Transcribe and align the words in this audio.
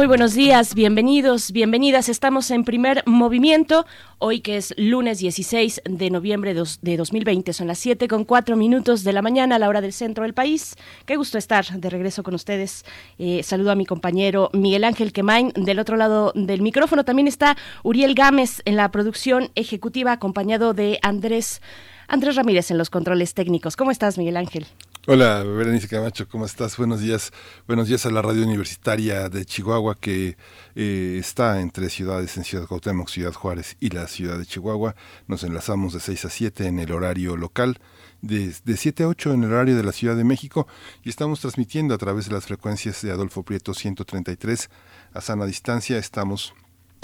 Muy 0.00 0.06
buenos 0.06 0.32
días, 0.32 0.74
bienvenidos, 0.74 1.52
bienvenidas. 1.52 2.08
Estamos 2.08 2.50
en 2.50 2.64
primer 2.64 3.02
movimiento, 3.04 3.84
hoy 4.16 4.40
que 4.40 4.56
es 4.56 4.72
lunes 4.78 5.18
16 5.18 5.82
de 5.84 6.08
noviembre 6.08 6.54
de 6.54 6.96
2020. 6.96 7.52
Son 7.52 7.66
las 7.66 7.80
7 7.80 8.08
con 8.08 8.24
4 8.24 8.56
minutos 8.56 9.04
de 9.04 9.12
la 9.12 9.20
mañana 9.20 9.56
a 9.56 9.58
la 9.58 9.68
hora 9.68 9.82
del 9.82 9.92
centro 9.92 10.24
del 10.24 10.32
país. 10.32 10.74
Qué 11.04 11.16
gusto 11.16 11.36
estar 11.36 11.66
de 11.66 11.90
regreso 11.90 12.22
con 12.22 12.32
ustedes. 12.32 12.86
Eh, 13.18 13.42
saludo 13.42 13.72
a 13.72 13.74
mi 13.74 13.84
compañero 13.84 14.48
Miguel 14.54 14.84
Ángel 14.84 15.12
Quemain. 15.12 15.52
Del 15.54 15.78
otro 15.78 15.98
lado 15.98 16.32
del 16.34 16.62
micrófono 16.62 17.04
también 17.04 17.28
está 17.28 17.58
Uriel 17.82 18.14
Gámez 18.14 18.62
en 18.64 18.76
la 18.76 18.90
producción 18.90 19.50
ejecutiva, 19.54 20.12
acompañado 20.12 20.72
de 20.72 20.98
Andrés, 21.02 21.60
Andrés 22.08 22.36
Ramírez 22.36 22.70
en 22.70 22.78
los 22.78 22.88
controles 22.88 23.34
técnicos. 23.34 23.76
¿Cómo 23.76 23.90
estás, 23.90 24.16
Miguel 24.16 24.38
Ángel? 24.38 24.66
Hola, 25.06 25.42
Berenice 25.42 25.88
Camacho, 25.88 26.28
¿cómo 26.28 26.44
estás? 26.44 26.76
Buenos 26.76 27.00
días. 27.00 27.32
Buenos 27.66 27.88
días 27.88 28.04
a 28.04 28.10
la 28.10 28.20
radio 28.20 28.42
universitaria 28.42 29.30
de 29.30 29.46
Chihuahua 29.46 29.96
que 29.98 30.36
eh, 30.74 31.16
está 31.18 31.62
entre 31.62 31.88
ciudades 31.88 32.36
en 32.36 32.44
Ciudad 32.44 32.66
Cuauhtémoc, 32.66 33.08
Ciudad 33.08 33.32
Juárez 33.32 33.78
y 33.80 33.88
la 33.88 34.06
ciudad 34.08 34.36
de 34.36 34.44
Chihuahua. 34.44 34.94
Nos 35.26 35.42
enlazamos 35.42 35.94
de 35.94 36.00
6 36.00 36.26
a 36.26 36.28
7 36.28 36.66
en 36.66 36.78
el 36.80 36.92
horario 36.92 37.38
local, 37.38 37.78
de, 38.20 38.54
de 38.62 38.76
7 38.76 39.04
a 39.04 39.08
8 39.08 39.32
en 39.32 39.44
el 39.44 39.52
horario 39.54 39.74
de 39.74 39.84
la 39.84 39.92
Ciudad 39.92 40.16
de 40.16 40.24
México 40.24 40.68
y 41.02 41.08
estamos 41.08 41.40
transmitiendo 41.40 41.94
a 41.94 41.98
través 41.98 42.26
de 42.26 42.34
las 42.34 42.44
frecuencias 42.44 43.00
de 43.00 43.10
Adolfo 43.10 43.42
Prieto 43.42 43.72
133 43.72 44.68
a 45.14 45.20
sana 45.22 45.46
distancia. 45.46 45.96
Estamos 45.96 46.52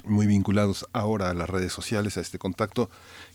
muy 0.05 0.27
vinculados 0.27 0.87
ahora 0.93 1.31
a 1.31 1.35
las 1.35 1.49
redes 1.49 1.73
sociales, 1.73 2.17
a 2.17 2.21
este 2.21 2.39
contacto 2.39 2.91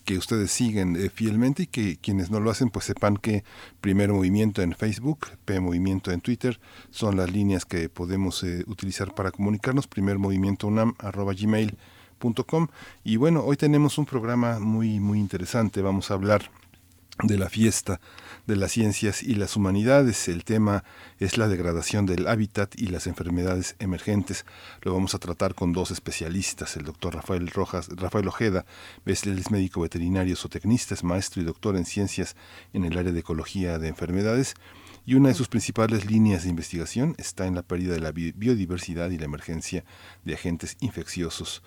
que 0.06 0.18
ustedes 0.18 0.52
siguen 0.52 0.96
eh, 0.96 1.10
fielmente 1.10 1.64
y 1.64 1.68
que 1.68 1.98
quienes 1.98 2.32
no 2.32 2.40
lo 2.40 2.52
hacen 2.52 2.70
pues 2.70 2.86
sepan 2.86 3.18
que 3.18 3.44
Primer 3.82 4.12
Movimiento 4.12 4.62
en 4.62 4.74
Facebook, 4.74 5.28
P 5.46 5.60
Movimiento 5.60 6.12
en 6.12 6.22
Twitter 6.22 6.60
son 6.90 7.18
las 7.18 7.32
líneas 7.32 7.66
que 7.66 7.90
podemos 7.90 8.44
eh, 8.44 8.64
utilizar 8.68 9.14
para 9.14 9.32
comunicarnos, 9.32 9.88
primer 9.88 10.18
movimiento 10.18 10.68
unam 10.68 10.96
arroba 11.00 11.34
gmail.com 11.34 12.68
y 13.04 13.16
bueno, 13.18 13.44
hoy 13.44 13.58
tenemos 13.58 13.98
un 13.98 14.06
programa 14.06 14.60
muy 14.60 15.00
muy 15.00 15.20
interesante, 15.20 15.82
vamos 15.82 16.12
a 16.12 16.16
hablar 16.16 16.52
de 17.24 17.38
la 17.38 17.50
fiesta 17.50 18.00
de 18.48 18.56
las 18.56 18.72
ciencias 18.72 19.24
y 19.24 19.36
las 19.36 19.56
humanidades. 19.56 20.28
El 20.28 20.44
tema 20.44 20.84
es 21.20 21.38
la 21.38 21.48
degradación 21.48 22.06
del 22.06 22.28
hábitat 22.28 22.74
y 22.80 22.88
las 22.88 23.08
enfermedades 23.08 23.76
emergentes. 23.80 24.46
Lo 24.82 24.94
vamos 24.94 25.16
a 25.16 25.20
tratar 25.20 25.56
con 25.56 25.74
dos 25.74 25.92
especialistas, 25.92 26.78
el 26.78 26.86
doctor 26.86 27.16
Rafael 27.16 27.48
Rojas, 27.48 27.90
Rafael 27.90 28.28
Ojeda, 28.28 28.66
es 29.06 29.52
médico 29.52 29.82
veterinario 29.82 30.36
zootecnista, 30.36 30.94
es 30.94 31.04
maestro 31.04 31.42
y 31.42 31.46
doctor 31.46 31.76
en 31.76 31.86
ciencias 31.86 32.36
en 32.74 32.86
el 32.86 32.98
área 32.98 33.12
de 33.12 33.20
ecología 33.20 33.80
de 33.80 33.88
enfermedades 33.88 34.56
y 35.06 35.16
una 35.16 35.30
de 35.30 35.36
sus 35.36 35.48
principales 35.48 36.06
líneas 36.06 36.44
de 36.44 36.50
investigación 36.50 37.16
está 37.18 37.48
en 37.48 37.56
la 37.56 37.64
pérdida 37.64 37.94
de 37.94 38.00
la 38.00 38.12
biodiversidad 38.12 39.10
y 39.10 39.18
la 39.18 39.26
emergencia 39.26 39.84
de 40.24 40.36
agentes 40.36 40.78
infecciosos. 40.80 41.64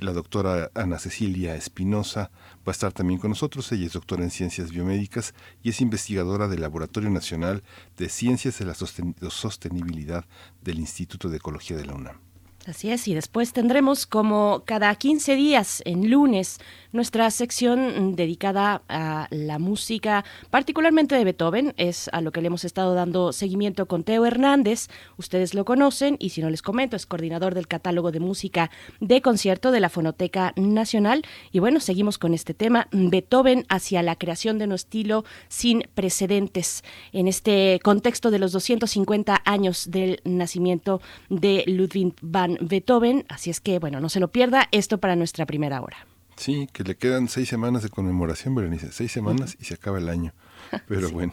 La 0.00 0.12
doctora 0.12 0.70
Ana 0.74 1.00
Cecilia 1.00 1.56
Espinosa 1.56 2.30
va 2.58 2.70
a 2.70 2.70
estar 2.70 2.92
también 2.92 3.18
con 3.18 3.30
nosotros. 3.30 3.72
Ella 3.72 3.86
es 3.86 3.94
doctora 3.94 4.22
en 4.22 4.30
ciencias 4.30 4.70
biomédicas 4.70 5.34
y 5.64 5.70
es 5.70 5.80
investigadora 5.80 6.46
del 6.46 6.60
Laboratorio 6.60 7.10
Nacional 7.10 7.64
de 7.96 8.08
Ciencias 8.08 8.60
de 8.60 8.66
la 8.66 8.74
Sostenibilidad 8.74 10.24
del 10.62 10.78
Instituto 10.78 11.28
de 11.28 11.38
Ecología 11.38 11.76
de 11.76 11.86
la 11.86 11.94
UNAM. 11.94 12.27
Así 12.68 12.90
es, 12.90 13.08
y 13.08 13.14
después 13.14 13.54
tendremos 13.54 14.06
como 14.06 14.62
cada 14.66 14.94
15 14.94 15.36
días, 15.36 15.80
en 15.86 16.10
lunes, 16.10 16.58
nuestra 16.92 17.30
sección 17.30 18.14
dedicada 18.14 18.82
a 18.90 19.26
la 19.30 19.58
música, 19.58 20.22
particularmente 20.50 21.14
de 21.14 21.24
Beethoven, 21.24 21.72
es 21.78 22.10
a 22.12 22.20
lo 22.20 22.30
que 22.30 22.42
le 22.42 22.48
hemos 22.48 22.66
estado 22.66 22.92
dando 22.92 23.32
seguimiento 23.32 23.86
con 23.86 24.04
Teo 24.04 24.26
Hernández, 24.26 24.88
ustedes 25.16 25.54
lo 25.54 25.64
conocen, 25.64 26.16
y 26.18 26.28
si 26.28 26.42
no 26.42 26.50
les 26.50 26.60
comento, 26.60 26.94
es 26.94 27.06
coordinador 27.06 27.54
del 27.54 27.68
catálogo 27.68 28.12
de 28.12 28.20
música 28.20 28.70
de 29.00 29.22
concierto 29.22 29.70
de 29.70 29.80
la 29.80 29.88
Fonoteca 29.88 30.52
Nacional, 30.56 31.22
y 31.50 31.60
bueno, 31.60 31.80
seguimos 31.80 32.18
con 32.18 32.34
este 32.34 32.52
tema, 32.52 32.88
Beethoven 32.92 33.64
hacia 33.70 34.02
la 34.02 34.16
creación 34.16 34.58
de 34.58 34.66
un 34.66 34.72
estilo 34.72 35.24
sin 35.48 35.84
precedentes, 35.94 36.84
en 37.14 37.28
este 37.28 37.80
contexto 37.82 38.30
de 38.30 38.40
los 38.40 38.52
250 38.52 39.40
años 39.46 39.90
del 39.90 40.20
nacimiento 40.24 41.00
de 41.30 41.64
Ludwig 41.66 42.12
van 42.20 42.57
Beethoven, 42.60 43.24
así 43.28 43.50
es 43.50 43.60
que, 43.60 43.78
bueno, 43.78 44.00
no 44.00 44.08
se 44.08 44.20
lo 44.20 44.28
pierda, 44.28 44.68
esto 44.72 44.98
para 44.98 45.16
nuestra 45.16 45.46
primera 45.46 45.80
hora. 45.80 46.06
Sí, 46.36 46.68
que 46.72 46.84
le 46.84 46.96
quedan 46.96 47.28
seis 47.28 47.48
semanas 47.48 47.82
de 47.82 47.88
conmemoración, 47.88 48.54
Berenice, 48.54 48.92
seis 48.92 49.10
semanas 49.10 49.56
y 49.60 49.64
se 49.64 49.74
acaba 49.74 49.98
el 49.98 50.08
año. 50.08 50.32
Pero 50.88 51.10
bueno, 51.10 51.32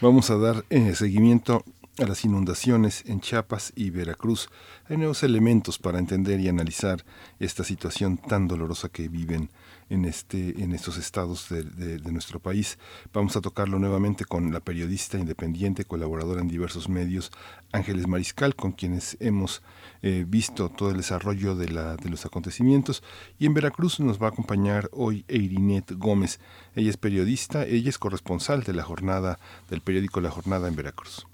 vamos 0.00 0.30
a 0.30 0.36
dar 0.36 0.64
eh, 0.70 0.94
seguimiento 0.94 1.64
a 1.98 2.06
las 2.06 2.24
inundaciones 2.24 3.04
en 3.06 3.20
Chiapas 3.20 3.72
y 3.74 3.90
Veracruz. 3.90 4.48
Hay 4.88 4.96
nuevos 4.96 5.22
elementos 5.22 5.78
para 5.78 5.98
entender 5.98 6.40
y 6.40 6.48
analizar 6.48 7.04
esta 7.40 7.64
situación 7.64 8.16
tan 8.16 8.48
dolorosa 8.48 8.88
que 8.88 9.08
viven 9.08 9.50
en, 9.90 10.04
este, 10.04 10.62
en 10.62 10.72
estos 10.72 10.96
estados 10.96 11.48
de, 11.48 12.00
nuestro 12.12 12.38
país. 12.40 12.78
Vamos 13.12 13.36
a 13.36 13.40
tocarlo 13.40 13.78
nuevamente 13.78 14.24
con 14.24 14.52
la 14.52 14.60
periodista 14.60 15.18
independiente, 15.18 15.84
colaboradora 15.84 16.40
en 16.40 16.48
diversos 16.48 16.88
medios, 16.88 17.32
Ángeles 17.72 18.06
Mariscal, 18.06 18.54
con 18.54 18.72
quienes 18.72 19.16
hemos 19.20 19.62
eh, 20.02 20.24
visto 20.26 20.68
todo 20.68 20.90
el 20.90 20.96
desarrollo 20.96 21.56
de, 21.56 21.68
la, 21.68 21.96
de 21.96 22.10
los 22.10 22.24
acontecimientos. 22.24 23.02
Y 23.38 23.46
en 23.46 23.54
Veracruz 23.54 24.00
nos 24.00 24.22
va 24.22 24.26
a 24.26 24.30
acompañar 24.30 24.88
hoy 24.92 25.24
Eirinet 25.28 25.92
Gómez. 25.92 26.40
Ella 26.74 26.90
es 26.90 26.96
periodista, 26.96 27.64
ella 27.64 27.88
es 27.88 27.98
corresponsal 27.98 28.62
de 28.62 28.74
la 28.74 28.84
jornada 28.84 29.38
del 29.70 29.80
periódico 29.80 30.20
La 30.20 30.30
Jornada 30.30 30.68
en 30.68 30.76
Veracruz. 30.76 31.26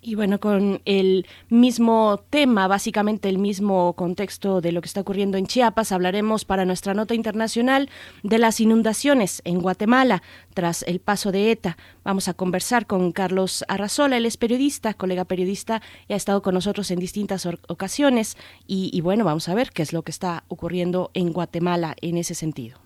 Y 0.00 0.14
bueno, 0.14 0.38
con 0.38 0.80
el 0.84 1.26
mismo 1.48 2.22
tema, 2.30 2.68
básicamente 2.68 3.28
el 3.28 3.38
mismo 3.38 3.94
contexto 3.94 4.60
de 4.60 4.70
lo 4.70 4.80
que 4.80 4.86
está 4.86 5.00
ocurriendo 5.00 5.38
en 5.38 5.46
Chiapas, 5.46 5.90
hablaremos 5.90 6.44
para 6.44 6.64
nuestra 6.64 6.94
nota 6.94 7.14
internacional 7.14 7.90
de 8.22 8.38
las 8.38 8.60
inundaciones 8.60 9.42
en 9.44 9.60
Guatemala 9.60 10.22
tras 10.54 10.84
el 10.84 11.00
paso 11.00 11.32
de 11.32 11.50
ETA. 11.50 11.76
Vamos 12.04 12.28
a 12.28 12.34
conversar 12.34 12.86
con 12.86 13.10
Carlos 13.10 13.64
Arrazola, 13.66 14.16
él 14.16 14.26
es 14.26 14.36
periodista, 14.36 14.94
colega 14.94 15.24
periodista, 15.24 15.82
y 16.06 16.12
ha 16.12 16.16
estado 16.16 16.42
con 16.42 16.54
nosotros 16.54 16.92
en 16.92 17.00
distintas 17.00 17.48
ocasiones. 17.66 18.36
Y, 18.68 18.90
y 18.92 19.00
bueno, 19.00 19.24
vamos 19.24 19.48
a 19.48 19.54
ver 19.54 19.72
qué 19.72 19.82
es 19.82 19.92
lo 19.92 20.02
que 20.02 20.12
está 20.12 20.44
ocurriendo 20.46 21.10
en 21.14 21.32
Guatemala 21.32 21.96
en 22.00 22.18
ese 22.18 22.34
sentido. 22.34 22.78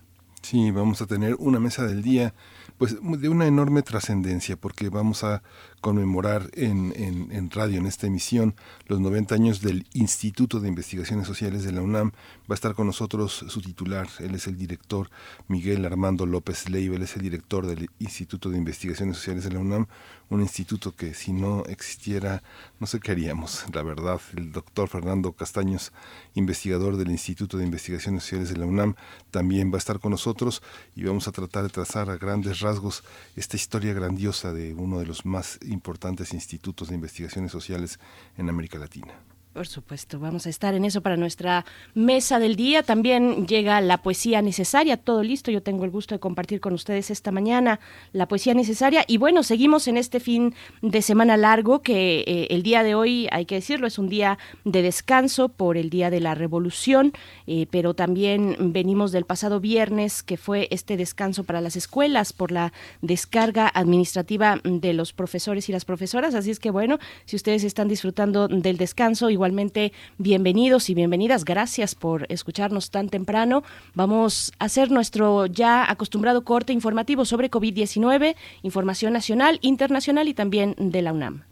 Sí, 0.43 0.71
vamos 0.71 1.01
a 1.01 1.07
tener 1.07 1.35
una 1.35 1.59
mesa 1.59 1.85
del 1.85 2.01
día 2.01 2.33
pues 2.77 2.97
de 3.01 3.29
una 3.29 3.47
enorme 3.47 3.81
trascendencia 3.81 4.57
porque 4.57 4.89
vamos 4.89 5.23
a 5.23 5.41
conmemorar 5.83 6.49
en, 6.53 7.51
radio, 7.51 7.77
en 7.77 7.87
esta 7.87 8.07
emisión, 8.07 8.55
los 8.87 9.01
90 9.01 9.35
años 9.35 9.59
del 9.59 9.85
Instituto 9.91 10.61
de 10.61 10.69
Investigaciones 10.69 11.27
Sociales 11.27 11.65
de 11.65 11.73
la 11.73 11.81
UNAM. 11.81 12.13
Va 12.49 12.53
a 12.53 12.53
estar 12.53 12.73
con 12.73 12.87
nosotros 12.87 13.43
su 13.49 13.61
titular, 13.61 14.07
él 14.19 14.33
es 14.33 14.47
el 14.47 14.57
director 14.57 15.09
Miguel 15.49 15.85
Armando 15.85 16.25
López 16.25 16.69
Leiva, 16.69 16.95
él 16.95 17.01
es 17.01 17.17
el 17.17 17.23
director 17.23 17.67
del 17.67 17.89
Instituto 17.99 18.49
de 18.49 18.57
Investigaciones 18.57 19.17
Sociales 19.17 19.43
de 19.43 19.51
la 19.51 19.59
UNAM, 19.59 19.87
un 20.29 20.41
instituto 20.41 20.95
que 20.95 21.13
si 21.13 21.33
no 21.33 21.63
existiera, 21.65 22.43
no 22.79 22.87
sé 22.87 23.01
qué 23.01 23.11
haríamos, 23.11 23.65
la 23.73 23.83
verdad. 23.83 24.21
El 24.35 24.53
doctor 24.53 24.87
Fernando 24.87 25.33
Castaños, 25.33 25.91
investigador 26.33 26.95
del 26.95 27.11
Instituto 27.11 27.57
de 27.57 27.65
Investigaciones 27.65 28.23
Sociales 28.23 28.49
de 28.49 28.57
la 28.57 28.65
UNAM, 28.65 28.95
también 29.31 29.69
va 29.69 29.75
a 29.75 29.79
estar 29.79 29.99
con 29.99 30.11
nosotros 30.11 30.63
y 30.95 31.03
vamos 31.03 31.27
a 31.27 31.33
tratar 31.33 31.63
de 31.63 31.69
trazar 31.69 32.09
a 32.09 32.17
grandes 32.17 32.61
rasgos 32.61 33.03
esta 33.35 33.57
historia 33.57 33.93
grandiosa 33.93 34.53
de 34.53 34.73
uno 34.73 34.99
de 34.99 35.05
los 35.05 35.25
más 35.25 35.59
importantes 35.73 36.33
institutos 36.33 36.89
de 36.89 36.95
investigaciones 36.95 37.51
sociales 37.51 37.99
en 38.37 38.49
América 38.49 38.77
Latina. 38.79 39.13
Por 39.53 39.67
supuesto, 39.67 40.19
vamos 40.19 40.47
a 40.47 40.49
estar 40.49 40.73
en 40.73 40.83
eso 40.83 41.01
para 41.01 41.15
nuestra 41.15 41.63
mesa 41.93 42.39
del 42.39 42.55
día. 42.55 42.81
También 42.81 43.45
llega 43.45 43.79
la 43.81 43.99
poesía 43.99 44.41
necesaria, 44.41 44.97
todo 44.97 45.21
listo. 45.21 45.51
Yo 45.51 45.61
tengo 45.61 45.85
el 45.85 45.91
gusto 45.91 46.15
de 46.15 46.19
compartir 46.19 46.59
con 46.59 46.73
ustedes 46.73 47.11
esta 47.11 47.31
mañana 47.31 47.79
la 48.13 48.27
poesía 48.27 48.55
necesaria. 48.55 49.05
Y 49.07 49.17
bueno, 49.17 49.43
seguimos 49.43 49.87
en 49.87 49.97
este 49.97 50.19
fin 50.19 50.55
de 50.81 51.03
semana 51.03 51.37
largo 51.37 51.83
que 51.83 52.21
eh, 52.25 52.47
el 52.49 52.63
día 52.63 52.81
de 52.81 52.95
hoy, 52.95 53.27
hay 53.31 53.45
que 53.45 53.53
decirlo, 53.53 53.85
es 53.85 53.99
un 53.99 54.09
día 54.09 54.39
de 54.65 54.81
descanso 54.81 55.49
por 55.49 55.77
el 55.77 55.91
Día 55.91 56.09
de 56.09 56.19
la 56.19 56.33
Revolución, 56.33 57.13
eh, 57.45 57.67
pero 57.69 57.93
también 57.93 58.55
venimos 58.59 59.11
del 59.11 59.25
pasado 59.25 59.59
viernes, 59.59 60.23
que 60.23 60.37
fue 60.37 60.67
este 60.71 60.97
descanso 60.97 61.43
para 61.43 61.61
las 61.61 61.75
escuelas 61.75 62.33
por 62.33 62.51
la 62.51 62.73
descarga 63.03 63.71
administrativa 63.71 64.59
de 64.63 64.93
los 64.93 65.13
profesores 65.13 65.69
y 65.69 65.73
las 65.73 65.85
profesoras. 65.85 66.33
Así 66.33 66.49
es 66.49 66.59
que 66.59 66.71
bueno, 66.71 66.97
si 67.25 67.35
ustedes 67.35 67.63
están 67.63 67.87
disfrutando 67.87 68.47
del 68.47 68.77
descanso, 68.77 69.29
igual 69.29 69.42
igualmente 69.43 69.91
bienvenidos 70.17 70.89
y 70.89 70.93
bienvenidas. 70.93 71.43
Gracias 71.43 71.95
por 71.95 72.25
escucharnos 72.29 72.91
tan 72.91 73.09
temprano. 73.09 73.63
Vamos 73.93 74.53
a 74.57 74.65
hacer 74.65 74.89
nuestro 74.89 75.47
ya 75.47 75.91
acostumbrado 75.91 76.45
corte 76.45 76.71
informativo 76.71 77.25
sobre 77.25 77.51
COVID-19, 77.51 78.37
información 78.61 79.11
nacional, 79.11 79.59
internacional 79.61 80.29
y 80.29 80.33
también 80.33 80.75
de 80.77 81.01
la 81.01 81.11
UNAM. 81.11 81.43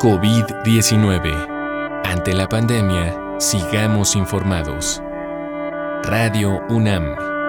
COVID-19. 0.00 2.02
Ante 2.04 2.34
la 2.34 2.46
pandemia, 2.46 3.38
sigamos 3.38 4.16
informados. 4.16 5.00
Radio 6.02 6.60
UNAM. 6.68 7.39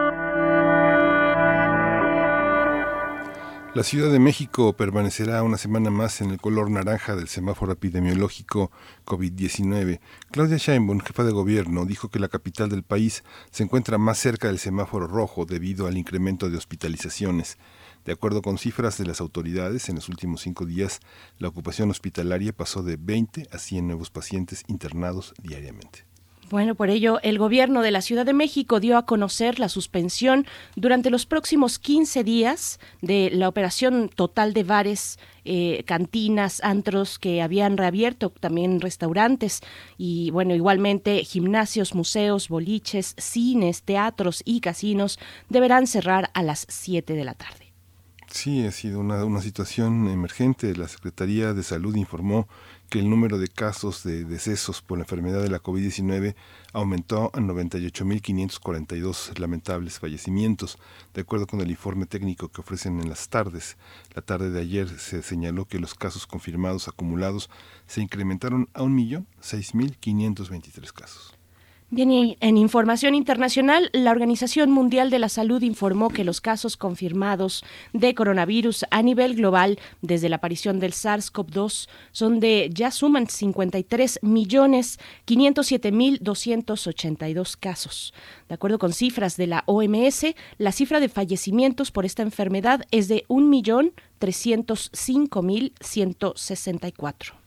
La 3.74 3.84
Ciudad 3.84 4.12
de 4.12 4.20
México 4.20 4.74
permanecerá 4.74 5.44
una 5.44 5.58
semana 5.58 5.90
más 5.90 6.20
en 6.20 6.30
el 6.32 6.42
color 6.42 6.70
naranja 6.70 7.16
del 7.16 7.30
semáforo 7.30 7.72
epidemiológico 7.72 8.70
COVID-19. 9.06 10.02
Claudia 10.30 10.58
Sheinbaum, 10.58 11.00
jefa 11.00 11.24
de 11.24 11.32
gobierno, 11.32 11.86
dijo 11.86 12.10
que 12.10 12.20
la 12.20 12.28
capital 12.28 12.68
del 12.68 12.84
país 12.84 13.24
se 13.50 13.64
encuentra 13.64 13.98
más 13.98 14.18
cerca 14.18 14.50
del 14.50 14.60
semáforo 14.60 15.08
rojo 15.08 15.46
debido 15.46 15.88
al 15.88 15.98
incremento 15.98 16.50
de 16.50 16.58
hospitalizaciones. 16.58 17.58
De 18.04 18.12
acuerdo 18.12 18.42
con 18.42 18.58
cifras 18.58 18.98
de 18.98 19.06
las 19.06 19.22
autoridades, 19.22 19.88
en 19.88 19.96
los 19.96 20.10
últimos 20.10 20.42
cinco 20.42 20.66
días 20.66 21.00
la 21.38 21.48
ocupación 21.48 21.90
hospitalaria 21.92 22.52
pasó 22.52 22.84
de 22.84 22.98
20 22.98 23.48
a 23.54 23.58
100 23.58 23.88
nuevos 23.88 24.10
pacientes 24.10 24.66
internados 24.68 25.34
diariamente. 25.42 26.11
Bueno, 26.52 26.76
por 26.76 26.90
ello, 26.90 27.22
el 27.24 27.38
gobierno 27.38 27.82
de 27.82 27.92
la 27.92 28.02
Ciudad 28.02 28.26
de 28.26 28.34
México 28.34 28.82
dio 28.82 28.98
a 28.98 29.06
conocer 29.06 29.58
la 29.58 29.70
suspensión 29.70 30.46
durante 30.76 31.10
los 31.10 31.26
próximos 31.26 31.80
15 31.80 32.26
días 32.26 32.78
de 33.02 33.30
la 33.32 33.48
operación 33.48 34.10
total 34.10 34.52
de 34.54 34.66
bares, 34.66 35.18
eh, 35.46 35.86
cantinas, 35.86 36.60
antros 36.62 37.20
que 37.20 37.42
habían 37.42 37.78
reabierto, 37.78 38.32
también 38.32 38.82
restaurantes 38.82 39.62
y, 39.98 40.30
bueno, 40.32 40.54
igualmente 40.54 41.24
gimnasios, 41.24 41.96
museos, 41.96 42.50
boliches, 42.50 43.16
cines, 43.18 43.84
teatros 43.84 44.42
y 44.44 44.60
casinos 44.60 45.20
deberán 45.48 45.88
cerrar 45.88 46.32
a 46.34 46.44
las 46.44 46.66
7 46.68 47.14
de 47.14 47.24
la 47.24 47.34
tarde. 47.34 47.72
Sí, 48.28 48.66
ha 48.66 48.72
sido 48.72 49.00
una, 49.00 49.24
una 49.24 49.42
situación 49.42 50.10
emergente. 50.10 50.76
La 50.76 50.88
Secretaría 50.88 51.54
de 51.54 51.64
Salud 51.64 51.96
informó 51.96 52.48
que 52.92 53.00
el 53.00 53.10
número 53.10 53.40
de 53.40 53.48
casos 53.48 54.04
de 54.04 54.26
decesos 54.26 54.82
por 54.82 54.98
la 54.98 55.06
enfermedad 55.06 55.42
de 55.42 55.50
la 55.50 55.64
COVID-19 55.64 56.36
aumentó 56.74 57.32
a 57.34 57.40
98.542 57.40 59.40
lamentables 59.40 59.98
fallecimientos, 59.98 60.78
de 61.14 61.22
acuerdo 61.22 61.48
con 61.48 61.62
el 61.62 61.72
informe 61.72 62.06
técnico 62.06 62.50
que 62.50 62.60
ofrecen 62.60 63.00
en 63.00 63.08
las 63.08 63.30
tardes. 63.30 63.78
La 64.14 64.22
tarde 64.22 64.50
de 64.50 64.60
ayer 64.60 64.90
se 65.00 65.24
señaló 65.24 65.64
que 65.64 65.80
los 65.80 65.96
casos 65.96 66.28
confirmados 66.28 66.90
acumulados 66.90 67.50
se 67.88 68.02
incrementaron 68.02 68.68
a 68.74 68.82
1.006.523 68.82 70.92
casos. 70.92 71.41
Bien, 71.94 72.38
en 72.40 72.58
información 72.58 73.16
internacional, 73.16 73.90
la 73.92 74.12
Organización 74.12 74.72
Mundial 74.72 75.10
de 75.10 75.20
la 75.20 75.28
Salud 75.28 75.62
informó 75.62 76.08
que 76.08 76.24
los 76.24 76.40
casos 76.40 76.78
confirmados 76.78 77.66
de 77.92 78.16
coronavirus 78.16 78.86
a 78.92 79.02
nivel 79.02 79.36
global 79.36 79.78
desde 80.02 80.30
la 80.30 80.38
aparición 80.38 80.80
del 80.80 80.94
SARS-CoV-2 80.94 81.90
son 82.14 82.40
de 82.40 82.70
ya 82.74 82.92
suman 82.92 83.28
53 83.28 84.20
millones 84.22 85.00
507 85.26 85.92
mil 85.92 86.20
282 86.22 87.58
casos. 87.58 88.14
De 88.48 88.56
acuerdo 88.56 88.80
con 88.80 88.94
cifras 88.94 89.36
de 89.36 89.48
la 89.48 89.66
OMS, 89.66 90.28
la 90.60 90.72
cifra 90.72 91.02
de 91.02 91.10
fallecimientos 91.10 91.92
por 91.92 92.06
esta 92.06 92.24
enfermedad 92.24 92.86
es 92.92 93.10
de 93.10 93.26
1 93.28 93.46
millón 93.46 93.92
305 94.20 95.42
mil 95.42 95.74
164. 95.82 97.41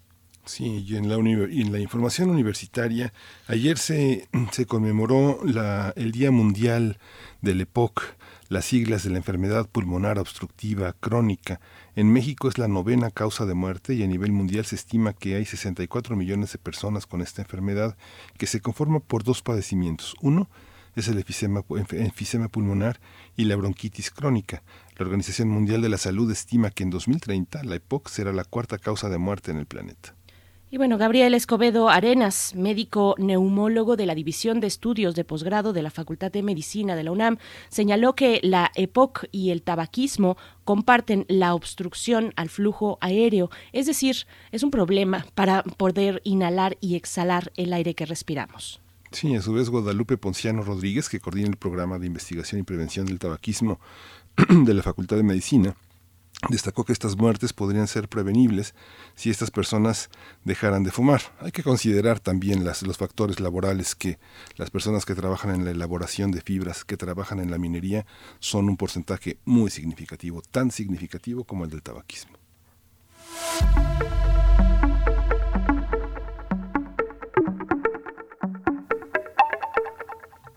Sí, 0.47 0.85
y 0.87 0.97
en 0.97 1.09
la, 1.09 1.17
la 1.17 1.79
información 1.79 2.29
universitaria, 2.29 3.15
ayer 3.47 3.79
se, 3.79 4.29
se 4.53 4.67
conmemoró 4.67 5.41
la, 5.43 5.95
el 5.97 6.13
Día 6.13 6.31
Mundial 6.31 6.99
del 7.41 7.63
EPOC, 7.63 8.03
las 8.49 8.67
siglas 8.67 9.05
de 9.05 9.11
la 9.11 9.17
enfermedad 9.17 9.67
pulmonar 9.69 10.19
obstructiva 10.19 10.93
crónica. 11.01 11.61
En 11.97 12.13
México 12.13 12.49
es 12.49 12.59
la 12.59 12.69
novena 12.69 13.11
causa 13.11 13.47
de 13.47 13.55
muerte 13.55 13.95
y 13.95 14.03
a 14.03 14.07
nivel 14.07 14.33
mundial 14.33 14.67
se 14.67 14.75
estima 14.75 15.15
que 15.15 15.37
hay 15.37 15.47
64 15.47 16.15
millones 16.15 16.53
de 16.53 16.59
personas 16.59 17.07
con 17.07 17.23
esta 17.23 17.41
enfermedad 17.41 17.97
que 18.37 18.47
se 18.47 18.61
conforma 18.61 19.01
por 19.01 19.25
dos 19.25 19.41
padecimientos. 19.41 20.15
Uno 20.21 20.51
es 20.95 21.09
el 21.09 21.17
enfisema, 21.17 21.65
enfisema 21.93 22.49
pulmonar 22.49 23.01
y 23.35 23.45
la 23.45 23.57
bronquitis 23.57 24.11
crónica. 24.11 24.63
La 24.97 25.07
Organización 25.07 25.49
Mundial 25.49 25.81
de 25.81 25.89
la 25.89 25.99
Salud 25.99 26.31
estima 26.31 26.71
que 26.71 26.83
en 26.83 26.91
2030 26.91 27.65
la 27.65 27.77
EPOC 27.77 28.09
será 28.09 28.33
la 28.33 28.45
cuarta 28.45 28.77
causa 28.77 29.09
de 29.09 29.19
muerte 29.19 29.51
en 29.51 29.57
el 29.57 29.67
planeta. 29.67 30.15
Y 30.75 30.77
bueno, 30.77 30.99
Gabriel 30.99 31.35
Escobedo 31.35 31.89
Arenas, 31.89 32.53
médico 32.57 33.15
neumólogo 33.17 33.95
de 33.95 34.07
la 34.07 34.17
División 34.17 34.59
de 34.59 34.67
Estudios 34.67 35.15
de 35.15 35.25
Posgrado 35.25 35.73
de 35.73 35.83
la 35.83 35.91
Facultad 35.93 36.33
de 36.33 36.43
Medicina 36.43 36.97
de 36.97 37.05
la 37.05 37.13
UNAM, 37.13 37.37
señaló 37.69 38.17
que 38.17 38.41
la 38.43 38.73
EPOC 38.75 39.27
y 39.31 39.51
el 39.51 39.63
tabaquismo 39.63 40.37
comparten 40.65 41.27
la 41.29 41.55
obstrucción 41.55 42.33
al 42.35 42.49
flujo 42.49 42.99
aéreo, 43.01 43.51
es 43.73 43.87
decir, 43.87 44.27
es 44.51 44.65
un 44.65 44.73
problema 44.73 45.25
para 45.37 45.63
poder 45.63 46.21
inhalar 46.25 46.77
y 46.81 46.97
exhalar 46.97 47.53
el 47.55 47.73
aire 47.73 47.95
que 47.95 48.05
respiramos. 48.05 48.81
Sí, 49.13 49.33
a 49.37 49.43
su 49.43 49.53
vez 49.53 49.71
Guadalupe 49.71 50.17
Ponciano 50.17 50.65
Rodríguez, 50.65 51.09
que 51.09 51.21
coordina 51.21 51.51
el 51.51 51.57
programa 51.57 52.01
de 52.01 52.09
investigación 52.09 52.61
y 52.61 52.65
prevención 52.65 53.07
del 53.07 53.21
tabaquismo 53.21 53.79
de 54.49 54.75
la 54.75 54.83
Facultad 54.83 55.19
de 55.19 55.23
Medicina, 55.23 55.77
Destacó 56.51 56.85
que 56.85 56.93
estas 56.93 57.17
muertes 57.17 57.53
podrían 57.53 57.87
ser 57.89 58.09
prevenibles 58.09 58.75
si 59.15 59.31
estas 59.31 59.51
personas 59.51 60.11
dejaran 60.45 60.83
de 60.83 60.91
fumar. 60.91 61.23
Hay 61.41 61.53
que 61.53 61.63
considerar 61.63 62.21
también 62.21 62.65
los 62.65 62.99
factores 62.99 63.41
laborales 63.41 63.95
que 63.95 64.19
las 64.57 64.71
personas 64.71 65.07
que 65.07 65.15
trabajan 65.15 65.55
en 65.55 65.65
la 65.65 65.71
elaboración 65.71 66.33
de 66.33 66.43
fibras, 66.43 66.85
que 66.85 66.97
trabajan 66.97 67.41
en 67.41 67.51
la 67.51 67.59
minería, 67.59 68.05
son 68.41 68.69
un 68.69 68.77
porcentaje 68.77 69.39
muy 69.45 69.71
significativo, 69.71 70.43
tan 70.43 70.71
significativo 70.71 71.45
como 71.45 71.65
el 71.65 71.71
del 71.71 71.83
tabaquismo. 71.83 72.37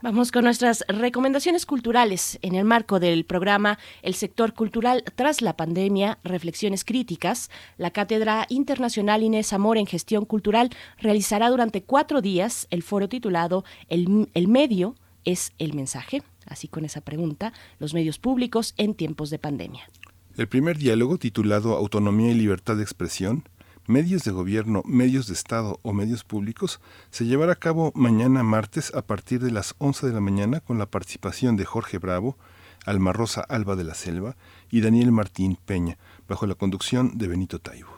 Vamos 0.03 0.31
con 0.31 0.44
nuestras 0.44 0.85
recomendaciones 0.88 1.65
culturales 1.65 2.38
en 2.44 2.53
el 2.53 2.65
marco 2.65 2.99
del 2.99 3.25
programa 3.25 3.79
El 4.03 4.13
sector 4.13 4.53
cultural 4.53 5.03
tras 5.15 5.41
la 5.41 5.57
pandemia, 5.57 6.19
reflexiones 6.23 6.85
críticas. 6.85 7.49
La 7.79 7.89
Cátedra 7.89 8.45
Internacional 8.49 9.23
Inés 9.23 9.53
Amor 9.53 9.75
en 9.79 9.88
Gestión 9.88 10.25
Cultural 10.25 10.69
realizará 10.99 11.49
durante 11.49 11.81
cuatro 11.81 12.21
días 12.21 12.67
el 12.69 12.83
foro 12.83 13.09
titulado 13.09 13.66
El, 13.89 14.30
el 14.35 14.47
medio 14.47 14.94
es 15.25 15.54
el 15.57 15.73
mensaje. 15.73 16.21
Así 16.45 16.68
con 16.68 16.85
esa 16.85 17.01
pregunta, 17.01 17.51
los 17.80 17.95
medios 17.95 18.19
públicos 18.19 18.75
en 18.77 18.94
tiempos 18.94 19.31
de 19.31 19.39
pandemia. 19.39 19.89
El 20.37 20.47
primer 20.47 20.77
diálogo 20.77 21.18
titulado 21.18 21.75
Autonomía 21.75 22.30
y 22.30 22.35
Libertad 22.35 22.75
de 22.75 22.83
Expresión 22.83 23.45
medios 23.87 24.23
de 24.23 24.31
gobierno, 24.31 24.83
medios 24.85 25.27
de 25.27 25.33
Estado 25.33 25.79
o 25.81 25.94
medios 25.94 26.23
públicos 26.23 26.79
se 27.09 27.25
llevará 27.25 27.53
a 27.53 27.56
cabo 27.56 27.91
mañana 27.95 28.44
martes 28.44 28.94
a 28.94 29.01
partir 29.01 29.41
de 29.41 29.51
las 29.51 29.75
11 29.79 30.07
de 30.07 30.13
la 30.13 30.19
mañana 30.19 30.59
con 30.59 30.77
la 30.77 30.85
participación 30.85 31.56
de 31.56 31.65
Jorge 31.65 31.97
Bravo, 31.97 32.37
Alma 32.85 33.13
Rosa 33.13 33.41
Alba 33.41 33.75
de 33.75 33.85
la 33.85 33.95
Selva 33.95 34.35
y 34.69 34.81
Daniel 34.81 35.11
Martín 35.11 35.57
Peña, 35.65 35.97
bajo 36.27 36.45
la 36.45 36.56
conducción 36.56 37.17
de 37.17 37.27
Benito 37.27 37.59
Taibo. 37.59 37.96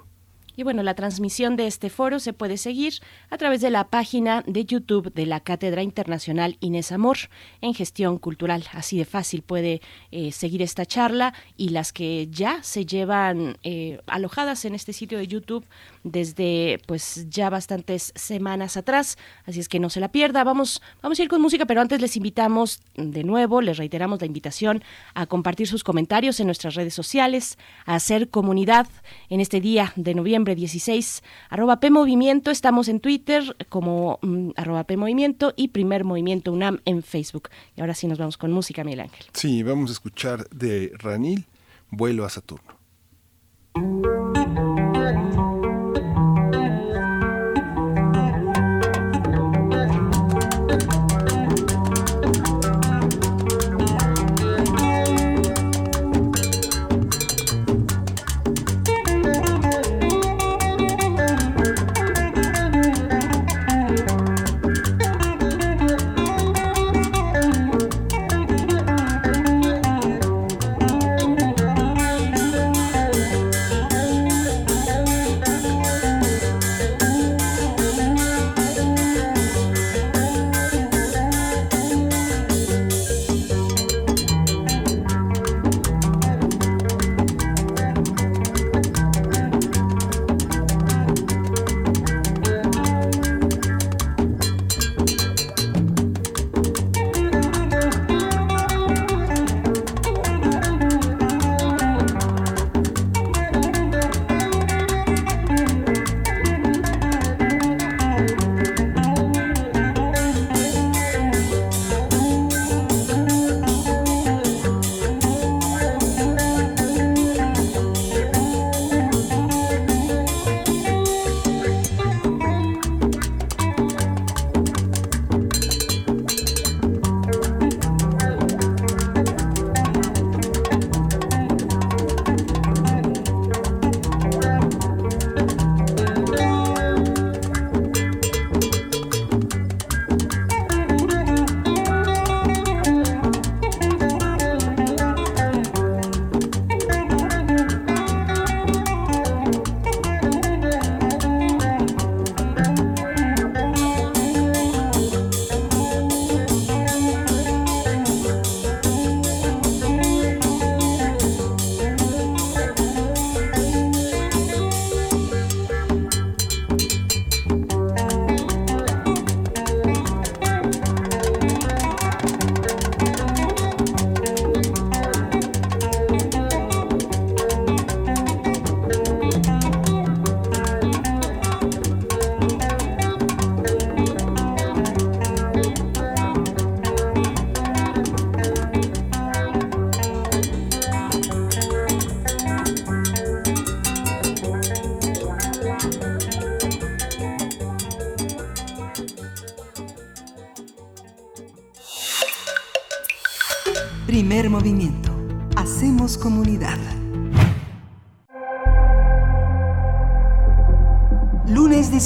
Y 0.60 0.64
bueno, 0.64 0.84
la 0.84 0.94
transmisión 0.94 1.56
de 1.56 1.68
este 1.68 1.90
foro 1.90 2.20
se 2.20 2.34
puede 2.34 2.58
seguir 2.58 2.96
a 3.30 3.38
través 3.38 3.62
de 3.62 3.70
la 3.70 3.88
página 3.88 4.44
de 4.46 4.66
YouTube 4.66 5.14
de 5.14 5.26
la 5.26 5.40
Cátedra 5.40 5.84
Internacional 5.84 6.58
Inés 6.60 6.92
Amor 6.92 7.16
en 7.62 7.74
Gestión 7.74 8.18
Cultural. 8.18 8.66
Así 8.74 8.98
de 8.98 9.06
fácil 9.06 9.42
puede 9.42 9.80
eh, 10.12 10.34
seguir 10.34 10.62
esta 10.62 10.86
charla 10.86 11.34
y 11.56 11.70
las 11.70 11.94
que 11.94 12.28
ya 12.30 12.62
se 12.62 12.86
llevan 12.86 13.58
eh, 13.64 14.02
alojadas 14.06 14.66
en 14.66 14.76
este 14.76 14.92
sitio 14.92 15.18
de 15.18 15.28
YouTube 15.28 15.64
desde 16.04 16.82
pues 16.88 17.28
ya 17.30 17.50
bastantes 17.50 18.12
semanas 18.16 18.76
atrás. 18.76 19.18
Así 19.46 19.62
es 19.62 19.70
que 19.70 19.80
no 19.80 19.90
se 19.90 20.02
la 20.02 20.12
pierda. 20.12 20.44
Vamos, 20.44 20.82
vamos 21.02 21.18
a 21.20 21.24
ir 21.24 21.30
con 21.30 21.42
música, 21.42 21.68
pero 21.68 21.80
antes 21.80 22.02
les 22.02 22.18
invitamos 22.18 22.82
de 22.96 23.24
nuevo, 23.24 23.62
les 23.62 23.78
reiteramos 23.78 24.20
la 24.20 24.28
invitación 24.28 24.84
a 25.14 25.26
compartir 25.26 25.68
sus 25.68 25.86
comentarios 25.86 26.42
en 26.42 26.48
nuestras 26.48 26.76
redes 26.76 26.94
sociales, 26.94 27.58
a 27.86 27.96
hacer 27.96 28.28
comunidad 28.28 28.88
en 29.30 29.40
este 29.40 29.62
día 29.62 29.94
de 29.96 30.16
noviembre 30.16 30.49
16, 30.56 31.24
arroba 31.50 31.80
P 31.80 31.90
Movimiento, 31.92 32.52
estamos 32.52 32.88
en 32.88 33.00
Twitter 33.00 33.56
como 33.70 34.20
mm, 34.22 34.52
arroba 34.56 34.84
P 34.86 34.98
Movimiento 34.98 35.54
y 35.56 35.70
Primer 35.70 36.04
Movimiento 36.04 36.52
UNAM 36.52 36.80
en 36.86 37.04
Facebook. 37.04 37.50
Y 37.76 37.82
ahora 37.82 37.94
sí 37.94 38.08
nos 38.08 38.18
vamos 38.18 38.38
con 38.38 38.52
música, 38.52 38.84
Miguel 38.84 39.02
Ángel. 39.02 39.26
Sí, 39.34 39.64
vamos 39.64 39.90
a 39.90 39.94
escuchar 39.94 40.48
de 40.50 40.92
Ranil, 40.98 41.46
Vuelo 41.92 42.26
a 42.26 42.30
Saturno. 42.30 42.79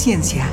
Ciencia. 0.04 0.46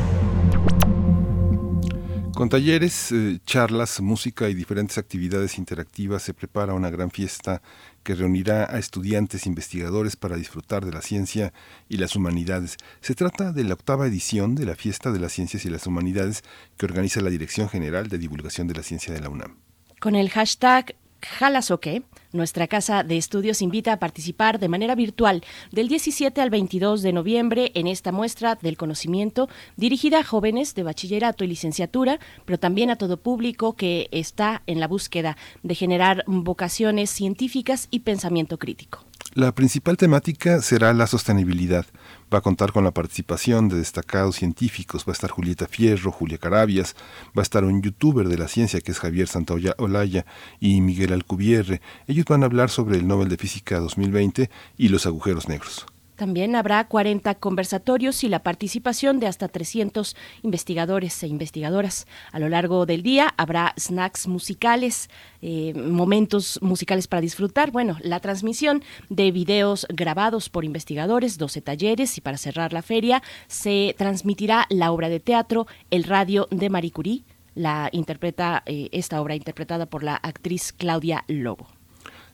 Con 2.34 2.48
talleres, 2.48 3.12
eh, 3.12 3.40
charlas, 3.46 4.00
música 4.00 4.48
y 4.48 4.54
diferentes 4.54 4.98
actividades 4.98 5.58
interactivas 5.58 6.24
se 6.24 6.34
prepara 6.34 6.74
una 6.74 6.90
gran 6.90 7.12
fiesta 7.12 7.62
que 8.02 8.16
reunirá 8.16 8.74
a 8.74 8.80
estudiantes 8.80 9.46
e 9.46 9.50
investigadores 9.50 10.16
para 10.16 10.38
disfrutar 10.38 10.86
de 10.86 10.94
la 10.94 11.02
ciencia 11.02 11.52
y 11.90 11.98
las 11.98 12.16
humanidades. 12.16 12.78
Se 13.02 13.14
trata 13.14 13.52
de 13.52 13.66
la 13.66 13.74
octava 13.74 14.08
edición 14.08 14.56
de 14.56 14.66
la 14.66 14.76
Fiesta 14.78 15.12
de 15.12 15.20
las 15.20 15.34
Ciencias 15.34 15.66
y 15.66 15.70
las 15.70 15.86
Humanidades 15.86 16.44
que 16.78 16.86
organiza 16.86 17.20
la 17.20 17.30
Dirección 17.30 17.68
General 17.68 18.08
de 18.08 18.20
Divulgación 18.20 18.70
de 18.70 18.76
la 18.76 18.84
Ciencia 18.84 19.14
de 19.14 19.20
la 19.20 19.28
UNAM. 19.28 19.58
Con 20.00 20.16
el 20.16 20.30
hashtag 20.30 20.96
Jalasoque, 21.22 22.04
nuestra 22.34 22.68
casa 22.68 23.04
de 23.04 23.18
estudios 23.18 23.62
invita 23.62 23.94
a 23.94 24.00
participar 24.00 24.60
de 24.60 24.68
manera 24.68 24.96
virtual 24.96 25.44
del 25.72 25.88
17 25.88 26.42
al 26.42 26.50
22 26.50 27.02
de 27.02 27.14
noviembre 27.14 27.72
en 27.76 27.88
esta 27.88 28.12
muestra 28.12 28.56
del 28.56 28.78
conocimiento 28.78 29.50
dirigida 29.76 30.20
a 30.20 30.24
jóvenes 30.24 30.76
de 30.76 30.84
bachillerato 30.84 31.44
y 31.44 31.48
licenciatura, 31.48 32.20
pero 32.46 32.60
también 32.60 32.90
a 32.90 32.96
todo 32.96 33.18
público 33.18 33.76
que 33.76 34.08
está 34.12 34.64
en 34.68 34.80
la 34.80 34.88
búsqueda 34.88 35.38
de 35.64 35.76
generar 35.76 36.24
vocaciones 36.28 37.10
científicas 37.10 37.88
y 37.92 38.00
pensamiento 38.00 38.58
crítico. 38.58 39.06
La 39.34 39.54
principal 39.54 39.96
temática 39.96 40.62
será 40.62 40.94
la 40.94 41.08
sostenibilidad. 41.08 41.86
Va 42.34 42.38
a 42.38 42.42
contar 42.42 42.72
con 42.72 42.84
la 42.84 42.92
participación 42.92 43.68
de 43.68 43.78
destacados 43.78 44.38
científicos. 44.38 45.04
Va 45.06 45.12
a 45.12 45.14
estar 45.14 45.30
Julieta 45.30 45.68
Fierro, 45.68 46.12
Julia 46.12 46.38
Carabias, 46.38 46.96
va 47.38 47.42
a 47.42 47.44
estar 47.44 47.66
un 47.66 47.82
youtuber 47.82 48.30
de 48.30 48.38
la 48.38 48.48
ciencia 48.48 48.80
que 48.80 48.92
es 48.92 49.00
Javier 49.00 49.28
Santaolla 49.28 49.76
Olaya 49.78 50.26
y 50.60 50.80
Miguel 50.80 51.12
Alcubierre. 51.12 51.82
Ellos 52.08 52.26
van 52.26 52.44
a 52.44 52.46
hablar 52.46 52.70
sobre 52.70 52.98
el 52.98 53.08
Nobel 53.08 53.28
de 53.28 53.38
Física 53.38 53.80
2020 53.80 54.50
y 54.78 54.88
los 54.88 55.06
agujeros 55.06 55.50
negros. 55.50 55.86
También 56.22 56.56
habrá 56.56 56.88
40 56.88 57.34
conversatorios 57.34 58.24
y 58.24 58.30
la 58.30 58.44
participación 58.44 59.20
de 59.20 59.26
hasta 59.26 59.48
300 59.48 60.16
investigadores 60.44 61.24
e 61.24 61.28
investigadoras. 61.28 62.06
A 62.32 62.38
lo 62.38 62.48
largo 62.48 62.86
del 62.86 63.02
día 63.02 63.34
habrá 63.38 63.74
snacks 63.76 64.28
musicales, 64.28 65.10
eh, 65.42 65.74
momentos 65.74 66.60
musicales 66.62 67.08
para 67.08 67.22
disfrutar. 67.22 67.72
Bueno, 67.72 67.98
la 68.02 68.20
transmisión 68.20 68.84
de 69.10 69.32
videos 69.32 69.88
grabados 69.90 70.50
por 70.50 70.64
investigadores, 70.64 71.40
12 71.40 71.60
talleres 71.62 72.16
y 72.20 72.22
para 72.22 72.38
cerrar 72.38 72.72
la 72.72 72.84
feria 72.84 73.24
se 73.48 73.96
transmitirá 73.98 74.68
la 74.70 74.92
obra 74.92 75.10
de 75.10 75.22
teatro 75.22 75.66
El 75.90 76.04
Radio 76.04 76.48
de 76.52 76.70
Marie 76.70 76.92
Curie. 76.92 77.24
La 77.56 77.90
interpreta 77.94 78.62
eh, 78.68 78.90
esta 78.92 79.20
obra 79.24 79.34
interpretada 79.34 79.88
por 79.88 80.04
la 80.04 80.18
actriz 80.18 80.72
Claudia 80.72 81.26
Lobo. 81.28 81.81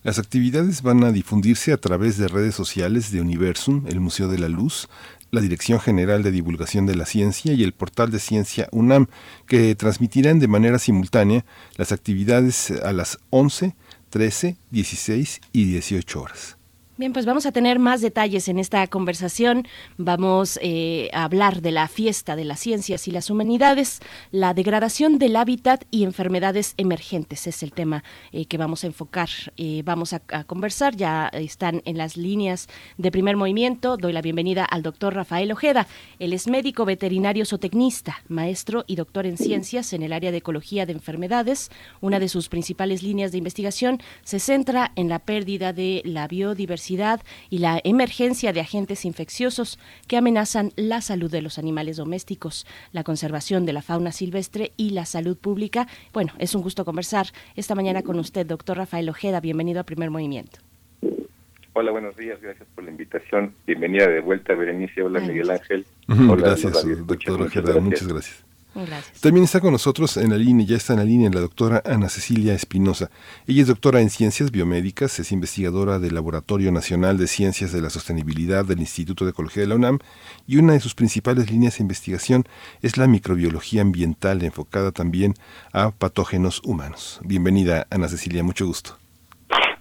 Las 0.04 0.20
actividades 0.20 0.84
van 0.84 1.04
a 1.04 1.12
difundirse 1.12 1.74
a 1.74 1.78
través 1.78 2.18
de 2.18 2.28
redes 2.28 2.56
sociales 2.56 3.12
de 3.12 3.20
Universum, 3.20 3.86
el 3.88 4.00
Museo 4.00 4.28
de 4.28 4.38
la 4.38 4.48
Luz, 4.48 4.88
la 5.32 5.42
Dirección 5.42 5.80
General 5.80 6.24
de 6.24 6.32
Divulgación 6.32 6.86
de 6.86 6.96
la 6.96 7.06
Ciencia 7.06 7.54
y 7.54 7.64
el 7.64 7.74
portal 7.74 8.12
de 8.12 8.20
Ciencia 8.20 8.70
UNAM, 8.72 9.08
que 9.48 9.76
transmitirán 9.76 10.40
de 10.40 10.48
manera 10.48 10.80
simultánea 10.80 11.46
las 11.76 11.92
actividades 11.92 12.72
a 12.72 12.94
las 12.94 13.18
11, 13.32 13.76
13, 14.10 14.58
16 14.72 15.42
y 15.52 15.66
18 15.66 16.22
horas. 16.22 16.57
Bien, 17.00 17.14
pues 17.14 17.28
vamos 17.28 17.46
a 17.46 17.52
tener 17.52 17.78
más 17.78 18.02
detalles 18.02 18.48
en 18.48 18.58
esta 18.58 18.88
conversación. 18.88 19.68
Vamos 19.98 20.58
eh, 20.64 21.12
a 21.14 21.26
hablar 21.26 21.62
de 21.62 21.72
la 21.72 21.88
fiesta 21.88 22.36
de 22.36 22.44
las 22.44 22.60
ciencias 22.60 23.08
y 23.08 23.12
las 23.12 23.30
humanidades, 23.30 24.00
la 24.32 24.56
degradación 24.56 25.20
del 25.20 25.36
hábitat 25.36 25.84
y 25.92 26.06
enfermedades 26.06 26.74
emergentes. 26.78 27.46
Es 27.46 27.62
el 27.62 27.72
tema 27.72 28.04
eh, 28.32 28.48
que 28.48 28.58
vamos 28.58 28.84
a 28.84 28.88
enfocar. 28.88 29.30
Eh, 29.58 29.84
vamos 29.86 30.14
a, 30.14 30.24
a, 30.30 30.44
conversar. 30.46 30.96
Ya 30.96 31.28
están 31.28 31.84
en 31.86 32.00
las 32.00 32.18
líneas 32.18 32.68
de 32.98 33.12
primer 33.12 33.38
movimiento. 33.38 33.96
Doy 33.98 34.12
la 34.12 34.24
bienvenida 34.24 34.66
al 34.66 34.82
doctor 34.82 35.14
Rafael 35.14 35.52
Ojeda. 35.52 35.86
Él 36.18 36.34
es 36.34 36.48
médico 36.48 36.84
veterinario 36.84 37.46
zootecnista, 37.46 38.24
maestro 38.28 38.86
y 38.88 38.96
doctor 38.96 39.28
en 39.28 39.38
ciencias 39.38 39.94
en 39.94 40.02
el 40.02 40.14
área 40.14 40.32
de 40.32 40.38
ecología 40.38 40.88
de 40.88 40.94
enfermedades. 40.94 41.70
Una 42.02 42.20
de 42.20 42.28
sus 42.28 42.50
principales 42.50 43.04
líneas 43.04 43.32
de 43.32 43.38
investigación 43.38 44.02
se 44.24 44.40
centra 44.40 44.94
en 44.96 45.10
la 45.10 45.20
pérdida 45.20 45.74
de 45.74 46.02
la 46.04 46.28
biodiversidad 46.28 46.87
y 47.50 47.58
la 47.58 47.82
emergencia 47.84 48.54
de 48.54 48.62
agentes 48.62 49.06
infecciosos 49.06 49.80
que 50.08 50.18
amenazan 50.18 50.72
la 50.76 51.02
salud 51.02 51.30
de 51.30 51.42
los 51.42 51.58
animales 51.58 51.98
domésticos, 51.98 52.66
la 52.92 53.04
conservación 53.04 53.66
de 53.66 53.74
la 53.74 53.82
fauna 53.82 54.12
silvestre 54.12 54.72
y 54.78 54.92
la 54.92 55.06
salud 55.06 55.38
pública. 55.38 55.88
Bueno, 56.14 56.34
es 56.40 56.56
un 56.56 56.62
gusto 56.62 56.86
conversar 56.86 57.28
esta 57.56 57.76
mañana 57.76 58.04
con 58.04 58.20
usted, 58.20 58.46
doctor 58.46 58.78
Rafael 58.78 59.10
Ojeda. 59.10 59.40
Bienvenido 59.42 59.82
a 59.82 59.84
Primer 59.84 60.10
Movimiento. 60.10 60.60
Hola, 61.74 61.92
buenos 61.92 62.16
días, 62.16 62.42
gracias 62.42 62.68
por 62.74 62.84
la 62.86 62.92
invitación. 62.92 63.54
Bienvenida 63.68 64.08
de 64.08 64.20
vuelta, 64.20 64.56
Berenice. 64.56 65.04
Hola, 65.04 65.20
Miguel 65.20 65.52
Ángel. 65.52 65.86
Hola, 66.08 66.48
gracias, 66.48 66.74
doctor 67.06 67.42
Ojeda. 67.42 67.80
Muchas 67.80 68.08
gracias. 68.08 68.47
También 69.22 69.44
está 69.44 69.60
con 69.60 69.72
nosotros 69.72 70.18
en 70.18 70.30
la 70.30 70.38
línea, 70.38 70.66
ya 70.66 70.78
está 70.78 70.94
en 70.94 71.00
la 71.00 71.06
línea, 71.06 71.30
la 71.30 71.40
doctora 71.40 71.82
Ana 71.86 72.10
Cecilia 72.10 72.54
Espinosa. 72.54 73.10
Ella 73.48 73.62
es 73.62 73.68
doctora 73.68 74.02
en 74.02 74.10
ciencias 74.10 74.52
biomédicas, 74.52 75.20
es 75.20 75.32
investigadora 75.32 76.00
del 76.00 76.14
Laboratorio 76.14 76.72
Nacional 76.72 77.18
de 77.18 77.28
Ciencias 77.28 77.72
de 77.72 77.82
la 77.82 77.90
Sostenibilidad 77.90 78.66
del 78.66 78.80
Instituto 78.80 79.26
de 79.26 79.32
Ecología 79.32 79.64
de 79.64 79.70
la 79.70 79.76
UNAM 79.76 80.00
y 80.46 80.58
una 80.58 80.74
de 80.74 80.80
sus 80.80 80.96
principales 80.96 81.50
líneas 81.50 81.78
de 81.78 81.84
investigación 81.84 82.46
es 82.82 82.98
la 82.98 83.08
microbiología 83.08 83.82
ambiental 83.82 84.44
enfocada 84.44 84.92
también 84.92 85.34
a 85.74 85.92
patógenos 85.92 86.62
humanos. 86.64 87.20
Bienvenida, 87.24 87.88
Ana 87.90 88.08
Cecilia, 88.08 88.44
mucho 88.44 88.68
gusto. 88.68 88.98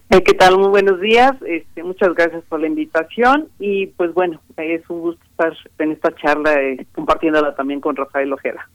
Eh, 0.09 0.23
¿Qué 0.23 0.33
tal? 0.33 0.57
Muy 0.57 0.69
buenos 0.69 1.01
días. 1.01 1.33
Este, 1.45 1.83
muchas 1.83 2.15
gracias 2.15 2.43
por 2.47 2.61
la 2.61 2.67
invitación 2.67 3.49
y 3.59 3.87
pues 3.87 4.13
bueno, 4.13 4.41
es 4.55 4.89
un 4.89 5.01
gusto 5.01 5.21
estar 5.31 5.53
en 5.79 5.91
esta 5.91 6.15
charla 6.15 6.53
eh, 6.61 6.87
compartiéndola 6.95 7.55
también 7.55 7.81
con 7.81 7.95
Rafael 7.95 8.31
Ojeda. 8.31 8.69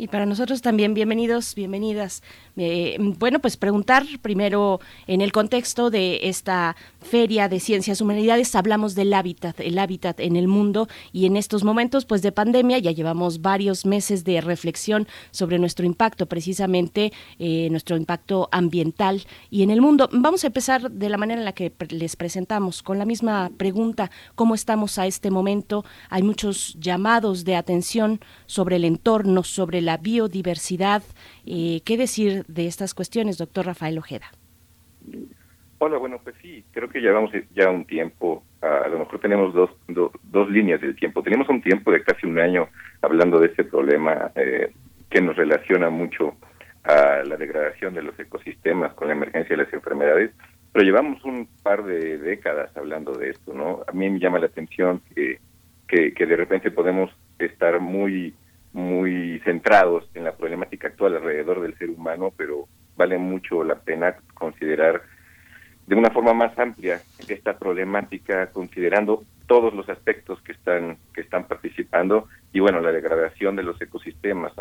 Y 0.00 0.08
para 0.08 0.24
nosotros 0.24 0.62
también, 0.62 0.94
bienvenidos, 0.94 1.54
bienvenidas. 1.54 2.22
Eh, 2.56 2.96
bueno, 2.98 3.38
pues 3.38 3.58
preguntar 3.58 4.06
primero 4.22 4.80
en 5.06 5.20
el 5.20 5.30
contexto 5.30 5.90
de 5.90 6.20
esta 6.22 6.74
Feria 7.02 7.50
de 7.50 7.60
Ciencias 7.60 8.00
Humanidades, 8.00 8.54
hablamos 8.54 8.94
del 8.94 9.12
hábitat, 9.12 9.60
el 9.60 9.78
hábitat 9.78 10.20
en 10.20 10.36
el 10.36 10.48
mundo 10.48 10.88
y 11.12 11.26
en 11.26 11.36
estos 11.36 11.64
momentos 11.64 12.06
pues 12.06 12.22
de 12.22 12.32
pandemia 12.32 12.78
ya 12.78 12.92
llevamos 12.92 13.42
varios 13.42 13.84
meses 13.84 14.24
de 14.24 14.40
reflexión 14.40 15.06
sobre 15.32 15.58
nuestro 15.58 15.84
impacto, 15.84 16.24
precisamente 16.24 17.12
eh, 17.38 17.68
nuestro 17.70 17.98
impacto 17.98 18.48
ambiental 18.52 19.22
y 19.50 19.64
en 19.64 19.70
el 19.70 19.82
mundo. 19.82 20.08
Vamos 20.12 20.44
a 20.44 20.46
empezar 20.46 20.90
de 20.90 21.08
la 21.10 21.18
manera 21.18 21.40
en 21.40 21.44
la 21.44 21.52
que 21.52 21.74
les 21.90 22.16
presentamos, 22.16 22.82
con 22.82 22.98
la 22.98 23.04
misma 23.04 23.50
pregunta, 23.58 24.10
¿cómo 24.34 24.54
estamos 24.54 24.96
a 24.96 25.06
este 25.06 25.30
momento? 25.30 25.84
Hay 26.08 26.22
muchos 26.22 26.74
llamados 26.80 27.44
de 27.44 27.56
atención 27.56 28.20
sobre 28.46 28.76
el 28.76 28.86
entorno, 28.86 29.42
sobre 29.42 29.82
la 29.82 29.89
biodiversidad. 29.96 31.02
Eh, 31.46 31.80
¿Qué 31.84 31.96
decir 31.96 32.44
de 32.46 32.66
estas 32.66 32.94
cuestiones, 32.94 33.38
doctor 33.38 33.66
Rafael 33.66 33.98
Ojeda? 33.98 34.26
Hola, 35.78 35.96
bueno, 35.96 36.20
pues 36.22 36.36
sí, 36.42 36.62
creo 36.72 36.90
que 36.90 37.00
llevamos 37.00 37.30
ya 37.54 37.70
un 37.70 37.86
tiempo, 37.86 38.44
a 38.60 38.86
lo 38.88 38.98
mejor 38.98 39.18
tenemos 39.18 39.54
dos, 39.54 39.70
dos 39.88 40.50
líneas 40.50 40.80
del 40.82 40.94
tiempo. 40.94 41.22
Tenemos 41.22 41.48
un 41.48 41.62
tiempo 41.62 41.90
de 41.90 42.02
casi 42.02 42.26
un 42.26 42.38
año 42.38 42.68
hablando 43.00 43.40
de 43.40 43.46
este 43.46 43.64
problema 43.64 44.30
eh, 44.34 44.72
que 45.08 45.22
nos 45.22 45.36
relaciona 45.36 45.88
mucho 45.88 46.36
a 46.84 47.22
la 47.24 47.36
degradación 47.36 47.94
de 47.94 48.02
los 48.02 48.18
ecosistemas 48.18 48.92
con 48.92 49.08
la 49.08 49.14
emergencia 49.14 49.56
de 49.56 49.64
las 49.64 49.72
enfermedades, 49.72 50.32
pero 50.70 50.84
llevamos 50.84 51.24
un 51.24 51.48
par 51.62 51.82
de 51.84 52.18
décadas 52.18 52.76
hablando 52.76 53.12
de 53.12 53.30
esto, 53.30 53.54
¿no? 53.54 53.80
A 53.88 53.92
mí 53.92 54.10
me 54.10 54.18
llama 54.18 54.38
la 54.38 54.46
atención 54.46 55.00
que, 55.14 55.38
que, 55.88 56.12
que 56.12 56.26
de 56.26 56.36
repente 56.36 56.70
podemos 56.70 57.10
estar 57.38 57.80
muy 57.80 58.34
muy 58.72 59.40
centrados 59.44 60.08
en 60.14 60.24
la 60.24 60.32
problemática 60.32 60.88
actual 60.88 61.16
alrededor 61.16 61.60
del 61.60 61.76
ser 61.78 61.90
humano, 61.90 62.32
pero 62.36 62.68
vale 62.96 63.18
mucho 63.18 63.64
la 63.64 63.76
pena 63.76 64.16
considerar 64.34 65.02
de 65.86 65.96
una 65.96 66.10
forma 66.10 66.34
más 66.34 66.56
amplia 66.58 67.00
esta 67.26 67.58
problemática, 67.58 68.52
considerando 68.52 69.24
todos 69.46 69.74
los 69.74 69.88
aspectos 69.88 70.40
que 70.42 70.52
están 70.52 70.98
que 71.12 71.22
están 71.22 71.48
participando 71.48 72.28
y 72.52 72.60
bueno, 72.60 72.80
la 72.80 72.92
degradación 72.92 73.56
de 73.56 73.64
los 73.64 73.80
ecosistemas, 73.82 74.52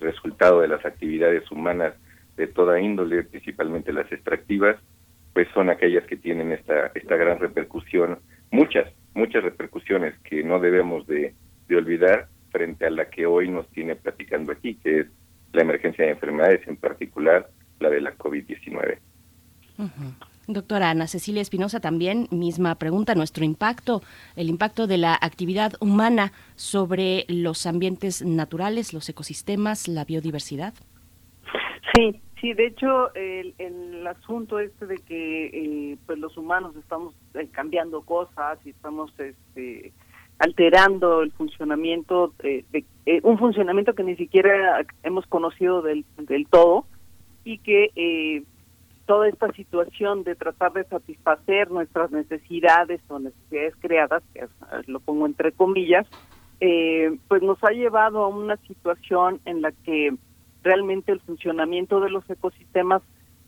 resultado 0.00 0.60
de 0.60 0.68
las 0.68 0.84
actividades 0.84 1.48
humanas 1.50 1.94
de 2.36 2.48
toda 2.48 2.80
índole, 2.80 3.22
principalmente 3.22 3.92
las 3.92 4.10
extractivas, 4.10 4.76
pues 5.32 5.46
son 5.54 5.70
aquellas 5.70 6.04
que 6.04 6.16
tienen 6.16 6.50
esta 6.50 6.90
esta 6.94 7.16
gran 7.16 7.38
repercusión, 7.38 8.18
muchas 8.50 8.92
muchas 9.14 9.44
repercusiones 9.44 10.18
que 10.24 10.42
no 10.42 10.58
debemos 10.58 11.06
de, 11.06 11.34
de 11.68 11.76
olvidar 11.76 12.28
frente 12.56 12.86
a 12.86 12.90
la 12.90 13.10
que 13.10 13.26
hoy 13.26 13.50
nos 13.50 13.68
tiene 13.68 13.96
platicando 13.96 14.50
aquí, 14.50 14.76
que 14.76 15.00
es 15.00 15.06
la 15.52 15.60
emergencia 15.60 16.06
de 16.06 16.12
enfermedades, 16.12 16.66
en 16.66 16.78
particular 16.78 17.50
la 17.80 17.90
de 17.90 18.00
la 18.00 18.16
COVID-19. 18.16 18.98
Doctora 20.48 20.88
Ana 20.88 21.06
Cecilia 21.06 21.42
Espinosa, 21.42 21.80
también 21.80 22.28
misma 22.30 22.76
pregunta, 22.76 23.14
nuestro 23.14 23.44
impacto, 23.44 24.00
el 24.36 24.48
impacto 24.48 24.86
de 24.86 24.96
la 24.96 25.14
actividad 25.20 25.74
humana 25.80 26.32
sobre 26.54 27.26
los 27.28 27.66
ambientes 27.66 28.24
naturales, 28.24 28.94
los 28.94 29.06
ecosistemas, 29.10 29.86
la 29.86 30.06
biodiversidad. 30.06 30.72
Sí, 31.94 32.12
sí, 32.12 32.20
Sí, 32.40 32.52
de 32.52 32.66
hecho, 32.66 33.14
el, 33.14 33.54
el 33.58 34.06
asunto 34.06 34.58
este 34.58 34.86
de 34.86 34.96
que 34.98 35.46
eh, 35.46 35.96
pues 36.04 36.18
los 36.18 36.36
humanos 36.36 36.76
estamos 36.76 37.14
eh, 37.32 37.48
cambiando 37.50 38.02
cosas 38.02 38.58
y 38.66 38.70
estamos 38.70 39.10
este, 39.18 39.92
alterando 40.38 41.22
el 41.22 41.32
funcionamiento, 41.32 42.32
de, 42.42 42.64
eh, 43.06 43.20
un 43.22 43.38
funcionamiento 43.38 43.94
que 43.94 44.04
ni 44.04 44.16
siquiera 44.16 44.84
hemos 45.02 45.26
conocido 45.26 45.82
del, 45.82 46.04
del 46.18 46.46
todo 46.48 46.86
y 47.44 47.58
que 47.58 48.42
toda 49.06 49.28
esta 49.28 49.52
situación 49.52 50.24
de 50.24 50.34
tratar 50.34 50.72
de 50.72 50.84
satisfacer 50.84 51.70
nuestras 51.70 52.10
necesidades 52.10 53.00
o 53.08 53.20
necesidades 53.20 53.74
creadas, 53.78 54.22
que 54.34 54.46
lo 54.88 54.98
pongo 54.98 55.26
entre 55.26 55.52
comillas, 55.52 56.06
pues 56.58 57.42
nos 57.42 57.62
ha 57.62 57.70
llevado 57.70 58.24
a 58.24 58.28
una 58.28 58.56
situación 58.66 59.40
en 59.44 59.62
la 59.62 59.70
que 59.70 60.12
realmente 60.64 61.12
el 61.12 61.20
funcionamiento 61.20 62.00
de 62.00 62.10
los 62.10 62.28
ecosistemas 62.28 63.00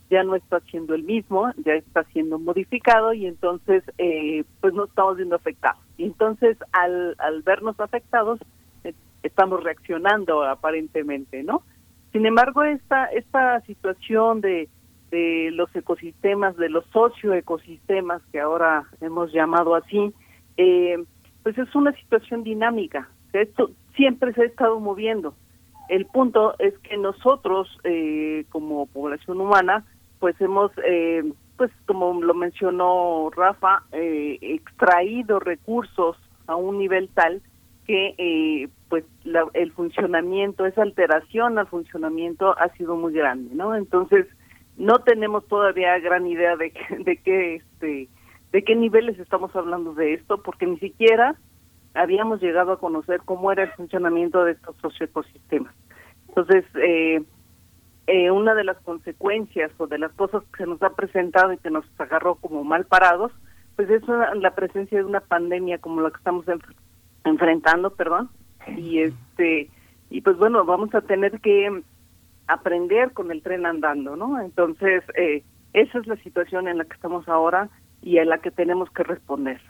ya 0.09 0.23
no 0.23 0.35
está 0.35 0.59
siendo 0.61 0.95
el 0.95 1.03
mismo, 1.03 1.51
ya 1.57 1.73
está 1.73 2.03
siendo 2.05 2.39
modificado 2.39 3.13
y 3.13 3.25
entonces 3.27 3.83
eh, 3.97 4.43
pues 4.61 4.73
no 4.73 4.85
estamos 4.85 5.17
viendo 5.17 5.35
afectados. 5.35 5.79
Y 5.97 6.05
entonces 6.05 6.57
al, 6.71 7.15
al 7.19 7.41
vernos 7.43 7.79
afectados 7.79 8.39
eh, 8.83 8.93
estamos 9.23 9.63
reaccionando 9.63 10.43
aparentemente, 10.43 11.43
¿no? 11.43 11.63
Sin 12.11 12.25
embargo, 12.25 12.63
esta, 12.63 13.05
esta 13.05 13.61
situación 13.61 14.41
de, 14.41 14.67
de 15.11 15.51
los 15.53 15.73
ecosistemas, 15.75 16.57
de 16.57 16.69
los 16.69 16.85
socioecosistemas 16.87 18.21
que 18.31 18.39
ahora 18.39 18.85
hemos 19.01 19.31
llamado 19.31 19.75
así, 19.75 20.11
eh, 20.57 20.97
pues 21.43 21.57
es 21.57 21.73
una 21.75 21.91
situación 21.93 22.43
dinámica. 22.43 23.09
Esto 23.31 23.69
siempre 23.95 24.33
se 24.33 24.41
ha 24.41 24.45
estado 24.45 24.79
moviendo 24.79 25.35
el 25.89 26.05
punto 26.05 26.53
es 26.59 26.77
que 26.79 26.97
nosotros, 26.97 27.67
eh, 27.83 28.45
como 28.49 28.85
población 28.85 29.41
humana, 29.41 29.85
pues 30.19 30.39
hemos, 30.41 30.71
eh, 30.85 31.23
pues 31.57 31.71
como 31.85 32.21
lo 32.21 32.33
mencionó 32.33 33.29
Rafa, 33.35 33.83
eh, 33.91 34.37
extraído 34.41 35.39
recursos 35.39 36.17
a 36.47 36.55
un 36.55 36.77
nivel 36.77 37.09
tal 37.13 37.41
que 37.85 38.69
pues 38.87 39.03
el 39.53 39.71
funcionamiento, 39.71 40.65
esa 40.65 40.83
alteración 40.83 41.57
al 41.57 41.67
funcionamiento 41.67 42.55
ha 42.59 42.69
sido 42.75 42.95
muy 42.95 43.13
grande, 43.13 43.55
¿no? 43.55 43.75
Entonces 43.75 44.27
no 44.77 44.99
tenemos 44.99 45.47
todavía 45.47 45.97
gran 45.99 46.27
idea 46.27 46.55
de, 46.55 46.71
de 46.99 47.17
qué 47.17 47.55
este 47.55 48.09
de 48.51 48.63
qué 48.63 48.75
niveles 48.75 49.19
estamos 49.19 49.55
hablando 49.55 49.93
de 49.93 50.13
esto, 50.13 50.41
porque 50.41 50.65
ni 50.65 50.79
siquiera 50.79 51.35
habíamos 51.93 52.41
llegado 52.41 52.71
a 52.73 52.79
conocer 52.79 53.21
cómo 53.25 53.51
era 53.51 53.63
el 53.63 53.71
funcionamiento 53.71 54.43
de 54.43 54.53
estos 54.53 54.75
socioecosistemas. 54.77 55.73
Entonces, 56.29 56.65
eh, 56.75 57.23
eh, 58.11 58.31
una 58.31 58.55
de 58.55 58.63
las 58.63 58.77
consecuencias 58.77 59.71
o 59.77 59.85
de 59.85 59.99
las 59.99 60.11
cosas 60.13 60.41
que 60.51 60.63
se 60.63 60.69
nos 60.69 60.81
ha 60.81 60.89
presentado 60.95 61.53
y 61.53 61.57
que 61.59 61.69
nos 61.69 61.85
agarró 61.99 62.35
como 62.35 62.63
mal 62.63 62.85
parados, 62.85 63.31
pues 63.75 63.87
es 63.91 64.01
la 64.07 64.55
presencia 64.55 64.97
de 64.97 65.03
una 65.03 65.19
pandemia 65.19 65.77
como 65.77 66.01
la 66.01 66.09
que 66.09 66.17
estamos 66.17 66.43
enfrentando, 67.23 67.91
perdón, 67.91 68.29
y 68.75 68.99
este 68.99 69.69
y 70.09 70.21
pues 70.21 70.37
bueno, 70.37 70.65
vamos 70.65 70.93
a 70.95 71.01
tener 71.01 71.39
que 71.39 71.83
aprender 72.47 73.13
con 73.13 73.29
el 73.29 73.43
tren 73.43 73.67
andando, 73.67 74.15
¿no? 74.15 74.41
Entonces, 74.41 75.03
eh, 75.15 75.43
esa 75.73 75.99
es 75.99 76.07
la 76.07 76.15
situación 76.23 76.67
en 76.67 76.79
la 76.79 76.85
que 76.85 76.95
estamos 76.95 77.27
ahora 77.27 77.69
y 78.01 78.17
a 78.17 78.25
la 78.25 78.39
que 78.39 78.49
tenemos 78.49 78.89
que 78.89 79.03
responder. 79.03 79.61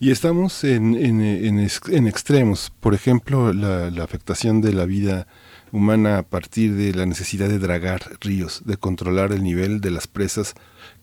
Y 0.00 0.10
estamos 0.10 0.64
en, 0.64 0.94
en, 0.94 1.20
en, 1.22 2.06
extremos, 2.06 2.70
por 2.80 2.94
ejemplo, 2.94 3.52
la, 3.52 3.90
la, 3.90 4.04
afectación 4.04 4.60
de 4.60 4.72
la 4.74 4.84
vida 4.84 5.26
humana 5.72 6.18
a 6.18 6.22
partir 6.22 6.74
de 6.74 6.94
la 6.94 7.06
necesidad 7.06 7.48
de 7.48 7.58
dragar 7.58 8.02
ríos, 8.20 8.62
de 8.64 8.76
controlar 8.76 9.32
el 9.32 9.42
nivel 9.42 9.80
de 9.80 9.90
las 9.90 10.06
presas 10.06 10.54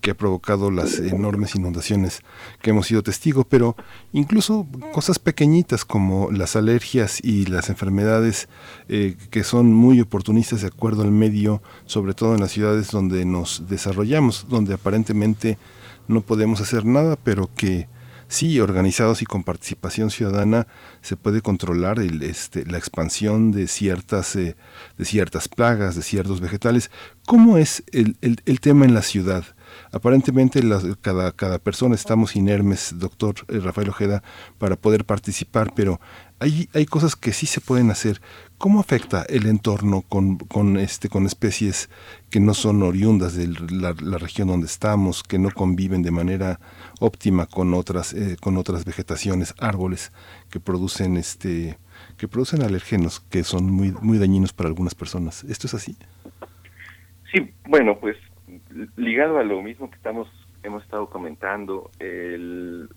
que 0.01 0.11
ha 0.11 0.17
provocado 0.17 0.71
las 0.71 0.99
enormes 0.99 1.55
inundaciones 1.55 2.21
que 2.61 2.71
hemos 2.71 2.87
sido 2.87 3.03
testigos, 3.03 3.45
pero 3.49 3.75
incluso 4.13 4.67
cosas 4.93 5.19
pequeñitas 5.19 5.85
como 5.85 6.31
las 6.31 6.55
alergias 6.55 7.19
y 7.23 7.45
las 7.45 7.69
enfermedades 7.69 8.47
eh, 8.87 9.17
que 9.29 9.43
son 9.43 9.73
muy 9.73 10.01
oportunistas 10.01 10.61
de 10.61 10.67
acuerdo 10.67 11.03
al 11.03 11.11
medio, 11.11 11.61
sobre 11.85 12.13
todo 12.13 12.35
en 12.35 12.41
las 12.41 12.51
ciudades 12.51 12.91
donde 12.91 13.25
nos 13.25 13.67
desarrollamos, 13.67 14.47
donde 14.49 14.73
aparentemente 14.73 15.57
no 16.07 16.21
podemos 16.21 16.61
hacer 16.61 16.85
nada, 16.85 17.15
pero 17.15 17.49
que 17.55 17.87
sí, 18.35 18.59
organizados 18.59 19.21
y 19.21 19.25
con 19.25 19.43
participación 19.43 20.11
ciudadana 20.11 20.67
se 21.01 21.15
puede 21.15 21.41
controlar 21.41 21.99
el, 21.99 22.21
este, 22.21 22.65
la 22.65 22.77
expansión 22.77 23.51
de 23.51 23.67
ciertas, 23.67 24.35
eh, 24.35 24.55
de 24.97 25.05
ciertas 25.05 25.47
plagas, 25.47 25.95
de 25.95 26.03
ciertos 26.03 26.41
vegetales. 26.41 26.91
¿Cómo 27.25 27.57
es 27.57 27.83
el, 27.91 28.17
tema 28.59 28.85
en 28.85 28.93
la 28.93 29.01
ciudad? 29.01 29.43
Aparentemente 29.91 30.61
cada, 31.01 31.31
cada 31.31 31.59
persona 31.59 31.95
estamos 31.95 32.35
inermes, 32.35 32.93
doctor 32.97 33.35
eh, 33.47 33.59
Rafael 33.59 33.89
Ojeda, 33.89 34.21
para 34.59 34.75
poder 34.75 35.05
participar, 35.05 35.73
pero 35.73 35.99
hay, 36.39 36.69
hay 36.73 36.85
cosas 36.85 37.15
que 37.15 37.33
sí 37.33 37.45
se 37.45 37.61
pueden 37.61 37.89
hacer. 37.89 38.21
¿Cómo 38.57 38.79
afecta 38.79 39.23
el 39.23 39.47
entorno 39.47 40.01
con, 40.01 40.37
con, 40.37 40.77
este, 40.77 41.09
especies 41.25 41.89
que 42.29 42.39
no 42.39 42.53
son 42.53 42.83
oriundas 42.83 43.35
de 43.35 43.47
la, 43.47 43.93
región 44.17 44.47
donde 44.47 44.67
estamos, 44.67 45.23
que 45.23 45.39
no 45.39 45.51
conviven 45.51 46.03
de 46.03 46.11
manera 46.11 46.59
óptima 46.99 47.45
con 47.45 47.73
otras, 47.73 48.13
eh, 48.13 48.37
con 48.41 48.57
otras 48.57 48.85
vegetaciones, 48.85 49.53
árboles 49.59 50.11
que 50.49 50.59
producen, 50.59 51.17
este, 51.17 51.77
que 52.17 52.27
producen 52.27 52.61
alergenos 52.61 53.19
que 53.19 53.43
son 53.43 53.71
muy, 53.71 53.91
muy 54.01 54.17
dañinos 54.17 54.53
para 54.53 54.69
algunas 54.69 54.95
personas? 54.95 55.43
¿Esto 55.43 55.67
es 55.67 55.73
así? 55.73 55.97
Sí, 57.31 57.53
bueno, 57.67 57.97
pues 57.99 58.17
ligado 58.95 59.39
a 59.39 59.43
lo 59.43 59.61
mismo 59.61 59.89
que 59.89 59.95
estamos 59.95 60.27
hemos 60.65 60.83
estado 60.83 61.09
comentando, 61.09 61.91
el, 61.99 62.89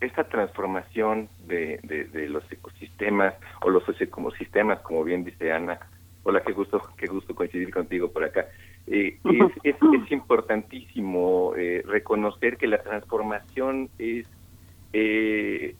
esta 0.00 0.24
transformación 0.24 1.28
de, 1.46 1.78
de, 1.82 2.28
los 2.28 2.50
ecosistemas 2.50 3.34
o 3.62 3.70
los 3.70 3.84
ecosistemas, 4.00 4.80
como 4.80 5.04
bien 5.04 5.24
dice 5.24 5.52
Ana, 5.52 5.78
hola, 6.22 6.42
qué 6.42 6.52
gusto, 6.52 6.80
qué 6.96 7.06
gusto 7.06 7.34
coincidir 7.34 7.72
contigo 7.72 8.10
por 8.10 8.24
acá. 8.24 8.46
Eh, 8.86 9.18
es, 9.64 9.76
es, 9.76 10.12
importantísimo 10.12 11.52
eh, 11.56 11.82
reconocer 11.86 12.56
que 12.56 12.66
la 12.66 12.82
transformación 12.82 13.88
es 13.98 14.26
eh, 14.92 15.74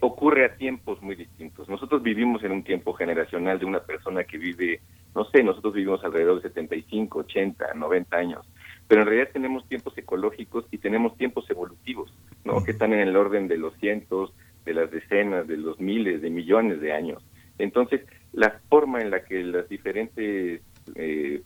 ocurre 0.00 0.46
a 0.46 0.56
tiempos 0.56 1.02
muy 1.02 1.16
distintos. 1.16 1.68
Nosotros 1.68 2.02
vivimos 2.02 2.42
en 2.42 2.52
un 2.52 2.62
tiempo 2.62 2.94
generacional 2.94 3.58
de 3.58 3.66
una 3.66 3.80
persona 3.80 4.24
que 4.24 4.38
vive, 4.38 4.80
no 5.14 5.26
sé, 5.26 5.42
nosotros 5.42 5.74
vivimos 5.74 6.02
alrededor 6.02 6.36
de 6.36 6.48
75, 6.48 7.18
80, 7.18 7.74
90 7.74 8.16
años 8.16 8.46
pero 8.88 9.02
en 9.02 9.08
realidad 9.08 9.30
tenemos 9.32 9.66
tiempos 9.68 9.96
ecológicos 9.98 10.64
y 10.70 10.78
tenemos 10.78 11.16
tiempos 11.16 11.48
evolutivos, 11.50 12.12
¿no? 12.44 12.62
Que 12.62 12.70
están 12.70 12.92
en 12.92 13.00
el 13.00 13.16
orden 13.16 13.48
de 13.48 13.58
los 13.58 13.74
cientos, 13.78 14.32
de 14.64 14.74
las 14.74 14.90
decenas, 14.90 15.46
de 15.48 15.56
los 15.56 15.80
miles, 15.80 16.22
de 16.22 16.30
millones 16.30 16.80
de 16.80 16.92
años. 16.92 17.24
Entonces, 17.58 18.02
la 18.32 18.60
forma 18.68 19.00
en 19.00 19.10
la 19.10 19.24
que 19.24 19.42
las 19.42 19.68
diferentes 19.68 20.60
eh, 20.94 21.42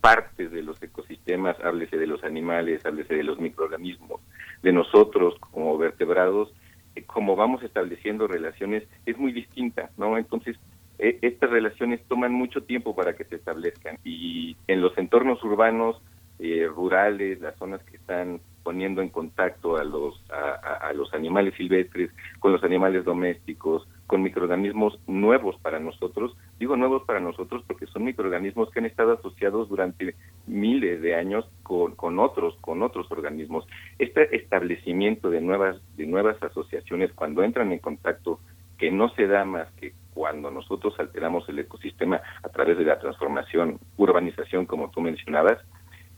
partes 0.00 0.50
de 0.50 0.62
los 0.62 0.82
ecosistemas, 0.82 1.56
háblese 1.64 1.96
de 1.96 2.06
los 2.06 2.22
animales, 2.24 2.84
háblese 2.84 3.14
de 3.14 3.24
los 3.24 3.38
microorganismos, 3.38 4.20
de 4.62 4.72
nosotros 4.72 5.34
como 5.40 5.76
vertebrados, 5.78 6.52
eh, 6.94 7.04
como 7.04 7.36
vamos 7.36 7.62
estableciendo 7.62 8.26
relaciones, 8.26 8.84
es 9.04 9.18
muy 9.18 9.32
distinta, 9.32 9.90
¿no? 9.96 10.16
Entonces, 10.18 10.56
eh, 10.98 11.18
estas 11.22 11.50
relaciones 11.50 12.00
toman 12.08 12.32
mucho 12.32 12.62
tiempo 12.62 12.94
para 12.94 13.14
que 13.14 13.24
se 13.24 13.36
establezcan 13.36 13.98
y 14.04 14.56
en 14.66 14.80
los 14.80 14.96
entornos 14.96 15.42
urbanos 15.44 16.00
eh, 16.38 16.66
rurales, 16.68 17.40
las 17.40 17.56
zonas 17.56 17.82
que 17.84 17.96
están 17.96 18.40
poniendo 18.62 19.00
en 19.00 19.08
contacto 19.10 19.76
a 19.76 19.84
los 19.84 20.22
a, 20.30 20.92
los 20.92 21.12
animales 21.14 21.54
silvestres 21.56 22.10
con 22.40 22.52
los 22.52 22.64
animales 22.64 23.04
domésticos, 23.04 23.86
con 24.06 24.22
microorganismos 24.22 24.98
nuevos 25.06 25.56
para 25.60 25.78
nosotros. 25.78 26.36
Digo 26.58 26.76
nuevos 26.76 27.02
para 27.04 27.20
nosotros 27.20 27.62
porque 27.66 27.86
son 27.86 28.04
microorganismos 28.04 28.70
que 28.70 28.78
han 28.78 28.86
estado 28.86 29.12
asociados 29.12 29.68
durante 29.68 30.14
miles 30.46 31.02
de 31.02 31.14
años 31.14 31.44
con, 31.62 31.94
con 31.94 32.18
otros 32.18 32.56
con 32.60 32.82
otros 32.82 33.10
organismos. 33.10 33.66
Este 33.98 34.36
establecimiento 34.36 35.30
de 35.30 35.40
nuevas 35.40 35.76
de 35.96 36.06
nuevas 36.06 36.42
asociaciones 36.42 37.12
cuando 37.12 37.42
entran 37.42 37.72
en 37.72 37.78
contacto 37.78 38.40
que 38.78 38.90
no 38.90 39.08
se 39.10 39.26
da 39.26 39.44
más 39.44 39.70
que 39.72 39.92
cuando 40.12 40.50
nosotros 40.50 40.98
alteramos 40.98 41.48
el 41.48 41.58
ecosistema 41.58 42.20
a 42.42 42.48
través 42.48 42.78
de 42.78 42.84
la 42.84 42.98
transformación, 42.98 43.78
urbanización, 43.96 44.66
como 44.66 44.90
tú 44.90 45.00
mencionabas, 45.00 45.58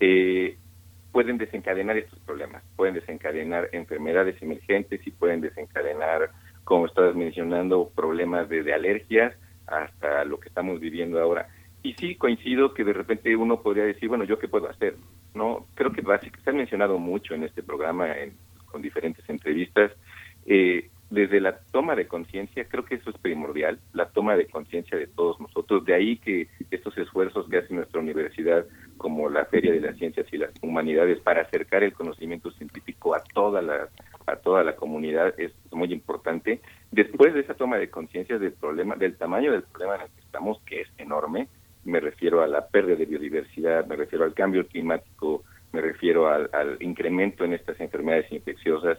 eh, 0.01 0.57
pueden 1.13 1.39
desencadenar 1.39 1.97
estos 1.97 2.19
problemas, 2.21 2.63
pueden 2.77 2.95
desencadenar 2.95 3.69
enfermedades 3.73 4.41
emergentes 4.41 5.05
y 5.05 5.11
pueden 5.11 5.41
desencadenar, 5.41 6.31
como 6.69 6.85
estabas 6.85 7.17
mencionando, 7.17 7.91
problemas 7.97 8.47
desde 8.51 8.75
alergias 8.75 9.35
hasta 9.67 10.23
lo 10.27 10.39
que 10.39 10.51
estamos 10.51 10.79
viviendo 10.79 11.19
ahora. 11.19 11.49
Y 11.83 11.95
sí 11.95 12.15
coincido 12.17 12.75
que 12.75 12.85
de 12.85 12.93
repente 12.93 13.35
uno 13.35 13.63
podría 13.63 13.85
decir, 13.85 14.11
bueno, 14.11 14.25
¿yo 14.25 14.39
qué 14.39 14.49
puedo 14.49 14.69
hacer? 14.69 14.97
No, 15.33 15.67
creo 15.75 15.93
que 15.93 16.03
básicamente 16.03 16.45
se 16.45 16.51
ha 16.51 16.53
mencionado 16.53 16.99
mucho 16.99 17.33
en 17.33 17.45
este 17.45 17.63
programa, 17.63 18.09
con 18.67 18.83
diferentes 18.83 19.27
entrevistas, 19.31 19.93
eh, 20.45 20.91
desde 21.11 21.41
la 21.41 21.59
toma 21.73 21.97
de 21.97 22.07
conciencia, 22.07 22.67
creo 22.69 22.85
que 22.85 22.97
eso 22.97 23.09
es 23.09 23.17
primordial, 23.17 23.79
la 23.95 24.11
toma 24.11 24.37
de 24.37 24.47
conciencia 24.47 24.99
de 24.99 25.07
todos 25.07 25.41
nosotros. 25.41 25.87
De 25.87 25.95
ahí 25.95 26.19
que 26.19 26.49
estos 26.71 26.99
esfuerzos 26.99 27.49
que 27.49 27.59
hace 27.59 27.73
nuestra 27.73 28.01
universidad, 28.01 28.67
como 28.99 29.31
la 29.31 29.47
Feria 29.47 29.73
de 29.73 29.81
las 29.81 29.97
Ciencias 29.97 30.27
y 30.33 30.37
las 30.37 30.51
Humanidades, 30.61 31.19
para 31.21 31.43
acercar 31.43 31.83
el 31.83 31.95
conocimiento 31.95 32.51
científico 32.51 33.15
a 33.15 33.23
toda 33.33 33.63
la, 33.63 33.89
a 34.27 34.37
toda 34.37 34.63
la 34.63 34.77
comunidad, 34.77 35.33
es 35.41 35.53
muy 35.73 35.93
Después 36.91 37.35
de 37.35 37.41
esa 37.41 37.55
toma 37.55 37.77
de 37.77 37.91
conciencia 37.91 38.39
del 38.39 38.53
problema, 38.53 38.97
del 38.97 39.17
tamaño 39.17 39.53
del 39.53 39.63
problema 39.63 39.97
en 39.97 40.03
el 40.03 40.09
que 40.09 40.21
estamos, 40.21 40.61
que 40.67 40.81
es 40.83 40.89
enorme, 40.99 41.49
me 41.85 42.01
refiero 42.01 42.43
a 42.43 42.47
la 42.47 42.67
pérdida 42.67 42.97
de 42.97 43.07
biodiversidad, 43.07 43.87
me 43.87 43.97
refiero 43.97 44.25
al 44.25 44.35
cambio 44.35 44.67
climático, 44.67 45.45
me 45.73 45.81
refiero 45.81 46.29
al, 46.29 46.77
incremento 46.81 47.45
en 47.45 47.55
estas 47.55 47.79
enfermedades 47.81 48.31
infecciosas, 48.33 48.99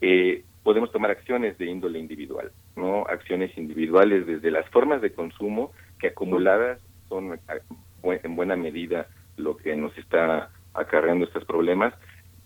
eh, 0.00 0.44
podemos 0.62 0.90
tomar 0.92 1.10
acciones 1.10 1.56
de 1.58 1.66
índole 1.66 1.98
individual, 1.98 2.52
no 2.76 3.04
acciones 3.06 3.56
individuales 3.56 4.26
desde 4.26 4.50
las 4.50 4.68
formas 4.70 5.00
de 5.00 5.12
consumo 5.12 5.72
que 5.98 6.08
acumuladas 6.08 6.80
son 7.08 7.38
en 8.02 8.36
buena 8.36 8.56
medida 8.56 9.06
lo 9.36 9.56
que 9.56 9.74
nos 9.76 9.96
está 9.96 10.50
acarreando 10.74 11.24
estos 11.24 11.44
problemas 11.44 11.94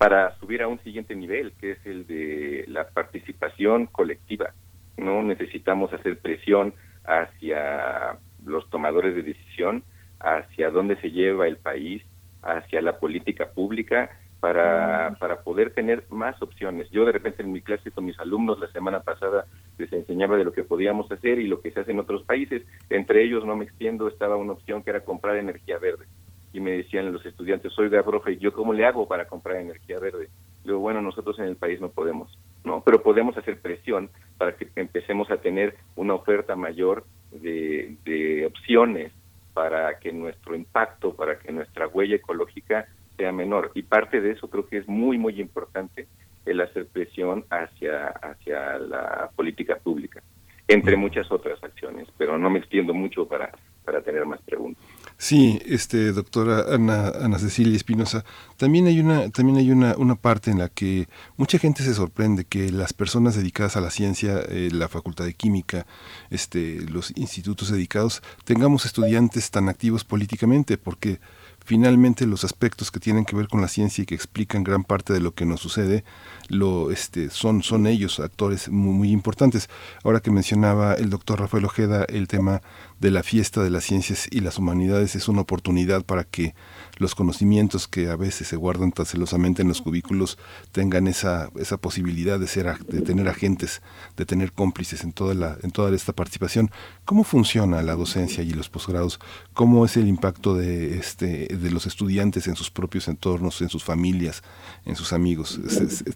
para 0.03 0.37
subir 0.39 0.61
a 0.61 0.67
un 0.67 0.79
siguiente 0.79 1.15
nivel 1.15 1.53
que 1.61 1.71
es 1.71 1.85
el 1.85 2.05
de 2.07 2.65
la 2.67 2.89
participación 2.89 3.85
colectiva 3.85 4.53
no 4.97 5.23
necesitamos 5.23 5.93
hacer 5.93 6.19
presión 6.19 6.73
hacia 7.05 8.17
los 8.45 8.69
tomadores 8.69 9.15
de 9.15 9.23
decisión, 9.23 9.83
hacia 10.19 10.69
dónde 10.69 10.95
se 10.97 11.11
lleva 11.11 11.47
el 11.47 11.57
país, 11.57 12.03
hacia 12.41 12.81
la 12.81 12.99
política 12.99 13.51
pública, 13.51 14.09
para, 14.39 15.15
para 15.19 15.41
poder 15.41 15.73
tener 15.73 16.03
más 16.09 16.41
opciones. 16.41 16.89
Yo 16.91 17.05
de 17.05 17.13
repente 17.13 17.43
en 17.43 17.53
mi 17.53 17.61
clase 17.61 17.91
con 17.91 18.03
mis 18.03 18.19
alumnos 18.19 18.59
la 18.59 18.67
semana 18.67 18.99
pasada 18.99 19.45
les 19.77 19.91
enseñaba 19.93 20.35
de 20.35 20.43
lo 20.43 20.51
que 20.51 20.65
podíamos 20.65 21.09
hacer 21.11 21.39
y 21.39 21.47
lo 21.47 21.61
que 21.61 21.71
se 21.71 21.79
hace 21.79 21.91
en 21.91 21.99
otros 21.99 22.23
países. 22.23 22.61
Entre 22.89 23.23
ellos, 23.23 23.45
no 23.45 23.55
me 23.55 23.63
extiendo, 23.63 24.09
estaba 24.09 24.35
una 24.35 24.51
opción 24.51 24.83
que 24.83 24.89
era 24.89 25.05
comprar 25.05 25.37
energía 25.37 25.77
verde. 25.79 26.05
Y 26.53 26.59
me 26.59 26.71
decían 26.71 27.11
los 27.11 27.25
estudiantes, 27.25 27.77
oiga, 27.79 28.03
profe, 28.03 28.37
¿yo 28.37 28.53
cómo 28.53 28.73
le 28.73 28.85
hago 28.85 29.07
para 29.07 29.27
comprar 29.27 29.57
energía 29.57 29.99
verde? 29.99 30.29
Luego, 30.63 30.81
bueno, 30.81 31.01
nosotros 31.01 31.37
en 31.39 31.45
el 31.45 31.55
país 31.55 31.81
no 31.81 31.89
podemos, 31.89 32.37
¿no? 32.63 32.81
Pero 32.85 33.01
podemos 33.01 33.35
hacer 33.37 33.59
presión 33.59 34.09
para 34.37 34.55
que 34.55 34.69
empecemos 34.75 35.29
a 35.31 35.37
tener 35.37 35.75
una 35.95 36.13
oferta 36.13 36.55
mayor 36.55 37.05
de, 37.31 37.97
de 38.05 38.45
opciones 38.45 39.11
para 39.53 39.99
que 39.99 40.11
nuestro 40.11 40.55
impacto, 40.55 41.15
para 41.15 41.37
que 41.39 41.51
nuestra 41.51 41.87
huella 41.87 42.15
ecológica 42.15 42.87
sea 43.17 43.31
menor. 43.31 43.71
Y 43.73 43.83
parte 43.83 44.21
de 44.21 44.31
eso 44.31 44.49
creo 44.49 44.67
que 44.67 44.77
es 44.77 44.87
muy, 44.87 45.17
muy 45.17 45.39
importante 45.39 46.07
el 46.45 46.61
hacer 46.61 46.87
presión 46.87 47.45
hacia, 47.49 48.07
hacia 48.07 48.77
la 48.77 49.29
política 49.35 49.77
pública, 49.77 50.21
entre 50.67 50.97
muchas 50.97 51.31
otras 51.31 51.63
acciones, 51.63 52.07
pero 52.17 52.37
no 52.37 52.49
me 52.49 52.59
extiendo 52.59 52.93
mucho 52.93 53.27
para, 53.27 53.51
para 53.85 54.01
tener 54.01 54.25
más 54.25 54.41
preguntas. 54.41 54.83
Sí, 55.23 55.61
este 55.65 56.11
doctora 56.11 56.65
Ana, 56.75 57.07
Ana 57.07 57.39
Cecilia 57.39 57.77
Espinosa, 57.77 58.25
también 58.57 58.87
hay 58.87 58.99
una 58.99 59.29
también 59.29 59.57
hay 59.57 59.71
una, 59.71 59.95
una 59.95 60.15
parte 60.15 60.51
en 60.51 60.59
la 60.59 60.67
que 60.67 61.07
mucha 61.37 61.57
gente 61.59 61.81
se 61.81 61.93
sorprende 61.93 62.43
que 62.43 62.73
las 62.73 62.91
personas 62.91 63.33
dedicadas 63.33 63.77
a 63.77 63.79
la 63.79 63.89
ciencia, 63.89 64.41
eh, 64.49 64.67
la 64.73 64.89
Facultad 64.89 65.23
de 65.23 65.33
Química, 65.33 65.87
este 66.29 66.81
los 66.89 67.13
institutos 67.15 67.71
dedicados 67.71 68.21
tengamos 68.43 68.85
estudiantes 68.85 69.49
tan 69.49 69.69
activos 69.69 70.03
políticamente 70.03 70.77
porque 70.77 71.21
finalmente 71.63 72.25
los 72.25 72.43
aspectos 72.43 72.91
que 72.91 72.99
tienen 72.99 73.25
que 73.25 73.35
ver 73.35 73.47
con 73.47 73.61
la 73.61 73.67
ciencia 73.67 74.01
y 74.01 74.05
que 74.05 74.15
explican 74.15 74.63
gran 74.63 74.83
parte 74.83 75.13
de 75.13 75.19
lo 75.19 75.33
que 75.33 75.45
nos 75.45 75.61
sucede 75.61 76.03
lo 76.49 76.91
este 76.91 77.29
son 77.29 77.63
son 77.63 77.87
ellos 77.87 78.19
actores 78.19 78.69
muy, 78.69 78.93
muy 78.93 79.11
importantes. 79.11 79.69
Ahora 80.03 80.19
que 80.19 80.31
mencionaba 80.31 80.93
el 80.95 81.09
doctor 81.09 81.39
Rafael 81.39 81.65
Ojeda 81.65 82.05
el 82.09 82.27
tema 82.27 82.61
de 82.99 83.11
la 83.11 83.23
fiesta 83.23 83.63
de 83.63 83.69
las 83.69 83.83
ciencias 83.85 84.27
y 84.29 84.41
las 84.41 84.57
humanidades 84.57 85.15
es 85.15 85.27
una 85.27 85.41
oportunidad 85.41 86.03
para 86.03 86.23
que 86.23 86.53
los 86.97 87.15
conocimientos 87.15 87.87
que 87.87 88.09
a 88.09 88.15
veces 88.15 88.47
se 88.47 88.55
guardan 88.55 88.91
tan 88.91 89.05
celosamente 89.05 89.61
en 89.61 89.67
los 89.67 89.81
cubículos 89.81 90.37
tengan 90.71 91.07
esa, 91.07 91.49
esa 91.55 91.77
posibilidad 91.77 92.39
de 92.39 92.47
ser 92.47 92.77
de 92.85 93.01
tener 93.01 93.27
agentes, 93.27 93.81
de 94.15 94.25
tener 94.25 94.51
cómplices 94.51 95.03
en 95.03 95.11
toda 95.11 95.33
la, 95.33 95.57
en 95.63 95.71
toda 95.71 95.93
esta 95.95 96.13
participación. 96.13 96.71
¿Cómo 97.05 97.23
funciona 97.23 97.81
la 97.81 97.95
docencia 97.95 98.43
y 98.43 98.51
los 98.51 98.69
posgrados? 98.69 99.19
¿Cómo 99.53 99.85
es 99.85 99.97
el 99.97 100.07
impacto 100.07 100.55
de 100.55 100.97
este 100.97 101.47
de 101.47 101.71
los 101.71 101.85
estudiantes 101.85 102.47
en 102.47 102.55
sus 102.55 102.69
propios 102.69 103.07
entornos, 103.07 103.61
en 103.61 103.69
sus 103.69 103.83
familias, 103.83 104.43
en 104.85 104.95
sus 104.95 105.13
amigos? 105.13 105.59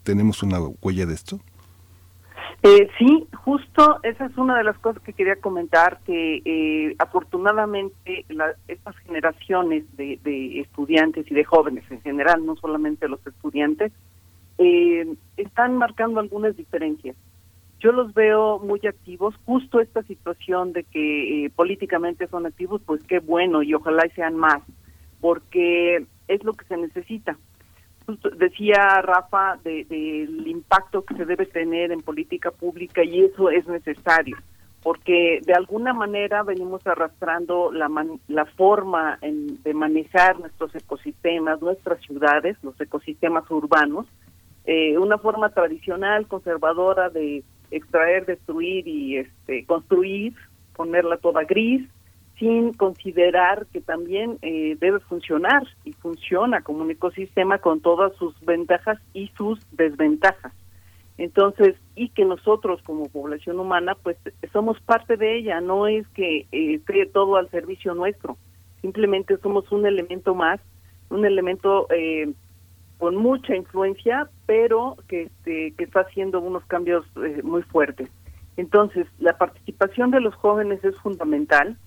¿Tenemos 0.03 0.43
una 0.43 0.59
huella 0.59 1.05
de 1.05 1.13
esto? 1.13 1.41
Eh, 2.63 2.89
sí, 2.97 3.27
justo 3.43 3.99
esa 4.01 4.25
es 4.25 4.37
una 4.37 4.57
de 4.57 4.63
las 4.63 4.77
cosas 4.79 5.01
que 5.03 5.13
quería 5.13 5.35
comentar, 5.35 5.99
que 6.05 6.41
eh, 6.43 6.95
afortunadamente 6.97 8.25
estas 8.67 8.97
generaciones 9.05 9.85
de, 9.95 10.19
estudiantes 10.59 11.29
y 11.29 11.35
de 11.35 11.43
jóvenes 11.43 11.83
en 11.91 12.01
general, 12.01 12.45
no 12.45 12.55
solamente 12.55 13.07
los 13.07 13.25
estudiantes, 13.25 13.91
eh, 14.57 15.05
están 15.37 15.77
marcando 15.77 16.19
algunas 16.19 16.57
diferencias. 16.57 17.15
Yo 17.79 17.91
los 17.91 18.11
veo 18.15 18.57
muy 18.57 18.79
activos, 18.87 19.35
justo 19.45 19.79
esta 19.79 20.01
situación 20.03 20.73
de 20.73 20.83
que 20.83 21.45
eh, 21.45 21.49
políticamente 21.51 22.27
son 22.27 22.47
activos, 22.47 22.81
pues 22.83 23.03
qué 23.03 23.19
bueno 23.19 23.61
y 23.61 23.75
ojalá 23.75 24.03
sean 24.15 24.35
más, 24.35 24.63
porque 25.21 26.07
es 26.27 26.43
lo 26.43 26.53
que 26.53 26.65
se 26.65 26.75
necesita 26.75 27.37
decía 28.37 29.01
Rafa 29.01 29.57
del 29.63 30.47
impacto 30.47 31.03
que 31.03 31.15
se 31.15 31.25
debe 31.25 31.45
tener 31.45 31.91
en 31.91 32.01
política 32.01 32.51
pública 32.51 33.03
y 33.03 33.23
eso 33.23 33.49
es 33.49 33.67
necesario 33.67 34.37
porque 34.87 35.41
de 35.45 35.53
alguna 35.53 35.93
manera 35.93 36.43
venimos 36.43 36.85
arrastrando 36.87 37.73
la, 37.73 37.89
la 38.29 38.45
forma 38.45 39.19
de 39.21 39.73
manejar 39.73 40.39
nuestros 40.39 40.73
ecosistemas, 40.75 41.61
nuestras 41.61 41.99
ciudades, 42.01 42.55
los 42.63 42.79
ecosistemas 42.79 43.43
urbanos, 43.51 44.05
eh, 44.65 44.97
una 44.97 45.17
forma 45.17 45.49
tradicional, 45.49 46.27
conservadora 46.27 47.09
de 47.09 47.43
extraer, 47.69 48.25
destruir 48.25 48.87
y 48.87 49.17
este, 49.17 49.65
construir, 49.65 50.35
ponerla 50.73 51.17
toda 51.17 51.43
gris, 51.43 51.85
sin 52.39 52.73
considerar 52.73 53.65
que 53.67 53.81
también 53.81 54.37
eh, 54.41 54.77
debe 54.79 54.99
funcionar 54.99 55.63
y 55.83 55.93
funciona 55.93 56.61
como 56.61 56.83
un 56.83 56.91
ecosistema 56.91 57.57
con 57.57 57.81
todas 57.81 58.15
sus 58.15 58.39
ventajas 58.41 58.99
y 59.13 59.31
sus 59.37 59.59
desventajas. 59.71 60.53
Entonces, 61.17 61.75
y 61.95 62.09
que 62.09 62.25
nosotros 62.25 62.79
como 62.83 63.09
población 63.09 63.59
humana, 63.59 63.95
pues 63.95 64.17
somos 64.53 64.79
parte 64.81 65.17
de 65.17 65.37
ella, 65.37 65.61
no 65.61 65.87
es 65.87 66.07
que 66.09 66.45
eh, 66.51 66.75
esté 66.75 67.07
todo 67.07 67.37
al 67.37 67.49
servicio 67.49 67.95
nuestro, 67.95 68.37
simplemente 68.81 69.37
somos 69.37 69.71
un 69.71 69.87
elemento 69.87 70.35
más, 70.35 70.59
un 71.09 71.25
elemento 71.25 71.87
eh, 71.89 72.31
con 72.99 73.15
mucha 73.15 73.55
influencia, 73.55 74.29
pero 74.45 74.95
que, 75.07 75.23
este, 75.23 75.71
que 75.71 75.83
está 75.83 76.01
haciendo 76.01 76.39
unos 76.39 76.63
cambios 76.65 77.03
muy 77.43 77.63
fuertes. 77.63 78.09
Entonces, 78.57 79.07
la 79.19 79.37
participación 79.37 80.11
de 80.11 80.19
los 80.19 80.35
jóvenes 80.35 80.83
es 80.83 80.95
fundamental, 80.97 81.77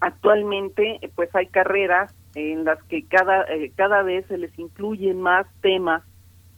Actualmente, 0.00 0.98
eh, 1.00 1.10
pues 1.14 1.34
hay 1.34 1.46
carreras 1.46 2.14
en 2.34 2.64
las 2.64 2.82
que 2.84 3.04
cada, 3.04 3.44
eh, 3.44 3.72
cada 3.74 4.02
vez 4.02 4.26
se 4.26 4.36
les 4.36 4.56
incluyen 4.58 5.20
más 5.20 5.46
temas 5.62 6.02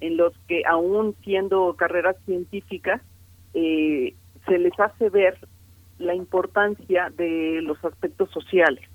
en 0.00 0.16
los 0.16 0.36
que 0.48 0.62
aún 0.66 1.14
siendo 1.22 1.74
carreras 1.76 2.16
científicas, 2.24 3.00
eh, 3.54 4.14
se 4.46 4.58
les 4.58 4.78
hace 4.78 5.08
ver 5.10 5.38
la 5.98 6.14
importancia 6.14 7.10
de 7.16 7.60
los 7.62 7.84
aspectos 7.84 8.30
sociales, 8.30 8.88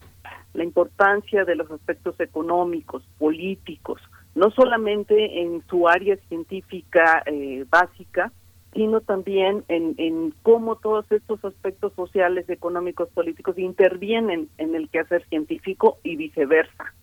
la 0.53 0.63
importancia 0.63 1.45
de 1.45 1.55
los 1.55 1.69
aspectos 1.71 2.19
económicos, 2.19 3.03
políticos, 3.17 4.01
no 4.35 4.51
solamente 4.51 5.41
en 5.41 5.61
su 5.67 5.87
área 5.87 6.15
científica 6.29 7.23
básica, 7.69 8.31
sino 8.73 9.01
también 9.01 9.63
en, 9.67 9.95
en 9.97 10.33
cómo 10.41 10.77
todos 10.77 11.05
estos 11.11 11.43
aspectos 11.45 11.93
sociales, 11.93 12.49
económicos, 12.49 13.09
políticos 13.09 13.57
intervienen 13.57 14.49
en 14.57 14.75
el 14.75 14.89
quehacer 14.89 15.25
científico 15.29 15.99
y 16.03 16.15
viceversa. 16.15 16.93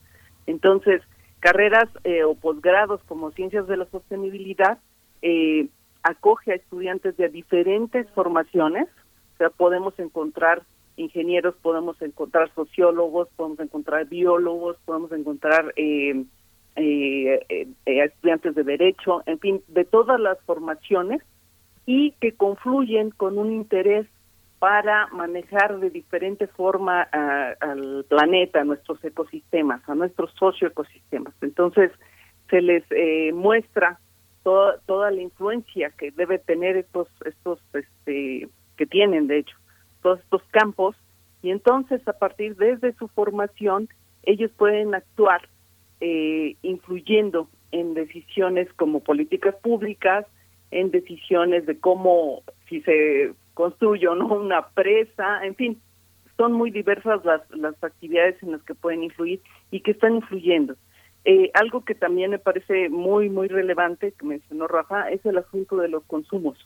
Entonces, 0.47 1.03
carreras 1.39 1.89
eh, 2.05 2.25
o 2.25 2.35
posgrados 2.35 3.01
como 3.05 3.31
ciencias 3.33 3.67
de 3.69 3.77
la 3.77 3.87
sostenibilidad 3.87 4.79
eh, 5.23 5.69
acoge 6.03 6.53
a 6.53 6.57
estudiantes 6.57 7.17
de 7.17 7.29
diferentes 7.29 8.09
formaciones, 8.11 8.87
o 9.35 9.37
sea, 9.39 9.51
podemos 9.51 9.99
encontrar 9.99 10.63
ingenieros, 10.97 11.55
podemos 11.63 12.01
encontrar 12.03 12.53
sociólogos, 12.55 13.29
podemos 13.37 13.61
encontrar 13.61 14.07
biólogos, 14.07 14.77
podemos 14.85 15.13
encontrar 15.13 15.73
eh, 15.77 16.25
estudiantes 17.87 18.55
de 18.55 18.65
derecho, 18.65 19.23
en 19.27 19.39
fin, 19.39 19.63
de 19.69 19.85
todas 19.85 20.19
las 20.19 20.39
formaciones 20.43 21.23
y 21.87 22.13
que 22.21 22.33
confluyen 22.33 23.11
con 23.11 23.39
un 23.39 23.53
interés 23.53 24.07
para 24.59 25.07
manejar 25.09 25.79
de 25.79 25.89
diferente 25.91 26.47
forma 26.47 27.03
al 27.03 28.05
planeta, 28.09 28.61
a 28.61 28.65
nuestros 28.65 29.03
ecosistemas, 29.03 29.81
a 29.89 29.95
nuestros 29.95 30.31
socioecosistemas. 30.39 31.33
Entonces, 31.41 31.91
se 32.51 32.61
les 32.61 32.85
eh, 32.91 33.33
muestra 33.33 33.99
toda, 34.43 34.79
toda 34.87 35.11
la 35.11 35.23
influencia 35.23 35.91
que 35.91 36.11
debe 36.11 36.39
tener 36.39 36.77
estos, 36.77 37.09
estos 37.25 37.59
este, 37.73 38.49
que 38.77 38.87
tienen, 38.87 39.29
de 39.29 39.39
hecho, 39.39 39.57
todos 40.03 40.21
estos 40.21 40.43
campos 40.51 40.97
Y 41.43 41.51
entonces, 41.51 42.07
a 42.07 42.13
partir 42.13 42.57
desde 42.57 42.93
su 42.95 43.09
formación, 43.09 43.89
ellos 44.25 44.51
pueden 44.59 44.95
actuar 44.95 45.49
eh, 46.01 46.57
influyendo 46.61 47.49
en 47.73 47.95
decisiones 47.95 48.71
como 48.75 49.01
políticas 49.01 49.55
públicas, 49.57 50.27
en 50.71 50.91
decisiones 50.91 51.67
de 51.67 51.79
cómo, 51.79 52.43
si 52.69 52.81
se 52.83 53.33
construye 53.55 54.07
o 54.09 54.15
no 54.15 54.27
una 54.27 54.69
presa, 54.69 55.45
en 55.45 55.55
fin, 55.55 55.81
son 56.37 56.53
muy 56.53 56.71
diversas 56.71 57.25
las, 57.25 57.43
las 57.51 57.75
actividades 57.85 58.43
en 58.43 58.53
las 58.53 58.63
que 58.63 58.75
pueden 58.75 59.03
influir 59.03 59.41
y 59.71 59.81
que 59.81 59.91
están 59.91 60.15
influyendo. 60.17 60.75
Eh, 61.25 61.51
algo 61.53 61.85
que 61.85 61.95
también 61.95 62.31
me 62.31 62.39
parece 62.39 62.89
muy, 62.89 63.29
muy 63.29 63.49
relevante, 63.49 64.13
que 64.13 64.25
mencionó 64.25 64.67
Rafa, 64.67 65.11
es 65.11 65.25
el 65.27 65.37
asunto 65.37 65.77
de 65.77 65.89
los 65.89 66.03
consumos. 66.05 66.57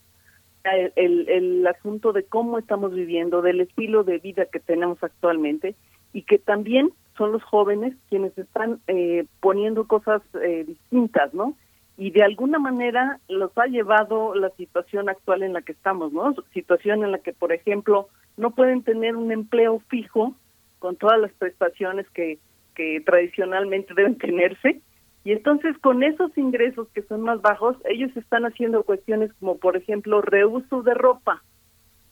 El, 0.63 1.29
el, 1.29 1.67
asunto 1.67 2.13
de 2.13 2.23
cómo 2.23 2.59
estamos 2.59 2.95
viviendo, 2.95 3.43
del 3.43 3.61
estilo 3.61 4.03
de 4.03 4.19
vida 4.19 4.47
que 4.47 4.61
tenemos 4.61 5.03
actualmente 5.03 5.75
y 6.13 6.23
que 6.23 6.39
también 6.39 6.93
son 7.19 7.33
los 7.33 7.43
jóvenes 7.43 7.95
quienes 8.09 8.37
están 8.39 8.81
eh, 8.87 9.27
poniendo 9.41 9.87
cosas 9.87 10.23
eh, 10.43 10.65
distintas, 10.67 11.35
¿no? 11.35 11.55
Y 11.97 12.11
de 12.11 12.23
alguna 12.23 12.59
manera 12.59 13.21
los 13.29 13.57
ha 13.57 13.67
llevado 13.67 14.35
la 14.35 14.51
situación 14.51 15.09
actual 15.09 15.43
en 15.43 15.53
la 15.53 15.63
que 15.63 15.73
estamos, 15.73 16.13
¿no? 16.13 16.35
Situación 16.53 17.05
en 17.05 17.13
la 17.13 17.19
que, 17.19 17.33
por 17.33 17.53
ejemplo, 17.53 18.09
no 18.37 18.51
pueden 18.51 18.83
tener 18.83 19.17
un 19.17 19.31
empleo 19.31 19.81
fijo 19.89 20.35
con 20.81 20.97
todas 20.97 21.21
las 21.21 21.33
prestaciones 21.33 22.09
que 22.11 22.39
que 22.75 23.01
tradicionalmente 23.01 23.95
deben 23.95 24.19
tenerse. 24.19 24.81
Y 25.25 25.33
entonces 25.33 25.77
con 25.79 26.03
esos 26.03 26.37
ingresos 26.37 26.89
que 26.93 27.03
son 27.03 27.23
más 27.23 27.41
bajos, 27.41 27.77
ellos 27.89 28.15
están 28.17 28.45
haciendo 28.45 28.83
cuestiones 28.83 29.33
como, 29.41 29.57
por 29.57 29.77
ejemplo, 29.77 30.21
reuso 30.21 30.83
de 30.83 30.93
ropa, 30.93 31.43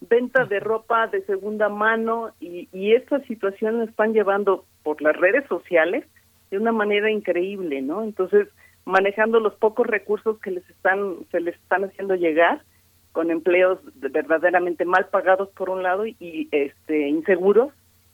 venta 0.01 0.47
de 0.47 0.61
ropa 0.61 1.09
de 1.09 1.23
segunda 1.27 1.69
mano 1.69 2.31
y, 2.41 2.69
y 2.73 2.95
estas 2.95 3.23
situaciones 3.27 3.91
están 3.91 4.15
llevando 4.15 4.65
por 4.83 5.03
las 5.03 5.15
redes 5.17 5.47
sociales 5.47 6.07
de 6.51 6.59
una 6.59 6.73
manera 6.73 7.11
increíble, 7.11 7.83
¿no? 7.83 8.03
Entonces, 8.03 8.49
manejando 8.85 9.41
los 9.41 9.55
pocos 9.55 9.87
recursos 9.87 10.39
que 10.41 10.51
les 10.51 10.69
están, 10.71 11.19
se 11.31 11.41
les 11.41 11.55
están 11.57 11.85
haciendo 11.85 12.15
llegar, 12.15 12.63
con 13.13 13.31
empleos 13.31 13.79
verdaderamente 13.95 14.85
mal 14.85 15.07
pagados 15.09 15.51
por 15.51 15.69
un 15.69 15.83
lado 15.83 16.07
y 16.07 16.49
este 16.51 17.09
inseguros 17.09 17.73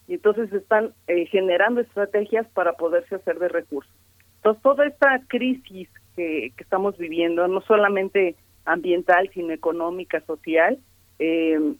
y 0.09 0.15
entonces 0.15 0.53
están 0.53 0.95
eh, 1.07 1.27
generando 1.27 1.83
estrategias 1.83 2.49
para 2.49 2.73
poderse 2.73 3.15
hacer 3.15 3.39
de 3.39 3.49
recursos. 3.49 3.93
Entonces, 4.37 4.63
toda 4.63 4.87
esta 4.87 5.21
crisis 5.29 5.89
que, 6.17 6.53
estamos 6.57 6.97
viviendo, 6.97 7.47
no 7.47 7.61
solamente 7.61 8.35
ambiental, 8.65 9.31
sino 9.35 9.53
económica, 9.53 10.21
social, 10.23 10.79
eh, 11.19 11.75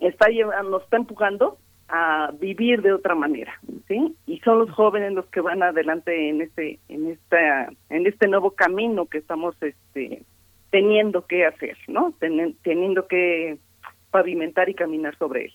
está 0.00 0.28
llevando, 0.28 0.70
nos 0.70 0.82
está 0.82 0.98
empujando 0.98 1.58
a 1.94 2.30
vivir 2.40 2.80
de 2.80 2.94
otra 2.94 3.14
manera, 3.14 3.52
¿sí? 3.86 4.16
Y 4.26 4.38
son 4.40 4.60
los 4.60 4.70
jóvenes 4.70 5.12
los 5.12 5.26
que 5.26 5.42
van 5.42 5.62
adelante 5.62 6.30
en 6.30 6.40
este 6.40 6.78
en 6.88 7.10
esta 7.10 7.68
en 7.90 8.06
este 8.06 8.28
nuevo 8.28 8.52
camino 8.52 9.04
que 9.04 9.18
estamos 9.18 9.54
este 9.60 10.22
teniendo 10.70 11.26
que 11.26 11.44
hacer, 11.44 11.76
¿no? 11.88 12.14
teniendo 12.62 13.06
que 13.06 13.58
pavimentar 14.10 14.70
y 14.70 14.74
caminar 14.74 15.14
sobre 15.18 15.44
él. 15.44 15.52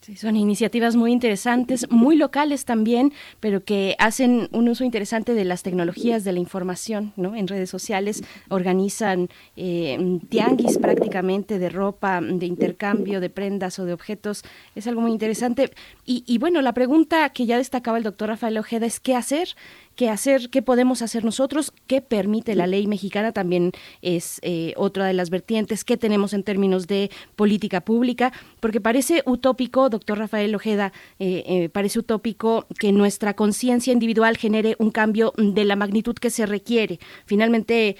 Sí, 0.00 0.16
son 0.16 0.34
iniciativas 0.34 0.96
muy 0.96 1.12
interesantes, 1.12 1.86
muy 1.90 2.16
locales 2.16 2.64
también, 2.64 3.12
pero 3.38 3.64
que 3.64 3.96
hacen 3.98 4.48
un 4.50 4.70
uso 4.70 4.82
interesante 4.82 5.34
de 5.34 5.44
las 5.44 5.62
tecnologías 5.62 6.24
de 6.24 6.32
la 6.32 6.38
información, 6.38 7.12
¿no? 7.16 7.36
En 7.36 7.46
redes 7.46 7.68
sociales 7.68 8.24
organizan 8.48 9.28
eh, 9.56 10.18
tianguis 10.30 10.78
prácticamente 10.78 11.58
de 11.58 11.68
ropa, 11.68 12.22
de 12.22 12.46
intercambio 12.46 13.20
de 13.20 13.28
prendas 13.28 13.78
o 13.78 13.84
de 13.84 13.92
objetos. 13.92 14.42
Es 14.74 14.86
algo 14.86 15.02
muy 15.02 15.12
interesante. 15.12 15.70
Y, 16.06 16.24
y 16.26 16.38
bueno, 16.38 16.62
la 16.62 16.72
pregunta 16.72 17.28
que 17.28 17.44
ya 17.44 17.58
destacaba 17.58 17.98
el 17.98 18.04
doctor 18.04 18.30
Rafael 18.30 18.56
Ojeda 18.56 18.86
es 18.86 19.00
qué 19.00 19.14
hacer 19.14 19.54
qué 20.00 20.08
hacer, 20.08 20.48
qué 20.48 20.62
podemos 20.62 21.02
hacer 21.02 21.26
nosotros, 21.26 21.74
qué 21.86 22.00
permite 22.00 22.54
la 22.54 22.66
ley 22.66 22.86
mexicana 22.86 23.32
también 23.32 23.72
es 24.00 24.40
eh, 24.40 24.72
otra 24.78 25.04
de 25.04 25.12
las 25.12 25.28
vertientes 25.28 25.84
que 25.84 25.98
tenemos 25.98 26.32
en 26.32 26.42
términos 26.42 26.86
de 26.86 27.10
política 27.36 27.82
pública, 27.82 28.32
porque 28.60 28.80
parece 28.80 29.22
utópico, 29.26 29.90
doctor 29.90 30.16
Rafael 30.16 30.54
Ojeda, 30.54 30.94
eh, 31.18 31.44
eh, 31.46 31.68
parece 31.68 31.98
utópico 31.98 32.64
que 32.78 32.92
nuestra 32.92 33.34
conciencia 33.34 33.92
individual 33.92 34.38
genere 34.38 34.74
un 34.78 34.90
cambio 34.90 35.34
de 35.36 35.66
la 35.66 35.76
magnitud 35.76 36.14
que 36.14 36.30
se 36.30 36.46
requiere. 36.46 36.98
Finalmente, 37.26 37.96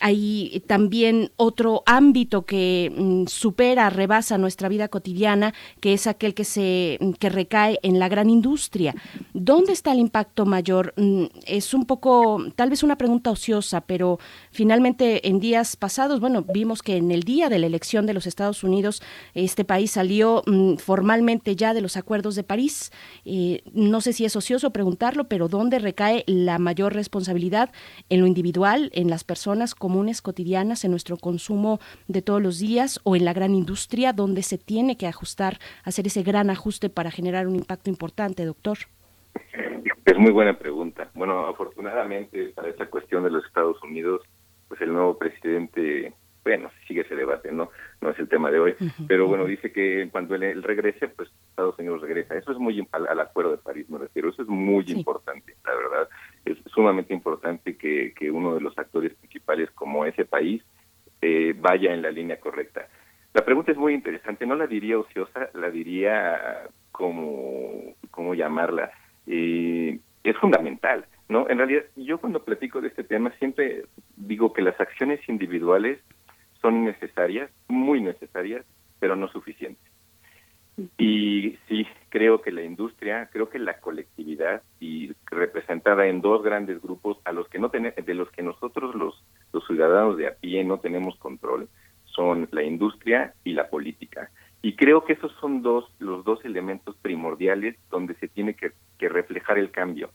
hay 0.00 0.64
también 0.66 1.30
otro 1.36 1.84
ámbito 1.86 2.46
que 2.46 2.92
mm, 2.92 3.26
supera, 3.28 3.90
rebasa 3.90 4.38
nuestra 4.38 4.68
vida 4.68 4.88
cotidiana, 4.88 5.54
que 5.78 5.92
es 5.92 6.08
aquel 6.08 6.34
que 6.34 6.42
se 6.42 6.98
que 7.20 7.28
recae 7.28 7.78
en 7.84 8.00
la 8.00 8.08
gran 8.08 8.28
industria. 8.28 8.96
¿Dónde 9.34 9.72
está 9.72 9.92
el 9.92 10.00
impacto 10.00 10.44
mayor? 10.44 10.94
Mm, 10.96 11.27
es 11.46 11.74
un 11.74 11.84
poco, 11.84 12.44
tal 12.56 12.70
vez 12.70 12.82
una 12.82 12.96
pregunta 12.96 13.30
ociosa, 13.30 13.80
pero 13.80 14.18
finalmente 14.50 15.28
en 15.28 15.40
días 15.40 15.76
pasados, 15.76 16.20
bueno, 16.20 16.42
vimos 16.42 16.82
que 16.82 16.96
en 16.96 17.10
el 17.10 17.22
día 17.22 17.48
de 17.48 17.58
la 17.58 17.66
elección 17.66 18.06
de 18.06 18.14
los 18.14 18.26
Estados 18.26 18.64
Unidos, 18.64 19.02
este 19.34 19.64
país 19.64 19.92
salió 19.92 20.42
mm, 20.46 20.76
formalmente 20.76 21.56
ya 21.56 21.74
de 21.74 21.80
los 21.80 21.96
acuerdos 21.96 22.34
de 22.34 22.42
París. 22.42 22.92
Eh, 23.24 23.62
no 23.72 24.00
sé 24.00 24.12
si 24.12 24.24
es 24.24 24.36
ocioso 24.36 24.70
preguntarlo, 24.72 25.28
pero 25.28 25.48
¿dónde 25.48 25.78
recae 25.78 26.24
la 26.26 26.58
mayor 26.58 26.94
responsabilidad 26.94 27.70
en 28.08 28.20
lo 28.20 28.26
individual, 28.26 28.90
en 28.94 29.10
las 29.10 29.24
personas 29.24 29.74
comunes, 29.74 30.22
cotidianas, 30.22 30.84
en 30.84 30.90
nuestro 30.90 31.16
consumo 31.16 31.80
de 32.06 32.22
todos 32.22 32.42
los 32.42 32.58
días 32.58 33.00
o 33.04 33.16
en 33.16 33.24
la 33.24 33.32
gran 33.32 33.54
industria, 33.54 34.12
donde 34.12 34.42
se 34.42 34.58
tiene 34.58 34.96
que 34.96 35.06
ajustar, 35.06 35.58
hacer 35.84 36.06
ese 36.06 36.22
gran 36.22 36.50
ajuste 36.50 36.90
para 36.90 37.10
generar 37.10 37.46
un 37.46 37.56
impacto 37.56 37.90
importante, 37.90 38.44
doctor? 38.44 38.78
Es 40.08 40.16
muy 40.16 40.30
buena 40.30 40.54
pregunta. 40.54 41.10
Bueno, 41.12 41.46
afortunadamente 41.46 42.48
para 42.54 42.70
esta 42.70 42.86
cuestión 42.86 43.24
de 43.24 43.30
los 43.30 43.44
Estados 43.44 43.76
Unidos, 43.82 44.22
pues 44.66 44.80
el 44.80 44.90
nuevo 44.90 45.18
presidente, 45.18 46.14
bueno, 46.42 46.70
sigue 46.86 47.02
ese 47.02 47.14
debate, 47.14 47.52
¿no? 47.52 47.68
No 48.00 48.08
es 48.08 48.18
el 48.18 48.26
tema 48.26 48.50
de 48.50 48.58
hoy, 48.58 48.74
pero 49.06 49.26
bueno, 49.26 49.44
dice 49.44 49.70
que 49.70 50.08
cuando 50.10 50.34
él, 50.34 50.62
regrese, 50.62 51.08
pues 51.08 51.28
Estados 51.50 51.78
Unidos 51.78 52.00
regresa. 52.00 52.38
Eso 52.38 52.52
es 52.52 52.58
muy, 52.58 52.88
al, 52.92 53.20
acuerdo 53.20 53.50
de 53.50 53.58
París 53.58 53.86
me 53.90 53.98
refiero, 53.98 54.30
eso 54.30 54.40
es 54.40 54.48
muy 54.48 54.86
importante, 54.88 55.54
la 55.62 55.74
verdad. 55.74 56.08
Es 56.46 56.56
sumamente 56.72 57.12
importante 57.12 57.76
que, 57.76 58.14
que 58.14 58.30
uno 58.30 58.54
de 58.54 58.62
los 58.62 58.78
actores 58.78 59.12
principales 59.12 59.70
como 59.72 60.06
ese 60.06 60.24
país 60.24 60.62
eh, 61.20 61.54
vaya 61.54 61.92
en 61.92 62.00
la 62.00 62.10
línea 62.10 62.40
correcta. 62.40 62.88
La 63.34 63.44
pregunta 63.44 63.72
es 63.72 63.76
muy 63.76 63.92
interesante, 63.92 64.46
no 64.46 64.54
la 64.54 64.66
diría 64.66 64.98
ociosa, 64.98 65.50
la 65.52 65.68
diría 65.68 66.62
como, 66.92 67.94
¿cómo 68.10 68.32
llamarla? 68.32 68.90
Eh, 69.28 70.00
es 70.24 70.36
fundamental, 70.38 71.04
¿no? 71.28 71.48
En 71.48 71.58
realidad, 71.58 71.84
yo 71.96 72.18
cuando 72.18 72.44
platico 72.44 72.80
de 72.80 72.88
este 72.88 73.04
tema 73.04 73.30
siempre 73.38 73.84
digo 74.16 74.52
que 74.52 74.62
las 74.62 74.78
acciones 74.80 75.20
individuales 75.28 76.00
son 76.60 76.84
necesarias, 76.84 77.50
muy 77.68 78.00
necesarias, 78.00 78.64
pero 78.98 79.16
no 79.16 79.28
suficientes. 79.28 79.84
Y 80.96 81.58
sí, 81.68 81.86
creo 82.08 82.40
que 82.40 82.52
la 82.52 82.62
industria, 82.62 83.28
creo 83.32 83.48
que 83.48 83.58
la 83.58 83.80
colectividad 83.80 84.62
y 84.78 85.12
representada 85.26 86.06
en 86.06 86.20
dos 86.20 86.42
grandes 86.42 86.80
grupos 86.80 87.18
a 87.24 87.32
los 87.32 87.48
que 87.48 87.58
no 87.58 87.68
tenemos, 87.68 87.96
de 87.96 88.14
los 88.14 88.30
que 88.30 88.42
nosotros 88.42 88.94
los, 88.94 89.24
los 89.52 89.66
ciudadanos 89.66 90.16
de 90.16 90.28
a 90.28 90.34
pie 90.34 90.62
no 90.64 90.78
tenemos 90.78 91.16
control, 91.18 91.68
son 92.04 92.48
la 92.52 92.62
industria 92.62 93.34
y 93.44 93.52
la 93.52 93.68
política. 93.68 94.30
Y 94.60 94.74
creo 94.74 95.04
que 95.04 95.12
esos 95.12 95.32
son 95.40 95.62
dos, 95.62 95.84
los 95.98 96.24
dos 96.24 96.44
elementos 96.44 96.96
primordiales 96.96 97.76
donde 97.90 98.14
se 98.14 98.28
tiene 98.28 98.54
que, 98.54 98.72
reflejar 98.98 99.58
el 99.58 99.70
cambio. 99.70 100.10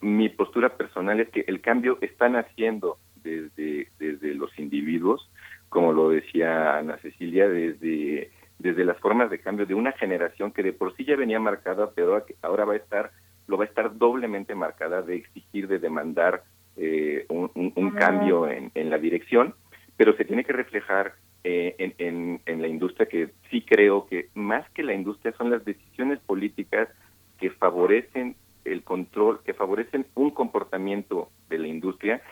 Mi 0.00 0.28
postura 0.28 0.76
personal 0.76 1.20
es 1.20 1.30
que 1.30 1.44
el 1.48 1.60
cambio 1.60 1.98
está 2.02 2.28
naciendo 2.28 2.98
desde, 3.22 3.88
desde 3.98 4.34
los 4.34 4.56
individuos, 4.58 5.30
como 5.70 5.92
lo 5.92 6.10
decía 6.10 6.76
Ana 6.76 6.98
Cecilia, 6.98 7.48
desde, 7.48 8.30
desde 8.58 8.84
las 8.84 8.98
formas 8.98 9.30
de 9.30 9.40
cambio 9.40 9.64
de 9.64 9.74
una 9.74 9.92
generación 9.92 10.52
que 10.52 10.62
de 10.62 10.72
por 10.72 10.94
sí 10.94 11.04
ya 11.04 11.16
venía 11.16 11.40
marcada, 11.40 11.90
pero 11.94 12.22
ahora 12.42 12.64
va 12.66 12.74
a 12.74 12.76
estar, 12.76 13.12
lo 13.46 13.56
va 13.56 13.64
a 13.64 13.68
estar 13.68 13.96
doblemente 13.96 14.54
marcada 14.54 15.00
de 15.00 15.16
exigir, 15.16 15.66
de 15.66 15.78
demandar 15.78 16.44
eh, 16.76 17.24
un, 17.30 17.50
un, 17.54 17.90
cambio 17.92 18.48
en, 18.48 18.70
en 18.74 18.90
la 18.90 18.98
dirección, 18.98 19.54
pero 19.98 20.16
se 20.16 20.24
tiene 20.24 20.44
que 20.44 20.52
reflejar 20.52 21.16
eh, 21.42 21.74
en, 21.98 22.40
en, 22.46 22.62
la 22.62 22.68
industria 22.68 23.06
que 23.06 23.30
sí 23.50 23.62
creo 23.62 24.06
que 24.06 24.28
más 24.32 24.68
que 24.70 24.84
la 24.84 24.94
industria 24.94 25.34
son 25.36 25.50
las 25.50 25.64
decisiones 25.64 26.20
políticas 26.20 26.88
que 27.38 27.50
favorecen 27.50 28.36
el 28.64 28.84
control, 28.84 29.40
que 29.44 29.54
favorecen 29.54 30.06
un 30.14 30.30
comportamiento 30.30 31.30
de 31.48 31.58
la 31.58 31.66
industria 31.66 32.22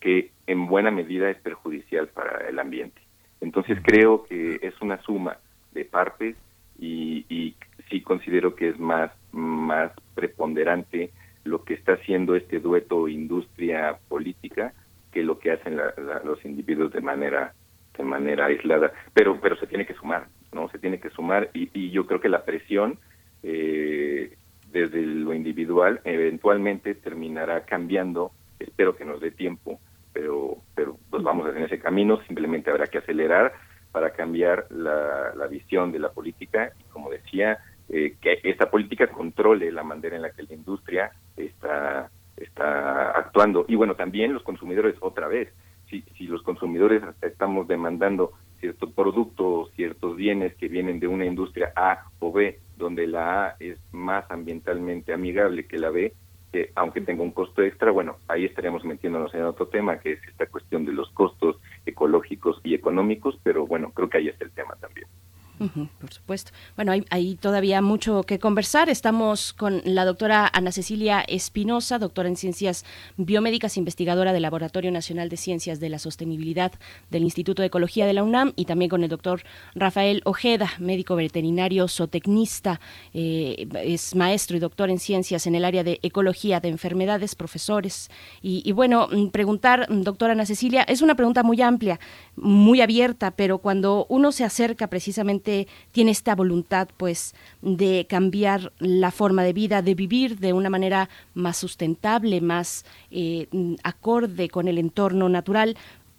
que 0.00 0.30
en 0.46 0.68
buena 0.68 0.92
medida 0.92 1.28
es 1.28 1.38
perjudicial 1.38 2.06
para 2.08 2.48
el 2.48 2.60
ambiente. 2.60 3.00
Entonces 3.40 3.78
creo 3.82 4.24
que 4.24 4.60
es 4.62 4.80
una 4.80 5.02
suma 5.02 5.38
de 5.72 5.84
partes 5.84 6.36
y, 6.78 7.26
y 7.28 7.56
sí 7.90 8.02
considero 8.02 8.54
que 8.54 8.68
es 8.68 8.78
más, 8.78 9.10
más 9.32 9.90
preponderante 10.14 11.10
lo 11.42 11.64
que 11.64 11.74
está 11.74 11.94
haciendo 11.94 12.36
este 12.36 12.60
dueto 12.60 13.08
industria-política 13.08 14.74
que 15.16 15.22
lo 15.22 15.38
que 15.38 15.52
hacen 15.52 15.78
los 16.24 16.44
individuos 16.44 16.92
de 16.92 17.00
manera 17.00 17.54
de 17.96 18.04
manera 18.04 18.44
aislada, 18.44 18.92
pero 19.14 19.40
pero 19.40 19.56
se 19.56 19.66
tiene 19.66 19.86
que 19.86 19.94
sumar, 19.94 20.26
¿no? 20.52 20.68
Se 20.68 20.78
tiene 20.78 21.00
que 21.00 21.08
sumar 21.08 21.48
y, 21.54 21.70
y 21.72 21.90
yo 21.90 22.06
creo 22.06 22.20
que 22.20 22.28
la 22.28 22.44
presión 22.44 22.98
eh, 23.42 24.36
desde 24.70 25.00
lo 25.00 25.32
individual 25.32 26.02
eventualmente 26.04 26.94
terminará 26.94 27.64
cambiando, 27.64 28.32
espero 28.58 28.94
que 28.94 29.06
nos 29.06 29.18
dé 29.22 29.30
tiempo, 29.30 29.80
pero, 30.12 30.58
pero 30.74 30.98
pues 31.08 31.22
vamos 31.22 31.48
en 31.56 31.62
ese 31.62 31.78
camino, 31.78 32.20
simplemente 32.26 32.70
habrá 32.70 32.86
que 32.86 32.98
acelerar 32.98 33.54
para 33.92 34.10
cambiar 34.10 34.66
la, 34.68 35.32
la 35.34 35.46
visión 35.46 35.92
de 35.92 36.00
la 36.00 36.10
política. 36.10 36.72
Y 36.78 36.84
como 36.92 37.08
decía, 37.08 37.56
eh, 37.88 38.16
que 38.20 38.40
esta 38.42 38.68
política 38.68 39.06
controle 39.06 39.72
la 39.72 39.82
manera 39.82 40.16
en 40.16 40.22
la 40.22 40.32
que 40.32 40.42
la 40.42 40.52
industria 40.52 41.12
está, 41.38 42.10
está 42.36 43.10
actuando. 43.10 43.64
Y 43.68 43.74
bueno, 43.74 43.94
también 43.94 44.32
los 44.34 44.42
consumidores 44.42 44.96
otra 45.00 45.28
vez, 45.28 45.52
si, 45.88 46.02
si 46.16 46.24
los 46.24 46.42
consumidores 46.42 47.02
estamos 47.22 47.68
demandando 47.68 48.32
ciertos 48.60 48.92
productos, 48.92 49.70
ciertos 49.76 50.16
bienes 50.16 50.54
que 50.56 50.68
vienen 50.68 50.98
de 50.98 51.08
una 51.08 51.26
industria 51.26 51.72
A 51.76 52.04
o 52.18 52.32
B, 52.32 52.58
donde 52.76 53.06
la 53.06 53.46
A 53.46 53.56
es 53.60 53.78
más 53.92 54.28
ambientalmente 54.30 55.12
amigable 55.12 55.66
que 55.66 55.78
la 55.78 55.90
B, 55.90 56.12
que 56.52 56.70
aunque 56.74 57.00
tenga 57.00 57.22
un 57.22 57.32
costo 57.32 57.62
extra, 57.62 57.90
bueno, 57.90 58.16
ahí 58.28 58.44
estaríamos 58.44 58.84
metiéndonos 58.84 59.34
en 59.34 59.42
otro 59.42 59.68
tema, 59.68 59.98
que 59.98 60.12
es 60.12 60.28
esta 60.28 60.46
cuestión 60.46 60.84
de 60.84 60.92
los 60.92 61.10
costos 61.10 61.56
ecológicos 61.84 62.60
y 62.64 62.74
económicos, 62.74 63.38
pero 63.42 63.66
bueno, 63.66 63.92
creo 63.92 64.08
que 64.08 64.18
ahí 64.18 64.28
está 64.28 64.44
el 64.44 64.52
tema 64.52 64.74
también 64.80 65.06
por 65.58 66.12
supuesto. 66.12 66.50
Bueno, 66.76 66.92
hay, 67.10 67.36
todavía 67.36 67.80
mucho 67.80 68.24
que 68.24 68.38
conversar. 68.38 68.90
Estamos 68.90 69.54
con 69.54 69.80
la 69.84 70.04
doctora 70.04 70.50
Ana 70.52 70.70
Cecilia 70.70 71.20
Espinosa, 71.26 71.98
doctora 71.98 72.28
en 72.28 72.36
Ciencias 72.36 72.84
Biomédicas, 73.16 73.78
investigadora 73.78 74.34
del 74.34 74.42
Laboratorio 74.42 74.90
Nacional 74.90 75.30
de 75.30 75.38
Ciencias 75.38 75.80
de 75.80 75.88
la 75.88 75.98
Sostenibilidad 75.98 76.72
del 77.10 77.22
Instituto 77.22 77.62
de 77.62 77.68
Ecología 77.68 78.06
de 78.06 78.12
la 78.12 78.22
UNAM, 78.22 78.52
y 78.56 78.66
también 78.66 78.90
con 78.90 79.02
el 79.02 79.08
doctor 79.08 79.44
Rafael 79.74 80.20
Ojeda, 80.24 80.70
médico 80.78 81.16
veterinario, 81.16 81.88
zootecnista, 81.88 82.80
eh, 83.14 83.66
es 83.82 84.14
maestro 84.14 84.56
y 84.56 84.60
doctor 84.60 84.90
en 84.90 84.98
Ciencias 84.98 85.46
en 85.46 85.54
el 85.54 85.64
área 85.64 85.84
de 85.84 86.00
Ecología 86.02 86.60
de 86.60 86.68
Enfermedades, 86.68 87.34
profesores. 87.34 88.10
Y, 88.42 88.62
y 88.64 88.72
bueno, 88.72 89.08
mm, 89.10 89.28
preguntar, 89.28 89.90
mm, 89.90 90.02
doctora 90.02 90.32
Ana 90.32 90.44
Cecilia, 90.44 90.82
es 90.82 91.00
una 91.00 91.14
pregunta 91.14 91.42
muy 91.42 91.62
amplia, 91.62 91.98
muy 92.36 92.82
abierta, 92.82 93.30
pero 93.30 93.58
cuando 93.58 94.06
uno 94.10 94.32
se 94.32 94.44
acerca 94.44 94.88
precisamente 94.88 95.45
tiene 95.92 96.10
esta 96.10 96.34
voluntad 96.34 96.88
pues 96.96 97.34
de 97.62 98.06
cambiar 98.08 98.72
la 98.78 99.10
forma 99.10 99.42
de 99.42 99.52
vida, 99.52 99.82
de 99.82 99.94
vivir 99.94 100.38
de 100.38 100.52
una 100.52 100.70
manera 100.70 101.08
más 101.34 101.56
sustentable, 101.56 102.40
más 102.40 102.84
eh, 103.10 103.46
acorde 103.82 104.48
con 104.48 104.68
el 104.68 104.78
entorno 104.78 105.28
natural, 105.28 105.76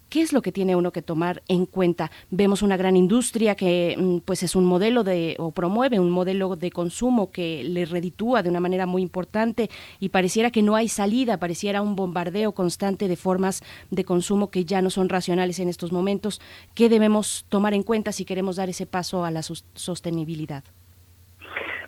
¿Qué 0.09 0.21
es 0.21 0.31
lo 0.31 0.41
que 0.41 0.53
tiene 0.53 0.77
uno 0.77 0.93
que 0.93 1.01
tomar 1.01 1.43
en 1.49 1.65
cuenta? 1.65 2.11
Vemos 2.31 2.61
una 2.61 2.77
gran 2.77 2.95
industria 2.95 3.55
que 3.55 3.95
mm, 3.97 4.19
pues 4.19 4.41
es 4.41 4.55
un 4.55 4.63
modelo 4.63 5.03
de 5.03 5.35
o 5.37 5.51
promueve 5.51 5.99
un 5.99 6.11
modelo 6.11 6.55
de 6.55 6.71
consumo 6.71 7.29
que 7.29 7.63
le 7.65 7.85
reditúa 7.85 8.41
de 8.41 8.49
una 8.49 8.61
manera 8.61 8.85
muy 8.85 9.01
importante 9.01 9.69
y 9.99 10.09
pareciera 10.09 10.49
que 10.49 10.61
no 10.61 10.77
hay 10.77 10.87
salida, 10.87 11.39
pareciera 11.39 11.81
un 11.81 11.97
bombardeo 11.97 12.53
constante 12.53 13.09
de 13.09 13.17
formas 13.17 13.63
de 13.91 14.05
consumo 14.05 14.49
que 14.49 14.63
ya 14.63 14.81
no 14.81 14.89
son 14.89 15.09
racionales 15.09 15.59
en 15.59 15.67
estos 15.67 15.91
momentos. 15.91 16.39
¿Qué 16.73 16.87
debemos 16.87 17.45
tomar 17.49 17.73
en 17.73 17.83
cuenta 17.83 18.13
si 18.13 18.23
queremos 18.23 18.55
dar 18.55 18.69
ese 18.69 18.85
paso 18.85 19.25
a 19.25 19.31
la 19.31 19.41
sostenibilidad? 19.41 20.63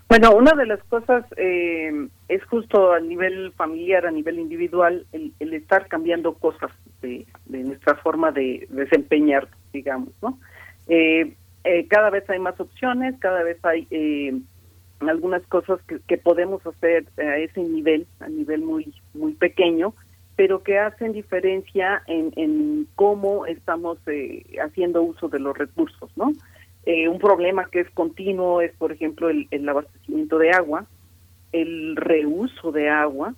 Bueno, 0.09 0.33
una 0.33 0.53
de 0.53 0.65
las 0.65 0.83
cosas 0.85 1.23
eh, 1.37 2.07
es 2.29 2.43
justo 2.45 2.93
a 2.93 2.99
nivel 2.99 3.51
familiar, 3.51 4.07
a 4.07 4.11
nivel 4.11 4.39
individual, 4.39 5.05
el, 5.11 5.53
estar 5.53 5.87
cambiando 5.87 6.33
cosas 6.33 6.71
de, 7.03 7.27
nuestra 7.45 7.93
forma 7.97 8.31
de 8.31 8.65
desempeñar, 8.71 9.47
digamos, 9.71 10.09
¿no? 10.23 10.39
Eh, 10.87 11.35
eh, 11.63 11.87
cada 11.87 12.09
vez 12.09 12.27
hay 12.27 12.39
más 12.39 12.59
opciones, 12.59 13.19
cada 13.19 13.43
vez 13.43 13.63
hay 13.63 14.43
algunas 15.01 15.43
cosas 15.43 15.79
que, 16.07 16.17
podemos 16.17 16.65
hacer 16.65 17.05
a 17.19 17.37
ese 17.37 17.61
nivel, 17.61 18.07
a 18.19 18.29
nivel 18.29 18.61
muy 18.63 18.91
muy 19.13 19.33
pequeño, 19.33 19.93
pero 20.35 20.63
que 20.63 20.79
hacen 20.79 21.13
diferencia 21.13 22.01
en, 22.07 22.33
en 22.35 22.87
cómo 22.95 23.45
estamos 23.45 23.99
haciendo 24.59 25.03
uso 25.03 25.29
de 25.29 25.39
los 25.39 25.55
recursos, 25.55 26.09
¿no? 26.15 26.31
Eh, 26.85 27.07
un 27.07 27.19
problema 27.19 27.65
que 27.69 27.81
es 27.81 27.89
continuo 27.91 28.61
es, 28.61 28.73
por 28.77 28.91
ejemplo, 28.91 29.29
el, 29.29 29.69
abastecimiento 29.69 30.37
de 30.37 30.51
agua, 30.51 30.85
el 31.51 31.95
reuso 31.95 32.71
de 32.71 32.89
agua. 32.89 33.35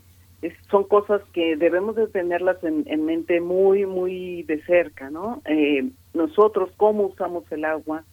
son 0.70 0.86
cosas 0.86 1.22
que 1.34 1.56
debemos 1.56 1.96
de 1.96 2.08
tenerlas 2.08 2.58
en, 2.64 3.06
mente 3.06 3.42
muy, 3.42 3.86
muy 3.86 4.44
de 4.44 4.62
cerca, 4.64 5.10
¿no? 5.10 5.42
Eh, 5.46 5.90
nosotros, 6.14 6.72
cómo 6.78 7.08
usamos 7.08 7.44
el 7.52 7.66
agua, 7.66 8.04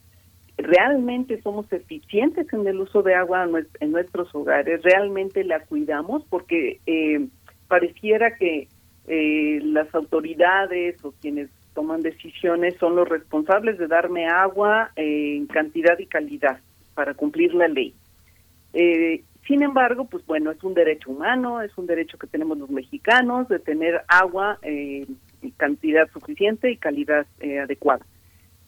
realmente 0.57 1.41
somos 1.43 1.73
eficientes 1.73 2.53
en 2.53 2.67
el 2.67 2.81
uso 2.81 3.03
de 3.03 3.15
agua 3.15 3.49
en 3.81 3.93
nuestros 3.93 4.35
hogares, 4.35 4.83
realmente 4.83 5.45
la 5.45 5.61
cuidamos, 5.61 6.25
porque 6.29 6.81
eh, 6.87 7.27
pareciera 7.69 8.37
que 8.37 8.69
las 9.11 9.95
autoridades 9.95 11.03
o 11.03 11.13
quienes 11.13 11.49
toman 11.79 12.03
decisiones 12.03 12.75
son 12.81 12.97
los 12.97 13.09
responsables 13.09 13.79
de 13.79 13.87
darme 13.87 14.27
agua 14.27 14.91
en 14.97 15.47
cantidad 15.47 15.97
y 16.01 16.07
calidad 16.07 16.59
para 16.95 17.15
cumplir 17.15 17.55
la 17.55 17.69
ley. 17.69 17.95
Eh, 18.73 19.23
sin 19.47 19.63
embargo, 19.63 20.07
pues 20.07 20.27
bueno, 20.27 20.51
es 20.51 20.61
un 20.65 20.75
derecho 20.75 21.13
humano, 21.13 21.63
es 21.63 21.71
un 21.79 21.87
derecho 21.87 22.19
que 22.19 22.27
tenemos 22.27 22.59
los 22.59 22.69
mexicanos 22.69 23.47
de 23.47 23.61
tener 23.61 24.03
agua 24.09 24.59
en 24.63 25.19
cantidad 25.57 26.11
suficiente 26.11 26.69
y 26.73 26.79
calidad 26.79 27.29
eh, 27.39 27.61
adecuada. 27.61 28.05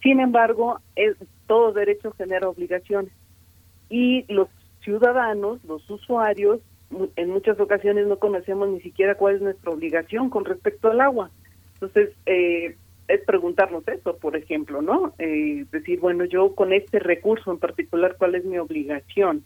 Sin 0.05 0.21
embargo, 0.21 0.79
es, 0.95 1.17
todo 1.49 1.73
derecho 1.73 2.13
genera 2.13 2.49
obligaciones 2.49 3.13
y 3.89 4.25
los 4.33 4.47
ciudadanos, 4.85 5.59
los 5.65 5.91
usuarios, 5.91 6.61
en 7.17 7.31
muchas 7.31 7.59
ocasiones 7.59 8.07
no 8.07 8.21
conocemos 8.21 8.69
ni 8.69 8.81
siquiera 8.83 9.17
cuál 9.17 9.35
es 9.35 9.43
nuestra 9.43 9.73
obligación 9.73 10.31
con 10.31 10.45
respecto 10.45 10.93
al 10.93 11.01
agua. 11.01 11.33
Entonces, 11.75 12.11
eh, 12.27 12.77
es 13.11 13.21
preguntarnos 13.25 13.87
eso, 13.89 14.17
por 14.17 14.37
ejemplo, 14.37 14.83
¿no? 14.83 15.15
Eh, 15.19 15.65
decir, 15.73 16.01
bueno, 16.01 16.25
yo 16.25 16.55
con 16.55 16.73
este 16.73 16.99
recurso 16.99 17.51
en 17.51 17.59
particular, 17.59 18.17
¿cuál 18.17 18.37
es 18.37 18.45
mi 18.45 18.59
obligación? 18.59 19.45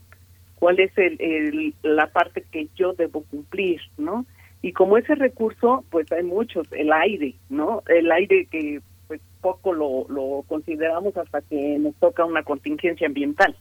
¿Cuál 0.56 0.80
es 0.80 0.92
el, 0.96 1.74
la 1.82 2.08
parte 2.08 2.44
que 2.50 2.68
yo 2.76 2.92
debo 2.92 3.24
cumplir, 3.24 3.80
¿no? 3.96 4.26
Y 4.62 4.72
como 4.72 4.96
ese 4.96 5.14
recurso, 5.14 5.84
pues 5.90 6.10
hay 6.12 6.22
muchos, 6.22 6.70
el 6.72 6.92
aire, 6.92 7.34
¿no? 7.48 7.82
El 7.86 8.10
aire 8.12 8.46
que 8.46 8.80
pues 9.08 9.20
poco 9.40 9.72
lo, 9.72 10.44
consideramos 10.46 11.16
hasta 11.16 11.42
que 11.42 11.78
nos 11.78 11.94
toca 11.96 12.24
una 12.24 12.42
contingencia 12.42 13.06
ambiental. 13.06 13.56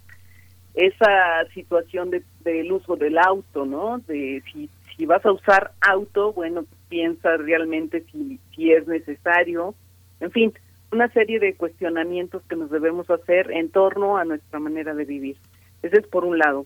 Esa 0.76 1.46
situación 1.54 2.10
de, 2.10 2.24
del 2.42 2.72
uso 2.72 2.96
del 2.96 3.18
auto, 3.18 3.66
¿no? 3.66 4.00
De 4.00 4.42
si, 4.52 4.70
si 4.96 5.06
vas 5.06 5.26
a 5.26 5.32
usar 5.32 5.72
auto, 5.82 6.34
bueno, 6.34 6.66
piensa 6.90 7.38
realmente 7.38 8.04
si 8.56 8.72
es 8.72 8.88
necesario, 8.88 9.76
en 10.24 10.32
fin, 10.32 10.54
una 10.92 11.10
serie 11.10 11.40
de 11.40 11.56
cuestionamientos 11.56 12.44
que 12.44 12.56
nos 12.56 12.70
debemos 12.70 13.10
hacer 13.10 13.52
en 13.52 13.70
torno 13.70 14.18
a 14.18 14.26
nuestra 14.26 14.60
manera 14.60 14.94
de 14.94 15.06
vivir. 15.06 15.38
Ese 15.82 15.98
es 15.98 16.08
por 16.08 16.24
un 16.24 16.38
lado. 16.38 16.66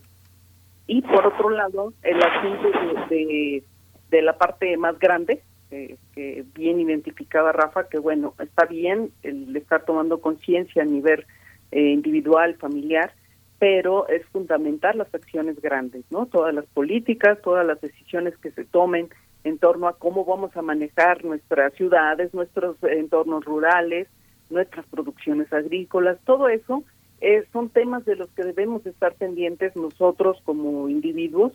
Y 0.86 1.01
por 1.01 1.26
otro 1.26 1.49
lado, 1.49 1.93
el 2.03 2.22
asunto 2.22 2.72
de, 3.10 3.64
de, 4.10 4.22
la 4.22 4.38
parte 4.38 4.78
más 4.78 4.97
grande, 4.99 5.41
que 5.70 6.45
bien 6.53 6.80
identificaba 6.80 7.51
Rafa, 7.51 7.89
que 7.89 7.99
bueno, 7.99 8.36
está 8.39 8.66
bien 8.66 9.12
el 9.24 9.55
estar 9.55 9.84
tomando 9.84 10.22
conciencia 10.22 10.84
a 10.84 10.86
nivel 10.86 11.26
eh, 11.72 11.89
individual, 11.89 12.55
familiar, 12.55 13.14
pero 13.60 14.08
es 14.08 14.26
fundamental 14.28 14.99
las 14.99 15.14
acciones 15.14 15.60
grandes, 15.62 16.05
¿no? 16.12 16.28
Todas 16.28 16.53
las 16.53 16.66
políticas, 16.68 17.41
todas 17.41 17.66
las 17.66 17.82
decisiones 17.82 18.38
que 18.38 18.51
se 18.51 18.64
tomen 18.64 19.10
en 19.43 19.57
torno 19.57 19.88
a 19.88 19.97
cómo 19.97 20.25
vamos 20.25 20.55
a 20.57 20.61
manejar 20.61 21.23
nuestras 21.23 21.73
ciudades, 21.73 22.33
nuestros 22.33 22.75
entornos 22.83 23.45
rurales, 23.45 24.07
nuestras 24.49 24.85
producciones 24.88 25.51
agrícolas, 25.51 26.17
todo 26.25 26.49
eso 26.49 26.83
eh, 27.19 27.45
son 27.51 27.69
temas 27.69 28.05
de 28.05 28.15
los 28.15 28.29
que 28.29 28.43
debemos 28.43 28.85
estar 28.85 29.15
pendientes 29.15 29.75
nosotros 29.75 30.38
como 30.43 30.88
individuos 30.88 31.53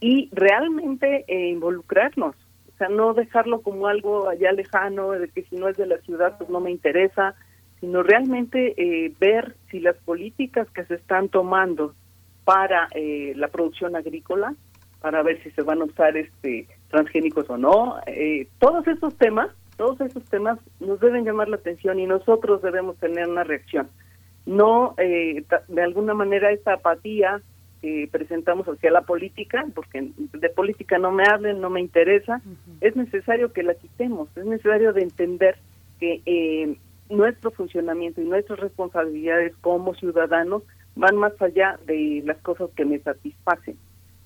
y 0.00 0.30
realmente 0.32 1.24
eh, 1.28 1.48
involucrarnos, 1.50 2.34
o 2.34 2.78
sea, 2.78 2.88
no 2.88 3.14
dejarlo 3.14 3.60
como 3.60 3.86
algo 3.86 4.28
allá 4.28 4.52
lejano, 4.52 5.10
de 5.10 5.28
que 5.28 5.42
si 5.44 5.56
no 5.56 5.68
es 5.68 5.76
de 5.76 5.86
la 5.86 5.98
ciudad 5.98 6.38
pues 6.38 6.50
no 6.50 6.60
me 6.60 6.70
interesa, 6.70 7.34
sino 7.80 8.02
realmente 8.02 8.74
eh, 8.76 9.12
ver 9.20 9.56
si 9.70 9.80
las 9.80 9.96
políticas 9.96 10.68
que 10.70 10.84
se 10.86 10.94
están 10.94 11.28
tomando 11.28 11.94
para 12.44 12.88
la 13.36 13.46
producción 13.48 13.94
agrícola, 13.94 14.56
para 15.00 15.22
ver 15.22 15.40
si 15.44 15.50
se 15.52 15.62
van 15.62 15.80
a 15.80 15.84
usar 15.84 16.16
este 16.16 16.66
transgénicos 16.92 17.50
o 17.50 17.58
no. 17.58 17.96
Eh, 18.06 18.46
todos 18.60 18.86
esos 18.86 19.16
temas, 19.16 19.48
todos 19.76 20.00
esos 20.00 20.24
temas 20.26 20.60
nos 20.78 21.00
deben 21.00 21.24
llamar 21.24 21.48
la 21.48 21.56
atención 21.56 21.98
y 21.98 22.06
nosotros 22.06 22.62
debemos 22.62 22.96
tener 22.98 23.28
una 23.28 23.42
reacción. 23.42 23.88
No, 24.46 24.94
eh, 24.98 25.44
de 25.68 25.82
alguna 25.82 26.14
manera, 26.14 26.52
esta 26.52 26.74
apatía 26.74 27.40
que 27.80 28.08
presentamos 28.12 28.68
hacia 28.68 28.92
la 28.92 29.02
política, 29.02 29.66
porque 29.74 30.12
de 30.16 30.48
política 30.50 30.98
no 30.98 31.10
me 31.10 31.24
hablen, 31.24 31.60
no 31.60 31.68
me 31.68 31.80
interesa, 31.80 32.40
es 32.80 32.94
necesario 32.94 33.52
que 33.52 33.64
la 33.64 33.74
quitemos, 33.74 34.28
es 34.36 34.44
necesario 34.44 34.92
de 34.92 35.02
entender 35.02 35.56
que 35.98 36.22
eh, 36.24 36.76
nuestro 37.10 37.50
funcionamiento 37.50 38.20
y 38.20 38.24
nuestras 38.24 38.60
responsabilidades 38.60 39.56
como 39.60 39.94
ciudadanos 39.94 40.62
van 40.94 41.16
más 41.16 41.32
allá 41.42 41.78
de 41.86 42.22
las 42.24 42.38
cosas 42.38 42.70
que 42.76 42.84
me 42.84 43.00
satisfacen 43.00 43.76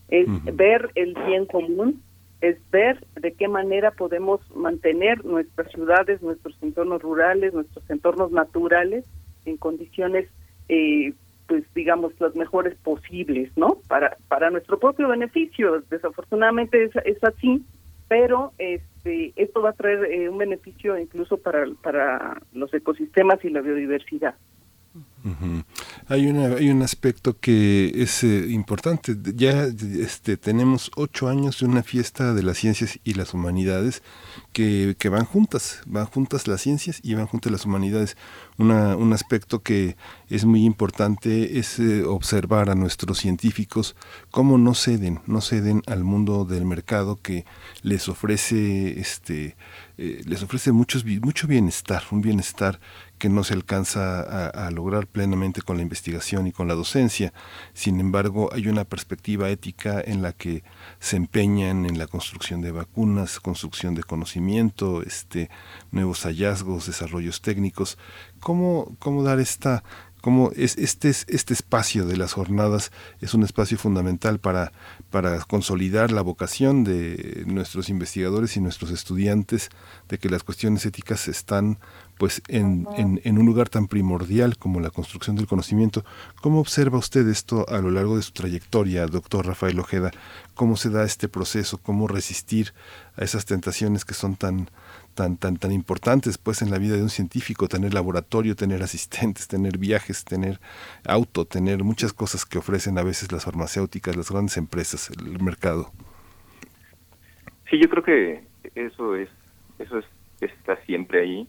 es 0.09 0.27
ver 0.55 0.91
el 0.95 1.15
bien 1.27 1.47
común, 1.47 2.03
es 2.41 2.59
ver 2.71 3.05
de 3.15 3.33
qué 3.33 3.49
manera 3.49 3.91
podemos 3.91 4.41
mantener 4.55 5.25
nuestras 5.25 5.71
ciudades, 5.73 6.23
nuestros 6.23 6.57
entornos 6.63 7.03
rurales, 7.03 7.55
nuestros 7.55 7.89
entornos 7.91 8.31
naturales 8.31 9.05
en 9.45 9.57
condiciones, 9.57 10.29
eh, 10.69 11.15
pues 11.47 11.65
digamos, 11.75 12.13
las 12.21 12.35
mejores 12.35 12.75
posibles, 12.77 13.51
¿no? 13.57 13.79
Para, 13.89 14.17
para 14.29 14.51
nuestro 14.51 14.79
propio 14.79 15.09
beneficio. 15.09 15.83
Desafortunadamente 15.89 16.85
es, 16.85 16.91
es 17.05 17.23
así, 17.25 17.65
pero 18.09 18.53
este 18.59 19.33
esto 19.37 19.63
va 19.63 19.71
a 19.71 19.75
traer 19.75 20.05
eh, 20.07 20.29
un 20.29 20.39
beneficio 20.39 20.99
incluso 20.99 21.39
para, 21.39 21.65
para 21.83 22.41
los 22.53 22.73
ecosistemas 22.75 23.45
y 23.45 23.51
la 23.51 23.61
biodiversidad. 23.61 24.35
Hay, 26.09 26.27
una, 26.27 26.57
hay 26.57 26.71
un 26.71 26.83
aspecto 26.83 27.39
que 27.39 27.93
es 27.95 28.23
eh, 28.23 28.47
importante. 28.49 29.17
Ya 29.35 29.65
este, 29.65 30.37
tenemos 30.37 30.91
ocho 30.97 31.29
años 31.29 31.61
de 31.61 31.67
una 31.67 31.83
fiesta 31.83 32.33
de 32.33 32.43
las 32.43 32.59
ciencias 32.59 33.01
y 33.03 33.15
las 33.15 33.35
humanidades 33.35 34.03
que, 34.53 34.95
que 34.99 35.09
van 35.09 35.25
juntas. 35.25 35.81
Van 35.87 36.07
juntas 36.07 36.47
las 36.47 36.61
ciencias 36.61 37.01
y 37.03 37.15
van 37.15 37.27
juntas 37.27 37.51
las 37.51 37.65
humanidades. 37.65 38.17
Una, 38.59 38.97
un 38.97 39.13
aspecto 39.13 39.63
que 39.63 39.97
es 40.29 40.45
muy 40.45 40.65
importante 40.65 41.59
es 41.59 41.79
eh, 41.79 42.05
observar 42.05 42.71
a 42.71 42.75
nuestros 42.75 43.19
científicos 43.19 43.97
cómo 44.31 44.59
no 44.59 44.75
ceden, 44.75 45.21
no 45.27 45.41
ceden 45.41 45.83
al 45.87 46.05
mundo 46.05 46.45
del 46.45 46.65
mercado 46.65 47.17
que 47.21 47.45
les 47.83 48.09
ofrece 48.09 49.01
este 49.01 49.57
eh, 49.99 50.21
les 50.27 50.43
ofrece 50.43 50.73
muchos, 50.73 51.07
mucho 51.07 51.47
bienestar, 51.47 52.03
un 52.11 52.21
bienestar 52.21 52.81
que 53.19 53.29
no 53.29 53.45
se 53.45 53.55
alcanza 53.55 54.21
a, 54.49 54.71
lograr 54.71 55.07
plenamente 55.07 55.63
con 55.63 55.77
la 55.77 55.83
investigación 55.83 56.47
y 56.47 56.53
con 56.53 56.69
la 56.69 56.75
docencia. 56.75 57.33
Sin 57.73 58.01
embargo, 58.01 58.51
hay 58.53 58.69
una 58.69 58.85
perspectiva 58.85 59.49
ética 59.49 60.01
en 60.05 60.23
la 60.23 60.33
que 60.33 60.63
se 60.99 61.17
empeñan 61.17 61.87
en 61.87 61.99
la 61.99 62.07
construcción 62.07 62.61
de 62.61 62.73
vacunas, 62.73 63.41
construcción 63.41 63.95
de 63.95 64.03
conocimiento, 64.03 65.03
este, 65.03 65.51
nuevos 65.91 66.25
hallazgos, 66.25 66.87
desarrollos 66.87 67.41
técnicos. 67.41 67.99
¿Cómo, 68.41 68.97
cómo 68.99 69.23
dar 69.23 69.41
esta 69.41 69.83
cómo 70.27 70.51
es, 70.57 70.77
este, 70.77 71.09
este 71.09 71.55
espacio 71.55 72.05
de 72.05 72.17
las 72.17 72.33
jornadas 72.33 72.91
es 73.21 73.33
un 73.33 73.45
espacio 73.45 73.79
fundamental 73.79 74.41
para, 74.41 74.73
para 75.09 75.39
consolidar 75.43 76.11
la 76.11 76.21
vocación 76.21 76.83
de 76.83 77.45
nuestros 77.47 77.89
investigadores 77.91 78.57
y 78.57 78.61
nuestros 78.61 78.91
estudiantes 78.91 79.71
de 80.09 80.19
que 80.19 80.29
las 80.29 80.43
cuestiones 80.43 80.85
éticas 80.85 81.29
están 81.29 81.79
pues 82.19 82.43
en, 82.49 82.87
en, 82.97 83.39
un 83.39 83.47
lugar 83.47 83.69
tan 83.69 83.89
primordial 83.89 84.57
como 84.57 84.81
la 84.81 84.91
construcción 84.91 85.37
del 85.37 85.47
conocimiento. 85.47 86.05
¿Cómo 86.41 86.61
observa 86.61 86.99
usted 86.99 87.29
esto 87.29 87.67
a 87.69 87.79
lo 87.79 87.91
largo 87.91 88.17
de 88.17 88.23
su 88.23 88.33
trayectoria, 88.33 89.07
doctor 89.07 89.47
Rafael 89.47 89.79
Ojeda? 89.79 90.11
¿Cómo 90.55 90.77
se 90.77 90.91
da 90.91 91.05
este 91.05 91.29
proceso? 91.29 91.79
¿Cómo 91.79 92.09
resistir 92.09 92.73
a 93.17 93.25
esas 93.25 93.45
tentaciones 93.45 94.05
que 94.05 94.15
son 94.15 94.37
tan, 94.37 94.71
tan, 95.15 95.37
tan, 95.37 95.57
tan 95.57 95.73
importantes 95.73 96.39
pues 96.39 96.63
en 96.63 96.71
la 96.71 96.79
vida 96.79 96.97
de 96.97 97.03
un 97.03 97.11
científico, 97.11 97.69
tener 97.69 97.93
laboratorio, 97.93 98.57
tener 98.57 98.83
asistentes, 98.83 99.49
tener 99.49 99.77
viajes, 99.77 100.25
tener 100.25 100.59
auto, 101.07 101.45
tener 101.45 101.85
muchas 101.85 102.13
cosas 102.13 102.47
que 102.47 102.59
ofrecen 102.59 102.99
a 102.99 103.03
veces 103.03 103.33
las 103.33 103.45
farmacéuticas, 103.45 104.17
las 104.17 104.31
grandes 104.31 104.57
empresas, 104.57 105.11
el 105.11 105.43
mercado. 105.43 105.93
Sí, 107.69 107.79
yo 107.81 107.89
creo 107.89 108.03
que 108.05 108.45
eso 108.75 109.17
es, 109.17 109.29
eso 109.79 109.99
es, 109.99 110.05
está 110.41 110.77
siempre 110.85 111.23
ahí, 111.23 111.49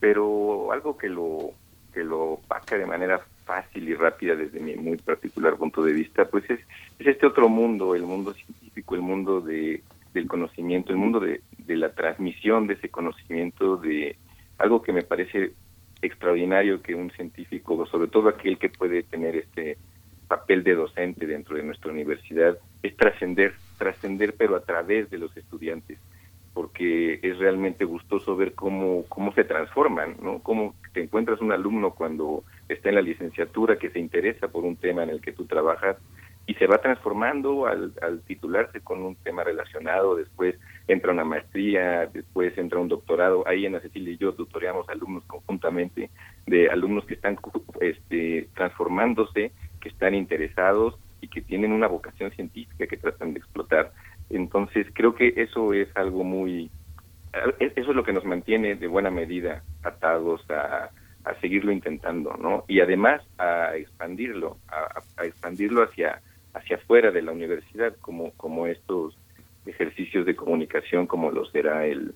pero 0.00 0.72
algo 0.72 0.96
que 0.96 1.08
lo, 1.08 1.50
que 1.92 2.04
lo 2.04 2.32
opaca 2.32 2.76
de 2.76 2.86
manera 2.86 3.20
fácil 3.44 3.88
y 3.88 3.94
rápida 3.94 4.34
desde 4.34 4.60
mi 4.60 4.74
muy 4.74 4.96
particular 4.96 5.56
punto 5.56 5.82
de 5.82 5.92
vista, 5.92 6.24
pues 6.26 6.48
es, 6.50 6.60
es 6.98 7.06
este 7.06 7.26
otro 7.26 7.48
mundo, 7.48 7.94
el 7.94 8.02
mundo 8.02 8.34
científico, 8.34 8.94
el 8.94 9.02
mundo 9.02 9.40
de 9.40 9.82
del 10.16 10.26
conocimiento, 10.26 10.92
el 10.92 10.98
mundo 10.98 11.20
de, 11.20 11.40
la 11.68 11.90
transmisión 11.90 12.66
de 12.66 12.74
ese 12.74 12.88
conocimiento, 12.88 13.76
de 13.76 14.16
algo 14.58 14.82
que 14.82 14.92
me 14.92 15.02
parece 15.02 15.52
extraordinario 16.00 16.82
que 16.82 16.94
un 16.94 17.10
científico, 17.10 17.86
sobre 17.86 18.08
todo 18.08 18.28
aquel 18.28 18.58
que 18.58 18.70
puede 18.70 19.02
tener 19.02 19.36
este 19.36 19.76
papel 20.26 20.64
de 20.64 20.74
docente 20.74 21.26
dentro 21.26 21.56
de 21.56 21.62
nuestra 21.62 21.92
universidad, 21.92 22.56
es 22.82 22.96
trascender, 22.96 23.54
trascender 23.78 24.34
pero 24.36 24.56
a 24.56 24.60
través 24.60 25.10
de 25.10 25.18
los 25.18 25.36
estudiantes, 25.36 25.98
porque 26.56 27.20
es 27.22 27.36
realmente 27.36 27.84
gustoso 27.84 28.34
ver 28.34 28.54
cómo, 28.54 29.04
cómo 29.10 29.30
se 29.34 29.44
transforman, 29.44 30.16
¿no? 30.22 30.38
Cómo 30.38 30.74
te 30.94 31.02
encuentras 31.02 31.42
un 31.42 31.52
alumno 31.52 31.90
cuando 31.90 32.44
está 32.66 32.88
en 32.88 32.94
la 32.94 33.02
licenciatura 33.02 33.76
que 33.78 33.90
se 33.90 33.98
interesa 33.98 34.48
por 34.48 34.64
un 34.64 34.76
tema 34.76 35.02
en 35.02 35.10
el 35.10 35.20
que 35.20 35.32
tú 35.32 35.44
trabajas 35.44 35.98
y 36.46 36.54
se 36.54 36.66
va 36.66 36.78
transformando 36.78 37.66
al, 37.66 37.92
al 38.00 38.22
titularse 38.22 38.80
con 38.80 39.02
un 39.02 39.16
tema 39.16 39.44
relacionado, 39.44 40.16
después 40.16 40.58
entra 40.88 41.12
una 41.12 41.24
maestría, 41.24 42.06
después 42.06 42.56
entra 42.56 42.80
un 42.80 42.88
doctorado. 42.88 43.46
Ahí 43.46 43.66
Ana 43.66 43.80
Cecilia 43.80 44.14
y 44.14 44.16
yo 44.16 44.32
tutoreamos 44.32 44.88
alumnos 44.88 45.24
conjuntamente 45.26 46.08
de 46.46 46.70
alumnos 46.70 47.04
que 47.04 47.16
están 47.16 47.36
este, 47.82 48.48
transformándose, 48.54 49.52
que 49.78 49.90
están 49.90 50.14
interesados 50.14 50.96
y 51.20 51.28
que 51.28 51.42
tienen 51.42 51.72
una 51.72 51.86
vocación 51.86 52.30
científica 52.30 52.86
que 52.86 52.96
tratan 52.96 53.34
de 53.34 53.40
explotar. 53.40 53.92
Entonces 54.30 54.86
creo 54.92 55.14
que 55.14 55.34
eso 55.36 55.72
es 55.72 55.88
algo 55.96 56.24
muy, 56.24 56.70
eso 57.58 57.90
es 57.90 57.96
lo 57.96 58.04
que 58.04 58.12
nos 58.12 58.24
mantiene 58.24 58.74
de 58.74 58.86
buena 58.86 59.10
medida 59.10 59.62
atados 59.82 60.48
a, 60.50 60.90
a 61.24 61.40
seguirlo 61.40 61.72
intentando, 61.72 62.34
¿no? 62.40 62.64
Y 62.68 62.80
además 62.80 63.22
a 63.38 63.76
expandirlo, 63.76 64.58
a 64.68 65.24
expandirlo 65.24 65.82
hacia 65.82 66.20
hacia 66.56 66.76
afuera 66.76 67.10
de 67.10 67.22
la 67.22 67.32
universidad, 67.32 67.94
como, 68.00 68.32
como 68.32 68.66
estos 68.66 69.16
ejercicios 69.66 70.24
de 70.24 70.34
comunicación, 70.34 71.06
como 71.06 71.30
lo 71.30 71.44
será 71.46 71.86
el 71.86 72.14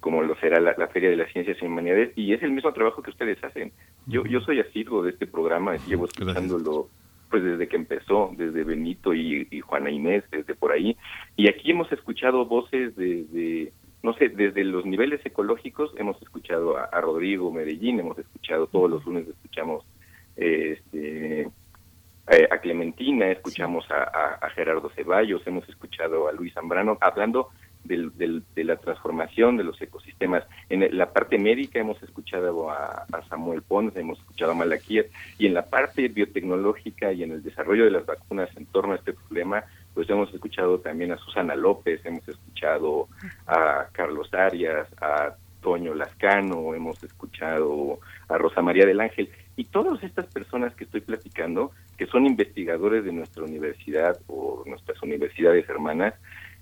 como 0.00 0.22
lo 0.22 0.36
será 0.36 0.60
la, 0.60 0.86
Feria 0.88 1.10
de 1.10 1.16
las 1.16 1.32
Ciencias 1.32 1.56
y 1.60 1.64
Humanidades, 1.64 2.12
y 2.16 2.32
es 2.32 2.40
el 2.42 2.52
mismo 2.52 2.72
trabajo 2.72 3.02
que 3.02 3.10
ustedes 3.10 3.42
hacen. 3.42 3.72
Yo, 4.06 4.24
yo 4.24 4.40
soy 4.40 4.60
asiduo 4.60 5.02
de 5.02 5.10
este 5.10 5.26
programa, 5.26 5.74
y 5.74 5.78
llevo 5.80 6.04
escuchándolo 6.04 6.88
pues 7.30 7.42
desde 7.42 7.68
que 7.68 7.76
empezó, 7.76 8.32
desde 8.36 8.64
Benito 8.64 9.14
y, 9.14 9.60
Juana 9.60 9.90
Inés, 9.90 10.24
desde 10.30 10.54
por 10.54 10.72
ahí, 10.72 10.96
y 11.36 11.48
aquí 11.48 11.70
hemos 11.70 11.90
escuchado 11.92 12.46
voces 12.46 12.94
desde, 12.96 13.72
no 14.02 14.14
sé, 14.14 14.28
desde 14.28 14.64
los 14.64 14.84
niveles 14.84 15.24
ecológicos, 15.24 15.92
hemos 15.96 16.20
escuchado 16.22 16.76
a, 16.76 17.00
Rodrigo 17.00 17.50
Medellín, 17.50 18.00
hemos 18.00 18.18
escuchado 18.18 18.66
todos 18.66 18.90
los 18.90 19.04
lunes, 19.04 19.28
escuchamos 19.28 19.84
este 20.36 21.48
eh, 22.28 22.48
a 22.50 22.58
Clementina, 22.58 23.30
escuchamos 23.30 23.86
a, 23.90 24.48
Gerardo 24.50 24.90
Ceballos, 24.90 25.46
hemos 25.46 25.68
escuchado 25.68 26.28
a 26.28 26.32
Luis 26.32 26.54
Zambrano 26.54 26.98
hablando 27.00 27.50
del, 27.86 28.42
de 28.54 28.64
la 28.64 28.76
transformación 28.76 29.56
de 29.56 29.64
los 29.64 29.80
ecosistemas. 29.80 30.44
En 30.68 30.96
la 30.96 31.12
parte 31.12 31.38
médica 31.38 31.78
hemos 31.78 32.02
escuchado 32.02 32.70
a, 32.70 33.06
Samuel 33.28 33.62
Pons, 33.62 33.96
hemos 33.96 34.18
escuchado 34.18 34.52
a 34.52 34.54
Malaquias, 34.54 35.06
y 35.38 35.46
en 35.46 35.54
la 35.54 35.66
parte 35.66 36.08
biotecnológica 36.08 37.12
y 37.12 37.22
en 37.22 37.32
el 37.32 37.42
desarrollo 37.42 37.84
de 37.84 37.90
las 37.90 38.06
vacunas 38.06 38.48
en 38.56 38.66
torno 38.66 38.92
a 38.92 38.96
este 38.96 39.12
problema, 39.12 39.64
pues 39.94 40.08
hemos 40.10 40.32
escuchado 40.32 40.78
también 40.78 41.12
a 41.12 41.18
Susana 41.18 41.54
López, 41.54 42.04
hemos 42.04 42.26
escuchado 42.28 43.08
a 43.46 43.86
Carlos 43.92 44.32
Arias, 44.34 44.86
a 45.00 45.34
Toño 45.60 45.94
Lascano, 45.94 46.74
hemos 46.74 47.02
escuchado 47.02 47.98
a 48.28 48.38
Rosa 48.38 48.62
María 48.62 48.86
del 48.86 49.00
Ángel, 49.00 49.30
y 49.56 49.64
todas 49.64 50.02
estas 50.04 50.26
personas 50.26 50.74
que 50.74 50.84
estoy 50.84 51.00
platicando, 51.00 51.72
que 51.96 52.06
son 52.06 52.26
investigadores 52.26 53.04
de 53.04 53.12
nuestra 53.12 53.42
universidad 53.42 54.18
o 54.26 54.62
nuestras 54.66 55.02
universidades 55.02 55.68
hermanas, 55.68 56.14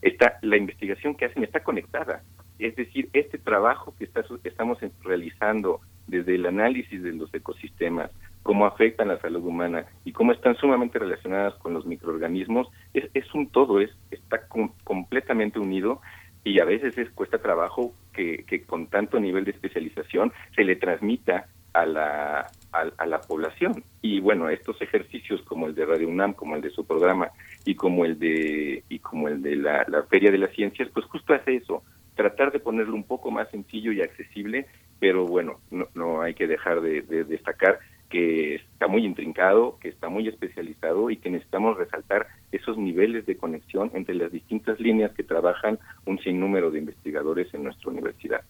está, 0.05 0.39
la 0.43 0.57
investigación 0.57 1.15
que 1.15 1.25
hacen 1.25 1.43
está 1.43 1.61
conectada. 1.61 2.23
Es 2.59 2.77
decir, 2.77 3.09
este 3.13 3.39
trabajo 3.39 3.95
que 3.99 4.05
está, 4.05 4.25
estamos 4.45 4.79
realizando 5.03 5.81
desde 6.07 6.35
el 6.35 6.47
análisis 6.47 7.03
de 7.03 7.13
los 7.13 7.33
ecosistemas, 7.35 8.11
cómo 8.43 8.67
afectan 8.67 9.09
la 9.09 9.19
salud 9.19 9.43
humana 9.43 9.87
y 10.05 10.13
cómo 10.13 10.33
están 10.33 10.55
sumamente 10.57 10.99
relacionadas 10.99 11.55
con 11.55 11.73
los 11.73 11.87
microorganismos, 11.87 12.69
es, 12.93 13.11
es 13.15 13.35
un 13.35 13.49
todo, 13.49 13.81
es, 13.81 13.91
está 14.11 14.47
completamente 14.85 15.59
unido 15.59 16.01
y 16.45 16.61
a 16.61 16.67
veces 16.67 16.97
es, 16.99 17.09
cuesta 17.11 17.39
trabajo 17.39 17.95
que, 18.13 18.45
que 18.47 18.63
con 18.63 18.89
tanto 18.89 19.19
nivel 19.19 19.45
de 19.45 19.53
especialización 19.53 20.33
se 20.55 20.65
le 20.65 20.77
transmita 20.77 21.47
a 21.73 21.87
la, 21.87 22.47
a, 22.75 23.07
la 23.07 23.21
población. 23.21 23.85
Y 24.03 24.21
bueno, 24.21 24.49
estos 24.49 24.81
ejercicios 24.83 25.43
como 25.43 25.67
el 25.67 25.75
de 25.75 25.87
Radio 25.87 26.09
UNAM, 26.09 26.35
como 26.35 26.57
el 26.57 26.63
de 26.63 26.71
su 26.71 26.85
programa 26.85 27.31
y 27.65 27.75
como 27.75 28.05
el 28.05 28.19
de 28.19 28.83
y 28.89 28.99
como 28.99 29.29
el 29.29 29.43
de 29.43 29.57
la, 29.57 29.85
Feria 30.09 30.31
de 30.31 30.39
las 30.39 30.53
Ciencias, 30.53 30.89
pues 30.93 31.07
justo 31.07 31.35
hace 31.35 31.57
eso, 31.57 31.83
tratar 32.15 32.53
de 32.53 32.61
ponerlo 32.61 32.95
un 32.95 33.05
poco 33.05 33.31
más 33.31 33.49
sencillo 33.51 33.93
y 33.93 34.03
accesible, 34.03 34.67
pero 34.99 35.27
bueno, 35.27 35.61
no, 35.71 35.89
no 35.95 36.23
hay 36.23 36.35
que 36.35 36.47
dejar 36.47 36.81
de, 36.81 37.03
destacar 37.03 37.79
que 38.11 38.57
está 38.57 38.87
muy 38.87 39.05
intrincado, 39.05 39.79
que 39.81 39.89
está 39.89 40.09
muy 40.09 40.29
especializado 40.29 41.11
y 41.11 41.17
que 41.17 41.31
necesitamos 41.31 41.77
resaltar 41.77 42.29
esos 42.53 42.79
niveles 42.79 43.27
de 43.27 43.37
conexión 43.37 43.91
entre 43.95 44.15
las 44.15 44.31
distintas 44.31 44.79
líneas 44.79 45.13
que 45.13 45.25
trabajan 45.25 45.79
un 46.05 46.19
sinnúmero 46.21 46.71
de 46.71 46.79
investigadores 46.79 47.53
en 47.55 47.65
nuestra 47.65 47.91
universidad. 47.91 48.43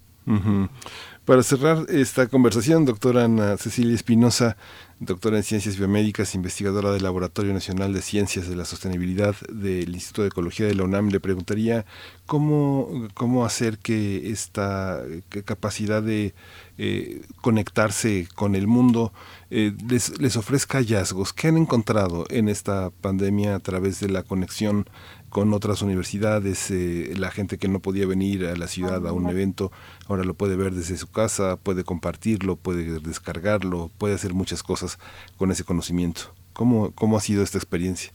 Para 1.25 1.43
cerrar 1.43 1.87
esta 1.89 2.27
conversación, 2.27 2.85
doctora 2.85 3.25
Ana 3.25 3.57
Cecilia 3.57 3.95
Espinosa, 3.95 4.59
doctora 5.01 5.39
en 5.39 5.43
Ciencias 5.43 5.79
Biomédicas, 5.79 6.35
investigadora 6.35 6.93
del 6.93 7.03
Laboratorio 7.03 7.55
Nacional 7.55 7.95
de 7.95 8.03
Ciencias 8.03 8.47
de 8.47 8.57
la 8.57 8.67
Sostenibilidad 8.67 9.35
del 9.49 9.95
Instituto 9.95 10.23
de 10.23 10.29
Ecología 10.29 10.67
de 10.67 10.75
la 10.75 10.85
UNAM, 10.85 11.09
le 11.09 11.21
preguntaría 11.21 11.87
cómo, 12.27 13.09
cómo 13.15 13.47
hacer 13.47 13.79
que 13.79 14.31
esta 14.31 15.03
capacidad 15.47 16.03
de 16.03 16.35
eh, 16.77 17.23
conectarse 17.41 18.29
con 18.35 18.55
el 18.55 18.67
mundo 18.67 19.13
eh, 19.51 19.73
les, 19.89 20.21
les 20.21 20.37
ofrezca 20.37 20.79
hallazgos. 20.79 21.33
¿Qué 21.33 21.49
han 21.49 21.57
encontrado 21.57 22.27
en 22.29 22.49
esta 22.49 22.91
pandemia 23.01 23.55
a 23.55 23.61
través 23.61 23.99
de 24.01 24.11
la 24.11 24.25
conexión 24.25 24.87
con 25.35 25.53
otras 25.53 25.83
universidades, 25.83 26.71
eh, 26.71 27.13
la 27.19 27.33
gente 27.33 27.59
que 27.59 27.67
no 27.67 27.81
podía 27.81 28.07
venir 28.07 28.47
a 28.47 28.55
la 28.55 28.69
ciudad 28.69 29.05
a 29.05 29.13
un 29.13 29.29
evento, 29.29 29.73
ahora 30.07 30.23
lo 30.23 30.35
puede 30.35 30.55
ver 30.55 30.71
desde 30.71 30.97
su 30.97 31.11
casa, 31.11 31.57
puede 31.61 31.83
compartirlo, 31.83 32.55
puede 32.55 33.01
descargarlo, 33.01 33.91
puede 33.99 34.15
hacer 34.15 34.33
muchas 34.33 34.63
cosas 34.63 34.97
con 35.37 35.51
ese 35.51 35.65
conocimiento. 35.65 36.33
¿Cómo, 36.53 36.93
cómo 36.95 37.17
ha 37.17 37.21
sido 37.21 37.43
esta 37.43 37.59
experiencia? 37.59 38.13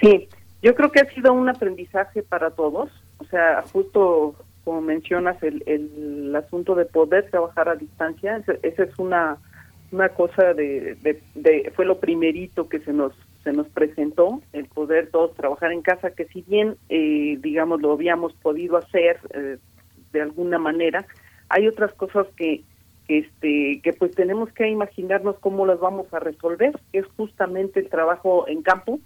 Sí, 0.00 0.30
yo 0.62 0.74
creo 0.74 0.90
que 0.90 1.00
ha 1.00 1.14
sido 1.14 1.34
un 1.34 1.50
aprendizaje 1.50 2.22
para 2.22 2.48
todos, 2.52 2.88
o 3.18 3.24
sea, 3.26 3.62
justo 3.70 4.34
como 4.64 4.80
mencionas, 4.80 5.36
el, 5.42 5.62
el 5.66 6.34
asunto 6.34 6.74
de 6.74 6.86
poder 6.86 7.28
trabajar 7.28 7.68
a 7.68 7.76
distancia, 7.76 8.42
esa 8.62 8.82
es 8.82 8.98
una, 8.98 9.36
una 9.90 10.08
cosa 10.08 10.54
de, 10.54 10.96
de, 11.34 11.72
fue 11.76 11.84
lo 11.84 12.00
primerito 12.00 12.70
que 12.70 12.78
se 12.78 12.94
nos 12.94 13.12
se 13.42 13.52
nos 13.52 13.68
presentó 13.68 14.40
el 14.52 14.66
poder 14.66 15.10
todos 15.10 15.34
trabajar 15.34 15.72
en 15.72 15.82
casa, 15.82 16.12
que 16.12 16.26
si 16.26 16.42
bien, 16.42 16.76
eh, 16.88 17.38
digamos, 17.40 17.80
lo 17.80 17.92
habíamos 17.92 18.32
podido 18.34 18.76
hacer 18.76 19.18
eh, 19.34 19.58
de 20.12 20.22
alguna 20.22 20.58
manera, 20.58 21.04
hay 21.48 21.66
otras 21.66 21.92
cosas 21.94 22.26
que, 22.36 22.62
este, 23.08 23.80
que 23.82 23.92
pues 23.92 24.14
tenemos 24.14 24.52
que 24.52 24.68
imaginarnos 24.68 25.38
cómo 25.40 25.66
las 25.66 25.80
vamos 25.80 26.12
a 26.14 26.20
resolver, 26.20 26.72
que 26.92 27.00
es 27.00 27.06
justamente 27.16 27.80
el 27.80 27.88
trabajo 27.88 28.46
en 28.46 28.62
campo 28.62 29.00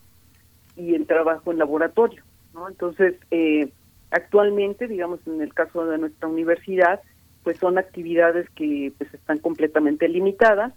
y 0.76 0.94
el 0.94 1.06
trabajo 1.06 1.50
en 1.50 1.58
laboratorio, 1.58 2.22
¿no? 2.52 2.68
Entonces, 2.68 3.14
eh, 3.30 3.70
actualmente, 4.10 4.86
digamos, 4.86 5.20
en 5.26 5.40
el 5.40 5.54
caso 5.54 5.86
de 5.86 5.98
nuestra 5.98 6.28
universidad, 6.28 7.00
pues 7.42 7.58
son 7.58 7.78
actividades 7.78 8.50
que 8.50 8.92
pues 8.98 9.12
están 9.14 9.38
completamente 9.38 10.08
limitadas 10.08 10.74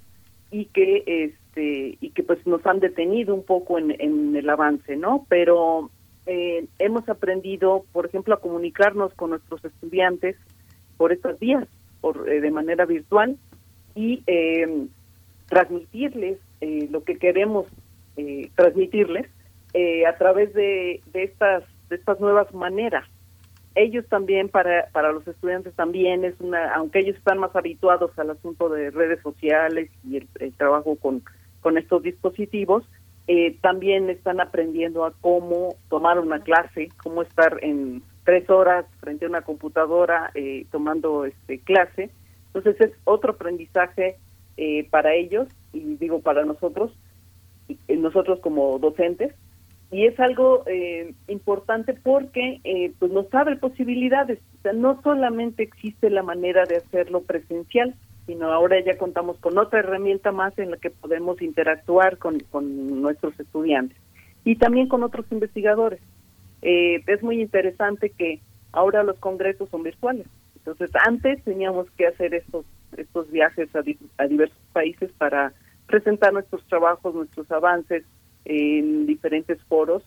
y 0.51 0.65
que 0.65 1.03
este 1.05 1.48
y 1.55 2.11
que 2.11 2.23
pues 2.23 2.45
nos 2.47 2.65
han 2.65 2.79
detenido 2.79 3.35
un 3.35 3.43
poco 3.43 3.77
en, 3.77 3.95
en 3.99 4.35
el 4.35 4.49
avance 4.49 4.95
no 4.95 5.25
pero 5.27 5.89
eh, 6.25 6.67
hemos 6.79 7.07
aprendido 7.09 7.85
por 7.91 8.05
ejemplo 8.05 8.33
a 8.33 8.39
comunicarnos 8.39 9.13
con 9.15 9.31
nuestros 9.31 9.63
estudiantes 9.65 10.37
por 10.97 11.11
estos 11.11 11.39
días 11.39 11.67
por 12.01 12.29
eh, 12.29 12.39
de 12.39 12.51
manera 12.51 12.85
virtual 12.85 13.37
y 13.95 14.23
eh, 14.27 14.87
transmitirles 15.47 16.37
lo 16.91 17.03
que 17.03 17.17
queremos 17.17 17.67
transmitirles 18.55 19.27
a 20.07 20.17
través 20.17 20.53
de, 20.53 21.01
de 21.13 21.23
estas 21.23 21.63
de 21.89 21.95
estas 21.95 22.19
nuevas 22.19 22.53
maneras. 22.53 23.05
Ellos 23.75 24.05
también, 24.09 24.49
para, 24.49 24.87
para 24.91 25.11
los 25.11 25.27
estudiantes 25.27 25.73
también 25.75 26.25
es 26.25 26.39
una, 26.39 26.73
aunque 26.73 26.99
ellos 26.99 27.17
están 27.17 27.37
más 27.37 27.55
habituados 27.55 28.17
al 28.17 28.31
asunto 28.31 28.69
de 28.69 28.91
redes 28.91 29.21
sociales 29.21 29.89
y 30.07 30.17
el, 30.17 30.53
trabajo 30.53 30.95
con, 30.95 31.23
con 31.61 31.77
estos 31.77 32.03
dispositivos, 32.03 32.83
eh, 33.27 33.57
también 33.61 34.09
están 34.09 34.41
aprendiendo 34.41 35.05
a 35.05 35.13
cómo 35.21 35.75
tomar 35.89 36.19
una 36.19 36.39
clase, 36.39 36.89
cómo 37.03 37.21
estar 37.21 37.59
en 37.61 38.01
tres 38.23 38.49
horas 38.49 38.85
frente 38.99 39.25
a 39.25 39.29
una 39.29 39.41
computadora 39.41 40.31
eh, 40.33 40.65
tomando 40.71 41.25
este 41.25 41.59
clase. 41.59 42.09
Entonces 42.47 42.79
es 42.81 42.91
otro 43.03 43.33
aprendizaje 43.33 44.17
eh, 44.57 44.87
para 44.89 45.13
ellos 45.13 45.47
y 45.73 45.95
digo 45.95 46.21
para 46.21 46.43
nosotros, 46.45 46.91
nosotros 47.87 48.39
como 48.39 48.79
docentes, 48.79 49.35
y 49.91 50.05
es 50.05 50.19
algo 50.19 50.63
eh, 50.67 51.13
importante 51.27 51.93
porque 51.93 52.61
eh, 52.63 52.93
pues 52.99 53.11
nos 53.11 53.33
abre 53.33 53.55
posibilidades. 53.55 54.39
O 54.59 54.61
sea, 54.61 54.73
no 54.73 55.01
solamente 55.01 55.63
existe 55.63 56.09
la 56.09 56.21
manera 56.23 56.65
de 56.65 56.77
hacerlo 56.77 57.21
presencial, 57.21 57.95
sino 58.29 58.53
ahora 58.53 58.79
ya 58.79 58.95
contamos 58.95 59.39
con 59.39 59.57
otra 59.57 59.79
herramienta 59.79 60.31
más 60.31 60.55
en 60.59 60.69
la 60.69 60.77
que 60.77 60.91
podemos 60.91 61.41
interactuar 61.41 62.19
con, 62.19 62.39
con 62.51 63.01
nuestros 63.01 63.33
estudiantes 63.39 63.97
y 64.45 64.55
también 64.55 64.87
con 64.87 65.01
otros 65.01 65.25
investigadores. 65.31 65.99
Eh, 66.61 67.01
es 67.07 67.23
muy 67.23 67.41
interesante 67.41 68.11
que 68.11 68.39
ahora 68.71 69.01
los 69.01 69.17
congresos 69.17 69.67
son 69.71 69.81
virtuales. 69.81 70.27
Entonces, 70.57 70.91
antes 71.07 71.43
teníamos 71.43 71.89
que 71.97 72.05
hacer 72.05 72.35
estos 72.35 72.67
estos 72.97 73.31
viajes 73.31 73.67
a, 73.75 73.79
a 74.19 74.27
diversos 74.27 74.61
países 74.73 75.11
para 75.17 75.51
presentar 75.87 76.31
nuestros 76.31 76.63
trabajos, 76.67 77.15
nuestros 77.15 77.49
avances, 77.49 78.03
en 78.45 79.07
diferentes 79.07 79.59
foros 79.63 80.03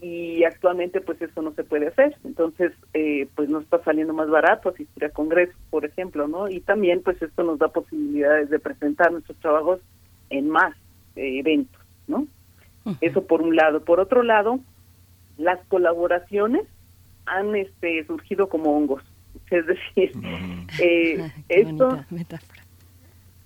y 0.00 0.44
actualmente 0.44 1.00
pues 1.00 1.20
eso 1.20 1.42
no 1.42 1.52
se 1.52 1.64
puede 1.64 1.88
hacer. 1.88 2.16
Entonces 2.24 2.72
eh, 2.94 3.28
pues 3.34 3.48
nos 3.48 3.64
está 3.64 3.82
saliendo 3.82 4.14
más 4.14 4.28
barato 4.28 4.68
asistir 4.68 5.04
a 5.04 5.10
congresos 5.10 5.56
por 5.70 5.84
ejemplo 5.84 6.28
no 6.28 6.48
y 6.48 6.60
también 6.60 7.02
pues 7.02 7.20
esto 7.20 7.42
nos 7.42 7.58
da 7.58 7.68
posibilidades 7.68 8.50
de 8.50 8.58
presentar 8.58 9.10
nuestros 9.10 9.36
trabajos 9.38 9.80
en 10.30 10.48
más 10.48 10.76
eh, 11.16 11.40
eventos 11.40 11.80
no 12.06 12.26
eso 13.00 13.26
por 13.26 13.42
un 13.42 13.54
lado. 13.54 13.84
Por 13.84 14.00
otro 14.00 14.22
lado 14.22 14.60
las 15.36 15.58
colaboraciones 15.66 16.62
han 17.26 17.54
este 17.56 18.04
surgido 18.06 18.48
como 18.48 18.76
hongos. 18.76 19.02
Es 19.50 19.66
decir 19.66 20.12
eh, 20.80 21.30
esto 21.48 22.04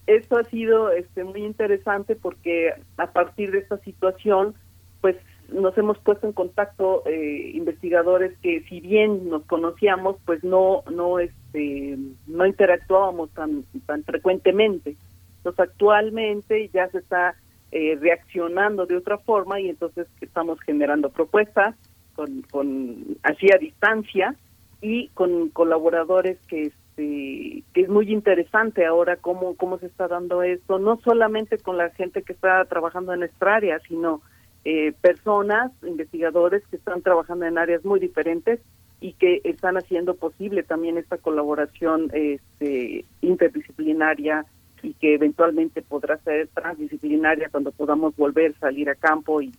esto 0.06 0.36
ha 0.36 0.44
sido 0.44 0.90
este 0.90 1.22
muy 1.24 1.44
interesante 1.44 2.16
porque 2.16 2.74
a 2.96 3.06
partir 3.12 3.52
de 3.52 3.58
esta 3.58 3.78
situación 3.78 4.54
pues 5.00 5.16
nos 5.48 5.76
hemos 5.76 5.98
puesto 5.98 6.26
en 6.26 6.32
contacto 6.32 7.02
eh, 7.06 7.50
investigadores 7.54 8.36
que 8.38 8.62
si 8.68 8.80
bien 8.80 9.28
nos 9.28 9.44
conocíamos 9.44 10.16
pues 10.24 10.42
no 10.44 10.82
no 10.90 11.18
este 11.18 11.98
no 12.26 12.46
interactuábamos 12.46 13.30
tan 13.30 13.64
tan 13.86 14.04
frecuentemente. 14.04 14.96
Entonces 15.38 15.60
actualmente 15.60 16.70
ya 16.72 16.88
se 16.88 16.98
está 16.98 17.34
eh, 17.70 17.98
reaccionando 18.00 18.86
de 18.86 18.96
otra 18.96 19.18
forma 19.18 19.60
y 19.60 19.68
entonces 19.68 20.06
estamos 20.20 20.60
generando 20.60 21.10
propuestas 21.10 21.74
con, 22.14 22.42
con 22.50 23.16
así 23.22 23.46
a 23.52 23.58
distancia 23.58 24.34
y 24.80 25.08
con 25.08 25.48
colaboradores 25.48 26.38
que 26.46 26.72
este, 26.92 27.64
que 27.72 27.80
es 27.80 27.88
muy 27.88 28.12
interesante 28.12 28.84
ahora 28.84 29.16
cómo, 29.16 29.56
cómo 29.56 29.78
se 29.78 29.86
está 29.86 30.08
dando 30.08 30.42
esto, 30.42 30.78
no 30.78 30.98
solamente 31.02 31.58
con 31.58 31.76
la 31.78 31.90
gente 31.90 32.22
que 32.22 32.32
está 32.32 32.64
trabajando 32.66 33.12
en 33.12 33.20
nuestra 33.20 33.56
área, 33.56 33.78
sino 33.88 34.20
eh, 34.64 34.92
personas, 35.00 35.72
investigadores 35.82 36.62
que 36.70 36.76
están 36.76 37.02
trabajando 37.02 37.46
en 37.46 37.58
áreas 37.58 37.84
muy 37.84 37.98
diferentes 37.98 38.60
y 39.00 39.14
que 39.14 39.40
están 39.44 39.76
haciendo 39.76 40.14
posible 40.14 40.62
también 40.62 40.96
esta 40.96 41.18
colaboración 41.18 42.10
este, 42.12 43.04
interdisciplinaria 43.20 44.46
y 44.82 44.94
que 44.94 45.14
eventualmente 45.14 45.82
podrá 45.82 46.18
ser 46.18 46.48
transdisciplinaria 46.54 47.48
cuando 47.50 47.72
podamos 47.72 48.14
volver 48.16 48.54
a 48.56 48.60
salir 48.60 48.88
a 48.90 48.94
campo 48.94 49.40
y, 49.42 49.52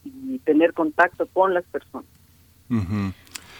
tener 0.45 0.73
contacto 0.73 1.25
con 1.27 1.53
las 1.53 1.63
personas. 1.65 2.09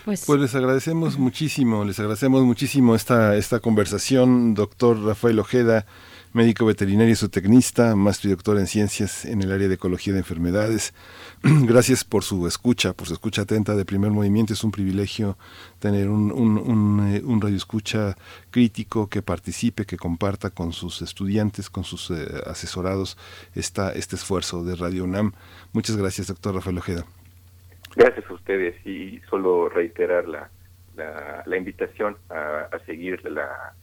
Pues, 0.06 0.26
pues, 0.26 0.40
les 0.40 0.54
agradecemos 0.56 1.18
muchísimo, 1.18 1.86
les 1.86 1.98
agradecemos 2.00 2.44
muchísimo 2.44 2.94
esta, 2.94 3.38
esta 3.38 3.62
conversación, 3.62 4.54
doctor 4.54 5.02
Rafael 5.02 5.40
Ojeda, 5.40 5.86
médico 6.34 6.66
veterinario 6.66 7.14
y 7.14 7.16
zootecnista, 7.16 7.96
máster 7.96 8.32
y 8.32 8.34
doctor 8.34 8.58
en 8.58 8.68
ciencias 8.68 9.24
en 9.26 9.42
el 9.42 9.52
área 9.52 9.68
de 9.68 9.76
ecología 9.76 10.14
de 10.14 10.20
enfermedades. 10.20 10.94
Gracias 11.44 12.04
por 12.04 12.24
su 12.24 12.48
escucha, 12.48 12.94
por 12.94 13.08
su 13.08 13.14
escucha 13.14 13.44
atenta 13.44 13.76
de 13.76 13.86
primer 13.86 14.12
movimiento. 14.12 14.54
Es 14.54 14.64
un 14.64 14.72
privilegio 14.72 15.38
tener 15.80 16.10
un, 16.10 16.32
un, 16.32 16.58
un, 16.58 17.44
eh, 17.48 18.14
crítico 18.50 19.08
que 19.10 19.22
participe, 19.22 19.86
que 19.86 19.98
comparta 19.98 20.50
con 20.50 20.74
sus 20.74 21.02
estudiantes, 21.02 21.70
con 21.70 21.84
sus 21.84 22.12
eh, 22.12 22.26
asesorados 22.48 23.18
esta, 23.56 23.92
este 23.92 24.16
esfuerzo 24.16 24.64
de 24.64 24.76
Radio 24.76 25.04
UNAM. 25.04 25.34
Muchas 25.72 25.98
gracias, 25.98 26.28
doctor 26.28 26.56
Rafael 26.56 26.78
Ojeda. 26.78 27.06
Gracias 27.96 28.30
a 28.30 28.34
ustedes 28.34 28.76
y 28.86 29.20
solo 29.30 29.70
reiterar 29.70 30.28
la, 30.28 30.50
la, 31.46 31.58
invitación 31.58 32.18
a, 32.30 32.70
seguir 32.86 33.24
la, 33.30 33.74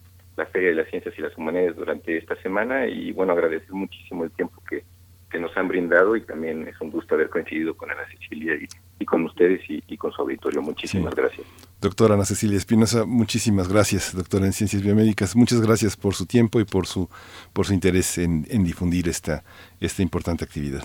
la 0.41 0.47
Feria 0.47 0.71
de 0.71 0.77
las 0.77 0.89
Ciencias 0.89 1.15
y 1.19 1.23
las 1.23 1.37
Humanidades 1.37 1.77
durante 1.77 2.17
esta 2.17 2.35
semana 2.43 2.87
y 2.87 3.13
bueno, 3.13 3.33
agradecer 3.35 3.73
muchísimo 3.73 4.25
el 4.25 4.31
tiempo 4.31 4.63
que, 4.69 4.85
que 5.31 5.39
nos 5.39 5.55
han 5.57 5.69
brindado 5.69 6.17
y 6.17 6.23
también 6.23 6.67
es 6.67 6.81
un 6.81 6.91
gusto 6.91 7.15
haber 7.15 7.29
coincidido 7.29 7.77
con 7.77 7.91
Ana 7.91 8.03
Cecilia 8.11 8.55
y, 8.55 8.67
y 8.99 9.05
con 9.05 9.25
ustedes 9.25 9.61
y, 9.69 9.97
con 9.99 10.11
su 10.13 10.23
auditorio. 10.23 10.63
Muchísimas 10.63 11.15
gracias. 11.15 11.47
Doctora 11.81 12.15
Ana 12.15 12.25
Cecilia 12.25 12.57
Espinosa, 12.57 13.05
muchísimas 13.05 13.69
gracias, 13.69 14.15
doctora 14.17 14.47
en 14.47 14.53
Ciencias 14.53 14.83
Biomédicas. 14.83 15.37
Muchas 15.37 15.61
gracias 15.61 15.97
por 15.97 16.15
su 16.15 16.25
tiempo 16.27 16.59
y 16.59 16.65
por 16.65 16.87
su, 16.87 17.09
por 17.53 17.67
su 17.67 17.75
interés 17.75 18.17
en, 18.17 18.47
en 18.49 18.65
difundir 18.65 19.09
esta, 19.09 19.45
esta 19.79 20.01
importante 20.03 20.45
actividad. 20.45 20.85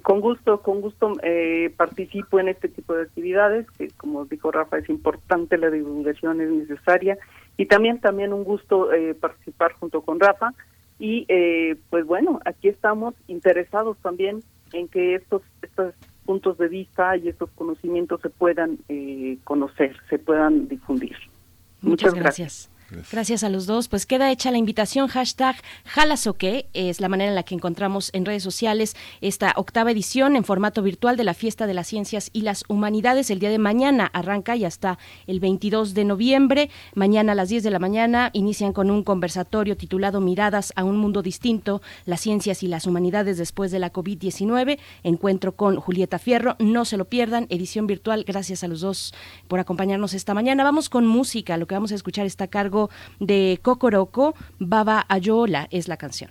Con 0.00 0.20
gusto, 0.20 0.62
con 0.62 0.80
gusto 0.80 1.12
eh, 1.22 1.70
participo 1.76 2.40
en 2.40 2.48
este 2.48 2.68
tipo 2.68 2.94
de 2.94 3.02
actividades, 3.02 3.70
que 3.72 3.88
como 3.98 4.24
dijo 4.24 4.50
Rafa, 4.50 4.78
es 4.78 4.88
importante, 4.88 5.58
la 5.58 5.68
divulgación 5.68 6.40
es 6.40 6.50
necesaria, 6.50 7.18
y 7.56 7.66
también 7.66 8.00
también 8.00 8.32
un 8.32 8.44
gusto 8.44 8.92
eh, 8.92 9.14
participar 9.14 9.72
junto 9.74 10.02
con 10.02 10.18
Rafa 10.18 10.54
Y 10.98 11.26
eh, 11.28 11.76
pues 11.90 12.06
bueno, 12.06 12.40
aquí 12.44 12.68
estamos 12.68 13.14
interesados 13.28 13.96
también 13.98 14.42
en 14.72 14.88
que 14.88 15.16
estos, 15.16 15.42
estos 15.60 15.94
puntos 16.24 16.56
de 16.58 16.68
vista 16.68 17.16
y 17.16 17.28
estos 17.28 17.50
conocimientos 17.50 18.20
se 18.20 18.30
puedan 18.30 18.78
eh, 18.88 19.38
conocer, 19.44 19.96
se 20.08 20.18
puedan 20.18 20.68
difundir. 20.68 21.16
Muchas, 21.80 22.14
gracias. 22.14 22.22
Gracias. 22.22 22.71
A 23.42 23.48
los 23.48 23.66
dos. 23.66 23.88
Pues 23.88 24.04
queda 24.04 24.30
hecha 24.30 24.50
la 24.50 24.58
invitación. 24.58 25.08
Hashtag 25.08 25.56
Jalasoque 25.84 26.68
es 26.74 27.00
la 27.00 27.08
manera 27.08 27.30
en 27.30 27.34
la 27.34 27.42
que 27.42 27.54
encontramos 27.54 28.10
en 28.12 28.26
redes 28.26 28.42
sociales 28.42 28.94
esta 29.20 29.52
octava 29.56 29.90
edición 29.90 30.36
en 30.36 30.44
formato 30.44 30.82
virtual 30.82 31.16
de 31.16 31.24
la 31.24 31.34
Fiesta 31.34 31.66
de 31.66 31.74
las 31.74 31.86
Ciencias 31.86 32.30
y 32.32 32.42
las 32.42 32.64
Humanidades. 32.68 33.30
El 33.30 33.38
día 33.38 33.50
de 33.50 33.58
mañana 33.58 34.10
arranca 34.12 34.56
y 34.56 34.64
hasta 34.64 34.98
el 35.26 35.40
22 35.40 35.94
de 35.94 36.04
noviembre. 36.04 36.70
Mañana 36.94 37.32
a 37.32 37.34
las 37.34 37.48
10 37.48 37.62
de 37.62 37.70
la 37.70 37.78
mañana 37.78 38.30
inician 38.34 38.72
con 38.72 38.90
un 38.90 39.02
conversatorio 39.02 39.76
titulado 39.76 40.20
Miradas 40.20 40.72
a 40.76 40.84
un 40.84 40.96
mundo 40.96 41.22
distinto, 41.22 41.80
las 42.04 42.20
ciencias 42.20 42.62
y 42.62 42.68
las 42.68 42.86
humanidades 42.86 43.38
después 43.38 43.70
de 43.70 43.78
la 43.78 43.92
COVID-19. 43.92 44.78
Encuentro 45.02 45.56
con 45.56 45.76
Julieta 45.76 46.18
Fierro. 46.18 46.56
No 46.58 46.84
se 46.84 46.96
lo 46.96 47.06
pierdan. 47.06 47.46
Edición 47.48 47.86
virtual. 47.86 48.24
Gracias 48.26 48.64
a 48.64 48.68
los 48.68 48.80
dos 48.80 49.14
por 49.48 49.60
acompañarnos 49.60 50.14
esta 50.14 50.34
mañana. 50.34 50.64
Vamos 50.64 50.88
con 50.88 51.06
música. 51.06 51.56
Lo 51.56 51.66
que 51.66 51.74
vamos 51.74 51.92
a 51.92 51.94
escuchar 51.94 52.26
está 52.26 52.44
a 52.44 52.48
cargo 52.48 52.81
de 53.20 53.58
Cocoroco, 53.62 54.34
Baba 54.58 55.04
Ayola 55.08 55.68
es 55.70 55.88
la 55.88 55.96
canción. 55.96 56.30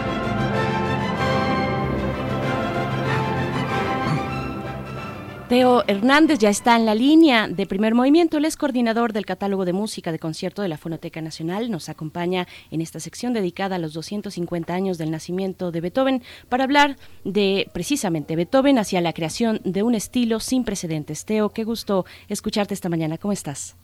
Teo 5.51 5.83
Hernández 5.85 6.39
ya 6.39 6.47
está 6.47 6.77
en 6.77 6.85
la 6.85 6.95
línea 6.95 7.49
de 7.49 7.65
primer 7.65 7.93
movimiento. 7.93 8.37
Él 8.37 8.45
es 8.45 8.55
coordinador 8.55 9.11
del 9.11 9.25
catálogo 9.25 9.65
de 9.65 9.73
música 9.73 10.13
de 10.13 10.17
concierto 10.17 10.61
de 10.61 10.69
la 10.69 10.77
Fonoteca 10.77 11.19
Nacional. 11.19 11.69
Nos 11.69 11.89
acompaña 11.89 12.45
en 12.71 12.79
esta 12.79 13.01
sección 13.01 13.33
dedicada 13.33 13.75
a 13.75 13.79
los 13.79 13.91
250 13.91 14.73
años 14.73 14.97
del 14.97 15.11
nacimiento 15.11 15.71
de 15.71 15.81
Beethoven 15.81 16.21
para 16.47 16.63
hablar 16.63 16.91
de 17.25 17.67
precisamente 17.73 18.37
Beethoven 18.37 18.77
hacia 18.77 19.01
la 19.01 19.11
creación 19.11 19.59
de 19.65 19.83
un 19.83 19.93
estilo 19.93 20.39
sin 20.39 20.63
precedentes. 20.63 21.25
Teo, 21.25 21.49
qué 21.49 21.65
gusto 21.65 22.05
escucharte 22.29 22.73
esta 22.73 22.87
mañana. 22.87 23.17
¿Cómo 23.17 23.33
estás? 23.33 23.77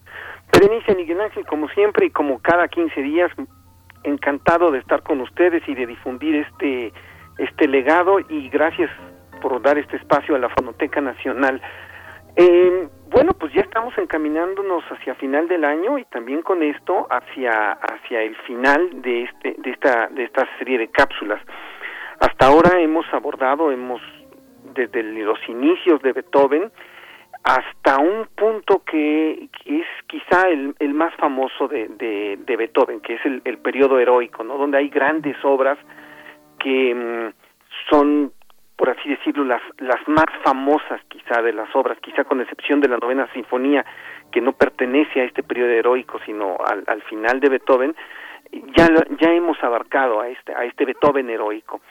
Berenice 0.54 0.96
Miguel 0.96 1.20
Ángel, 1.20 1.46
como 1.48 1.68
siempre 1.68 2.06
y 2.06 2.12
como 2.12 2.40
cada 2.40 2.70
15 2.70 3.02
días, 3.02 3.30
encantado 4.06 4.72
de 4.72 4.80
estar 4.80 5.04
con 5.04 5.20
ustedes 5.20 5.68
y 5.68 5.76
de 5.76 5.86
difundir 5.86 6.34
este, 6.34 6.94
este 7.38 7.68
legado 7.68 8.22
y 8.22 8.48
gracias 8.48 8.90
por 9.40 9.62
dar 9.62 9.78
este 9.78 9.98
espacio 9.98 10.36
a 10.36 10.40
la 10.40 10.50
Fonoteca 10.50 11.02
Nacional. 11.02 11.62
Eh, 12.36 12.88
bueno, 13.10 13.34
pues 13.34 13.54
ya 13.54 13.62
estamos 13.62 13.98
encaminándonos 13.98 14.84
hacia 14.92 15.16
final 15.16 15.48
del 15.48 15.64
año 15.64 15.98
y 15.98 16.06
también 16.06 16.42
con 16.42 16.62
esto 16.62 17.08
hacia 17.10 17.72
hacia 17.72 18.22
el 18.22 18.36
final 18.36 19.02
de 19.02 19.24
este 19.24 19.56
de 19.58 19.72
esta 19.72 20.08
de 20.08 20.24
esta 20.24 20.48
serie 20.60 20.78
de 20.78 20.90
cápsulas. 20.90 21.42
Hasta 22.20 22.48
ahora 22.48 22.80
hemos 22.80 23.06
abordado 23.14 23.72
hemos 23.72 24.02
desde 24.74 25.02
los 25.02 25.40
inicios 25.48 26.02
de 26.02 26.14
Beethoven 26.14 26.72
hasta 27.44 27.98
un 27.98 28.28
punto 28.36 28.84
que, 28.84 29.50
es 29.66 29.86
quizá 30.08 30.50
el, 30.50 30.76
el 30.80 30.94
más 30.94 31.16
famoso 31.16 31.68
de, 31.68 31.88
de, 31.88 32.56
Beethoven, 32.58 33.00
que 33.00 33.16
es 33.16 33.26
el, 33.26 33.42
el 33.46 33.58
periodo 33.60 34.00
heroico, 34.00 34.44
¿no? 34.44 34.58
Donde 34.58 34.78
hay 34.78 34.90
grandes 34.90 35.38
obras 35.44 35.78
que 36.60 36.94
mm, 36.94 37.34
son 37.90 38.34
por 38.78 38.92
así 38.92 39.10
decirlo, 39.10 39.44
las, 39.44 39.62
las 39.80 40.08
más 40.08 40.28
famosas 40.44 41.02
quizá 41.10 41.42
de 41.42 41.52
las 41.52 41.76
obras, 41.76 41.98
quizá 42.00 42.24
con 42.24 42.40
excepción 42.42 42.80
de 42.80 42.88
la 42.88 42.98
novena 42.98 43.28
sinfonía, 43.34 43.84
que 44.32 44.40
no 44.40 44.54
pertenece 44.54 45.20
a 45.20 45.24
este 45.24 45.44
periodo 45.44 45.72
heroico, 45.72 46.20
sino 46.26 46.58
al, 46.64 46.84
al 46.88 47.02
final 47.04 47.40
de 47.40 47.50
Beethoven, 47.50 47.96
ya, 48.78 48.88
ya 49.20 49.34
hemos 49.34 49.62
abarcado 49.64 50.22
a 50.22 50.30
este, 50.30 50.54
a 50.54 50.64
este 50.64 50.86
Beethoven 50.86 51.30
heroico. 51.30 51.82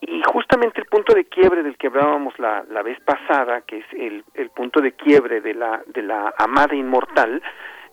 Y 0.00 0.20
justamente 0.24 0.80
el 0.80 0.86
punto 0.86 1.14
de 1.14 1.26
quiebre 1.26 1.62
del 1.62 1.76
que 1.76 1.86
hablábamos 1.86 2.36
la, 2.38 2.64
la 2.70 2.82
vez 2.82 2.98
pasada, 3.00 3.60
que 3.60 3.78
es 3.78 3.86
el, 3.92 4.24
el 4.34 4.50
punto 4.50 4.80
de 4.80 4.92
quiebre 4.92 5.40
de 5.40 5.54
la, 5.54 5.82
de 5.86 6.02
la 6.02 6.34
amada 6.38 6.74
inmortal, 6.74 7.40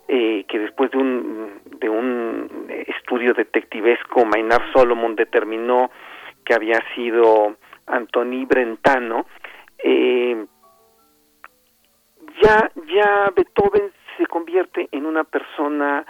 eh, 0.08 0.44
que 0.48 0.58
después 0.58 0.90
de 0.90 0.98
un, 0.98 1.62
de 1.80 1.88
un 1.88 2.66
estudio 2.88 3.34
detectivesco, 3.34 4.26
Maynard 4.26 4.72
Solomon 4.74 5.16
determinó 5.16 5.92
que 6.44 6.56
había 6.56 6.82
sido 6.96 7.58
Antoni 7.90 8.46
Brentano, 8.46 9.26
eh, 9.78 10.46
ya, 12.42 12.72
ya 12.94 13.32
Beethoven 13.36 13.92
se 14.18 14.26
convierte 14.28 14.88
en 14.92 15.06
una 15.06 15.24
persona 15.24 16.06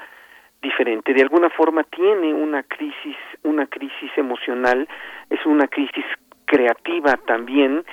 diferente, 0.62 1.14
de 1.14 1.22
alguna 1.22 1.50
forma 1.50 1.84
tiene 1.84 2.34
una 2.34 2.64
crisis, 2.64 3.16
una 3.44 3.68
crisis 3.68 4.12
emocional, 4.18 4.88
es 5.30 5.46
una 5.46 5.68
crisis 5.68 6.06
creativa 6.46 7.16
también, 7.26 7.84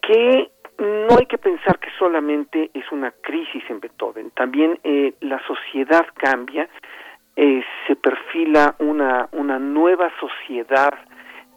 que 0.00 0.50
no 0.78 1.16
hay 1.18 1.26
que 1.26 1.38
pensar 1.38 1.78
que 1.80 1.90
solamente 1.98 2.70
es 2.72 2.84
una 2.92 3.10
crisis 3.10 3.64
en 3.68 3.80
Beethoven, 3.80 4.30
también 4.30 4.78
eh, 4.84 5.14
la 5.20 5.40
sociedad 5.46 6.06
cambia, 6.14 6.68
eh, 7.34 7.62
se 7.86 7.96
perfila 7.96 8.76
una, 8.78 9.28
una 9.32 9.58
nueva 9.58 10.10
sociedad 10.20 10.94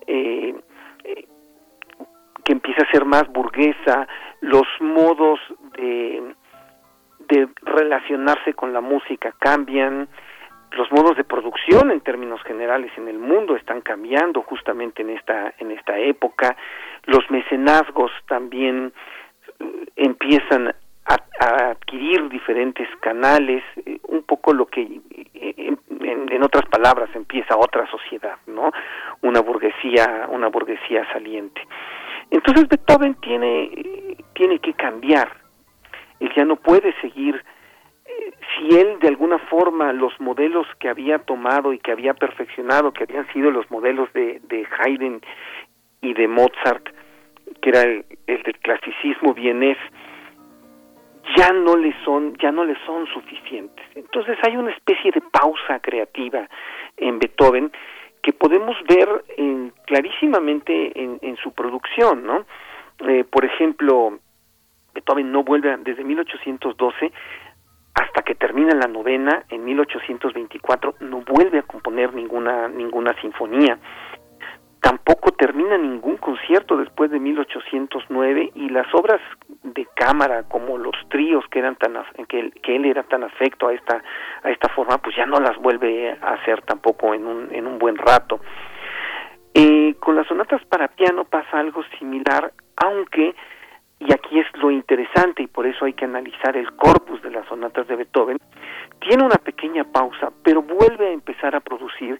eh, 0.08 0.56
que 2.44 2.54
empieza 2.54 2.84
a 2.84 2.92
ser 2.92 3.06
más 3.06 3.28
burguesa, 3.32 4.08
los 4.42 4.68
modos 4.80 5.40
de, 5.78 6.36
de 7.30 7.48
relacionarse 7.62 8.54
con 8.54 8.74
la 8.74 8.82
música 8.82 9.34
cambian, 9.40 10.08
los 10.72 10.92
modos 10.92 11.18
de 11.18 11.24
producción 11.24 11.92
en 11.92 12.02
términos 12.02 12.42
generales 12.44 12.92
en 12.98 13.08
el 13.08 13.20
mundo 13.20 13.56
están 13.56 13.82
cambiando 13.82 14.42
justamente 14.44 15.02
en 15.02 15.10
esta 15.12 15.54
en 15.60 15.72
esta 15.72 15.98
época 15.98 16.56
los 17.06 17.30
mecenazgos 17.30 18.12
también 18.28 18.94
eh, 19.60 19.86
empiezan 19.98 20.74
a, 21.06 21.18
adquirir 21.72 22.30
diferentes 22.30 22.88
canales 23.02 23.64
eh, 23.86 24.00
un 24.08 24.24
poco 24.24 24.54
lo 24.54 24.68
que 24.68 24.82
eh, 25.34 25.76
en, 26.00 26.32
en, 26.32 26.44
otras 26.44 26.66
palabras 26.70 27.10
empieza 27.16 27.58
otra 27.58 27.90
sociedad 27.92 28.38
no 28.48 28.72
una 29.22 29.42
burguesía 29.42 30.28
una 30.30 30.48
burguesía 30.48 31.06
saliente 31.12 31.62
entonces 32.32 32.68
Beethoven 32.68 33.14
tiene 33.22 34.18
tiene 34.34 34.60
que 34.60 34.74
cambiar 34.74 35.30
él 36.20 36.32
ya 36.36 36.46
no 36.46 36.56
puede 36.56 36.94
seguir 37.02 37.44
si 38.56 38.78
él 38.78 39.00
de 39.00 39.08
alguna 39.08 39.40
forma 39.40 39.94
los 39.94 40.20
modelos 40.20 40.68
que 40.80 40.90
había 40.90 41.20
tomado 41.20 41.74
y 41.74 41.80
que 41.80 41.92
había 41.92 42.14
perfeccionado, 42.14 42.92
que 42.92 43.04
habían 43.04 43.32
sido 43.34 43.52
los 43.52 43.70
modelos 43.72 44.12
de, 44.14 44.42
de 44.44 44.68
Haydn 44.80 45.22
y 46.02 46.14
de 46.14 46.28
Mozart, 46.28 46.90
que 47.62 47.70
era 47.70 47.82
el, 47.82 48.06
del 48.28 48.60
clasicismo 48.60 49.34
vienés, 49.34 49.78
ya 51.38 51.52
no 51.54 51.78
le 51.78 51.94
son, 52.04 52.36
ya 52.38 52.52
no 52.52 52.66
le 52.66 52.76
son 52.86 53.06
suficientes. 53.08 53.86
Entonces 53.96 54.38
hay 54.44 54.58
una 54.58 54.72
especie 54.72 55.12
de 55.12 55.22
pausa 55.22 55.80
creativa 55.80 56.48
en 56.98 57.20
Beethoven 57.20 57.72
que 58.22 58.34
podemos 58.34 58.76
ver 58.88 59.26
en, 59.38 59.74
clarísimamente 59.86 60.92
en, 60.96 61.38
su 61.38 61.52
producción, 61.54 62.24
¿no? 62.24 62.46
Eh, 63.08 63.24
por 63.24 63.46
ejemplo, 63.46 64.20
Beethoven 64.94 65.32
no 65.32 65.44
vuelve 65.44 65.76
desde 65.78 66.04
1812 66.04 67.12
hasta 67.96 68.22
que 68.22 68.36
termina 68.36 68.76
la 68.76 68.88
novena 68.88 69.44
en 69.50 69.66
1824 69.66 70.96
no 71.02 71.22
vuelve 71.22 71.60
a 71.60 71.64
componer 71.64 72.14
ninguna 72.14 72.70
ninguna 72.70 73.14
sinfonía 73.22 73.78
tampoco 74.92 75.32
termina 75.32 75.78
ningún 75.78 76.18
concierto 76.18 76.76
después 76.76 77.10
de 77.12 77.20
1809 77.20 78.52
y 78.56 78.68
las 78.70 78.94
obras 78.94 79.22
de 79.64 79.88
cámara 79.96 80.44
como 80.50 80.78
los 80.78 80.96
tríos 81.10 81.46
que 81.50 81.60
eran 81.60 81.78
tan 81.78 81.94
que 82.28 82.40
él, 82.42 82.54
que 82.62 82.76
él 82.76 82.84
era 82.84 83.04
tan 83.04 83.24
afecto 83.24 83.70
a 83.70 83.74
esta 83.74 84.04
a 84.44 84.52
esta 84.52 84.68
forma 84.68 84.98
pues 84.98 85.16
ya 85.16 85.26
no 85.26 85.40
las 85.40 85.58
vuelve 85.60 86.12
a 86.22 86.34
hacer 86.34 86.62
tampoco 86.64 87.14
en 87.14 87.26
un 87.26 87.48
en 87.54 87.68
un 87.68 87.80
buen 87.80 87.96
rato. 87.96 88.42
Eh, 89.54 89.96
con 90.00 90.18
las 90.18 90.28
sonatas 90.28 90.62
para 90.66 90.90
piano 90.90 91.24
pasa 91.24 91.58
algo 91.58 91.84
similar 91.98 92.52
aunque 92.76 93.34
y 94.00 94.12
aquí 94.12 94.40
es 94.40 94.48
lo 94.58 94.72
interesante 94.72 95.44
y 95.44 95.48
por 95.48 95.68
eso 95.68 95.86
hay 95.86 95.94
que 95.94 96.04
analizar 96.04 96.58
el 96.58 96.70
corpus 96.76 97.22
de 97.22 97.32
las 97.32 97.48
sonatas 97.48 97.88
de 97.88 97.96
Beethoven, 97.96 98.38
tiene 99.00 99.24
una 99.24 99.36
pequeña 99.36 99.84
pausa, 99.84 100.32
pero 100.44 100.64
vuelve 100.64 101.08
a 101.08 101.12
empezar 101.12 101.56
a 101.56 101.60
producir 101.62 102.20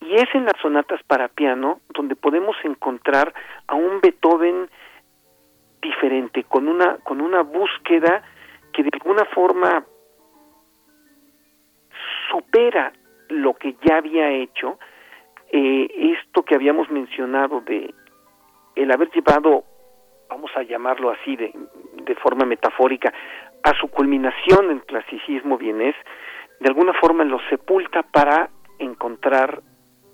y 0.00 0.14
es 0.14 0.34
en 0.34 0.44
las 0.44 0.60
sonatas 0.60 1.02
para 1.04 1.28
piano 1.28 1.80
donde 1.94 2.16
podemos 2.16 2.56
encontrar 2.64 3.32
a 3.66 3.74
un 3.74 4.00
Beethoven 4.00 4.68
diferente, 5.80 6.44
con 6.44 6.68
una, 6.68 6.96
con 6.98 7.20
una 7.20 7.42
búsqueda 7.42 8.22
que 8.72 8.82
de 8.82 8.90
alguna 8.92 9.24
forma 9.26 9.84
supera 12.30 12.92
lo 13.28 13.54
que 13.54 13.76
ya 13.86 13.98
había 13.98 14.30
hecho, 14.30 14.78
eh, 15.52 16.16
esto 16.18 16.42
que 16.42 16.54
habíamos 16.54 16.90
mencionado 16.90 17.60
de 17.60 17.92
el 18.76 18.92
haber 18.92 19.10
llevado 19.10 19.64
vamos 20.28 20.50
a 20.54 20.62
llamarlo 20.62 21.10
así 21.10 21.34
de, 21.34 21.52
de 22.04 22.14
forma 22.14 22.46
metafórica, 22.46 23.12
a 23.62 23.74
su 23.74 23.88
culminación 23.88 24.70
en 24.70 24.78
clasicismo 24.78 25.58
vienés, 25.58 25.96
de 26.60 26.68
alguna 26.68 26.92
forma 26.94 27.24
lo 27.24 27.40
sepulta 27.50 28.02
para 28.02 28.48
encontrar 28.78 29.60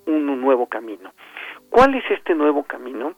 un 0.07 0.41
nuevo 0.41 0.67
camino. 0.67 1.13
¿Cuál 1.69 1.95
es 1.95 2.03
este 2.09 2.33
nuevo 2.33 2.63
camino? 2.63 3.13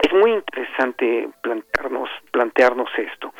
Es 0.00 0.12
muy 0.12 0.32
interesante 0.32 1.28
plantearnos, 1.42 2.08
plantearnos 2.30 2.90
esto, 2.98 3.32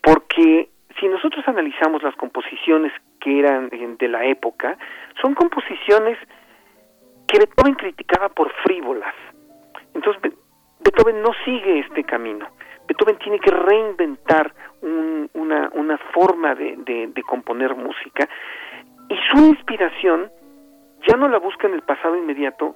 porque 0.00 0.70
si 0.98 1.08
nosotros 1.08 1.46
analizamos 1.46 2.02
las 2.02 2.14
composiciones 2.16 2.92
que 3.20 3.38
eran 3.38 3.68
de 3.70 4.08
la 4.08 4.24
época, 4.24 4.78
son 5.20 5.34
composiciones 5.34 6.18
que 7.26 7.38
Beethoven 7.38 7.74
criticaba 7.74 8.28
por 8.28 8.52
frívolas. 8.62 9.14
Entonces 9.94 10.32
Beethoven 10.80 11.22
no 11.22 11.30
sigue 11.44 11.80
este 11.80 12.04
camino. 12.04 12.48
Beethoven 12.86 13.18
tiene 13.18 13.38
que 13.38 13.50
reinventar 13.50 14.54
una, 14.80 15.68
una, 15.74 15.98
forma 16.14 16.54
de, 16.54 16.76
de, 17.12 17.22
componer 17.24 17.74
música 17.74 18.28
y 19.08 19.16
su 19.30 19.46
inspiración 19.46 20.30
ya 21.06 21.16
no 21.16 21.28
la 21.28 21.38
busca 21.38 21.66
en 21.66 21.74
el 21.74 21.82
pasado 21.82 22.16
inmediato, 22.16 22.74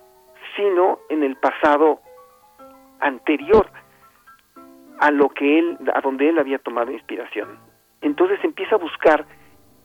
sino 0.57 1.01
en 1.09 1.23
el 1.23 1.37
pasado 1.37 2.01
anterior 3.01 3.71
a 5.01 5.11
lo 5.11 5.31
que 5.31 5.59
él, 5.59 5.79
a 5.95 6.01
donde 6.01 6.29
él 6.29 6.39
había 6.39 6.59
tomado 6.59 6.93
inspiración. 6.93 7.59
Entonces 8.01 8.39
empieza 8.45 8.77
a 8.77 8.79
buscar 8.79 9.25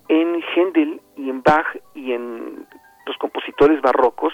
en 0.07 0.41
Händel 0.55 1.01
y 1.15 1.29
en 1.29 1.41
Bach 1.41 1.65
y 1.95 2.13
en 2.13 2.67
los 3.05 3.17
compositores 3.17 3.81
barrocos 3.81 4.33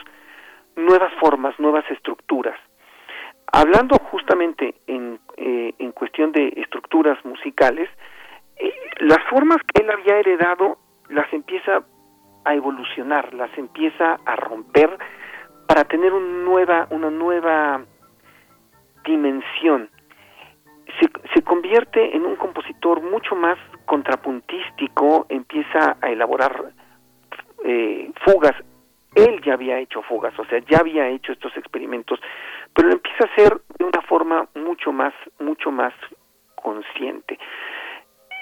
nuevas 0.76 1.14
formas, 1.20 1.58
nuevas 1.60 1.90
estructuras. 1.90 2.60
Hablando 3.52 3.98
justamente 4.12 4.76
en, 4.88 5.20
eh, 5.38 5.74
en 5.78 5.92
cuestión 5.92 6.32
de 6.32 6.54
estructuras 6.58 7.24
musicales, 7.24 7.90
eh, 8.58 8.74
las 9.00 9.24
formas 9.30 9.58
que 9.74 9.84
él 9.84 9.92
había 9.92 10.18
heredado 10.18 10.78
las 11.10 11.32
empieza 11.34 11.84
a 12.46 12.56
evolucionar, 12.56 13.34
las 13.34 13.56
empieza 13.58 14.18
a 14.26 14.36
romper 14.36 14.98
para 15.68 15.86
tener 15.86 16.14
una 16.14 16.44
nueva, 16.44 16.88
una 16.90 17.10
nueva 17.10 17.84
dimensión. 19.06 19.90
Se, 21.00 21.10
se 21.34 21.42
convierte 21.42 22.16
en 22.16 22.26
un 22.26 22.36
compositor 22.36 23.02
mucho 23.02 23.36
más 23.36 23.58
contrapuntístico, 23.86 25.26
empieza 25.30 25.98
a 26.02 26.10
elaborar 26.10 26.74
eh, 27.64 28.12
fugas 28.26 28.54
él 29.16 29.42
ya 29.46 29.54
había 29.54 29.80
hecho 29.80 30.02
fugas, 30.02 30.38
o 30.40 30.46
sea, 30.46 30.60
ya 30.70 30.80
había 30.80 31.08
hecho 31.08 31.32
estos 31.34 31.56
experimentos, 31.58 32.20
pero 32.74 32.88
lo 32.88 32.96
empieza 32.96 33.26
a 33.26 33.32
hacer 33.32 33.62
de 33.78 33.86
una 33.86 34.02
forma 34.02 34.48
mucho 34.56 34.92
más, 34.92 35.14
mucho 35.40 35.72
más 35.72 35.94
consciente. 36.56 37.38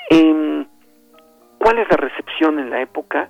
Eh, 0.09 0.65
¿Cuál 1.57 1.77
es 1.79 1.89
la 1.89 1.97
recepción 1.97 2.59
en 2.59 2.69
la 2.69 2.81
época? 2.81 3.29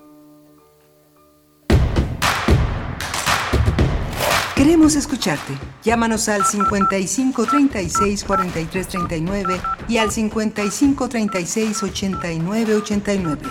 Queremos 4.55 4.95
escucharte. 4.95 5.53
Llámanos 5.83 6.27
al 6.27 6.43
55 6.43 7.45
36 7.45 8.25
43 8.25 8.87
39 8.89 9.61
y 9.87 9.97
al 9.97 10.11
55 10.11 11.07
36 11.07 11.83
89 11.83 12.75
89. 12.75 13.41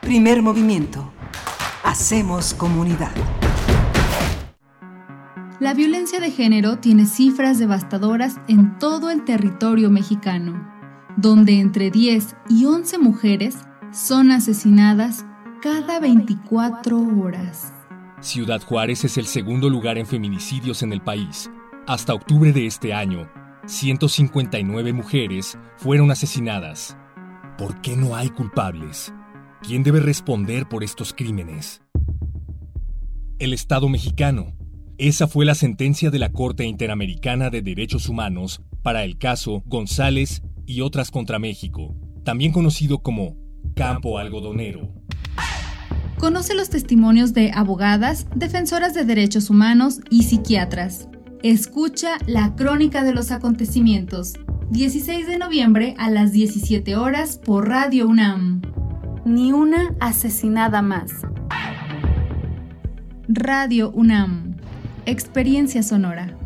Primer 0.00 0.40
movimiento. 0.40 1.12
Hacemos 1.84 2.54
comunidad. 2.54 3.12
La 5.60 5.74
violencia 5.74 6.20
de 6.20 6.30
género 6.30 6.78
tiene 6.78 7.04
cifras 7.04 7.58
devastadoras 7.58 8.40
en 8.48 8.78
todo 8.78 9.10
el 9.10 9.24
territorio 9.24 9.90
mexicano, 9.90 10.66
donde 11.16 11.60
entre 11.60 11.90
10 11.90 12.34
y 12.48 12.64
11 12.64 12.98
mujeres 12.98 13.58
son 13.92 14.30
asesinadas 14.30 15.26
cada 15.60 16.00
24 16.00 16.98
horas. 16.98 17.74
Ciudad 18.20 18.62
Juárez 18.62 19.04
es 19.04 19.18
el 19.18 19.26
segundo 19.26 19.68
lugar 19.68 19.98
en 19.98 20.06
feminicidios 20.06 20.82
en 20.82 20.92
el 20.92 21.02
país. 21.02 21.50
Hasta 21.86 22.14
octubre 22.14 22.52
de 22.52 22.66
este 22.66 22.94
año, 22.94 23.28
159 23.66 24.92
mujeres 24.92 25.58
fueron 25.76 26.10
asesinadas. 26.10 26.96
¿Por 27.58 27.80
qué 27.82 27.96
no 27.96 28.16
hay 28.16 28.30
culpables? 28.30 29.12
¿Quién 29.62 29.82
debe 29.82 30.00
responder 30.00 30.66
por 30.66 30.82
estos 30.82 31.12
crímenes? 31.12 31.82
El 33.38 33.52
Estado 33.52 33.90
mexicano. 33.90 34.56
Esa 34.96 35.28
fue 35.28 35.44
la 35.44 35.54
sentencia 35.54 36.10
de 36.10 36.18
la 36.18 36.32
Corte 36.32 36.64
Interamericana 36.64 37.50
de 37.50 37.60
Derechos 37.60 38.08
Humanos 38.08 38.62
para 38.82 39.04
el 39.04 39.18
caso 39.18 39.62
González 39.66 40.42
y 40.64 40.80
otras 40.80 41.10
contra 41.10 41.38
México, 41.38 41.94
también 42.24 42.52
conocido 42.52 43.02
como 43.02 43.36
Campo 43.74 44.18
Algodonero. 44.18 44.94
Conoce 46.18 46.54
los 46.54 46.70
testimonios 46.70 47.34
de 47.34 47.52
abogadas, 47.52 48.26
defensoras 48.34 48.94
de 48.94 49.04
derechos 49.04 49.50
humanos 49.50 50.00
y 50.10 50.24
psiquiatras. 50.24 51.08
Escucha 51.42 52.16
la 52.26 52.56
crónica 52.56 53.04
de 53.04 53.14
los 53.14 53.30
acontecimientos. 53.30 54.34
16 54.70 55.26
de 55.26 55.38
noviembre 55.38 55.94
a 55.98 56.10
las 56.10 56.32
17 56.32 56.96
horas 56.96 57.38
por 57.38 57.68
Radio 57.68 58.08
UNAM. 58.08 58.62
Ni 59.24 59.52
una 59.52 59.94
asesinada 60.00 60.80
más. 60.80 61.12
Radio 63.28 63.90
UNAM. 63.90 64.56
Experiencia 65.04 65.82
sonora. 65.82 66.36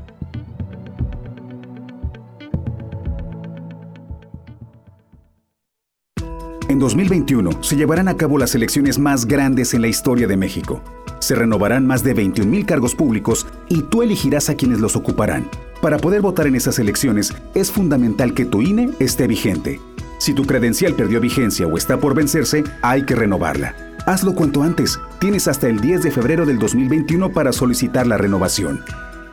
En 6.69 6.81
2021 6.81 7.63
se 7.63 7.77
llevarán 7.77 8.09
a 8.09 8.17
cabo 8.17 8.39
las 8.39 8.57
elecciones 8.57 8.99
más 8.99 9.27
grandes 9.27 9.73
en 9.75 9.83
la 9.83 9.89
historia 9.89 10.27
de 10.27 10.37
México. 10.37 10.83
Se 11.21 11.37
renovarán 11.37 11.87
más 11.87 12.03
de 12.03 12.17
21.000 12.17 12.67
cargos 12.67 12.97
públicos 12.97 13.47
y 13.69 13.83
tú 13.83 14.03
elegirás 14.03 14.51
a 14.51 14.57
quienes 14.57 14.81
los 14.81 14.97
ocuparán. 14.97 15.49
Para 15.81 15.99
poder 15.99 16.23
votar 16.23 16.49
en 16.49 16.57
esas 16.57 16.81
elecciones 16.81 17.33
es 17.55 17.71
fundamental 17.71 18.35
que 18.35 18.45
tu 18.45 18.63
INE 18.63 18.91
esté 18.99 19.29
vigente. 19.29 19.81
Si 20.19 20.35
tu 20.35 20.45
credencial 20.45 20.95
perdió 20.95 21.21
vigencia 21.21 21.67
o 21.67 21.77
está 21.77 21.99
por 21.99 22.15
vencerse, 22.15 22.65
hay 22.83 23.05
que 23.05 23.15
renovarla. 23.15 23.75
Hazlo 24.07 24.35
cuanto 24.35 24.63
antes. 24.63 25.01
Tienes 25.19 25.49
hasta 25.49 25.69
el 25.69 25.81
10 25.81 26.03
de 26.03 26.11
febrero 26.11 26.45
del 26.45 26.59
2021 26.59 27.33
para 27.33 27.53
solicitar 27.53 28.07
la 28.07 28.19
renovación. 28.19 28.85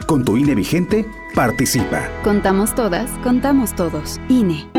Con 0.06 0.24
tu 0.26 0.38
INE 0.38 0.56
vigente, 0.56 1.06
participa. 1.36 2.10
Contamos 2.24 2.74
todas, 2.76 3.10
contamos 3.24 3.76
todos. 3.76 4.20
INE. 4.30 4.70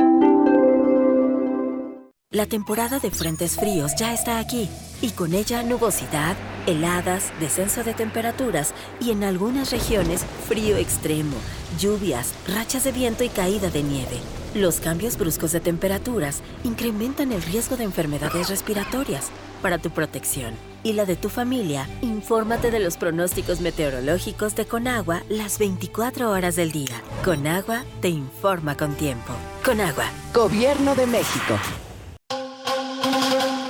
La 2.30 2.46
temporada 2.46 2.98
de 2.98 3.10
frentes 3.10 3.56
fríos 3.56 3.92
ya 3.94 4.14
está 4.14 4.38
aquí 4.38 4.70
y 5.02 5.10
con 5.10 5.34
ella 5.34 5.62
nubosidad, 5.62 6.34
heladas, 6.66 7.30
descenso 7.40 7.84
de 7.84 7.92
temperaturas 7.92 8.72
y 9.00 9.10
en 9.10 9.22
algunas 9.22 9.70
regiones 9.70 10.24
frío 10.48 10.78
extremo, 10.78 11.36
lluvias, 11.78 12.32
rachas 12.48 12.84
de 12.84 12.92
viento 12.92 13.22
y 13.22 13.28
caída 13.28 13.68
de 13.68 13.82
nieve. 13.82 14.41
Los 14.54 14.80
cambios 14.80 15.16
bruscos 15.16 15.52
de 15.52 15.60
temperaturas 15.60 16.42
incrementan 16.62 17.32
el 17.32 17.40
riesgo 17.40 17.78
de 17.78 17.84
enfermedades 17.84 18.50
respiratorias. 18.50 19.30
Para 19.62 19.78
tu 19.78 19.90
protección 19.90 20.52
y 20.82 20.92
la 20.92 21.06
de 21.06 21.16
tu 21.16 21.30
familia, 21.30 21.88
infórmate 22.02 22.70
de 22.70 22.78
los 22.78 22.98
pronósticos 22.98 23.60
meteorológicos 23.60 24.54
de 24.54 24.66
Conagua 24.66 25.22
las 25.30 25.58
24 25.58 26.30
horas 26.30 26.56
del 26.56 26.70
día. 26.70 27.00
Conagua 27.24 27.84
te 28.02 28.10
informa 28.10 28.76
con 28.76 28.94
tiempo. 28.94 29.32
Conagua, 29.64 30.04
Gobierno 30.34 30.94
de 30.96 31.06
México. 31.06 31.58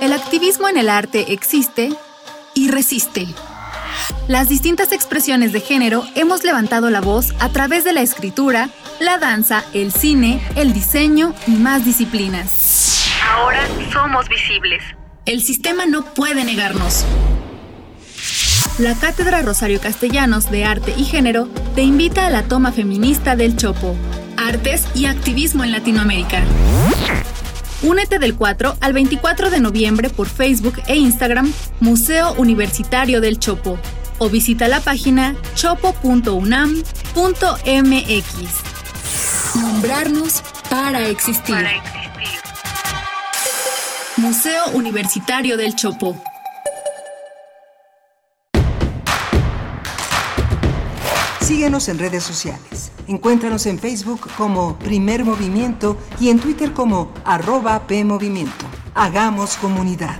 El 0.01 0.11
activismo 0.11 0.67
en 0.67 0.75
el 0.75 0.89
arte 0.89 1.31
existe 1.31 1.95
y 2.55 2.67
resiste. 2.69 3.25
Las 4.27 4.49
distintas 4.49 4.91
expresiones 4.91 5.53
de 5.53 5.61
género 5.61 6.03
hemos 6.15 6.43
levantado 6.43 6.89
la 6.89 7.01
voz 7.01 7.33
a 7.39 7.49
través 7.49 7.83
de 7.83 7.93
la 7.93 8.01
escritura, 8.01 8.69
la 9.03 9.17
danza, 9.17 9.63
el 9.73 9.91
cine, 9.91 10.41
el 10.55 10.73
diseño 10.73 11.35
y 11.45 11.51
más 11.51 11.85
disciplinas. 11.85 13.09
Ahora 13.31 13.61
somos 13.91 14.27
visibles. 14.29 14.81
El 15.25 15.41
sistema 15.41 15.85
no 15.85 16.05
puede 16.13 16.43
negarnos. 16.43 17.05
La 18.79 18.95
Cátedra 18.95 19.41
Rosario 19.41 19.79
Castellanos 19.79 20.49
de 20.49 20.65
Arte 20.65 20.93
y 20.97 21.03
Género 21.03 21.47
te 21.75 21.83
invita 21.83 22.25
a 22.25 22.29
la 22.29 22.43
toma 22.43 22.71
feminista 22.71 23.35
del 23.35 23.55
Chopo, 23.55 23.95
Artes 24.37 24.87
y 24.95 25.05
Activismo 25.05 25.63
en 25.63 25.71
Latinoamérica. 25.71 26.41
Únete 27.83 28.17
del 28.17 28.35
4 28.35 28.77
al 28.79 28.93
24 28.93 29.49
de 29.49 29.59
noviembre 29.59 30.09
por 30.09 30.27
Facebook 30.27 30.81
e 30.87 30.95
Instagram 30.95 31.51
Museo 31.81 32.33
Universitario 32.37 33.21
del 33.21 33.37
Chopo 33.39 33.77
o 34.17 34.29
visita 34.29 34.67
la 34.67 34.79
página 34.79 35.35
chopo.unam.mx. 35.55 36.83
Nombrarnos 39.55 40.41
para 40.69 41.07
existir. 41.07 41.55
para 41.55 41.75
existir. 41.75 41.93
Museo 44.17 44.69
Universitario 44.73 45.57
del 45.57 45.75
Chopo. 45.75 46.21
Síguenos 51.41 51.87
en 51.89 51.99
redes 51.99 52.23
sociales. 52.23 52.91
Encuéntranos 53.07 53.65
en 53.65 53.77
Facebook 53.77 54.29
como 54.37 54.77
Primer 54.79 55.23
Movimiento 55.25 55.97
y 56.19 56.29
en 56.29 56.39
Twitter 56.39 56.73
como 56.73 57.11
arroba 57.25 57.85
PMovimiento. 57.85 58.65
Hagamos 58.95 59.57
comunidad. 59.57 60.17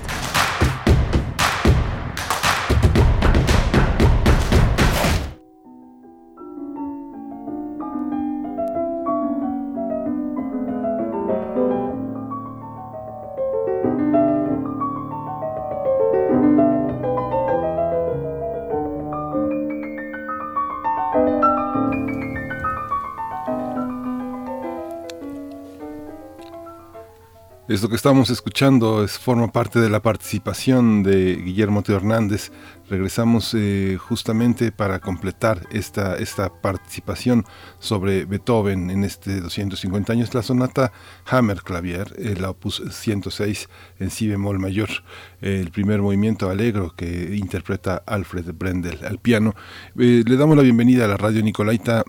Esto 27.73 27.89
que 27.89 27.95
estamos 27.95 28.29
escuchando 28.29 29.03
es, 29.03 29.17
forma 29.17 29.51
parte 29.51 29.79
de 29.79 29.89
la 29.89 29.99
participación 29.99 31.01
de 31.01 31.37
Guillermo 31.37 31.81
Teo 31.81 31.95
Hernández. 31.95 32.51
Regresamos 32.87 33.55
eh, 33.55 33.97
justamente 33.99 34.71
para 34.71 34.99
completar 34.99 35.65
esta, 35.71 36.15
esta 36.17 36.61
participación 36.61 37.45
sobre 37.79 38.25
Beethoven 38.25 38.91
en 38.91 39.03
este 39.03 39.41
250 39.41 40.13
años, 40.13 40.35
la 40.35 40.43
sonata 40.43 40.91
Hammer 41.25 41.63
Clavier, 41.63 42.13
el 42.19 42.45
opus 42.45 42.83
106 42.91 43.67
en 43.97 44.11
si 44.11 44.27
bemol 44.27 44.59
mayor, 44.59 44.89
el 45.41 45.71
primer 45.71 45.99
movimiento 45.99 46.51
alegro 46.51 46.93
que 46.95 47.35
interpreta 47.35 48.03
Alfred 48.05 48.53
Brendel 48.53 49.03
al 49.03 49.17
piano. 49.17 49.55
Eh, 49.97 50.23
le 50.23 50.37
damos 50.37 50.55
la 50.55 50.61
bienvenida 50.61 51.05
a 51.05 51.07
la 51.07 51.17
radio 51.17 51.41
Nicolaita 51.41 52.03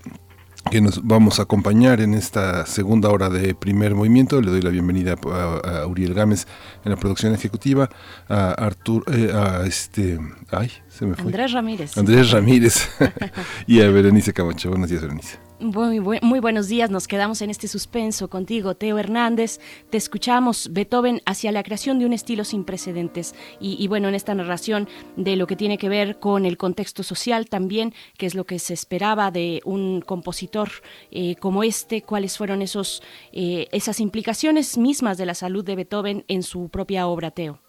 que 0.71 0.81
nos 0.81 1.07
vamos 1.07 1.39
a 1.39 1.43
acompañar 1.43 2.01
en 2.01 2.15
esta 2.15 2.67
segunda 2.67 3.11
hora 3.11 3.29
de 3.29 3.55
primer 3.55 3.95
movimiento. 3.95 4.41
Le 4.41 4.51
doy 4.51 4.63
la 4.63 4.71
bienvenida 4.71 5.15
a, 5.15 5.87
Uriel 5.87 6.15
Gámez 6.15 6.47
en 6.85 6.91
la 6.91 6.97
producción 6.97 7.35
ejecutiva, 7.35 7.89
a 8.29 8.53
Artur, 8.53 9.05
eh, 9.13 9.33
a 9.33 9.67
este, 9.67 10.19
ay, 10.51 10.71
se 10.89 11.07
me 11.07 11.15
fue. 11.15 11.27
Andrés 11.27 11.53
Ramírez. 11.53 11.99
Andrés 11.99 12.31
Ramírez 12.31 12.89
y 13.67 13.81
a 13.81 13.91
Berenice 13.91 14.33
Camacho. 14.33 14.71
Buenos 14.71 14.91
días, 14.91 15.03
Berenice. 15.03 15.44
Muy, 15.61 16.01
muy, 16.01 16.41
buenos 16.41 16.69
días, 16.69 16.91
nos 16.91 17.07
quedamos 17.07 17.41
en 17.41 17.49
este 17.49 17.69
suspenso 17.69 18.29
contigo, 18.29 18.75
Teo 18.75 18.99
Hernández. 18.99 19.61
Te 19.89 19.97
escuchamos, 19.97 20.73
Beethoven, 20.73 21.21
hacia 21.27 21.53
la 21.53 21.63
creación 21.63 22.01
de 22.01 22.07
un 22.07 22.13
estilo 22.13 22.43
sin 22.43 22.65
precedentes. 22.65 23.35
Y, 23.61 23.87
bueno, 23.87 24.09
en 24.09 24.17
esta 24.17 24.35
narración 24.35 24.89
de 25.17 25.37
lo 25.37 25.47
que 25.47 25.55
tiene 25.55 25.79
que 25.79 25.89
ver 25.89 26.19
con 26.19 26.45
el 26.45 26.57
contexto 26.57 27.05
social 27.05 27.49
también, 27.49 27.93
que 28.19 28.27
es 28.27 28.35
lo 28.35 28.45
que 28.45 28.59
se 28.59 28.75
esperaba 28.75 29.31
de 29.31 29.61
un 29.65 30.01
compositor 30.01 30.69
eh, 31.13 31.37
como 31.37 31.63
este, 31.63 32.03
cuáles 32.03 32.37
fueron 32.37 32.61
esos, 32.61 33.01
eh, 33.33 33.69
esas 33.71 34.01
implicaciones 34.01 34.77
mismas 34.77 35.19
de 35.19 35.27
la 35.27 35.35
salud 35.35 35.65
de 35.65 35.77
Beethoven 35.77 36.25
en 36.27 36.43
su 36.43 36.69
propia 36.69 37.07
obra, 37.07 37.31
Teo. 37.31 37.61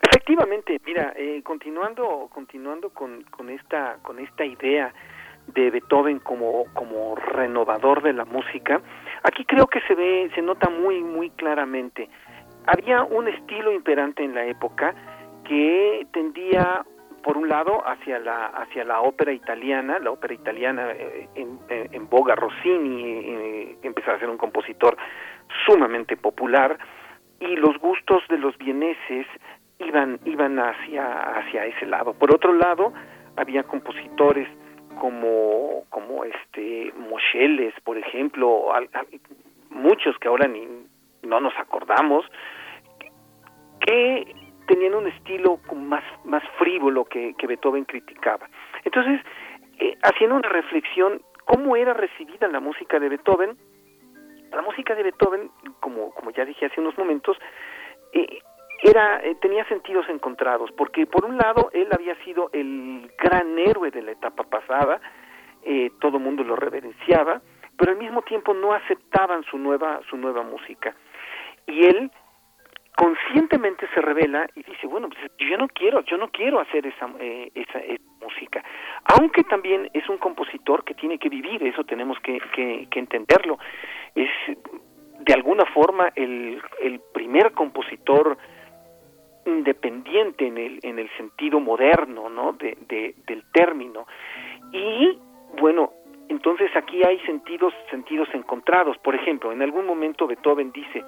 Efectivamente, 0.00 0.80
mira, 0.86 1.12
eh, 1.16 1.42
continuando, 1.42 2.28
continuando 2.32 2.90
con, 2.90 3.24
con 3.24 3.50
esta, 3.50 3.98
con 4.02 4.20
esta 4.20 4.44
idea 4.44 4.94
de 5.54 5.70
Beethoven 5.70 6.18
como, 6.20 6.64
como 6.72 7.14
renovador 7.16 8.02
de 8.02 8.12
la 8.12 8.24
música, 8.24 8.80
aquí 9.22 9.44
creo 9.44 9.66
que 9.66 9.80
se 9.82 9.94
ve, 9.94 10.30
se 10.34 10.42
nota 10.42 10.68
muy, 10.70 11.02
muy 11.02 11.30
claramente. 11.30 12.08
Había 12.66 13.02
un 13.02 13.28
estilo 13.28 13.72
imperante 13.72 14.22
en 14.24 14.34
la 14.34 14.46
época 14.46 14.94
que 15.44 16.06
tendía 16.12 16.84
por 17.22 17.36
un 17.36 17.48
lado 17.48 17.82
hacia 17.86 18.18
la 18.18 18.46
hacia 18.46 18.84
la 18.84 19.00
ópera 19.00 19.32
italiana 19.32 19.98
la 20.00 20.10
ópera 20.10 20.34
italiana 20.34 20.90
eh, 20.90 21.28
en, 21.36 21.60
en, 21.68 22.08
boga 22.08 22.34
Rossini 22.34 23.04
eh, 23.04 23.76
empezó 23.82 24.10
a 24.10 24.18
ser 24.18 24.28
un 24.28 24.36
compositor 24.36 24.96
sumamente 25.64 26.16
popular 26.16 26.78
y 27.38 27.54
los 27.56 27.78
gustos 27.78 28.22
de 28.28 28.38
los 28.38 28.58
vieneses 28.58 29.26
iban 29.78 30.18
iban 30.24 30.58
hacia 30.58 31.38
hacia 31.38 31.66
ese 31.66 31.86
lado 31.86 32.12
por 32.12 32.34
otro 32.34 32.54
lado 32.54 32.92
había 33.36 33.62
compositores 33.62 34.48
como 35.00 35.84
como 35.90 36.24
este 36.24 36.92
Moscheles 36.96 37.74
por 37.84 37.98
ejemplo 37.98 38.72
muchos 39.70 40.18
que 40.18 40.28
ahora 40.28 40.48
ni 40.48 40.66
no 41.22 41.40
nos 41.40 41.56
acordamos 41.58 42.24
que 43.80 44.34
tenían 44.66 44.94
un 44.94 45.06
estilo 45.08 45.58
más, 45.74 46.04
más 46.24 46.42
frívolo 46.58 47.04
que, 47.04 47.34
Beethoven 47.46 47.84
criticaba. 47.84 48.48
Entonces, 48.84 49.20
eh, 49.78 49.96
haciendo 50.02 50.36
una 50.36 50.48
reflexión, 50.48 51.20
¿cómo 51.44 51.76
era 51.76 51.92
recibida 51.92 52.48
la 52.48 52.60
música 52.60 52.98
de 52.98 53.08
Beethoven? 53.08 53.56
La 54.52 54.62
música 54.62 54.94
de 54.94 55.02
Beethoven, 55.02 55.50
como, 55.80 56.12
como 56.14 56.30
ya 56.30 56.44
dije 56.44 56.66
hace 56.66 56.80
unos 56.80 56.96
momentos, 56.96 57.36
eh, 58.12 58.38
era 58.82 59.20
eh, 59.22 59.36
tenía 59.40 59.64
sentidos 59.66 60.06
encontrados, 60.08 60.70
porque 60.72 61.06
por 61.06 61.24
un 61.24 61.36
lado 61.36 61.70
él 61.72 61.88
había 61.92 62.14
sido 62.24 62.50
el 62.52 63.10
gran 63.18 63.58
héroe 63.58 63.90
de 63.90 64.02
la 64.02 64.12
etapa 64.12 64.44
pasada, 64.44 65.00
todo 66.00 66.16
el 66.16 66.24
mundo 66.24 66.42
lo 66.42 66.56
reverenciaba, 66.56 67.40
pero 67.76 67.92
al 67.92 67.98
mismo 67.98 68.22
tiempo 68.22 68.52
no 68.52 68.72
aceptaban 68.72 69.44
su 69.44 69.58
nueva 69.58 70.00
su 70.10 70.16
nueva 70.16 70.42
música. 70.42 70.96
Y 71.68 71.84
él 71.84 72.10
conscientemente 72.96 73.88
se 73.94 74.00
revela 74.00 74.46
y 74.54 74.62
dice 74.62 74.86
bueno 74.86 75.08
pues 75.08 75.20
yo 75.38 75.56
no 75.56 75.68
quiero 75.68 76.02
yo 76.04 76.18
no 76.18 76.30
quiero 76.30 76.60
hacer 76.60 76.86
esa, 76.86 77.08
eh, 77.20 77.50
esa, 77.54 77.80
música 78.20 78.62
aunque 79.04 79.42
también 79.44 79.90
es 79.94 80.08
un 80.08 80.18
compositor 80.18 80.84
que 80.84 80.94
tiene 80.94 81.18
que 81.18 81.28
vivir 81.28 81.62
eso 81.64 81.84
tenemos 81.84 82.18
que, 82.20 82.38
que, 82.54 82.98
entenderlo 82.98 83.58
es 84.14 84.30
de 85.20 85.34
alguna 85.34 85.64
forma 85.66 86.12
el, 86.14 86.62
el 86.80 87.00
primer 87.12 87.52
compositor 87.52 88.36
independiente 89.46 90.46
en 90.46 90.58
el 90.58 90.78
en 90.82 90.98
el 90.98 91.10
sentido 91.16 91.60
moderno 91.60 92.28
no 92.28 92.52
de, 92.52 92.76
de, 92.88 93.14
del 93.26 93.44
término. 93.52 94.06
Y 94.72 95.18
bueno 95.60 95.92
entonces 96.28 96.70
aquí 96.76 97.02
hay 97.04 97.18
sentidos 97.20 97.74
sentidos 97.90 98.28
encontrados. 98.32 98.96
Por 98.98 99.14
ejemplo 99.14 99.52
en 99.52 99.62
algún 99.62 99.86
momento 99.86 100.26
Beethoven 100.26 100.72
dice 100.72 101.04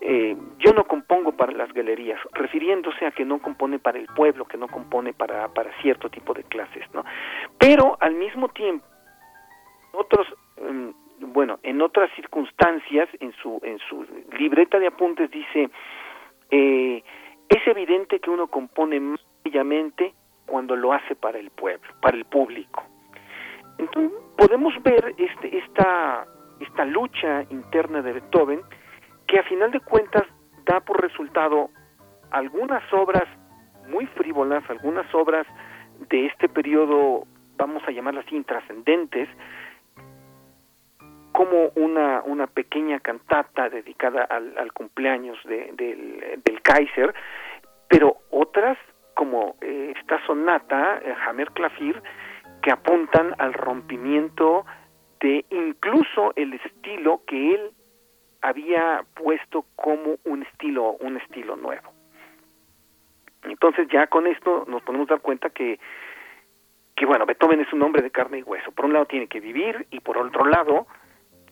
eh, 0.00 0.36
yo 0.58 0.72
no 0.72 0.84
compongo 0.84 1.32
para 1.32 1.52
las 1.52 1.72
galerías, 1.72 2.20
refiriéndose 2.32 3.04
a 3.04 3.10
que 3.10 3.24
no 3.24 3.40
compone 3.40 3.80
para 3.80 3.98
el 3.98 4.06
pueblo, 4.06 4.44
que 4.44 4.56
no 4.56 4.68
compone 4.68 5.12
para, 5.12 5.48
para 5.48 5.72
cierto 5.82 6.08
tipo 6.08 6.34
de 6.34 6.44
clases, 6.44 6.84
¿no? 6.94 7.04
Pero 7.58 7.96
al 7.98 8.14
mismo 8.14 8.48
tiempo, 8.48 8.86
otros, 9.92 10.28
em, 10.56 10.92
bueno, 11.18 11.58
en 11.64 11.82
otras 11.82 12.10
circunstancias, 12.14 13.08
en 13.18 13.32
su, 13.42 13.58
en 13.64 13.78
su 13.80 14.06
libreta 14.38 14.78
de 14.78 14.86
apuntes 14.86 15.30
dice, 15.32 15.68
eh, 16.50 17.02
es 17.48 17.66
evidente 17.66 18.20
que 18.20 18.30
uno 18.30 18.48
compone 18.48 19.00
más 19.00 19.20
bellamente 19.44 20.14
cuando 20.46 20.76
lo 20.76 20.92
hace 20.92 21.14
para 21.14 21.38
el 21.38 21.50
pueblo, 21.50 21.88
para 22.00 22.16
el 22.16 22.24
público. 22.24 22.84
Entonces, 23.78 24.12
podemos 24.36 24.74
ver 24.82 25.14
este, 25.16 25.58
esta, 25.58 26.26
esta 26.60 26.84
lucha 26.84 27.44
interna 27.50 28.02
de 28.02 28.12
Beethoven, 28.14 28.60
que 29.26 29.38
a 29.38 29.42
final 29.44 29.70
de 29.70 29.80
cuentas 29.80 30.24
da 30.64 30.80
por 30.80 31.00
resultado 31.00 31.70
algunas 32.30 32.82
obras 32.92 33.24
muy 33.88 34.06
frívolas, 34.06 34.62
algunas 34.68 35.12
obras 35.14 35.46
de 36.10 36.26
este 36.26 36.48
periodo, 36.48 37.26
vamos 37.56 37.82
a 37.86 37.90
llamarlas 37.90 38.30
intrascendentes, 38.32 39.28
como 41.38 41.70
una, 41.76 42.20
una 42.24 42.48
pequeña 42.48 42.98
cantata 42.98 43.68
dedicada 43.68 44.24
al, 44.24 44.72
cumpleaños 44.72 45.38
del, 45.44 45.76
del, 45.76 46.62
Kaiser, 46.62 47.14
pero 47.86 48.16
otras 48.30 48.76
como 49.14 49.54
eh, 49.60 49.94
esta 49.96 50.20
sonata, 50.26 50.98
eh, 51.00 51.14
Hammer 51.24 51.52
Clafir, 51.52 52.02
que 52.60 52.72
apuntan 52.72 53.36
al 53.38 53.52
rompimiento 53.52 54.66
de 55.20 55.44
incluso 55.50 56.32
el 56.34 56.54
estilo 56.54 57.22
que 57.24 57.54
él 57.54 57.70
había 58.42 59.04
puesto 59.14 59.64
como 59.76 60.16
un 60.24 60.42
estilo, 60.42 60.94
un 60.94 61.18
estilo 61.18 61.54
nuevo. 61.54 61.92
Entonces 63.44 63.86
ya 63.92 64.08
con 64.08 64.26
esto 64.26 64.64
nos 64.66 64.82
podemos 64.82 65.06
dar 65.06 65.20
cuenta 65.20 65.50
que, 65.50 65.78
que 66.96 67.06
bueno, 67.06 67.26
Beethoven 67.26 67.60
es 67.60 67.72
un 67.72 67.82
hombre 67.82 68.02
de 68.02 68.10
carne 68.10 68.38
y 68.38 68.42
hueso. 68.42 68.72
Por 68.72 68.86
un 68.86 68.92
lado 68.92 69.06
tiene 69.06 69.28
que 69.28 69.38
vivir 69.38 69.86
y 69.92 70.00
por 70.00 70.18
otro 70.18 70.44
lado 70.44 70.88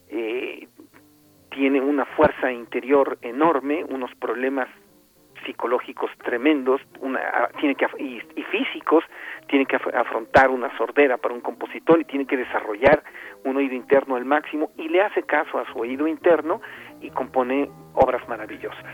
eh, 0.08 0.68
tiene 1.50 1.80
una 1.80 2.04
fuerza 2.04 2.52
interior 2.52 3.18
enorme, 3.22 3.84
unos 3.84 4.14
problemas 4.16 4.68
psicológicos 5.44 6.10
tremendos, 6.24 6.80
una, 7.00 7.20
ah, 7.20 7.48
tiene 7.60 7.74
que 7.74 7.86
y, 7.98 8.20
y, 8.34 8.42
físicos, 8.44 9.04
tiene 9.48 9.64
que 9.66 9.76
afrontar 9.76 10.50
una 10.50 10.76
sordera 10.76 11.16
para 11.16 11.34
un 11.34 11.40
compositor 11.40 12.00
y 12.00 12.04
tiene 12.04 12.26
que 12.26 12.36
desarrollar 12.36 13.02
un 13.44 13.56
oído 13.56 13.74
interno 13.74 14.16
al 14.16 14.24
máximo 14.24 14.70
y 14.76 14.88
le 14.88 15.02
hace 15.02 15.22
caso 15.22 15.58
a 15.58 15.72
su 15.72 15.78
oído 15.78 16.06
interno 16.06 16.60
y 17.00 17.10
compone 17.10 17.70
obras 17.94 18.26
maravillosas. 18.28 18.84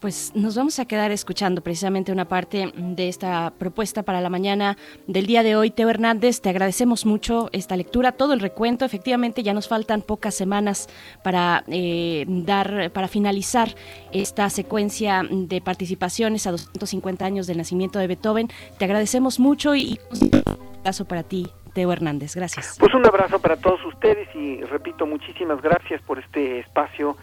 Pues 0.00 0.34
nos 0.34 0.56
vamos 0.56 0.78
a 0.78 0.86
quedar 0.86 1.10
escuchando 1.10 1.60
precisamente 1.60 2.10
una 2.10 2.24
parte 2.24 2.72
de 2.74 3.08
esta 3.08 3.52
propuesta 3.58 4.02
para 4.02 4.22
la 4.22 4.30
mañana 4.30 4.78
del 5.06 5.26
día 5.26 5.42
de 5.42 5.56
hoy. 5.56 5.70
Teo 5.70 5.90
Hernández, 5.90 6.40
te 6.40 6.48
agradecemos 6.48 7.04
mucho 7.04 7.50
esta 7.52 7.76
lectura, 7.76 8.12
todo 8.12 8.32
el 8.32 8.40
recuento. 8.40 8.86
Efectivamente, 8.86 9.42
ya 9.42 9.52
nos 9.52 9.68
faltan 9.68 10.00
pocas 10.00 10.34
semanas 10.34 10.88
para 11.22 11.64
eh, 11.68 12.24
dar, 12.26 12.90
para 12.92 13.08
finalizar 13.08 13.74
esta 14.10 14.48
secuencia 14.48 15.22
de 15.30 15.60
participaciones 15.60 16.46
a 16.46 16.52
250 16.52 17.26
años 17.26 17.46
del 17.46 17.58
nacimiento 17.58 17.98
de 17.98 18.06
Beethoven. 18.06 18.48
Te 18.78 18.86
agradecemos 18.86 19.38
mucho 19.38 19.74
y 19.74 20.00
un 20.18 20.78
abrazo 20.78 21.04
para 21.04 21.24
ti, 21.24 21.46
Teo 21.74 21.92
Hernández. 21.92 22.36
Gracias. 22.36 22.76
Pues 22.80 22.94
un 22.94 23.04
abrazo 23.04 23.38
para 23.38 23.56
todos 23.56 23.84
ustedes 23.84 24.34
y 24.34 24.62
repito, 24.62 25.04
muchísimas 25.04 25.60
gracias 25.60 26.00
por 26.00 26.18
este 26.18 26.60
espacio 26.60 27.18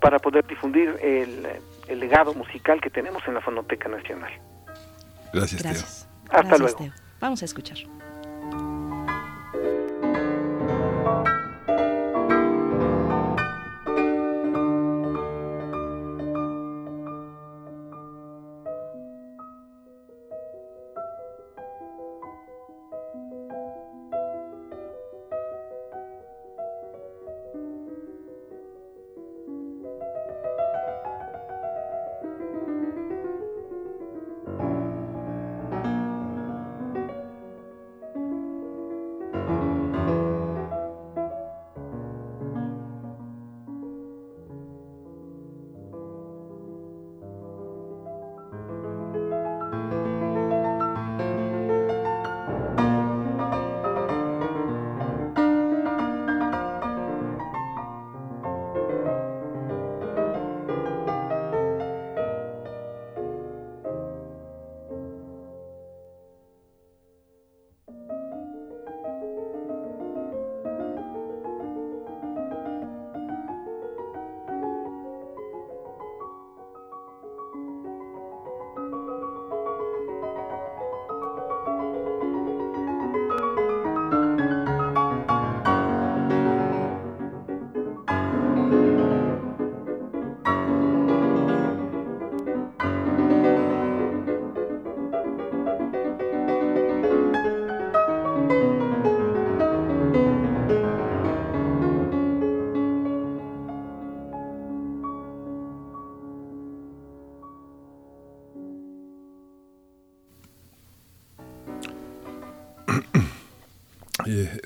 para 0.00 0.18
poder 0.18 0.44
difundir 0.44 0.88
el 1.00 1.46
el 1.88 2.00
legado 2.00 2.34
musical 2.34 2.80
que 2.80 2.90
tenemos 2.90 3.22
en 3.26 3.34
la 3.34 3.40
Fonoteca 3.40 3.88
Nacional. 3.88 4.32
Gracias, 5.32 5.62
Gracias. 5.62 6.08
Hasta 6.30 6.58
luego. 6.58 6.88
Vamos 7.20 7.42
a 7.42 7.44
escuchar. 7.44 7.78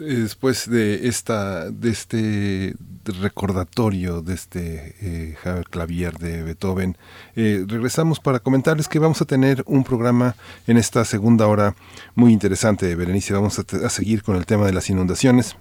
Después 0.01 0.69
de 0.69 1.09
esta 1.09 1.71
de 1.71 1.91
este 1.91 2.75
recordatorio 3.05 4.23
de 4.23 4.35
este 4.35 4.95
eh, 5.01 5.37
Clavier 5.71 6.19
de 6.19 6.43
Beethoven 6.43 6.97
eh, 7.37 7.65
regresamos 7.67 8.21
para 8.21 8.41
comentarles 8.41 8.89
que 8.89 8.99
vamos 8.99 9.21
a 9.21 9.25
tener 9.25 9.63
un 9.67 9.85
programa 9.85 10.37
en 10.67 10.77
esta 10.77 11.05
segunda 11.05 11.47
hora 11.47 11.75
muy 12.15 12.33
interesante 12.33 12.95
Berenice. 12.95 13.33
Vamos 13.33 13.59
a 13.59 13.89
seguir 13.89 14.23
con 14.23 14.37
el 14.37 14.47
tema 14.47 14.67
de 14.67 14.73
las 14.73 14.91
inundaciones 14.91 15.57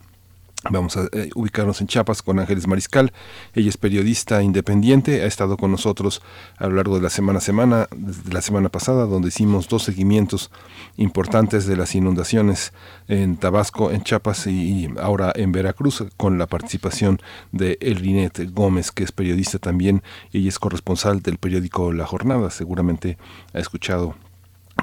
Vamos 0.70 0.98
a 0.98 1.08
eh, 1.14 1.30
ubicarnos 1.36 1.80
en 1.80 1.88
Chiapas 1.88 2.22
con 2.22 2.38
Ángeles 2.38 2.68
Mariscal. 2.68 3.14
Ella 3.54 3.70
es 3.70 3.78
periodista 3.78 4.44
independiente, 4.44 5.22
ha 5.22 5.26
estado 5.26 5.56
con 5.56 5.72
nosotros 5.72 6.22
a 6.58 6.68
lo 6.68 6.76
largo 6.76 6.98
de 6.98 7.02
la 7.02 7.10
semana 7.10 7.40
semana, 7.40 7.88
desde 7.96 8.34
la 8.34 8.42
semana 8.42 8.68
pasada, 8.68 9.06
donde 9.06 9.30
hicimos 9.30 9.70
dos 9.70 9.84
seguimientos 9.84 10.52
importantes 10.98 11.66
de 11.66 11.78
las 11.78 11.96
inundaciones 11.96 12.74
en 13.08 13.38
Tabasco, 13.38 13.90
en 13.92 14.04
Chiapas 14.04 14.48
y, 14.48 14.90
ahora 15.02 15.32
en 15.34 15.54
Veracruz, 15.54 16.04
con 16.18 16.38
la 16.38 16.46
participación 16.46 17.22
de 17.54 17.78
Elrinet 17.80 18.52
Gómez, 18.54 18.92
que 18.92 19.06
es 19.06 19.14
periodista 19.14 19.60
también. 19.60 20.04
Ella 20.34 20.50
es 20.50 20.60
corresponsal 20.60 21.22
del 21.22 21.38
periódico 21.38 21.94
La 21.94 22.06
Jornada. 22.06 22.50
Seguramente 22.50 23.18
ha 23.54 23.60
escuchado 23.60 24.16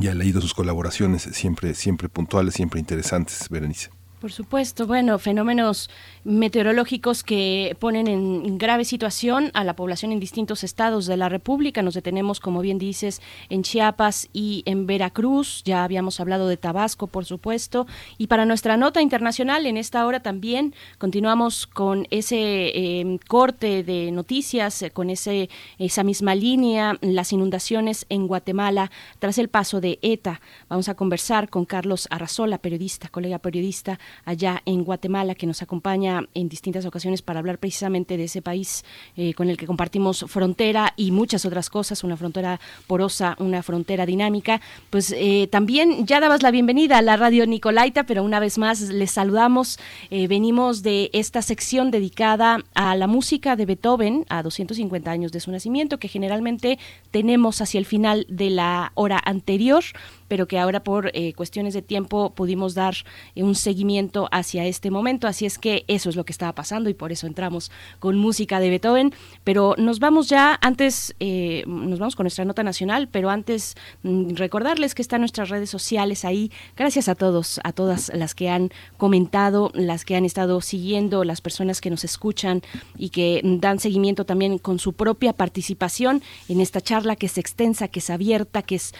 y 0.00 0.08
ha 0.08 0.14
leído 0.14 0.40
sus 0.40 0.54
colaboraciones, 0.54 1.28
siempre, 1.32 1.74
siempre 1.74 2.08
puntuales, 2.08 2.54
siempre 2.54 2.80
interesantes, 2.80 3.50
Berenice. 3.50 3.90
Por 4.20 4.32
supuesto, 4.32 4.86
bueno, 4.86 5.18
fenómenos 5.18 5.90
meteorológicos 6.24 7.22
que 7.22 7.76
ponen 7.78 8.08
en 8.08 8.56
grave 8.56 8.86
situación 8.86 9.50
a 9.52 9.62
la 9.62 9.76
población 9.76 10.10
en 10.10 10.20
distintos 10.20 10.64
estados 10.64 11.04
de 11.04 11.18
la 11.18 11.28
República. 11.28 11.82
Nos 11.82 11.92
detenemos, 11.92 12.40
como 12.40 12.62
bien 12.62 12.78
dices, 12.78 13.20
en 13.50 13.62
Chiapas 13.62 14.30
y 14.32 14.62
en 14.64 14.86
Veracruz. 14.86 15.62
Ya 15.66 15.84
habíamos 15.84 16.18
hablado 16.18 16.48
de 16.48 16.56
Tabasco, 16.56 17.08
por 17.08 17.26
supuesto. 17.26 17.86
Y 18.16 18.28
para 18.28 18.46
nuestra 18.46 18.78
nota 18.78 19.02
internacional, 19.02 19.66
en 19.66 19.76
esta 19.76 20.06
hora 20.06 20.20
también 20.20 20.74
continuamos 20.96 21.66
con 21.66 22.06
ese 22.10 23.00
em, 23.00 23.18
corte 23.18 23.82
de 23.82 24.10
noticias, 24.12 24.82
con 24.94 25.10
ese, 25.10 25.50
esa 25.76 26.04
misma 26.04 26.34
línea, 26.34 26.96
las 27.02 27.34
inundaciones 27.34 28.06
en 28.08 28.26
Guatemala 28.26 28.90
tras 29.18 29.36
el 29.36 29.48
paso 29.50 29.82
de 29.82 29.98
ETA. 30.00 30.40
Vamos 30.70 30.88
a 30.88 30.94
conversar 30.94 31.50
con 31.50 31.66
Carlos 31.66 32.08
Arrazola, 32.10 32.56
periodista, 32.56 33.10
colega 33.10 33.38
periodista 33.40 33.98
allá 34.24 34.62
en 34.64 34.84
Guatemala, 34.84 35.34
que 35.34 35.46
nos 35.46 35.62
acompaña 35.62 36.22
en 36.34 36.48
distintas 36.48 36.84
ocasiones 36.86 37.22
para 37.22 37.40
hablar 37.40 37.58
precisamente 37.58 38.16
de 38.16 38.24
ese 38.24 38.42
país 38.42 38.84
eh, 39.16 39.34
con 39.34 39.48
el 39.48 39.56
que 39.56 39.66
compartimos 39.66 40.24
frontera 40.28 40.92
y 40.96 41.10
muchas 41.10 41.44
otras 41.44 41.70
cosas, 41.70 42.04
una 42.04 42.16
frontera 42.16 42.60
porosa, 42.86 43.36
una 43.38 43.62
frontera 43.62 44.06
dinámica. 44.06 44.60
Pues 44.90 45.14
eh, 45.16 45.48
también 45.50 46.06
ya 46.06 46.20
dabas 46.20 46.42
la 46.42 46.50
bienvenida 46.50 46.98
a 46.98 47.02
la 47.02 47.16
radio 47.16 47.46
Nicolaita, 47.46 48.04
pero 48.04 48.22
una 48.22 48.40
vez 48.40 48.58
más 48.58 48.80
les 48.80 49.10
saludamos. 49.10 49.78
Eh, 50.10 50.28
venimos 50.28 50.82
de 50.82 51.10
esta 51.12 51.42
sección 51.42 51.90
dedicada 51.90 52.58
a 52.74 52.96
la 52.96 53.06
música 53.06 53.56
de 53.56 53.66
Beethoven, 53.66 54.24
a 54.28 54.42
250 54.42 55.10
años 55.10 55.32
de 55.32 55.40
su 55.40 55.50
nacimiento, 55.50 55.98
que 55.98 56.08
generalmente 56.08 56.78
tenemos 57.10 57.60
hacia 57.60 57.78
el 57.78 57.86
final 57.86 58.26
de 58.28 58.50
la 58.50 58.92
hora 58.94 59.20
anterior 59.24 59.84
pero 60.28 60.46
que 60.46 60.58
ahora 60.58 60.82
por 60.82 61.10
eh, 61.14 61.32
cuestiones 61.34 61.74
de 61.74 61.82
tiempo 61.82 62.30
pudimos 62.30 62.74
dar 62.74 62.94
eh, 63.34 63.42
un 63.42 63.54
seguimiento 63.54 64.28
hacia 64.32 64.64
este 64.66 64.90
momento. 64.90 65.26
Así 65.26 65.46
es 65.46 65.58
que 65.58 65.84
eso 65.88 66.10
es 66.10 66.16
lo 66.16 66.24
que 66.24 66.32
estaba 66.32 66.54
pasando 66.54 66.90
y 66.90 66.94
por 66.94 67.12
eso 67.12 67.26
entramos 67.26 67.70
con 67.98 68.16
música 68.16 68.60
de 68.60 68.70
Beethoven. 68.70 69.14
Pero 69.44 69.74
nos 69.78 69.98
vamos 69.98 70.28
ya, 70.28 70.58
antes, 70.60 71.14
eh, 71.20 71.64
nos 71.66 71.98
vamos 71.98 72.16
con 72.16 72.24
nuestra 72.24 72.44
nota 72.44 72.62
nacional, 72.62 73.08
pero 73.08 73.30
antes 73.30 73.76
mm, 74.02 74.34
recordarles 74.34 74.94
que 74.94 75.02
están 75.02 75.20
nuestras 75.20 75.48
redes 75.48 75.70
sociales 75.70 76.24
ahí. 76.24 76.50
Gracias 76.76 77.08
a 77.08 77.14
todos, 77.14 77.60
a 77.64 77.72
todas 77.72 78.10
las 78.14 78.34
que 78.34 78.48
han 78.48 78.70
comentado, 78.96 79.70
las 79.74 80.04
que 80.04 80.16
han 80.16 80.24
estado 80.24 80.60
siguiendo, 80.60 81.24
las 81.24 81.40
personas 81.40 81.80
que 81.80 81.90
nos 81.90 82.04
escuchan 82.04 82.62
y 82.96 83.10
que 83.10 83.40
dan 83.42 83.78
seguimiento 83.78 84.24
también 84.24 84.58
con 84.58 84.78
su 84.78 84.92
propia 84.92 85.32
participación 85.32 86.22
en 86.48 86.60
esta 86.60 86.80
charla 86.80 87.16
que 87.16 87.26
es 87.26 87.38
extensa, 87.38 87.88
que 87.88 88.00
es 88.00 88.10
abierta, 88.10 88.62
que 88.62 88.76
es 88.76 88.94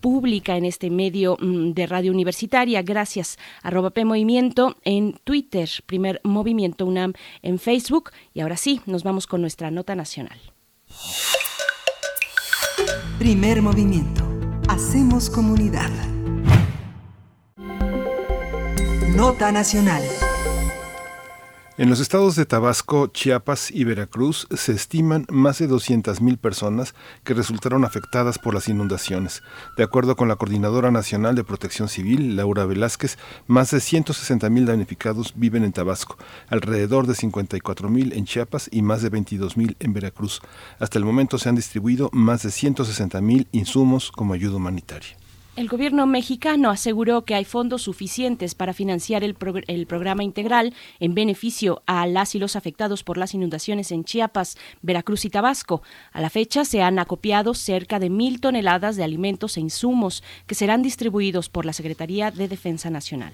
pública 0.00 0.56
este 0.68 0.90
medio 0.90 1.36
mm, 1.40 1.72
de 1.72 1.86
radio 1.86 2.12
universitaria. 2.12 2.82
Gracias, 2.82 3.38
arroba 3.62 3.90
P 3.90 4.04
Movimiento 4.04 4.76
en 4.84 5.14
Twitter, 5.24 5.68
primer 5.86 6.20
Movimiento 6.24 6.86
UNAM 6.86 7.14
en 7.42 7.58
Facebook. 7.58 8.10
Y 8.34 8.40
ahora 8.40 8.56
sí, 8.56 8.80
nos 8.86 9.02
vamos 9.02 9.26
con 9.26 9.40
nuestra 9.40 9.70
nota 9.70 9.94
nacional. 9.94 10.38
Primer 13.18 13.62
movimiento. 13.62 14.22
Hacemos 14.68 15.28
comunidad. 15.28 15.90
Nota 19.16 19.50
nacional. 19.50 20.02
En 21.78 21.88
los 21.88 22.00
estados 22.00 22.34
de 22.34 22.44
Tabasco, 22.44 23.06
Chiapas 23.06 23.70
y 23.70 23.84
Veracruz 23.84 24.48
se 24.50 24.72
estiman 24.72 25.26
más 25.30 25.60
de 25.60 25.68
200.000 25.68 26.36
personas 26.36 26.92
que 27.22 27.34
resultaron 27.34 27.84
afectadas 27.84 28.40
por 28.40 28.52
las 28.52 28.66
inundaciones. 28.66 29.44
De 29.76 29.84
acuerdo 29.84 30.16
con 30.16 30.26
la 30.26 30.34
Coordinadora 30.34 30.90
Nacional 30.90 31.36
de 31.36 31.44
Protección 31.44 31.88
Civil, 31.88 32.34
Laura 32.34 32.64
Velázquez, 32.64 33.16
más 33.46 33.70
de 33.70 33.78
160.000 33.78 34.64
damnificados 34.64 35.34
viven 35.36 35.62
en 35.62 35.70
Tabasco, 35.70 36.18
alrededor 36.48 37.06
de 37.06 37.14
54.000 37.14 38.12
en 38.12 38.24
Chiapas 38.24 38.68
y 38.72 38.82
más 38.82 39.02
de 39.02 39.12
22.000 39.12 39.76
en 39.78 39.92
Veracruz. 39.92 40.42
Hasta 40.80 40.98
el 40.98 41.04
momento 41.04 41.38
se 41.38 41.48
han 41.48 41.54
distribuido 41.54 42.10
más 42.12 42.42
de 42.42 42.48
160.000 42.48 43.46
insumos 43.52 44.10
como 44.10 44.34
ayuda 44.34 44.56
humanitaria. 44.56 45.16
El 45.58 45.66
gobierno 45.66 46.06
mexicano 46.06 46.70
aseguró 46.70 47.24
que 47.24 47.34
hay 47.34 47.44
fondos 47.44 47.82
suficientes 47.82 48.54
para 48.54 48.72
financiar 48.72 49.24
el, 49.24 49.34
programa 49.34 50.22
integral 50.22 50.72
en 51.00 51.16
beneficio 51.16 51.82
a 51.84 52.06
las 52.06 52.36
y 52.36 52.38
los 52.38 52.54
afectados 52.54 53.02
por 53.02 53.18
las 53.18 53.34
inundaciones 53.34 53.90
en 53.90 54.04
Chiapas, 54.04 54.56
Veracruz 54.82 55.24
y 55.24 55.30
Tabasco. 55.30 55.82
A 56.12 56.20
la 56.20 56.30
fecha 56.30 56.64
se 56.64 56.80
han 56.80 57.00
acopiado 57.00 57.54
cerca 57.54 57.98
de 57.98 58.08
mil 58.08 58.40
toneladas 58.40 58.94
de 58.94 59.02
alimentos 59.02 59.56
e 59.56 59.60
insumos 59.60 60.22
que 60.46 60.54
serán 60.54 60.80
distribuidos 60.84 61.48
por 61.48 61.66
la 61.66 61.72
Secretaría 61.72 62.30
de 62.30 62.46
Defensa 62.46 62.88
Nacional. 62.88 63.32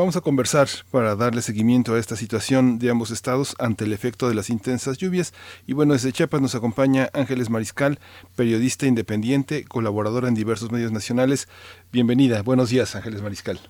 Vamos 0.00 0.16
a 0.16 0.22
conversar 0.22 0.66
para 0.90 1.14
darle 1.14 1.42
seguimiento 1.42 1.92
a 1.92 1.98
esta 1.98 2.16
situación 2.16 2.78
de 2.78 2.88
ambos 2.88 3.10
estados 3.10 3.54
ante 3.58 3.84
el 3.84 3.92
efecto 3.92 4.30
de 4.30 4.34
las 4.34 4.48
intensas 4.48 4.96
lluvias. 4.96 5.34
Y 5.66 5.74
bueno, 5.74 5.92
desde 5.92 6.10
Chiapas 6.10 6.40
nos 6.40 6.54
acompaña 6.54 7.10
Ángeles 7.12 7.50
Mariscal, 7.50 7.98
periodista 8.34 8.86
independiente, 8.86 9.66
colaboradora 9.66 10.26
en 10.28 10.34
diversos 10.34 10.72
medios 10.72 10.90
nacionales. 10.90 11.48
Bienvenida. 11.92 12.40
Buenos 12.40 12.70
días, 12.70 12.96
Ángeles 12.96 13.20
Mariscal. 13.20 13.60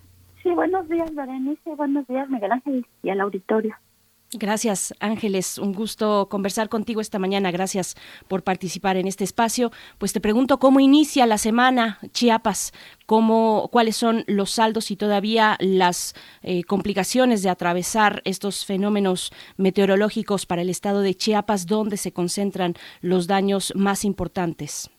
Sí, 0.41 0.51
buenos 0.51 0.89
días, 0.89 1.13
Berenice. 1.13 1.75
Buenos 1.75 2.07
días, 2.07 2.31
Miguel 2.31 2.53
Ángel 2.53 2.87
y 3.03 3.11
al 3.11 3.23
auditorio. 3.23 3.75
Gracias, 4.33 4.95
Ángeles. 5.01 5.59
Un 5.59 5.73
gusto 5.73 6.29
conversar 6.31 6.69
contigo 6.69 7.01
esta 7.01 7.19
mañana. 7.19 7.51
Gracias 7.51 7.97
por 8.29 8.45
participar 8.45 8.97
en 8.97 9.09
este 9.09 9.25
espacio. 9.25 9.73
Pues 9.99 10.13
te 10.13 10.21
pregunto 10.21 10.61
cómo 10.61 10.79
inicia 10.79 11.27
la 11.27 11.37
semana 11.37 11.99
Chiapas, 12.13 12.73
cómo, 13.07 13.69
cuáles 13.73 13.97
son 13.97 14.23
los 14.29 14.53
saldos 14.53 14.93
y 14.93 14.97
todavía 14.97 15.57
las 15.59 16.15
eh, 16.43 16.63
complicaciones 16.63 17.43
de 17.43 17.51
atravesar 17.51 18.23
estos 18.25 18.65
fenómenos 18.65 19.33
meteorológicos 19.57 20.47
para 20.47 20.63
el 20.63 20.71
estado 20.71 21.01
de 21.01 21.17
Chiapas, 21.17 21.67
donde 21.67 21.97
se 21.97 22.13
concentran 22.13 22.75
los 23.01 23.27
daños 23.27 23.73
más 23.75 24.05
importantes. 24.05 24.91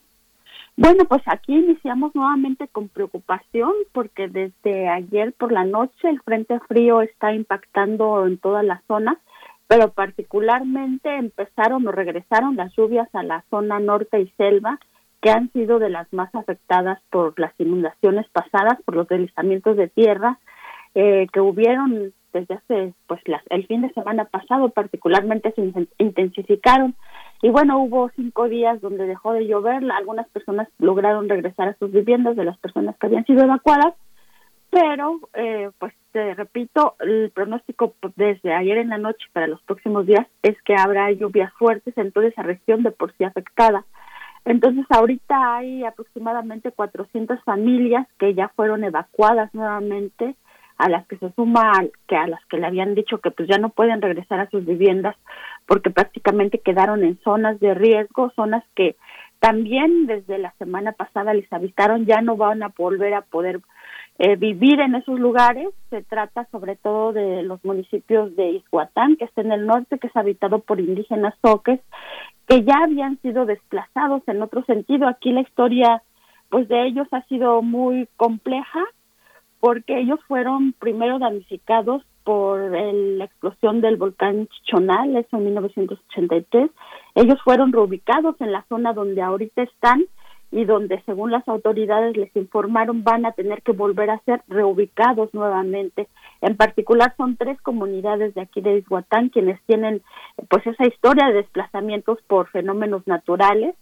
Bueno, 0.76 1.04
pues 1.04 1.22
aquí 1.26 1.54
iniciamos 1.54 2.14
nuevamente 2.14 2.66
con 2.68 2.88
preocupación 2.88 3.72
porque 3.92 4.28
desde 4.28 4.88
ayer 4.88 5.34
por 5.34 5.52
la 5.52 5.64
noche 5.64 6.08
el 6.08 6.20
frente 6.22 6.58
frío 6.60 7.02
está 7.02 7.34
impactando 7.34 8.26
en 8.26 8.38
toda 8.38 8.62
la 8.62 8.82
zona, 8.88 9.20
pero 9.68 9.92
particularmente 9.92 11.14
empezaron 11.14 11.86
o 11.86 11.92
regresaron 11.92 12.56
las 12.56 12.74
lluvias 12.74 13.08
a 13.14 13.22
la 13.22 13.44
zona 13.50 13.80
norte 13.80 14.20
y 14.20 14.28
selva, 14.38 14.78
que 15.20 15.30
han 15.30 15.52
sido 15.52 15.78
de 15.78 15.90
las 15.90 16.12
más 16.12 16.34
afectadas 16.34 17.00
por 17.10 17.38
las 17.38 17.52
inundaciones 17.58 18.26
pasadas, 18.30 18.80
por 18.84 18.96
los 18.96 19.06
deslizamientos 19.08 19.76
de 19.76 19.88
tierra 19.88 20.38
eh, 20.94 21.26
que 21.32 21.40
hubieron 21.40 22.12
desde 22.32 22.54
hace 22.54 22.94
pues 23.06 23.20
el 23.50 23.66
fin 23.66 23.82
de 23.82 23.92
semana 23.92 24.24
pasado, 24.24 24.70
particularmente 24.70 25.52
se 25.52 25.70
intensificaron 25.98 26.94
y 27.42 27.50
bueno, 27.50 27.80
hubo 27.80 28.08
cinco 28.14 28.48
días 28.48 28.80
donde 28.80 29.04
dejó 29.04 29.32
de 29.32 29.46
llover, 29.46 29.82
algunas 29.90 30.28
personas 30.28 30.68
lograron 30.78 31.28
regresar 31.28 31.68
a 31.68 31.76
sus 31.76 31.90
viviendas 31.90 32.36
de 32.36 32.44
las 32.44 32.56
personas 32.58 32.96
que 32.96 33.06
habían 33.06 33.26
sido 33.26 33.42
evacuadas, 33.42 33.94
pero 34.70 35.18
eh, 35.34 35.70
pues 35.78 35.92
te 36.12 36.34
repito, 36.34 36.94
el 37.00 37.32
pronóstico 37.34 37.94
desde 38.14 38.54
ayer 38.54 38.78
en 38.78 38.90
la 38.90 38.98
noche 38.98 39.26
para 39.32 39.48
los 39.48 39.60
próximos 39.62 40.06
días 40.06 40.26
es 40.42 40.56
que 40.62 40.76
habrá 40.76 41.10
lluvias 41.10 41.52
fuertes 41.54 41.98
en 41.98 42.12
toda 42.12 42.28
esa 42.28 42.42
región 42.42 42.84
de 42.84 42.92
por 42.92 43.12
sí 43.16 43.24
afectada. 43.24 43.84
Entonces 44.44 44.86
ahorita 44.88 45.56
hay 45.56 45.84
aproximadamente 45.84 46.70
400 46.70 47.42
familias 47.42 48.06
que 48.18 48.34
ya 48.34 48.48
fueron 48.54 48.84
evacuadas 48.84 49.52
nuevamente 49.52 50.36
a 50.82 50.88
las 50.88 51.06
que 51.06 51.16
se 51.18 51.30
suma 51.34 51.72
que 52.08 52.16
a 52.16 52.26
las 52.26 52.44
que 52.46 52.58
le 52.58 52.66
habían 52.66 52.96
dicho 52.96 53.18
que 53.18 53.30
pues 53.30 53.48
ya 53.48 53.56
no 53.58 53.68
pueden 53.68 54.02
regresar 54.02 54.40
a 54.40 54.50
sus 54.50 54.66
viviendas 54.66 55.14
porque 55.64 55.90
prácticamente 55.90 56.58
quedaron 56.58 57.04
en 57.04 57.20
zonas 57.22 57.60
de 57.60 57.72
riesgo, 57.72 58.32
zonas 58.34 58.64
que 58.74 58.96
también 59.38 60.06
desde 60.06 60.38
la 60.38 60.52
semana 60.58 60.90
pasada 60.90 61.34
les 61.34 61.50
avisaron 61.52 62.04
ya 62.04 62.20
no 62.20 62.36
van 62.36 62.64
a 62.64 62.72
volver 62.76 63.14
a 63.14 63.22
poder 63.22 63.60
eh, 64.18 64.34
vivir 64.34 64.80
en 64.80 64.96
esos 64.96 65.20
lugares. 65.20 65.68
Se 65.90 66.02
trata 66.02 66.48
sobre 66.50 66.74
todo 66.74 67.12
de 67.12 67.44
los 67.44 67.64
municipios 67.64 68.34
de 68.34 68.50
Izhuatán, 68.50 69.14
que 69.16 69.24
está 69.24 69.40
en 69.42 69.52
el 69.52 69.66
norte, 69.66 70.00
que 70.00 70.08
es 70.08 70.16
habitado 70.16 70.58
por 70.58 70.80
indígenas 70.80 71.34
soques, 71.44 71.78
que 72.48 72.64
ya 72.64 72.78
habían 72.82 73.20
sido 73.22 73.46
desplazados 73.46 74.22
en 74.26 74.42
otro 74.42 74.64
sentido. 74.64 75.06
Aquí 75.06 75.30
la 75.30 75.42
historia 75.42 76.02
pues 76.50 76.68
de 76.68 76.86
ellos 76.86 77.06
ha 77.12 77.22
sido 77.28 77.62
muy 77.62 78.08
compleja 78.16 78.80
porque 79.62 80.00
ellos 80.00 80.18
fueron 80.26 80.72
primero 80.72 81.20
damnificados 81.20 82.02
por 82.24 82.72
la 82.72 83.24
explosión 83.24 83.80
del 83.80 83.96
volcán 83.96 84.48
Chichonal, 84.48 85.14
eso 85.14 85.36
en 85.36 85.44
1983. 85.44 86.68
Ellos 87.14 87.38
fueron 87.44 87.72
reubicados 87.72 88.34
en 88.40 88.50
la 88.50 88.64
zona 88.68 88.92
donde 88.92 89.22
ahorita 89.22 89.62
están 89.62 90.02
y 90.50 90.64
donde 90.64 91.00
según 91.06 91.30
las 91.30 91.46
autoridades 91.46 92.16
les 92.16 92.34
informaron 92.34 93.04
van 93.04 93.24
a 93.24 93.30
tener 93.30 93.62
que 93.62 93.70
volver 93.70 94.10
a 94.10 94.18
ser 94.24 94.42
reubicados 94.48 95.32
nuevamente. 95.32 96.08
En 96.40 96.56
particular 96.56 97.14
son 97.16 97.36
tres 97.36 97.60
comunidades 97.62 98.34
de 98.34 98.40
aquí 98.40 98.62
de 98.62 98.78
Izhuatán 98.78 99.28
quienes 99.28 99.62
tienen 99.66 100.02
pues 100.50 100.66
esa 100.66 100.88
historia 100.88 101.28
de 101.28 101.34
desplazamientos 101.34 102.18
por 102.26 102.48
fenómenos 102.48 103.06
naturales 103.06 103.76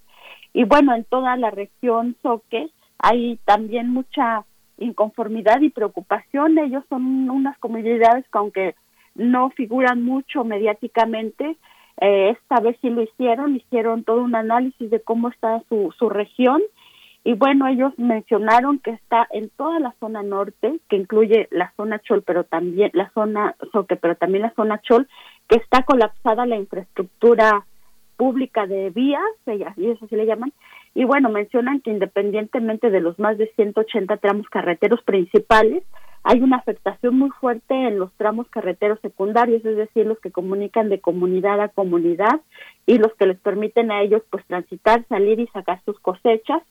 y 0.53 0.65
bueno, 0.65 0.95
en 0.95 1.05
toda 1.05 1.39
la 1.39 1.51
región 1.51 2.17
Soque 2.23 2.69
hay 2.99 3.39
también 3.47 3.89
mucha 3.89 4.45
inconformidad 4.81 5.61
y 5.61 5.71
preocupación. 5.71 6.59
Ellos 6.59 6.85
son 6.89 7.31
unas 7.31 7.57
comunidades 7.59 8.25
que 8.25 8.39
aunque 8.39 8.75
no 9.15 9.51
figuran 9.51 10.03
mucho 10.03 10.45
mediáticamente, 10.45 11.57
eh, 12.01 12.31
esta 12.31 12.61
vez 12.61 12.77
sí 12.81 12.91
lo 12.91 13.03
hicieron, 13.03 13.57
hicieron 13.57 14.05
todo 14.05 14.23
un 14.23 14.35
análisis 14.35 14.91
de 14.91 15.01
cómo 15.01 15.29
está 15.29 15.63
su, 15.69 15.95
su 15.99 16.09
región 16.09 16.61
y 17.23 17.35
bueno, 17.35 17.67
ellos 17.67 17.93
mencionaron 17.99 18.79
que 18.79 18.93
está 18.93 19.27
en 19.31 19.51
toda 19.51 19.79
la 19.79 19.95
zona 20.01 20.23
norte, 20.23 20.81
que 20.89 20.97
incluye 20.97 21.49
la 21.51 21.73
zona 21.77 21.99
Chol, 21.99 22.23
pero 22.23 22.45
también 22.45 22.91
la 22.95 23.11
zona 23.11 23.57
Soque, 23.73 23.97
pero 23.97 24.15
también 24.15 24.43
la 24.43 24.55
zona 24.55 24.81
Chol, 24.81 25.07
que 25.47 25.57
está 25.57 25.83
colapsada 25.83 26.47
la 26.47 26.57
infraestructura 26.57 27.67
pública 28.17 28.67
de 28.67 28.91
vías, 28.91 29.23
y 29.77 29.87
eso 29.87 30.07
sí 30.09 30.17
le 30.17 30.27
llaman, 30.27 30.53
y 30.95 31.05
bueno, 31.05 31.29
mencionan 31.29 31.81
que 31.81 31.91
independientemente 31.91 32.91
de 32.91 33.01
los 33.01 33.19
más 33.19 33.39
de 33.39 33.51
180 33.55 34.17
tramos 34.17 34.49
carreteros 34.49 35.03
principales, 35.03 35.85
hay 36.23 36.41
una 36.43 36.57
afectación 36.57 37.19
muy 37.19 37.31
fuerte 37.31 37.75
en 37.75 37.99
los 37.99 38.13
tramos 38.15 38.49
carreteros 38.49 39.01
secundarios, 39.01 39.65
es 39.65 39.77
decir, 39.77 40.07
los 40.07 40.19
que 40.21 40.31
comunican 40.31 40.89
de 40.91 41.01
comunidad 41.01 41.61
a 41.61 41.69
comunidad 41.69 42.41
y 42.87 42.99
los 42.99 43.15
que 43.15 43.27
les 43.27 43.39
permiten 43.39 43.91
a 43.91 44.03
ellos 44.03 44.23
pues 44.31 44.45
transitar, 44.47 45.05
salir 45.09 45.41
y 45.41 45.47
sacar 45.49 45.81
sus 45.85 45.99
cosechas. 46.01 46.63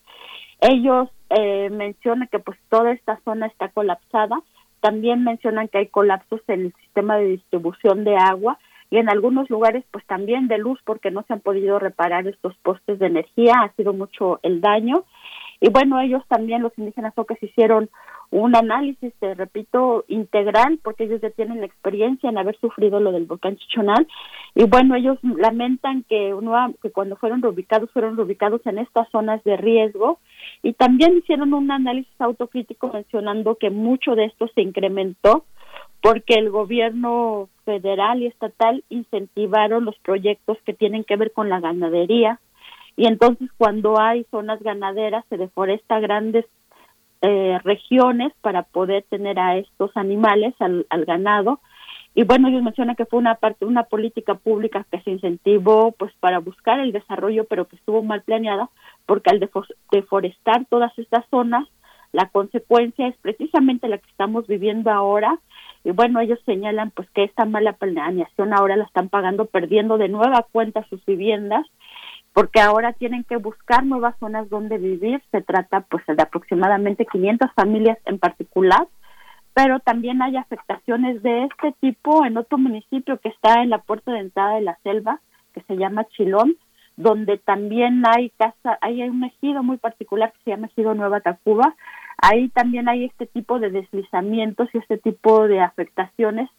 Ellos 0.62 1.10
eh, 1.30 1.70
mencionan 1.72 2.28
que 2.28 2.40
pues 2.40 2.60
toda 2.70 2.91
esta 2.91 3.20
zona 3.24 3.48
está 3.48 3.70
colapsada, 3.70 4.40
también 4.82 5.24
mencionan 5.24 5.68
que 5.68 5.80
hay 5.80 5.88
colapsos 5.88 6.41
en 6.48 6.68
el 6.68 6.74
sistema 6.82 7.18
de 7.18 7.26
distribución 7.26 8.04
de 8.04 8.18
agua 8.18 8.60
y 8.91 8.98
en 8.98 9.10
algunos 9.10 9.49
lugares 9.49 9.84
pues 9.91 10.06
también 10.06 10.48
de 10.48 10.57
luz 10.57 10.80
porque 10.84 11.11
no 11.11 11.24
se 11.24 11.34
han 11.34 11.41
podido 11.41 11.80
reparar 11.80 12.28
estos 12.28 12.56
postes 12.57 12.99
de 12.99 13.07
energía, 13.07 13.53
ha 13.61 13.74
sido 13.76 13.94
mucho 13.94 14.40
el 14.44 14.61
daño. 14.61 15.06
Y 15.61 15.70
bueno, 15.70 15.99
ellos 15.99 16.24
también, 16.30 16.61
los 16.61 16.78
indígenas 16.78 17.14
que 17.14 17.45
hicieron 17.45 17.90
un 18.32 18.56
análisis, 18.56 19.14
te 19.20 19.34
repito, 19.34 20.06
integral, 20.07 20.80
porque 20.84 21.03
ellos 21.03 21.20
ya 21.20 21.32
tienen 21.32 21.60
la 21.60 21.66
experiencia 21.66 22.30
en 22.30 22.38
haber 22.38 22.57
sufrido 22.60 22.99
lo 22.99 23.11
del 23.11 23.26
volcán 23.26 23.57
Chichonal. 23.57 24.07
Y 24.56 24.66
bueno, 24.66 24.95
ellos 24.95 25.18
lamentan 25.24 26.03
que, 26.03 26.34
que 26.82 26.91
cuando 26.91 27.18
fueron 27.18 27.41
reubicados, 27.41 27.91
fueron 27.91 28.16
reubicados 28.16 28.61
en 28.66 28.78
estas 28.78 29.10
zonas 29.10 29.44
de 29.44 29.57
riesgo. 29.57 30.20
Y 30.64 30.74
también 30.74 31.18
hicieron 31.18 31.53
un 31.53 31.72
análisis 31.72 32.14
autocrítico 32.20 32.91
mencionando 32.94 33.56
que 33.56 33.70
mucho 33.70 34.16
de 34.16 34.26
esto 34.26 34.48
se 34.56 34.61
incrementó 34.61 35.44
porque 36.01 36.35
el 36.35 36.49
gobierno 36.49 37.49
federal 37.65 38.21
y 38.21 38.27
estatal 38.27 38.84
incentivaron 38.89 39.85
los 39.85 39.97
proyectos 39.99 40.57
que 40.65 40.73
tienen 40.73 41.03
que 41.03 41.17
ver 41.17 41.31
con 41.31 41.49
la 41.49 41.59
ganadería 41.59 42.39
y 42.99 43.07
entonces 43.07 43.49
cuando 43.57 43.97
hay 43.97 44.26
zonas 44.30 44.61
ganaderas 44.61 45.23
se 45.30 45.38
deforesta 45.38 46.01
grandes 46.01 46.45
eh, 47.21 47.57
regiones 47.63 48.34
para 48.41 48.63
poder 48.63 49.05
tener 49.09 49.39
a 49.39 49.55
estos 49.57 49.91
animales, 49.95 50.53
al, 50.59 50.85
ganado. 51.05 51.61
Y 52.13 52.23
bueno, 52.23 52.49
ellos 52.49 52.61
mencionan 52.61 52.97
que 52.97 53.05
fue 53.05 53.19
una 53.19 53.35
parte, 53.35 53.65
una 53.65 53.84
política 53.84 54.35
pública 54.35 54.85
que 54.91 54.99
se 55.01 55.11
incentivó 55.11 55.93
pues 55.93 56.11
para 56.19 56.39
buscar 56.39 56.81
el 56.81 56.91
desarrollo, 56.91 57.45
pero 57.45 57.69
que 57.69 57.77
estuvo 57.77 58.03
mal 58.03 58.21
planeada, 58.23 58.69
porque 59.05 59.30
al 59.30 59.49
deforestar 59.91 60.65
todas 60.69 60.91
estas 60.99 61.26
zonas, 61.30 61.69
la 62.11 62.27
consecuencia 62.30 63.07
es 63.07 63.15
precisamente 63.18 63.88
la 63.88 63.98
que 63.98 64.10
estamos 64.10 64.48
viviendo 64.48 64.91
ahora. 64.91 65.40
Y 65.84 65.91
bueno, 65.91 66.19
ellos 66.19 66.40
señalan 66.45 66.91
pues 66.91 67.10
que 67.11 67.23
esta 67.23 67.45
mala 67.45 67.73
planeación 67.73 68.53
ahora 68.53 68.76
la 68.76 68.84
están 68.84 69.10
pagando, 69.10 69.45
perdiendo 69.45 69.98
de 69.98 70.10
nueva 70.10 70.45
cuenta 70.52 70.86
sus 70.90 71.03
viviendas 71.06 71.65
porque 72.34 72.60
ahora 72.61 72.94
tienen 72.94 73.23
que 73.23 73.38
buscar 73.38 73.86
nuevas 73.86 74.15
zonas 74.19 74.49
donde 74.49 74.77
vivir. 74.77 75.22
Se 75.31 75.41
trata 75.41 75.81
pues 75.81 76.03
de 76.06 76.22
aproximadamente 76.22 77.06
500 77.06 77.52
familias 77.53 77.98
en 78.06 78.19
particular, 78.19 78.88
pero 79.53 79.80
también 79.80 80.22
hay 80.22 80.38
afectaciones 80.38 81.22
de 81.23 81.45
este 81.45 81.73
tipo 81.80 82.26
en 82.26 82.38
otro 82.38 82.57
municipio 82.57 83.19
que 83.19 83.30
está 83.30 83.61
en 83.61 83.69
la 83.69 83.80
puerta 83.80 84.11
de 84.11 84.19
entrada 84.19 84.56
de 84.56 84.61
la 84.61 84.77
selva, 84.84 85.19
que 85.53 85.61
se 85.61 85.76
llama 85.76 86.06
Chilón, 86.15 86.56
donde 86.95 87.38
también 87.38 88.03
hay 88.06 88.30
casa, 88.31 88.77
hay 88.81 89.02
un 89.03 89.23
ejido 89.23 89.64
muy 89.64 89.77
particular 89.77 90.31
que 90.31 90.44
se 90.44 90.52
llama 90.52 90.68
ejido 90.68 90.94
Nueva 90.94 91.22
Tacuba. 91.22 91.76
Ahí 92.22 92.50
también 92.50 92.90
hay 92.90 93.06
este 93.06 93.26
tipo 93.26 93.60
de 93.60 93.70
deslizamientos 93.70 94.70
y 94.74 94.80
este 94.80 94.98
tipo 94.98 95.48
de 95.48 95.62
afectaciones. 95.62 96.50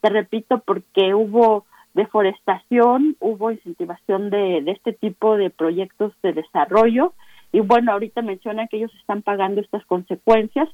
Te 0.00 0.10
repito, 0.10 0.62
porque 0.66 1.14
hubo 1.14 1.64
deforestación, 1.94 3.16
hubo 3.20 3.52
incentivación 3.52 4.30
de, 4.30 4.58
este 4.66 4.92
tipo 4.92 5.36
de 5.36 5.50
proyectos 5.50 6.12
de 6.22 6.32
desarrollo 6.32 7.14
y 7.52 7.60
bueno, 7.60 7.92
ahorita 7.92 8.20
mencionan 8.20 8.66
que 8.66 8.78
ellos 8.78 8.92
están 8.98 9.22
pagando 9.22 9.60
estas 9.60 9.84
consecuencias. 9.86 10.68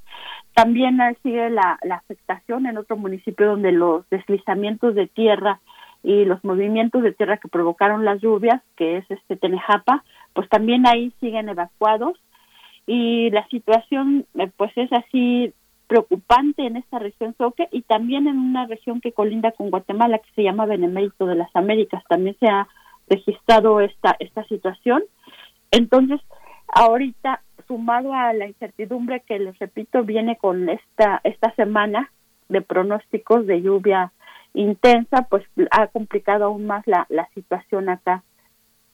También 0.55 0.99
sigue 1.23 1.51
la, 1.51 1.79
la 1.83 1.97
afectación 1.97 2.65
en 2.65 2.79
otro 2.79 2.97
municipio 2.97 3.49
donde 3.49 3.73
los 3.73 4.09
deslizamientos 4.09 4.95
de 4.95 5.07
tierra 5.07 5.61
y 6.03 6.25
los 6.25 6.43
movimientos 6.43 7.03
de 7.03 7.13
tierra 7.13 7.37
que 7.37 7.49
provocaron 7.49 8.07
las 8.07 8.23
lluvias, 8.23 8.63
que 8.77 8.97
es 8.97 9.11
este 9.11 9.37
Tenejapa, 9.37 10.03
pues 10.33 10.49
también 10.49 10.87
ahí 10.87 11.13
siguen 11.21 11.51
evacuados 11.51 12.19
y 12.93 13.31
la 13.31 13.47
situación 13.47 14.27
eh, 14.35 14.51
pues 14.57 14.73
es 14.75 14.93
así 14.93 15.55
preocupante 15.87 16.67
en 16.67 16.77
esta 16.77 16.99
región 16.99 17.37
Soque 17.39 17.69
y 17.71 17.83
también 17.83 18.27
en 18.27 18.37
una 18.37 18.67
región 18.67 19.01
que 19.01 19.13
colinda 19.13 19.53
con 19.53 19.71
Guatemala 19.71 20.19
que 20.19 20.29
se 20.35 20.43
llama 20.43 20.67
Benemérito 20.67 21.25
de 21.27 21.37
las 21.37 21.55
Américas. 21.55 22.03
También 22.09 22.37
se 22.41 22.49
ha 22.49 22.67
registrado 23.09 23.81
esta 23.81 24.17
esta 24.19 24.43
situación. 24.49 25.05
Entonces 25.71 26.21
ahorita 26.67 27.43
sumado 27.69 28.13
a 28.13 28.33
la 28.33 28.49
incertidumbre 28.49 29.21
que 29.21 29.39
les 29.39 29.57
repito 29.61 30.03
viene 30.03 30.37
con 30.37 30.69
esta 30.69 31.21
esta 31.23 31.55
semana 31.55 32.11
de 32.49 32.61
pronósticos 32.61 33.47
de 33.47 33.63
lluvia 33.63 34.11
intensa 34.53 35.29
pues 35.31 35.45
ha 35.71 35.87
complicado 35.87 36.47
aún 36.47 36.67
más 36.67 36.85
la, 36.89 37.07
la 37.09 37.29
situación 37.35 37.89
acá. 37.89 38.25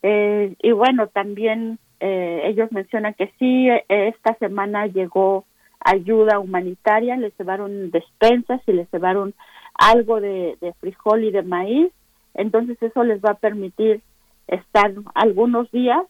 Eh, 0.03 0.55
y 0.61 0.73
bueno 0.73 1.07
también 1.07 1.79
eh, 2.01 2.43
ellos 2.45 2.71
mencionan 2.73 3.15
que 3.15 3.33
sí 3.39 3.69
esta 3.89 4.35
semana 4.35 4.87
llegó 4.87 5.45
ayuda 5.81 6.41
humanitaria, 6.41 7.17
les 7.17 7.33
llevaron 7.39 7.91
despensas 7.91 8.61
y 8.67 8.73
les 8.73 8.91
llevaron 8.91 9.35
algo 9.75 10.21
de, 10.21 10.57
frijol 10.81 11.25
y 11.25 11.31
de 11.31 11.43
maíz, 11.43 11.93
entonces 12.35 12.77
eso 12.83 13.05
les 13.05 13.21
va 13.21 13.31
a 13.31 13.39
permitir 13.39 14.03
estar 14.49 14.93
algunos 15.15 15.71
días, 15.71 16.03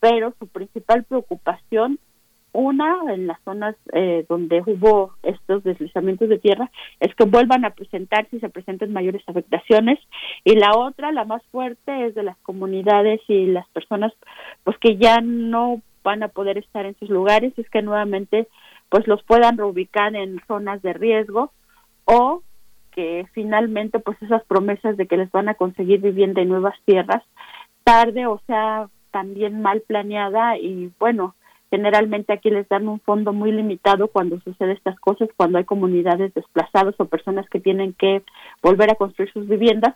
pero 0.00 0.34
su 0.38 0.46
principal 0.48 1.04
preocupación, 1.04 1.98
una 2.56 3.12
en 3.12 3.26
las 3.26 3.40
zonas 3.42 3.76
eh, 3.92 4.24
donde 4.28 4.62
hubo 4.66 5.12
estos 5.22 5.62
deslizamientos 5.62 6.28
de 6.28 6.38
tierra, 6.38 6.70
es 7.00 7.14
que 7.14 7.24
vuelvan 7.24 7.64
a 7.64 7.70
presentarse 7.70 8.36
y 8.36 8.40
se 8.40 8.48
presenten 8.48 8.92
mayores 8.92 9.22
afectaciones, 9.26 9.98
y 10.44 10.56
la 10.56 10.76
otra, 10.76 11.12
la 11.12 11.24
más 11.24 11.42
fuerte, 11.52 12.06
es 12.06 12.14
de 12.14 12.22
las 12.22 12.36
comunidades 12.38 13.20
y 13.28 13.46
las 13.46 13.68
personas 13.68 14.12
pues 14.64 14.76
que 14.78 14.96
ya 14.96 15.20
no 15.20 15.82
van 16.02 16.22
a 16.22 16.28
poder 16.28 16.58
estar 16.58 16.86
en 16.86 16.96
sus 16.98 17.10
lugares, 17.10 17.52
es 17.58 17.68
que 17.70 17.82
nuevamente 17.82 18.48
pues 18.88 19.06
los 19.06 19.22
puedan 19.24 19.58
reubicar 19.58 20.14
en 20.14 20.40
zonas 20.46 20.80
de 20.82 20.92
riesgo 20.92 21.52
o 22.04 22.42
que 22.92 23.26
finalmente 23.32 23.98
pues 23.98 24.20
esas 24.22 24.44
promesas 24.44 24.96
de 24.96 25.06
que 25.06 25.16
les 25.16 25.30
van 25.30 25.48
a 25.48 25.54
conseguir 25.54 26.00
vivienda 26.00 26.40
en 26.40 26.48
nuevas 26.48 26.76
tierras 26.86 27.22
tarde 27.84 28.26
o 28.26 28.40
sea 28.46 28.88
también 29.10 29.60
mal 29.60 29.82
planeada 29.82 30.56
y 30.56 30.90
bueno 30.98 31.34
generalmente 31.76 32.32
aquí 32.32 32.48
les 32.48 32.66
dan 32.68 32.88
un 32.88 33.00
fondo 33.00 33.34
muy 33.34 33.52
limitado 33.52 34.08
cuando 34.08 34.40
sucede 34.40 34.72
estas 34.72 34.98
cosas 34.98 35.28
cuando 35.36 35.58
hay 35.58 35.64
comunidades 35.64 36.32
desplazadas 36.32 36.94
o 36.98 37.04
personas 37.04 37.46
que 37.50 37.60
tienen 37.60 37.92
que 37.92 38.22
volver 38.62 38.90
a 38.90 38.94
construir 38.94 39.30
sus 39.30 39.46
viviendas 39.46 39.94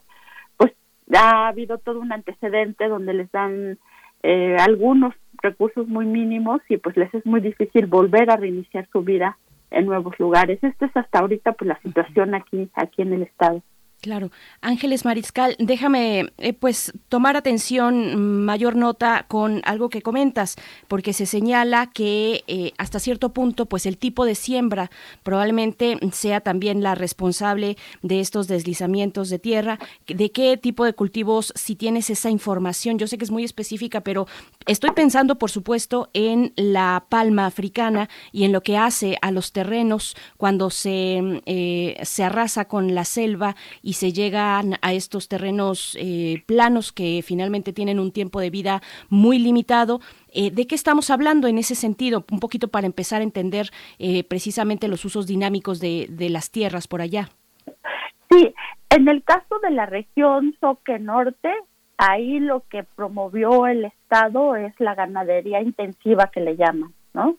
pues 0.58 0.72
ha 1.16 1.48
habido 1.48 1.78
todo 1.78 2.00
un 2.00 2.12
antecedente 2.12 2.88
donde 2.88 3.14
les 3.14 3.32
dan 3.32 3.78
eh, 4.22 4.56
algunos 4.60 5.14
recursos 5.42 5.88
muy 5.88 6.04
mínimos 6.04 6.60
y 6.68 6.76
pues 6.76 6.96
les 6.98 7.12
es 7.14 7.24
muy 7.24 7.40
difícil 7.40 7.86
volver 7.86 8.30
a 8.30 8.36
reiniciar 8.36 8.86
su 8.92 9.00
vida 9.02 9.38
en 9.70 9.86
nuevos 9.86 10.18
lugares. 10.18 10.62
Esta 10.62 10.84
es 10.86 10.94
hasta 10.94 11.20
ahorita 11.20 11.52
pues 11.52 11.68
la 11.68 11.80
situación 11.80 12.34
aquí 12.34 12.68
aquí 12.74 13.00
en 13.00 13.14
el 13.14 13.22
estado. 13.22 13.62
Claro. 14.00 14.30
Ángeles 14.62 15.04
Mariscal, 15.04 15.56
déjame 15.58 16.32
eh, 16.38 16.54
pues 16.54 16.90
tomar 17.10 17.36
atención, 17.36 18.44
mayor 18.46 18.74
nota 18.74 19.26
con 19.28 19.60
algo 19.64 19.90
que 19.90 20.00
comentas, 20.00 20.56
porque 20.88 21.12
se 21.12 21.26
señala 21.26 21.90
que 21.92 22.42
eh, 22.46 22.72
hasta 22.78 22.98
cierto 22.98 23.34
punto 23.34 23.66
pues 23.66 23.84
el 23.84 23.98
tipo 23.98 24.24
de 24.24 24.34
siembra 24.34 24.90
probablemente 25.22 25.98
sea 26.12 26.40
también 26.40 26.82
la 26.82 26.94
responsable 26.94 27.76
de 28.00 28.20
estos 28.20 28.48
deslizamientos 28.48 29.28
de 29.28 29.38
tierra. 29.38 29.78
¿De 30.06 30.32
qué 30.32 30.56
tipo 30.56 30.86
de 30.86 30.94
cultivos, 30.94 31.52
si 31.54 31.76
tienes 31.76 32.08
esa 32.08 32.30
información? 32.30 32.98
Yo 32.98 33.06
sé 33.06 33.18
que 33.18 33.24
es 33.24 33.30
muy 33.30 33.44
específica, 33.44 34.00
pero 34.00 34.26
estoy 34.66 34.92
pensando 34.92 35.36
por 35.36 35.50
supuesto 35.50 36.08
en 36.14 36.54
la 36.56 37.04
palma 37.10 37.44
africana 37.44 38.08
y 38.32 38.44
en 38.44 38.52
lo 38.52 38.62
que 38.62 38.78
hace 38.78 39.18
a 39.20 39.30
los 39.30 39.52
terrenos 39.52 40.16
cuando 40.38 40.70
se, 40.70 41.42
eh, 41.44 42.00
se 42.02 42.24
arrasa 42.24 42.64
con 42.64 42.94
la 42.94 43.04
selva 43.04 43.56
y 43.82 43.89
se 43.94 44.12
llegan 44.12 44.74
a 44.82 44.92
estos 44.92 45.28
terrenos 45.28 45.96
eh, 45.98 46.42
planos 46.46 46.92
que 46.92 47.22
finalmente 47.24 47.72
tienen 47.72 47.98
un 47.98 48.12
tiempo 48.12 48.40
de 48.40 48.50
vida 48.50 48.82
muy 49.08 49.38
limitado. 49.38 50.00
Eh, 50.32 50.50
¿De 50.50 50.66
qué 50.66 50.74
estamos 50.74 51.10
hablando 51.10 51.48
en 51.48 51.58
ese 51.58 51.74
sentido? 51.74 52.24
Un 52.30 52.40
poquito 52.40 52.68
para 52.68 52.86
empezar 52.86 53.20
a 53.20 53.24
entender 53.24 53.70
eh, 53.98 54.24
precisamente 54.24 54.88
los 54.88 55.04
usos 55.04 55.26
dinámicos 55.26 55.80
de, 55.80 56.08
las 56.30 56.50
tierras 56.50 56.86
por 56.86 57.00
allá. 57.00 57.30
Sí, 58.30 58.54
en 58.90 59.08
el 59.08 59.22
caso 59.24 59.58
de 59.62 59.70
la 59.70 59.86
región 59.86 60.54
Soque 60.60 60.98
Norte, 60.98 61.50
ahí 61.96 62.38
lo 62.38 62.60
que 62.68 62.84
promovió 62.84 63.66
el 63.66 63.86
Estado 63.86 64.56
es 64.56 64.72
la 64.78 64.94
ganadería 64.94 65.60
intensiva 65.60 66.30
que 66.32 66.40
le 66.40 66.56
llaman, 66.56 66.92
¿no? 67.14 67.36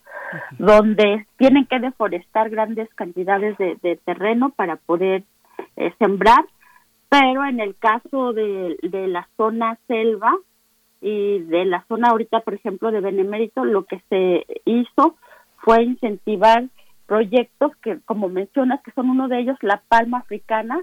Donde 0.58 1.26
tienen 1.38 1.66
que 1.66 1.80
deforestar 1.80 2.50
grandes 2.50 2.90
cantidades 2.96 3.58
de 3.58 4.00
terreno 4.04 4.50
para 4.50 4.76
poder 4.76 5.24
eh, 5.76 5.94
sembrar, 6.00 6.46
pero 7.10 7.46
en 7.46 7.60
el 7.60 7.76
caso 7.76 8.34
de, 8.34 8.78
de 8.82 9.08
la 9.08 9.28
zona 9.38 9.78
selva 9.88 10.34
y 11.02 11.40
de 11.40 11.66
la 11.66 11.84
zona 11.88 12.10
ahorita, 12.10 12.42
por 12.42 12.54
ejemplo, 12.54 12.92
de 12.92 13.02
Benemérito, 13.02 13.66
lo 13.66 13.86
que 13.86 14.02
se 14.10 14.46
hizo 14.66 15.16
fue 15.58 15.84
incentivar 15.84 16.66
proyectos 17.06 17.76
que, 17.84 18.00
como 18.06 18.30
mencionas, 18.30 18.82
que 18.84 18.92
son 18.92 19.10
uno 19.10 19.28
de 19.28 19.40
ellos, 19.40 19.58
la 19.62 19.82
palma 19.90 20.20
africana, 20.20 20.80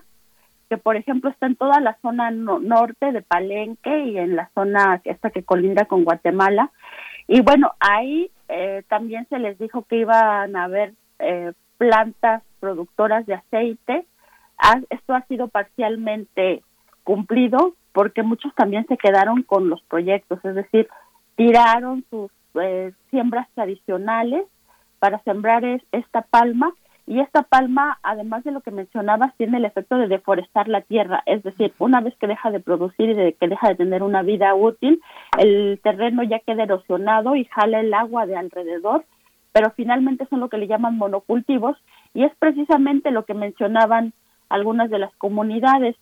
que 0.68 0.76
por 0.76 0.96
ejemplo 0.96 1.30
está 1.30 1.46
en 1.46 1.56
toda 1.56 1.80
la 1.80 1.96
zona 2.02 2.30
norte 2.30 3.12
de 3.12 3.22
Palenque 3.22 4.04
y 4.04 4.18
en 4.18 4.36
la 4.36 4.50
zona 4.54 5.00
esta 5.04 5.30
que 5.30 5.42
colinda 5.42 5.86
con 5.86 6.04
Guatemala. 6.04 6.70
Y 7.26 7.40
bueno, 7.40 7.72
ahí 7.80 8.30
eh, 8.48 8.82
también 8.88 9.26
se 9.30 9.38
les 9.38 9.58
dijo 9.58 9.82
que 9.82 9.96
iban 9.96 10.54
a 10.56 10.64
haber 10.64 10.92
eh, 11.18 11.52
plantas 11.78 12.42
productoras 12.60 13.24
de 13.26 13.34
aceite 13.34 14.06
esto 14.90 15.14
ha 15.14 15.22
sido 15.22 15.48
parcialmente 15.48 16.62
cumplido 17.04 17.74
porque 17.92 18.22
muchos 18.22 18.54
también 18.54 18.86
se 18.86 18.96
quedaron 18.96 19.42
con 19.42 19.68
los 19.70 19.82
proyectos, 19.82 20.44
es 20.44 20.54
decir, 20.54 20.88
tiraron 21.36 22.04
sus 22.10 22.30
eh, 22.60 22.92
siembras 23.10 23.48
tradicionales 23.54 24.44
para 24.98 25.18
sembrar 25.20 25.64
esta 25.92 26.22
palma 26.22 26.72
y 27.06 27.20
esta 27.20 27.42
palma, 27.42 27.98
además 28.02 28.44
de 28.44 28.52
lo 28.52 28.60
que 28.60 28.70
mencionabas, 28.70 29.34
tiene 29.38 29.56
el 29.56 29.64
efecto 29.64 29.96
de 29.96 30.08
deforestar 30.08 30.68
la 30.68 30.82
tierra, 30.82 31.22
es 31.24 31.42
decir, 31.42 31.72
una 31.78 32.02
vez 32.02 32.14
que 32.20 32.26
deja 32.26 32.50
de 32.50 32.60
producir 32.60 33.08
y 33.08 33.14
de 33.14 33.32
que 33.32 33.48
deja 33.48 33.68
de 33.68 33.76
tener 33.76 34.02
una 34.02 34.22
vida 34.22 34.54
útil, 34.54 35.00
el 35.38 35.80
terreno 35.82 36.22
ya 36.22 36.40
queda 36.40 36.64
erosionado 36.64 37.34
y 37.34 37.46
jala 37.46 37.80
el 37.80 37.94
agua 37.94 38.26
de 38.26 38.36
alrededor, 38.36 39.06
pero 39.52 39.70
finalmente 39.70 40.26
son 40.28 40.40
lo 40.40 40.50
que 40.50 40.58
le 40.58 40.66
llaman 40.66 40.98
monocultivos 40.98 41.78
y 42.12 42.24
es 42.24 42.32
precisamente 42.38 43.10
lo 43.10 43.24
que 43.24 43.32
mencionaban 43.32 44.12
algunas 44.48 44.90
de 44.90 44.98
las 44.98 45.14
comunidades, 45.16 45.96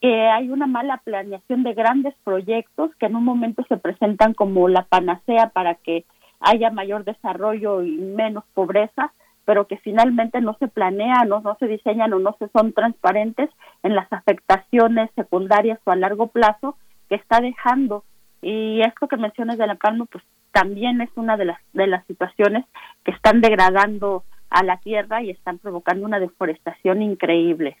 que 0.00 0.28
hay 0.28 0.50
una 0.50 0.66
mala 0.66 0.98
planeación 0.98 1.64
de 1.64 1.74
grandes 1.74 2.14
proyectos 2.24 2.94
que 3.00 3.06
en 3.06 3.16
un 3.16 3.24
momento 3.24 3.64
se 3.68 3.76
presentan 3.76 4.34
como 4.34 4.68
la 4.68 4.82
panacea 4.82 5.50
para 5.50 5.74
que 5.74 6.04
haya 6.40 6.70
mayor 6.70 7.04
desarrollo 7.04 7.82
y 7.82 7.96
menos 7.96 8.44
pobreza, 8.54 9.12
pero 9.44 9.66
que 9.66 9.78
finalmente 9.78 10.40
no 10.40 10.56
se 10.60 10.68
planean 10.68 11.32
o 11.32 11.40
no 11.40 11.56
se 11.58 11.66
diseñan 11.66 12.12
o 12.12 12.18
no 12.18 12.36
se 12.38 12.48
son 12.48 12.72
transparentes 12.72 13.50
en 13.82 13.94
las 13.94 14.12
afectaciones 14.12 15.10
secundarias 15.16 15.80
o 15.84 15.90
a 15.90 15.96
largo 15.96 16.28
plazo 16.28 16.76
que 17.08 17.16
está 17.16 17.40
dejando. 17.40 18.04
Y 18.40 18.82
esto 18.82 19.08
que 19.08 19.16
mencionas 19.16 19.58
de 19.58 19.66
la 19.66 19.74
palma, 19.74 20.04
pues 20.04 20.22
también 20.52 21.00
es 21.00 21.10
una 21.16 21.36
de 21.36 21.46
las, 21.46 21.58
de 21.72 21.86
las 21.86 22.06
situaciones 22.06 22.64
que 23.04 23.10
están 23.10 23.40
degradando 23.40 24.22
a 24.50 24.62
la 24.62 24.78
tierra 24.78 25.22
y 25.22 25.30
están 25.30 25.58
provocando 25.58 26.06
una 26.06 26.20
deforestación 26.20 27.02
increíble. 27.02 27.76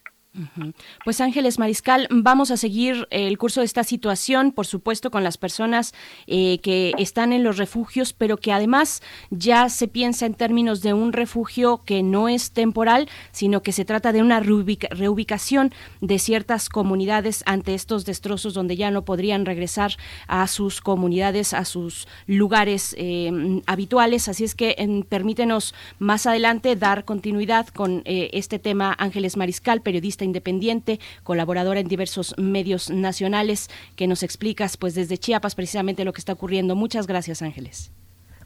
Pues 1.04 1.20
Ángeles 1.20 1.58
Mariscal, 1.58 2.06
vamos 2.10 2.50
a 2.50 2.56
seguir 2.56 3.08
el 3.10 3.38
curso 3.38 3.60
de 3.60 3.66
esta 3.66 3.82
situación, 3.82 4.52
por 4.52 4.66
supuesto, 4.66 5.10
con 5.10 5.24
las 5.24 5.36
personas 5.36 5.94
eh, 6.26 6.58
que 6.58 6.92
están 6.98 7.32
en 7.32 7.42
los 7.42 7.56
refugios, 7.56 8.12
pero 8.12 8.36
que 8.36 8.52
además 8.52 9.02
ya 9.30 9.68
se 9.68 9.88
piensa 9.88 10.26
en 10.26 10.34
términos 10.34 10.82
de 10.82 10.92
un 10.92 11.12
refugio 11.12 11.82
que 11.84 12.02
no 12.02 12.28
es 12.28 12.52
temporal, 12.52 13.08
sino 13.32 13.62
que 13.62 13.72
se 13.72 13.84
trata 13.84 14.12
de 14.12 14.22
una 14.22 14.40
reubicación 14.40 15.72
de 16.00 16.18
ciertas 16.18 16.68
comunidades 16.68 17.42
ante 17.46 17.74
estos 17.74 18.04
destrozos 18.04 18.54
donde 18.54 18.76
ya 18.76 18.90
no 18.90 19.04
podrían 19.04 19.46
regresar 19.46 19.96
a 20.28 20.46
sus 20.46 20.80
comunidades, 20.80 21.52
a 21.52 21.64
sus 21.64 22.06
lugares 22.26 22.94
eh, 22.98 23.62
habituales. 23.66 24.28
Así 24.28 24.44
es 24.44 24.54
que 24.54 24.76
permítenos 25.08 25.74
más 25.98 26.26
adelante 26.26 26.76
dar 26.76 27.04
continuidad 27.04 27.68
con 27.68 28.02
eh, 28.04 28.30
este 28.34 28.58
tema, 28.58 28.94
Ángeles 28.98 29.36
Mariscal, 29.36 29.82
periodista 29.82 30.27
independiente, 30.28 31.00
colaboradora 31.24 31.80
en 31.80 31.88
diversos 31.88 32.34
medios 32.38 32.90
nacionales, 32.90 33.68
que 33.96 34.06
nos 34.06 34.22
explicas 34.22 34.76
pues 34.76 34.94
desde 34.94 35.18
Chiapas 35.18 35.54
precisamente 35.54 36.04
lo 36.04 36.12
que 36.12 36.20
está 36.20 36.32
ocurriendo. 36.32 36.76
Muchas 36.76 37.06
gracias, 37.06 37.42
Ángeles. 37.42 37.90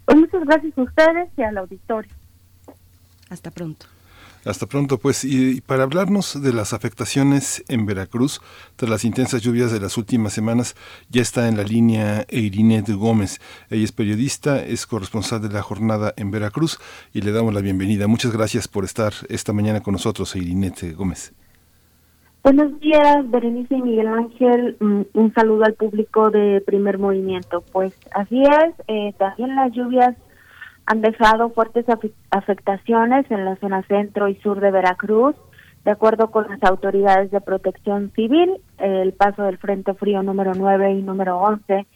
Pues 0.05 0.19
muchas 0.19 0.45
gracias 0.45 0.77
a 0.77 0.83
ustedes 0.83 1.29
y 1.37 1.43
al 1.43 1.59
auditorio. 1.59 2.13
Hasta 3.29 3.51
pronto. 3.51 3.87
Hasta 4.45 4.67
pronto, 4.67 4.99
pues, 4.99 5.23
y, 5.25 5.61
para 5.61 5.85
hablarnos 5.85 6.43
de 6.43 6.53
las 6.53 6.73
afectaciones 6.73 7.63
en 7.69 7.87
Veracruz, 7.87 8.41
tras 8.75 8.91
las 8.91 9.05
intensas 9.05 9.41
lluvias 9.41 9.71
de 9.71 9.79
las 9.79 9.97
últimas 9.97 10.33
semanas, 10.33 10.75
ya 11.11 11.23
está 11.23 11.47
en 11.47 11.57
la 11.57 11.63
línea 11.63 12.27
Eirinet 12.29 12.91
Gómez. 12.91 13.41
Ella 13.71 13.85
es 13.85 13.93
periodista, 13.93 14.65
es 14.65 14.85
corresponsal 14.85 15.41
de 15.43 15.49
la 15.49 15.63
jornada 15.63 16.13
en 16.17 16.33
Veracruz 16.33 16.81
y 17.13 17.21
le 17.21 17.31
damos 17.31 17.55
la 17.55 17.61
bienvenida. 17.61 18.09
Muchas 18.09 18.33
gracias 18.33 18.67
por 18.67 18.85
estar 18.85 19.13
esta 19.29 19.53
mañana 19.53 19.81
con 19.81 19.93
nosotros, 19.93 20.35
Eirinet 20.35 20.97
Gómez. 20.97 21.33
Buenos 22.45 22.81
días, 22.81 23.31
Berenice 23.31 23.77
y 23.77 23.83
Miguel 23.83 24.09
Ángel. 24.09 24.77
Mm, 24.81 25.03
un 25.15 25.33
saludo 25.33 25.63
al 25.65 25.75
público 25.75 26.33
de 26.33 26.61
Primer 26.67 26.99
Movimiento. 26.99 27.63
Pues 27.71 27.97
así 28.13 28.43
es, 28.43 28.75
eh, 28.89 29.15
también 29.17 29.55
las 29.55 29.71
lluvias 29.71 30.17
han 30.87 31.03
dejado 31.03 31.51
fuertes 31.51 31.87
afectaciones 32.31 33.31
en 33.31 33.45
la 33.45 33.55
zona 33.57 33.85
centro 33.85 34.27
y 34.29 34.35
sur 34.41 34.59
de 34.59 34.73
Veracruz. 34.73 35.37
De 35.85 35.93
acuerdo 35.93 36.33
con 36.33 36.49
las 36.49 36.61
autoridades 36.65 37.31
de 37.31 37.41
protección 37.41 38.11
civil, 38.17 38.51
el 38.79 39.13
paso 39.13 39.45
del 39.45 39.59
Frente 39.59 39.95
Frío 39.95 40.25
número 40.25 40.53
9 40.57 40.95
y 40.95 41.03
número 41.03 41.39
11 41.39 41.87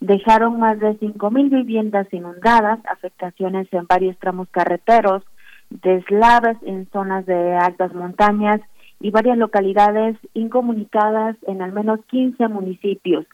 dejaron 0.00 0.58
más 0.58 0.80
de 0.80 0.98
5.000 0.98 1.50
viviendas 1.50 2.10
inundadas, 2.10 2.78
afectaciones 2.90 3.68
en 3.72 3.86
varios 3.86 4.18
tramos 4.18 4.48
carreteros, 4.50 5.22
deslaves 5.68 6.56
en 6.62 6.88
zonas 6.90 7.26
de 7.26 7.54
altas 7.54 7.92
montañas 7.92 8.62
y 9.00 9.10
varias 9.10 9.38
localidades 9.38 10.16
incomunicadas 10.34 11.36
en 11.46 11.62
al 11.62 11.72
menos 11.72 12.00
15 12.06 12.48
municipios. 12.48 13.26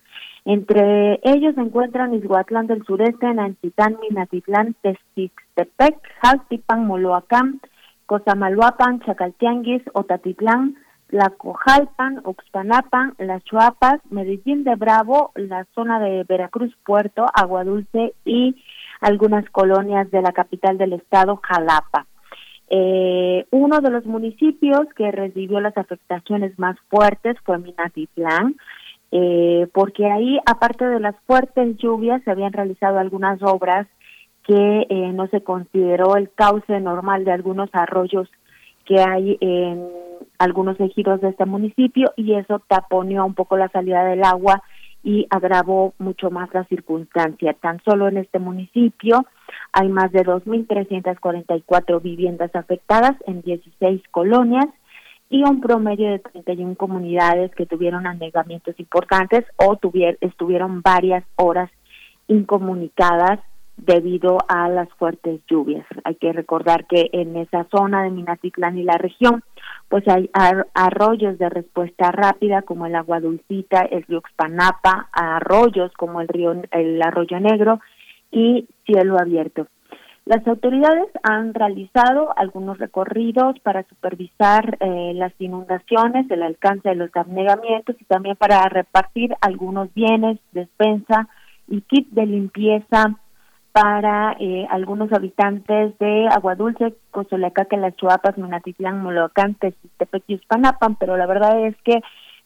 Entre 0.44 1.18
ellos 1.24 1.56
se 1.56 1.60
encuentran 1.60 2.14
Izhuatlán 2.14 2.68
del 2.68 2.84
Sureste, 2.84 3.34
Nanchitán, 3.34 3.96
Minatitlán, 4.00 4.76
Testixtepec, 4.80 5.98
Jaltipan, 6.22 6.86
Moloacán, 6.86 7.60
Cozamaluapan, 8.06 9.00
Chacaltianguis, 9.00 9.82
Otatitlán, 9.92 10.76
Tlacojalpan, 11.08 12.20
Oxpanapan, 12.24 13.14
Las 13.18 13.42
Chuapas, 13.44 14.00
Medellín 14.10 14.62
de 14.62 14.76
Bravo, 14.76 15.32
la 15.34 15.66
zona 15.74 15.98
de 15.98 16.24
Veracruz 16.24 16.72
Puerto, 16.84 17.26
Agua 17.34 17.64
Dulce 17.64 18.14
y 18.24 18.62
algunas 19.00 19.48
colonias 19.50 20.10
de 20.12 20.22
la 20.22 20.32
capital 20.32 20.78
del 20.78 20.92
estado, 20.92 21.40
Jalapa. 21.42 22.06
Eh, 22.68 23.46
uno 23.50 23.80
de 23.80 23.90
los 23.90 24.06
municipios 24.06 24.86
que 24.96 25.10
recibió 25.12 25.60
las 25.60 25.76
afectaciones 25.76 26.58
más 26.58 26.76
fuertes 26.88 27.36
fue 27.44 27.58
Minatitlán, 27.58 28.56
eh, 29.12 29.68
porque 29.72 30.06
ahí, 30.06 30.38
aparte 30.46 30.84
de 30.84 31.00
las 31.00 31.14
fuertes 31.26 31.76
lluvias, 31.76 32.22
se 32.24 32.30
habían 32.30 32.52
realizado 32.52 32.98
algunas 32.98 33.40
obras 33.42 33.86
que 34.44 34.86
eh, 34.88 35.12
no 35.12 35.26
se 35.28 35.42
consideró 35.42 36.16
el 36.16 36.30
cauce 36.32 36.80
normal 36.80 37.24
de 37.24 37.32
algunos 37.32 37.68
arroyos 37.72 38.28
que 38.84 39.00
hay 39.00 39.36
en 39.40 39.88
algunos 40.38 40.78
ejidos 40.80 41.20
de 41.20 41.30
este 41.30 41.46
municipio 41.46 42.12
y 42.16 42.34
eso 42.34 42.60
taponeó 42.68 43.24
un 43.26 43.34
poco 43.34 43.56
la 43.56 43.68
salida 43.68 44.04
del 44.04 44.22
agua 44.22 44.62
y 45.06 45.24
agravó 45.30 45.94
mucho 45.98 46.32
más 46.32 46.52
la 46.52 46.64
circunstancia. 46.64 47.54
Tan 47.54 47.80
solo 47.84 48.08
en 48.08 48.16
este 48.16 48.40
municipio 48.40 49.24
hay 49.72 49.88
más 49.88 50.10
de 50.10 50.24
2.344 50.24 52.02
viviendas 52.02 52.50
afectadas 52.56 53.12
en 53.24 53.40
16 53.42 54.02
colonias 54.10 54.66
y 55.30 55.44
un 55.44 55.60
promedio 55.60 56.10
de 56.10 56.18
31 56.18 56.74
comunidades 56.74 57.54
que 57.54 57.66
tuvieron 57.66 58.08
anegamientos 58.08 58.74
importantes 58.80 59.44
o 59.58 59.76
tuvieron, 59.76 60.18
estuvieron 60.20 60.82
varias 60.82 61.22
horas 61.36 61.70
incomunicadas 62.26 63.38
debido 63.76 64.38
a 64.48 64.68
las 64.68 64.88
fuertes 64.94 65.40
lluvias. 65.48 65.86
Hay 66.04 66.14
que 66.16 66.32
recordar 66.32 66.86
que 66.86 67.10
en 67.12 67.36
esa 67.36 67.64
zona 67.70 68.02
de 68.02 68.10
Minatitlán 68.10 68.78
y 68.78 68.82
la 68.82 68.96
región, 68.96 69.42
pues 69.88 70.06
hay 70.08 70.30
arroyos 70.74 71.38
de 71.38 71.48
respuesta 71.48 72.10
rápida 72.10 72.62
como 72.62 72.86
el 72.86 72.94
agua 72.94 73.20
dulcita, 73.20 73.82
el 73.82 74.02
río 74.04 74.22
Xpanapa, 74.22 75.08
arroyos 75.12 75.92
como 75.92 76.20
el 76.20 76.28
río 76.28 76.54
el 76.70 77.02
arroyo 77.02 77.38
negro 77.38 77.80
y 78.30 78.66
cielo 78.84 79.18
abierto. 79.18 79.66
Las 80.24 80.44
autoridades 80.48 81.06
han 81.22 81.54
realizado 81.54 82.36
algunos 82.36 82.78
recorridos 82.78 83.60
para 83.60 83.84
supervisar 83.84 84.76
eh, 84.80 85.12
las 85.14 85.32
inundaciones, 85.38 86.28
el 86.28 86.42
alcance 86.42 86.88
de 86.88 86.96
los 86.96 87.14
abnegamientos 87.14 87.94
y 88.00 88.04
también 88.06 88.34
para 88.34 88.64
repartir 88.64 89.36
algunos 89.40 89.94
bienes, 89.94 90.40
despensa 90.50 91.28
y 91.68 91.80
kit 91.82 92.08
de 92.10 92.26
limpieza 92.26 93.14
para 93.76 94.34
eh, 94.40 94.66
algunos 94.70 95.12
habitantes 95.12 95.98
de 95.98 96.28
Agua 96.28 96.54
Dulce, 96.54 96.94
que 97.68 97.76
Las 97.76 97.94
Chuapas, 97.96 98.38
Minatitlán, 98.38 99.02
Moloacán, 99.02 99.54
Tepec 99.54 100.22
y 100.28 100.36
Uspanapan, 100.36 100.94
pero 100.94 101.18
la 101.18 101.26
verdad 101.26 101.62
es 101.66 101.76
que 101.84 102.00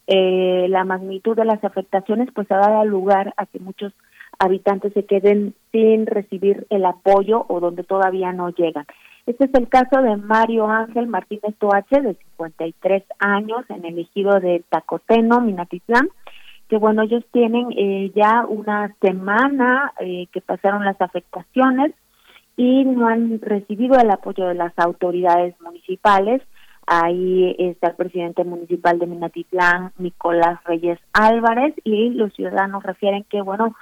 eh, 0.08 0.66
la 0.68 0.82
magnitud 0.82 1.36
de 1.36 1.44
las 1.44 1.62
afectaciones 1.62 2.30
pues 2.34 2.50
ha 2.50 2.56
dado 2.56 2.84
lugar 2.84 3.32
a 3.36 3.46
que 3.46 3.60
muchos 3.60 3.92
habitantes 4.40 4.92
se 4.92 5.04
queden 5.04 5.54
sin 5.70 6.06
recibir 6.06 6.66
el 6.68 6.84
apoyo 6.84 7.46
o 7.48 7.60
donde 7.60 7.84
todavía 7.84 8.32
no 8.32 8.48
llegan. 8.48 8.86
Este 9.24 9.44
es 9.44 9.54
el 9.54 9.68
caso 9.68 10.02
de 10.02 10.16
Mario 10.16 10.66
Ángel 10.66 11.06
Martínez 11.06 11.54
Toache, 11.60 12.00
de 12.00 12.14
53 12.14 13.04
años, 13.20 13.64
en 13.68 13.84
el 13.84 14.00
ejido 14.00 14.40
de 14.40 14.64
Tacoteno, 14.68 15.40
Minatitlán, 15.40 16.08
que 16.70 16.76
bueno, 16.76 17.02
ellos 17.02 17.24
tienen 17.32 17.66
eh, 17.76 18.12
ya 18.14 18.46
una 18.48 18.94
semana 19.00 19.92
eh, 19.98 20.28
que 20.32 20.40
pasaron 20.40 20.84
las 20.84 21.00
afectaciones 21.00 21.92
y 22.56 22.84
no 22.84 23.08
han 23.08 23.40
recibido 23.40 23.98
el 23.98 24.08
apoyo 24.08 24.46
de 24.46 24.54
las 24.54 24.72
autoridades 24.78 25.60
municipales. 25.60 26.42
Ahí 26.86 27.56
está 27.58 27.88
el 27.88 27.96
presidente 27.96 28.44
municipal 28.44 29.00
de 29.00 29.08
Minatitlán, 29.08 29.90
Nicolás 29.98 30.62
Reyes 30.64 31.00
Álvarez, 31.12 31.74
y 31.82 32.10
los 32.10 32.32
ciudadanos 32.34 32.84
refieren 32.84 33.24
que, 33.28 33.42
bueno, 33.42 33.74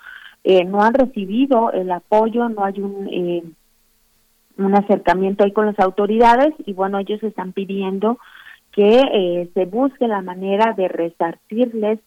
eh, 0.43 0.65
no 0.65 0.81
han 0.81 0.95
recibido 0.95 1.71
el 1.73 1.91
apoyo, 1.91 2.49
no 2.49 2.65
hay 2.65 2.81
un, 2.81 3.55
un 4.57 4.75
acercamiento 4.75 5.45
ahí 5.45 5.53
con 5.53 5.67
las 5.67 5.79
autoridades 5.79 6.55
y, 6.65 6.73
bueno, 6.73 6.99
ellos 6.99 7.23
están 7.23 7.53
pidiendo 7.53 8.19
que 8.73 9.51
se 9.53 9.65
busque 9.67 10.07
la 10.09 10.23
manera 10.23 10.73
de 10.73 10.89
resarcirles 10.89 11.99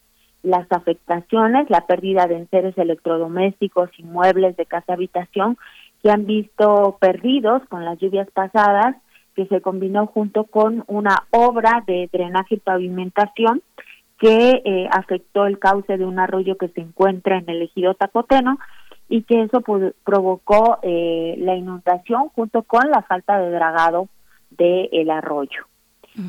las 0.44 0.72
afectaciones, 0.72 1.70
la 1.70 1.86
pérdida 1.86 2.28
de 2.28 2.38
enseres 2.38 2.78
electrodomésticos, 2.78 3.90
inmuebles 4.00 4.58
de 4.58 4.66
casa 4.66 4.94
habitación 4.94 5.58
que 6.02 6.10
han 6.10 6.26
visto 6.26 6.98
perdidos 7.00 7.62
con 7.70 7.86
las 7.86 8.00
lluvias 8.00 8.30
pasadas, 8.32 8.96
que 9.36 9.46
se 9.46 9.62
combinó 9.62 10.08
junto 10.08 10.46
con 10.46 10.84
una 10.88 11.24
obra 11.32 11.84
de 11.86 12.10
drenaje 12.12 12.56
y 12.56 12.60
pavimentación 12.60 13.62
que 14.20 14.62
eh, 14.66 14.88
afectó 14.92 15.46
el 15.46 15.58
cauce 15.58 15.98
de 15.98 16.06
un 16.06 16.20
arroyo 16.20 16.58
que 16.58 16.68
se 16.70 16.82
encuentra 16.82 17.38
en 17.38 17.50
el 17.50 17.64
ejido 17.64 17.96
Tacoteno 17.96 18.60
y 19.10 19.24
que 19.24 19.42
eso 19.42 19.62
provocó 20.04 20.80
eh, 20.84 21.36
la 21.40 21.56
inundación 21.56 22.30
junto 22.30 22.64
con 22.64 22.90
la 22.90 23.02
falta 23.02 23.40
de 23.40 23.52
dragado 23.52 24.08
del 24.52 25.10
arroyo. 25.10 25.66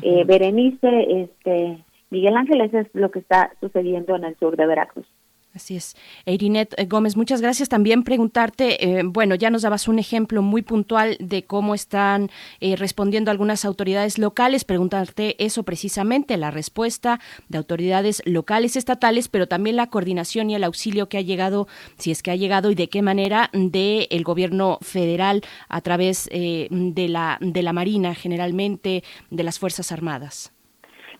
eh, 0.01 0.23
Berenice, 0.25 1.21
este, 1.23 1.83
Miguel 2.13 2.37
Ángeles 2.37 2.71
es 2.75 2.87
lo 2.93 3.09
que 3.09 3.17
está 3.17 3.51
sucediendo 3.59 4.15
en 4.15 4.23
el 4.23 4.37
sur 4.37 4.55
de 4.55 4.67
Veracruz. 4.67 5.07
Así 5.55 5.75
es. 5.75 5.95
Eirinet 6.25 6.75
eh, 6.77 6.85
Gómez, 6.85 7.17
muchas 7.17 7.41
gracias. 7.41 7.69
También 7.69 8.03
preguntarte, 8.03 8.99
eh, 8.99 9.01
bueno, 9.03 9.33
ya 9.33 9.49
nos 9.49 9.63
dabas 9.63 9.87
un 9.87 9.97
ejemplo 9.97 10.43
muy 10.43 10.61
puntual 10.61 11.17
de 11.19 11.45
cómo 11.45 11.73
están 11.73 12.29
eh, 12.59 12.75
respondiendo 12.75 13.31
algunas 13.31 13.65
autoridades 13.65 14.19
locales, 14.19 14.63
preguntarte 14.63 15.43
eso 15.43 15.63
precisamente, 15.63 16.37
la 16.37 16.51
respuesta 16.51 17.19
de 17.49 17.57
autoridades 17.57 18.21
locales, 18.25 18.75
estatales, 18.75 19.27
pero 19.27 19.47
también 19.47 19.75
la 19.75 19.87
coordinación 19.87 20.51
y 20.51 20.55
el 20.55 20.63
auxilio 20.63 21.09
que 21.09 21.17
ha 21.17 21.21
llegado, 21.21 21.67
si 21.97 22.11
es 22.11 22.21
que 22.21 22.29
ha 22.29 22.35
llegado 22.35 22.69
y 22.69 22.75
de 22.75 22.89
qué 22.89 23.01
manera 23.01 23.49
del 23.53 24.07
el 24.11 24.23
gobierno 24.23 24.77
federal 24.81 25.41
a 25.67 25.81
través 25.81 26.29
de, 26.29 27.07
la, 27.09 27.39
de 27.41 27.63
la 27.63 27.73
Marina, 27.73 28.13
generalmente 28.13 29.03
de 29.31 29.43
las 29.43 29.57
Fuerzas 29.57 29.91
Armadas. 29.91 30.53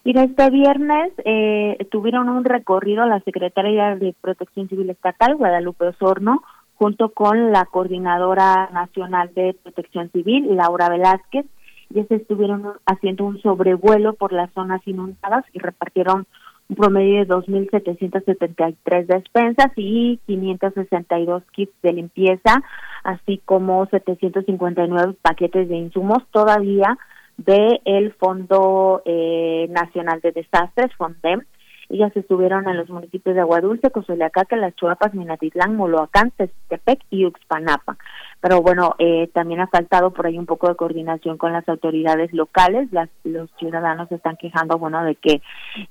Mira, 0.05 0.23
este 0.23 0.49
viernes 0.49 1.13
eh, 1.23 1.77
tuvieron 1.89 2.27
un 2.27 2.43
recorrido 2.43 3.05
la 3.05 3.21
Secretaría 3.21 3.95
de 3.95 4.13
Protección 4.19 4.67
Civil 4.67 4.89
Estatal, 4.89 5.37
Guadalupe 5.37 5.87
Osorno, 5.87 6.43
junto 6.75 7.13
con 7.13 7.53
la 7.53 7.63
Coordinadora 7.63 8.69
Nacional 8.73 9.31
de 9.33 9.55
Protección 9.63 10.11
Civil, 10.11 10.57
Laura 10.57 10.89
Velázquez, 10.89 11.45
y 11.89 12.03
se 12.03 12.15
estuvieron 12.15 12.73
haciendo 12.85 13.23
un 13.23 13.41
sobrevuelo 13.41 14.13
por 14.15 14.33
las 14.33 14.51
zonas 14.51 14.81
inundadas 14.85 15.45
y 15.53 15.59
repartieron 15.59 16.27
un 16.67 16.75
promedio 16.75 17.19
de 17.19 17.27
2.773 17.27 19.05
despensas 19.05 19.71
y 19.77 20.19
562 20.25 21.43
kits 21.53 21.81
de 21.81 21.93
limpieza, 21.93 22.61
así 23.05 23.41
como 23.45 23.85
759 23.85 25.15
paquetes 25.21 25.69
de 25.69 25.77
insumos. 25.77 26.27
Todavía 26.31 26.97
de 27.37 27.81
el 27.85 28.13
Fondo 28.13 29.01
eh, 29.05 29.67
Nacional 29.69 30.21
de 30.21 30.31
Desastres, 30.31 30.93
FONDEM. 30.97 31.43
Ellas 31.89 32.15
estuvieron 32.15 32.67
en 32.67 32.77
los 32.77 32.89
municipios 32.89 33.35
de 33.35 33.41
Aguadulce, 33.41 33.91
Cozoleacaca, 33.91 34.55
Las 34.55 34.75
Chuapas, 34.75 35.13
Minatitlán, 35.13 35.75
Moloacán, 35.75 36.31
Tepec 36.67 37.01
y 37.09 37.25
Uxpanapa. 37.25 37.97
Pero 38.39 38.61
bueno, 38.61 38.95
eh, 38.99 39.29
también 39.33 39.59
ha 39.59 39.67
faltado 39.67 40.11
por 40.11 40.25
ahí 40.25 40.37
un 40.39 40.45
poco 40.45 40.69
de 40.69 40.75
coordinación 40.75 41.37
con 41.37 41.53
las 41.53 41.67
autoridades 41.67 42.33
locales. 42.33 42.91
Las, 42.91 43.09
los 43.23 43.49
ciudadanos 43.59 44.11
están 44.11 44.37
quejando, 44.37 44.77
bueno, 44.77 45.03
de 45.03 45.15
que 45.15 45.41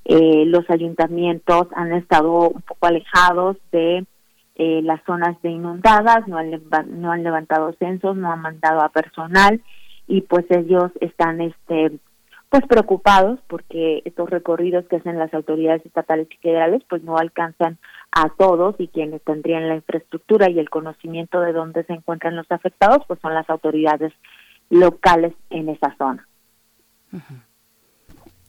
eh, 0.05 0.43
los 0.45 0.69
ayuntamientos 0.69 1.67
han 1.75 1.93
estado 1.93 2.49
un 2.49 2.61
poco 2.63 2.87
alejados 2.87 3.57
de 3.71 4.05
eh, 4.55 4.81
las 4.83 5.01
zonas 5.05 5.41
de 5.41 5.51
inundadas, 5.51 6.27
no 6.27 6.37
han 6.37 7.23
levantado 7.23 7.73
censos, 7.79 8.15
no 8.15 8.31
han 8.31 8.41
mandado 8.41 8.81
a 8.81 8.89
personal 8.89 9.61
y 10.07 10.21
pues 10.21 10.45
ellos 10.49 10.91
están 11.01 11.41
este 11.41 11.91
pues 12.49 12.67
preocupados 12.67 13.39
porque 13.47 14.03
estos 14.05 14.29
recorridos 14.29 14.85
que 14.87 14.97
hacen 14.97 15.17
las 15.17 15.33
autoridades 15.33 15.83
estatales 15.87 16.27
y 16.29 16.37
federales 16.37 16.83
pues 16.87 17.01
no 17.01 17.17
alcanzan 17.17 17.79
a 18.11 18.29
todos 18.29 18.75
y 18.77 18.89
quienes 18.89 19.23
tendrían 19.23 19.67
la 19.67 19.75
infraestructura 19.75 20.51
y 20.51 20.59
el 20.59 20.69
conocimiento 20.69 21.41
de 21.41 21.51
dónde 21.51 21.83
se 21.85 21.93
encuentran 21.93 22.35
los 22.35 22.45
afectados 22.51 22.99
pues 23.07 23.19
son 23.21 23.33
las 23.33 23.49
autoridades 23.49 24.13
locales 24.69 25.33
en 25.49 25.69
esa 25.69 25.95
zona. 25.97 26.27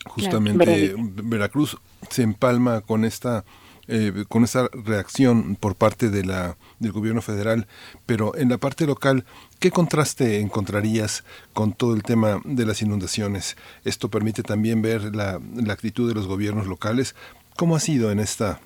Justamente 0.04 0.94
Veracruz 0.98 1.78
se 2.10 2.24
empalma 2.24 2.82
con 2.82 3.06
esta 3.06 3.44
eh, 3.86 4.24
con 4.28 4.44
esa 4.44 4.68
reacción 4.72 5.56
por 5.56 5.76
parte 5.76 6.08
de 6.08 6.24
la, 6.24 6.56
del 6.78 6.92
gobierno 6.92 7.20
federal, 7.20 7.66
pero 8.06 8.34
en 8.34 8.48
la 8.48 8.56
parte 8.56 8.86
local, 8.86 9.26
¿qué 9.64 9.70
contraste 9.70 10.40
encontrarías 10.40 11.24
con 11.54 11.72
todo 11.72 11.94
el 11.94 12.02
tema 12.02 12.38
de 12.44 12.66
las 12.66 12.82
inundaciones? 12.82 13.56
Esto 13.86 14.10
permite 14.10 14.42
también 14.42 14.82
ver 14.82 15.16
la, 15.16 15.40
actitud 15.70 16.06
de 16.06 16.14
los 16.14 16.26
gobiernos 16.26 16.66
locales. 16.66 17.14
¿Cómo 17.56 17.74
ha 17.74 17.80
sido 17.80 18.12
en 18.12 18.20
esta 18.20 18.60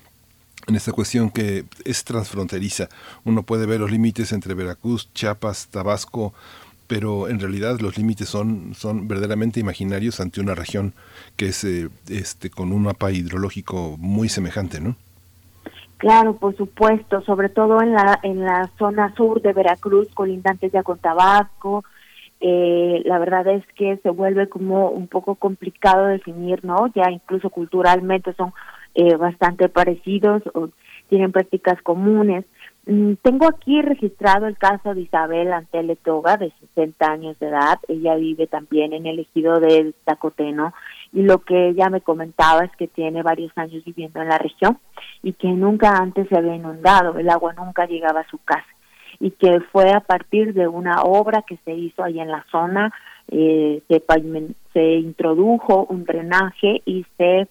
en 0.66 0.75
esta 0.75 0.91
cuestión 0.91 1.31
que 1.31 1.66
es 1.85 2.03
transfronteriza. 2.03 2.89
Uno 3.25 3.45
puede 3.45 3.65
ver 3.65 3.79
los 3.79 3.93
límites 3.93 4.33
entre 4.33 4.55
Veracruz, 4.55 5.09
Chiapas, 5.15 5.69
Tabasco, 5.69 6.35
pero 6.89 7.29
en 7.29 7.39
realidad 7.39 7.79
los 7.79 7.97
límites 7.97 8.29
son, 8.29 8.75
son 8.77 9.07
verdaderamente 9.07 9.61
imaginarios 9.61 10.19
ante 10.19 10.41
una 10.41 10.57
región 10.57 10.95
que 11.37 11.51
es 11.51 11.62
eh, 11.62 11.91
este, 12.09 12.51
con 12.51 12.73
un 12.73 12.83
mapa 12.83 13.12
hidrológico 13.12 13.97
muy 13.99 14.29
semejante, 14.29 14.81
¿no? 14.81 14.97
Claro, 15.99 16.37
por 16.37 16.57
supuesto, 16.57 17.23
sobre 17.23 17.49
todo 17.49 17.83
en 17.83 17.93
la 17.93 18.20
en 18.23 18.45
la 18.45 18.70
zona 18.79 19.12
sur 19.16 19.43
de 19.43 19.53
Veracruz, 19.53 20.09
colindantes 20.15 20.70
ya 20.73 20.85
con 20.85 20.99
Tabasco. 20.99 21.85
Eh, 22.41 23.03
la 23.05 23.19
verdad 23.19 23.49
es 23.49 23.66
que 23.75 23.97
se 23.97 24.11
vuelve 24.11 24.49
como 24.49 24.91
un 24.91 25.09
poco 25.09 25.35
complicado 25.35 26.07
definir, 26.07 26.65
¿no? 26.65 26.87
Ya 26.95 27.11
incluso 27.11 27.51
culturalmente 27.51 28.33
son 28.35 28.53
eh, 28.95 29.16
bastante 29.16 29.69
parecidos 29.69 30.43
o 30.55 30.69
tienen 31.09 31.33
prácticas 31.33 31.83
comunes. 31.83 32.45
Mm, 32.87 33.15
tengo 33.23 33.49
aquí 33.49 33.83
registrado 33.83 34.47
el 34.47 34.57
caso 34.57 34.95
de 34.95 35.01
Isabel 35.01 35.53
Antele 35.53 35.97
Toga, 35.97 36.37
de 36.37 36.53
60 36.75 37.11
años 37.11 37.39
de 37.41 37.49
edad. 37.49 37.81
Ella 37.89 38.15
vive 38.15 38.47
también 38.47 38.93
en 38.93 39.07
el 39.07 39.19
ejido 39.19 39.59
de 39.59 39.95
Tacoteno 40.05 40.73
y 41.13 41.23
lo 41.23 41.39
que 41.39 41.69
ella 41.69 41.89
me 41.89 42.01
comentaba 42.01 42.65
es 42.65 42.77
que 42.77 42.87
tiene 42.87 43.23
varios 43.23 43.53
años 43.57 43.85
viviendo 43.85 44.21
en 44.21 44.29
la 44.29 44.39
región 44.39 44.79
y 45.23 45.33
que 45.33 45.49
nunca 45.49 45.97
antes 45.97 46.29
se 46.29 46.37
había 46.37 46.55
inundado, 46.55 47.19
el 47.19 47.31
agua 47.31 47.55
nunca 47.55 47.87
llegaba 47.87 48.21
a 48.21 48.29
su 48.29 48.39
casa 48.39 48.67
y 49.21 49.31
que 49.33 49.61
fue 49.73 49.91
a 49.91 50.01
partir 50.01 50.55
de 50.55 50.69
una 50.69 51.03
obra 51.03 51.43
que 51.43 51.59
se 51.65 51.73
hizo 51.73 52.05
ahí 52.05 52.21
en 52.21 52.31
la 52.31 52.45
zona, 52.51 52.93
eh, 53.29 53.83
se, 53.89 54.03
se 54.73 54.95
introdujo 54.95 55.87
un 55.89 56.05
drenaje 56.05 56.83
y 56.85 57.05
se 57.17 57.49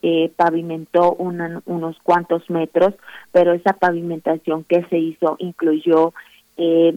eh, 0.00 0.30
pavimentó 0.36 1.12
unos 1.14 1.98
cuantos 2.04 2.48
metros, 2.50 2.94
pero 3.32 3.52
esa 3.52 3.72
pavimentación 3.72 4.64
que 4.64 4.84
se 4.84 4.98
hizo 4.98 5.36
incluyó 5.40 6.14
eh, 6.56 6.96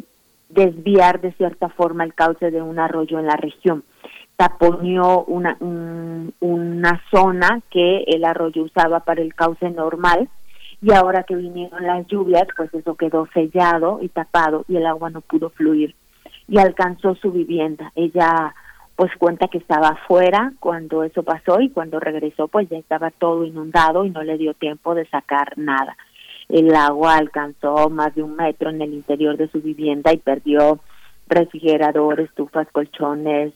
desviar 0.50 1.20
de 1.20 1.32
cierta 1.34 1.70
forma 1.70 2.04
el 2.04 2.14
cauce 2.14 2.52
de 2.52 2.62
un 2.62 2.78
arroyo 2.78 3.18
en 3.18 3.26
la 3.26 3.38
región. 3.38 3.84
Taponeó 4.42 5.24
una, 5.26 5.56
una 5.60 7.04
zona 7.12 7.62
que 7.70 8.06
el 8.08 8.26
arroyo 8.26 8.64
usaba 8.64 9.02
para 9.02 9.22
el 9.22 9.36
cauce 9.36 9.70
normal 9.70 10.30
y 10.82 10.92
ahora 10.94 11.22
que 11.22 11.36
vinieron 11.36 11.86
las 11.86 12.08
lluvias, 12.08 12.48
pues 12.58 12.74
eso 12.74 12.96
quedó 12.96 13.28
sellado 13.36 14.00
y 14.02 14.10
tapado 14.10 14.66
y 14.68 14.78
el 14.78 14.88
agua 14.88 15.12
no 15.12 15.22
pudo 15.22 15.52
fluir 15.52 15.94
y 16.48 16.58
alcanzó 16.58 17.14
su 17.14 17.32
vivienda. 17.32 17.92
Ella 17.94 18.56
pues 18.96 19.12
cuenta 19.20 19.48
que 19.48 19.60
estaba 19.60 19.90
afuera 19.90 20.54
cuando 20.60 21.04
eso 21.04 21.22
pasó 21.22 21.62
y 21.62 21.70
cuando 21.70 22.00
regresó 22.00 22.48
pues 22.48 22.68
ya 22.68 22.80
estaba 22.80 23.12
todo 23.12 23.46
inundado 23.46 24.06
y 24.06 24.10
no 24.10 24.24
le 24.24 24.40
dio 24.40 24.56
tiempo 24.56 24.96
de 24.96 25.06
sacar 25.06 25.56
nada. 25.56 25.96
El 26.50 26.74
agua 26.74 27.18
alcanzó 27.18 27.92
más 27.92 28.16
de 28.16 28.24
un 28.24 28.38
metro 28.38 28.72
en 28.72 28.82
el 28.82 28.92
interior 28.92 29.38
de 29.38 29.50
su 29.50 29.62
vivienda 29.62 30.12
y 30.12 30.18
perdió 30.18 30.80
refrigerador, 31.28 32.22
estufas, 32.22 32.68
colchones, 32.72 33.54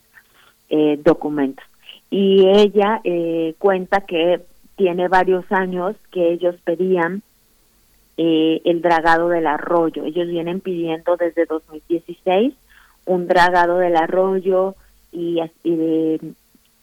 eh, 0.70 1.00
documentos. 1.04 1.66
Y 2.10 2.48
ella 2.48 3.02
eh, 3.04 3.56
cuenta 3.58 4.02
que 4.02 4.42
tiene 4.76 5.08
varios 5.08 5.46
años 5.52 5.96
que 6.12 6.32
ellos 6.32 6.56
pedían 6.64 7.22
eh, 8.18 8.62
el 8.66 8.82
dragado 8.82 9.30
del 9.30 9.48
arroyo. 9.48 10.06
Ellos 10.06 10.28
vienen 10.28 10.62
pidiendo 10.62 11.18
desde 11.18 11.46
2016 11.46 12.54
un 13.06 13.28
dragado 13.28 13.78
del 13.78 13.96
arroyo, 13.96 14.76
y, 15.16 15.42
de 15.64 16.20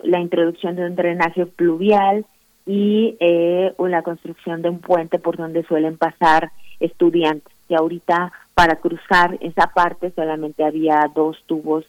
la 0.00 0.20
introducción 0.20 0.74
de 0.74 0.86
un 0.86 0.96
drenaje 0.96 1.46
pluvial 1.46 2.24
y 2.66 3.16
eh, 3.20 3.72
la 3.78 4.02
construcción 4.02 4.62
de 4.62 4.70
un 4.70 4.80
puente 4.80 5.18
por 5.18 5.36
donde 5.36 5.64
suelen 5.64 5.96
pasar 5.96 6.50
estudiantes. 6.80 7.52
Y 7.68 7.74
ahorita 7.74 8.32
para 8.54 8.76
cruzar 8.76 9.36
esa 9.40 9.68
parte 9.68 10.12
solamente 10.14 10.64
había 10.64 11.10
dos 11.14 11.36
tubos 11.46 11.84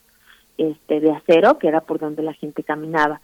este 0.58 1.00
de 1.00 1.12
acero, 1.12 1.58
que 1.58 1.68
era 1.68 1.82
por 1.82 2.00
donde 2.00 2.24
la 2.24 2.34
gente 2.34 2.64
caminaba. 2.64 3.22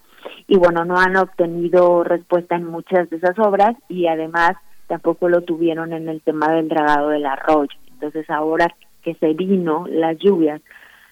Y 0.48 0.58
bueno, 0.58 0.86
no 0.86 0.98
han 0.98 1.16
obtenido 1.16 2.04
respuesta 2.04 2.56
en 2.56 2.66
muchas 2.66 3.10
de 3.10 3.18
esas 3.18 3.38
obras 3.40 3.76
y 3.88 4.08
además 4.08 4.54
tampoco 4.88 5.30
lo 5.30 5.42
tuvieron 5.42 5.94
en 5.94 6.10
el 6.10 6.22
tema 6.22 6.52
del 6.52 6.68
dragado 6.68 7.10
del 7.10 7.26
arroyo. 7.26 7.78
Entonces 7.92 8.30
ahora 8.30 8.74
que 9.04 9.16
se 9.16 9.34
vino 9.34 9.86
las 9.88 10.18
lluvias, 10.18 10.62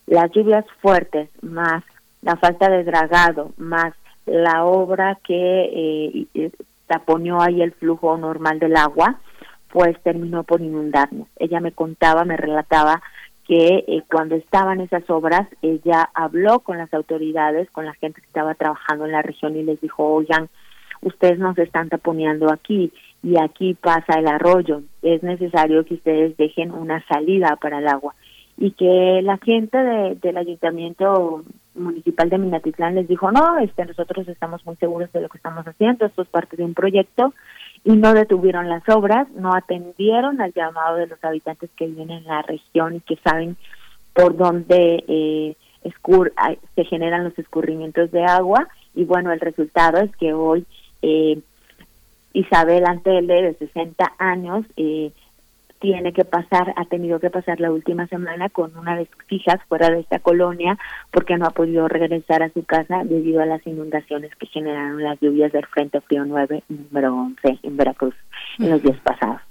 las 0.06 0.32
lluvias 0.32 0.66
fuertes 0.82 1.30
más 1.42 1.84
la 2.22 2.36
falta 2.36 2.70
de 2.70 2.84
dragado 2.84 3.52
más 3.58 3.94
la 4.26 4.66
obra 4.66 5.18
que 5.24 6.28
eh, 6.34 6.52
taponeó 6.88 7.42
ahí 7.42 7.62
el 7.62 7.72
flujo 7.72 8.18
normal 8.18 8.60
del 8.60 8.76
agua, 8.76 9.20
pues 9.72 9.98
terminó 10.04 10.44
por 10.44 10.62
inundarnos. 10.62 11.28
Ella 11.38 11.62
me 11.62 11.72
contaba, 11.72 12.26
me 12.26 12.36
relataba 12.36 13.02
que 13.48 13.86
eh, 13.88 14.04
cuando 14.12 14.36
estaban 14.36 14.82
esas 14.82 15.10
obras, 15.10 15.48
ella 15.62 16.10
habló 16.14 16.60
con 16.60 16.78
las 16.78 16.94
autoridades, 16.94 17.72
con 17.72 17.86
la 17.86 17.94
gente 17.94 18.20
que 18.20 18.28
estaba 18.28 18.56
trabajando 18.56 19.06
en 19.06 19.14
la 19.14 19.22
región 19.22 19.56
y 19.56 19.64
les 19.64 19.80
dijo, 19.80 20.04
oigan, 20.04 20.50
ustedes 21.02 21.40
nos 21.40 21.58
están 21.58 21.88
taponeando 21.88 22.52
aquí 22.52 22.92
y 23.24 23.40
aquí 23.40 23.74
pasa 23.74 24.20
el 24.20 24.28
arroyo, 24.28 24.82
es 25.02 25.24
necesario 25.24 25.86
que 25.86 25.96
ustedes 25.96 26.36
dejen 26.38 26.72
una 26.72 27.04
salida 27.08 27.56
para 27.56 27.80
el 27.80 27.88
agua. 27.88 28.16
Y 28.60 28.72
que 28.72 29.22
la 29.22 29.38
gente 29.38 29.78
del 29.78 30.38
ayuntamiento 30.38 31.44
municipal 31.76 32.30
de 32.30 32.40
Minatitlán 32.40 32.96
les 32.96 33.08
dijo, 33.08 33.32
no, 33.32 33.60
este, 33.60 33.86
nosotros 33.86 34.28
estamos 34.28 34.66
muy 34.66 34.76
seguros 34.78 35.12
de 35.14 35.22
lo 35.22 35.30
que 35.30 35.38
estamos 35.38 35.66
haciendo, 35.66 36.06
esto 36.06 36.24
es 36.24 36.28
parte 36.28 36.58
de 36.58 36.64
un 36.64 36.74
proyecto, 36.74 37.34
y 37.84 37.96
no 37.96 38.14
detuvieron 38.14 38.70
las 38.70 38.88
obras, 38.90 39.30
no 39.32 39.54
atendieron 39.54 40.42
al 40.42 40.54
llamado 40.54 40.98
de 40.98 41.08
los 41.08 41.24
habitantes 41.24 41.70
que 41.76 41.88
viven 41.88 42.12
en 42.12 42.26
la 42.26 42.42
región 42.42 42.96
y 42.96 43.00
que 43.02 43.18
saben 43.18 43.58
por 44.14 44.36
dónde 44.36 45.04
eh, 45.08 45.56
se 46.76 46.86
generan 46.86 47.24
los 47.24 47.38
escurrimientos 47.38 48.12
de 48.12 48.24
agua, 48.24 48.68
y 48.96 49.06
bueno, 49.06 49.32
el 49.32 49.40
resultado 49.40 50.00
es 50.00 50.16
que 50.18 50.34
hoy 50.34 50.66
eh, 51.02 51.40
Isabel 52.34 52.86
Antele, 52.86 53.42
de 53.42 53.54
60 53.56 54.14
años, 54.18 54.66
eh, 54.76 55.12
tiene 55.80 56.14
que 56.14 56.26
pasar, 56.26 56.74
ha 56.76 56.86
tenido 56.86 57.20
que 57.20 57.30
pasar 57.30 57.60
la 57.60 57.72
última 57.72 58.08
semana 58.08 58.50
con 58.50 58.76
una 58.78 58.96
de 58.96 59.06
sus 59.06 59.32
hijas 59.32 59.60
fuera 59.68 59.90
de 59.90 60.00
esta 60.00 60.20
colonia 60.20 60.78
porque 61.12 61.38
no 61.38 61.46
ha 61.46 61.52
podido 61.52 61.88
regresar 61.88 62.44
a 62.44 62.50
su 62.50 62.64
casa 62.64 63.04
debido 63.04 63.42
a 63.42 63.46
las 63.46 63.66
inundaciones 63.66 64.36
que 64.36 64.48
generaron 64.48 65.04
las 65.04 65.20
lluvias 65.20 65.52
del 65.52 65.66
Frente 65.68 66.02
Frío 66.02 66.26
9 66.26 66.64
número 66.70 67.16
11 67.16 67.60
en 67.64 67.78
Veracruz 67.78 68.16
en 68.60 68.70
los 68.72 68.82
días 68.82 68.98
pasados. 69.04 69.42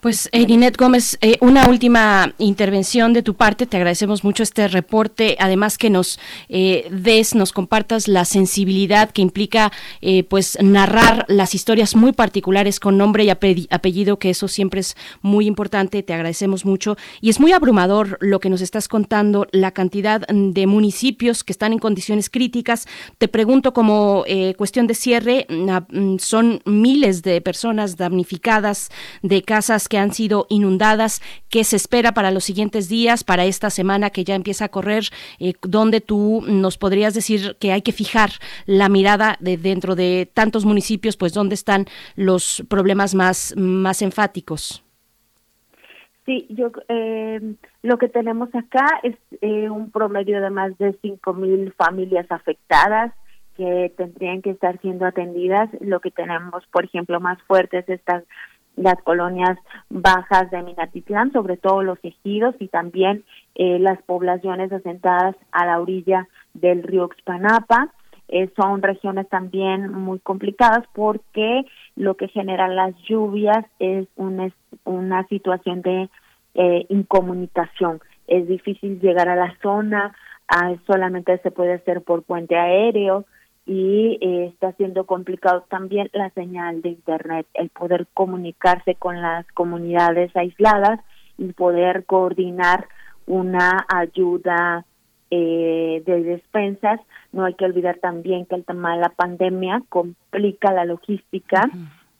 Pues, 0.00 0.30
Erinette 0.32 0.78
Gómez, 0.78 1.18
eh, 1.20 1.36
una 1.42 1.68
última 1.68 2.32
intervención 2.38 3.12
de 3.12 3.22
tu 3.22 3.34
parte. 3.34 3.66
Te 3.66 3.76
agradecemos 3.76 4.24
mucho 4.24 4.42
este 4.42 4.66
reporte. 4.66 5.36
Además, 5.38 5.76
que 5.76 5.90
nos 5.90 6.18
eh, 6.48 6.88
des, 6.90 7.34
nos 7.34 7.52
compartas 7.52 8.08
la 8.08 8.24
sensibilidad 8.24 9.10
que 9.10 9.20
implica, 9.20 9.70
eh, 10.00 10.24
pues, 10.24 10.56
narrar 10.62 11.26
las 11.28 11.54
historias 11.54 11.94
muy 11.96 12.12
particulares 12.12 12.80
con 12.80 12.96
nombre 12.96 13.24
y 13.24 13.28
apellido, 13.28 14.18
que 14.18 14.30
eso 14.30 14.48
siempre 14.48 14.80
es 14.80 14.96
muy 15.20 15.46
importante. 15.46 16.02
Te 16.02 16.14
agradecemos 16.14 16.64
mucho. 16.64 16.96
Y 17.20 17.28
es 17.28 17.38
muy 17.38 17.52
abrumador 17.52 18.16
lo 18.22 18.40
que 18.40 18.48
nos 18.48 18.62
estás 18.62 18.88
contando, 18.88 19.48
la 19.52 19.72
cantidad 19.72 20.26
de 20.26 20.66
municipios 20.66 21.44
que 21.44 21.52
están 21.52 21.74
en 21.74 21.78
condiciones 21.78 22.30
críticas. 22.30 22.86
Te 23.18 23.28
pregunto, 23.28 23.74
como 23.74 24.24
cuestión 24.56 24.86
de 24.86 24.94
cierre, 24.94 25.46
mm, 25.50 26.16
son 26.16 26.62
miles 26.64 27.22
de 27.22 27.42
personas 27.42 27.98
damnificadas 27.98 28.88
de 29.20 29.42
casas 29.42 29.89
que 29.90 29.98
han 29.98 30.12
sido 30.12 30.46
inundadas, 30.48 31.20
qué 31.50 31.64
se 31.64 31.76
espera 31.76 32.12
para 32.12 32.30
los 32.30 32.44
siguientes 32.44 32.88
días, 32.88 33.24
para 33.24 33.44
esta 33.44 33.68
semana 33.68 34.08
que 34.08 34.24
ya 34.24 34.34
empieza 34.34 34.66
a 34.66 34.68
correr, 34.68 35.04
eh, 35.40 35.52
donde 35.62 36.00
tú 36.00 36.42
nos 36.46 36.78
podrías 36.78 37.12
decir 37.12 37.56
que 37.60 37.72
hay 37.72 37.82
que 37.82 37.92
fijar 37.92 38.30
la 38.66 38.88
mirada 38.88 39.36
de 39.40 39.58
dentro 39.58 39.96
de 39.96 40.30
tantos 40.32 40.64
municipios, 40.64 41.16
pues 41.16 41.34
dónde 41.34 41.56
están 41.56 41.86
los 42.16 42.64
problemas 42.68 43.14
más, 43.14 43.54
más 43.56 44.00
enfáticos. 44.00 44.82
Sí, 46.26 46.46
yo 46.50 46.70
eh, 46.88 47.40
lo 47.82 47.98
que 47.98 48.08
tenemos 48.08 48.54
acá 48.54 48.86
es 49.02 49.16
eh, 49.40 49.68
un 49.68 49.90
promedio 49.90 50.40
de 50.40 50.50
más 50.50 50.78
de 50.78 50.96
cinco 51.02 51.34
mil 51.34 51.72
familias 51.72 52.26
afectadas 52.30 53.12
que 53.56 53.92
tendrían 53.96 54.40
que 54.40 54.50
estar 54.50 54.80
siendo 54.80 55.06
atendidas. 55.06 55.68
Lo 55.80 56.00
que 56.00 56.10
tenemos, 56.10 56.64
por 56.68 56.84
ejemplo, 56.84 57.20
más 57.20 57.42
fuertes 57.42 57.88
estas 57.88 58.22
las 58.76 58.96
colonias 59.02 59.58
bajas 59.88 60.50
de 60.50 60.62
Minatitlán, 60.62 61.32
sobre 61.32 61.56
todo 61.56 61.82
los 61.82 61.98
ejidos 62.02 62.54
y 62.58 62.68
también 62.68 63.24
eh, 63.54 63.78
las 63.78 64.00
poblaciones 64.02 64.72
asentadas 64.72 65.36
a 65.52 65.66
la 65.66 65.80
orilla 65.80 66.28
del 66.54 66.82
río 66.82 67.08
Xpanapa. 67.08 67.92
Eh, 68.28 68.48
son 68.56 68.80
regiones 68.80 69.28
también 69.28 69.92
muy 69.92 70.20
complicadas 70.20 70.84
porque 70.94 71.64
lo 71.96 72.14
que 72.14 72.28
genera 72.28 72.68
las 72.68 72.94
lluvias 73.08 73.66
es 73.80 74.06
una, 74.16 74.52
una 74.84 75.26
situación 75.26 75.82
de 75.82 76.08
eh, 76.54 76.86
incomunicación. 76.88 78.00
Es 78.28 78.46
difícil 78.46 79.00
llegar 79.00 79.28
a 79.28 79.36
la 79.36 79.56
zona, 79.60 80.14
ah, 80.46 80.74
solamente 80.86 81.38
se 81.38 81.50
puede 81.50 81.74
hacer 81.74 82.02
por 82.02 82.22
puente 82.22 82.56
aéreo, 82.56 83.24
y 83.70 84.18
eh, 84.20 84.46
está 84.46 84.72
siendo 84.72 85.06
complicado 85.06 85.64
también 85.68 86.10
la 86.12 86.30
señal 86.30 86.82
de 86.82 86.88
Internet, 86.88 87.46
el 87.54 87.68
poder 87.68 88.08
comunicarse 88.14 88.96
con 88.96 89.22
las 89.22 89.46
comunidades 89.52 90.34
aisladas 90.34 90.98
y 91.38 91.52
poder 91.52 92.04
coordinar 92.04 92.88
una 93.28 93.86
ayuda 93.88 94.84
eh, 95.30 96.02
de 96.04 96.22
despensas. 96.24 96.98
No 97.30 97.44
hay 97.44 97.54
que 97.54 97.64
olvidar 97.64 97.98
también 97.98 98.44
que 98.44 98.56
el 98.56 98.64
tema 98.64 98.96
de 98.96 99.02
la 99.02 99.10
pandemia 99.10 99.84
complica 99.88 100.72
la 100.72 100.84
logística. 100.84 101.70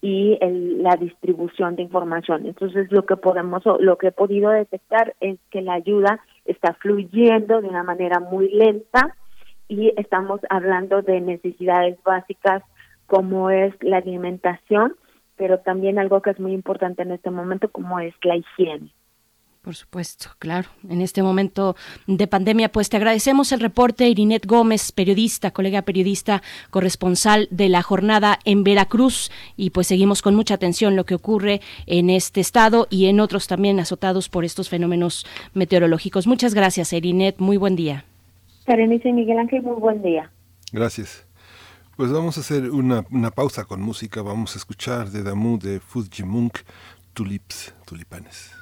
y 0.02 0.38
la 0.40 0.96
distribución 0.96 1.76
de 1.76 1.82
información. 1.82 2.46
Entonces, 2.46 2.90
lo 2.90 3.04
que 3.04 3.16
podemos, 3.16 3.62
lo 3.80 3.98
que 3.98 4.06
he 4.06 4.12
podido 4.12 4.48
detectar 4.48 5.14
es 5.20 5.38
que 5.50 5.60
la 5.60 5.74
ayuda 5.74 6.20
está 6.46 6.72
fluyendo 6.72 7.60
de 7.60 7.68
una 7.68 7.82
manera 7.82 8.18
muy 8.18 8.48
lenta, 8.48 9.14
y 9.70 9.94
estamos 9.96 10.40
hablando 10.50 11.00
de 11.00 11.20
necesidades 11.20 11.96
básicas 12.02 12.62
como 13.06 13.50
es 13.50 13.72
la 13.80 13.98
alimentación, 13.98 14.96
pero 15.36 15.60
también 15.60 15.98
algo 15.98 16.20
que 16.20 16.30
es 16.30 16.40
muy 16.40 16.52
importante 16.52 17.02
en 17.02 17.12
este 17.12 17.30
momento 17.30 17.70
como 17.70 18.00
es 18.00 18.12
la 18.22 18.36
higiene. 18.36 18.92
Por 19.62 19.76
supuesto, 19.76 20.30
claro. 20.38 20.68
En 20.88 21.02
este 21.02 21.22
momento 21.22 21.76
de 22.06 22.26
pandemia, 22.26 22.72
pues 22.72 22.88
te 22.88 22.96
agradecemos 22.96 23.52
el 23.52 23.60
reporte, 23.60 24.08
Irinet 24.08 24.46
Gómez, 24.46 24.90
periodista, 24.90 25.50
colega 25.50 25.82
periodista, 25.82 26.42
corresponsal 26.70 27.46
de 27.50 27.68
la 27.68 27.82
jornada 27.82 28.38
en 28.44 28.64
Veracruz, 28.64 29.30
y 29.56 29.70
pues 29.70 29.86
seguimos 29.86 30.22
con 30.22 30.34
mucha 30.34 30.54
atención 30.54 30.96
lo 30.96 31.04
que 31.04 31.14
ocurre 31.14 31.60
en 31.86 32.10
este 32.10 32.40
estado 32.40 32.86
y 32.90 33.06
en 33.06 33.20
otros 33.20 33.46
también 33.48 33.78
azotados 33.78 34.30
por 34.30 34.44
estos 34.44 34.68
fenómenos 34.68 35.26
meteorológicos. 35.52 36.26
Muchas 36.26 36.54
gracias, 36.54 36.92
Irinet. 36.92 37.38
Muy 37.38 37.58
buen 37.58 37.76
día. 37.76 38.04
Berenice 38.70 39.12
Miguel 39.12 39.40
Ángel, 39.40 39.62
muy 39.62 39.80
buen 39.80 40.00
día. 40.00 40.30
Gracias. 40.72 41.26
Pues 41.96 42.12
vamos 42.12 42.38
a 42.38 42.40
hacer 42.40 42.70
una, 42.70 43.04
una 43.10 43.32
pausa 43.32 43.64
con 43.64 43.82
música. 43.82 44.22
Vamos 44.22 44.54
a 44.54 44.58
escuchar 44.58 45.10
de 45.10 45.24
Damu 45.24 45.58
de 45.58 45.80
Fujimunk, 45.80 46.58
Tulips, 47.12 47.74
Tulipanes. 47.84 48.52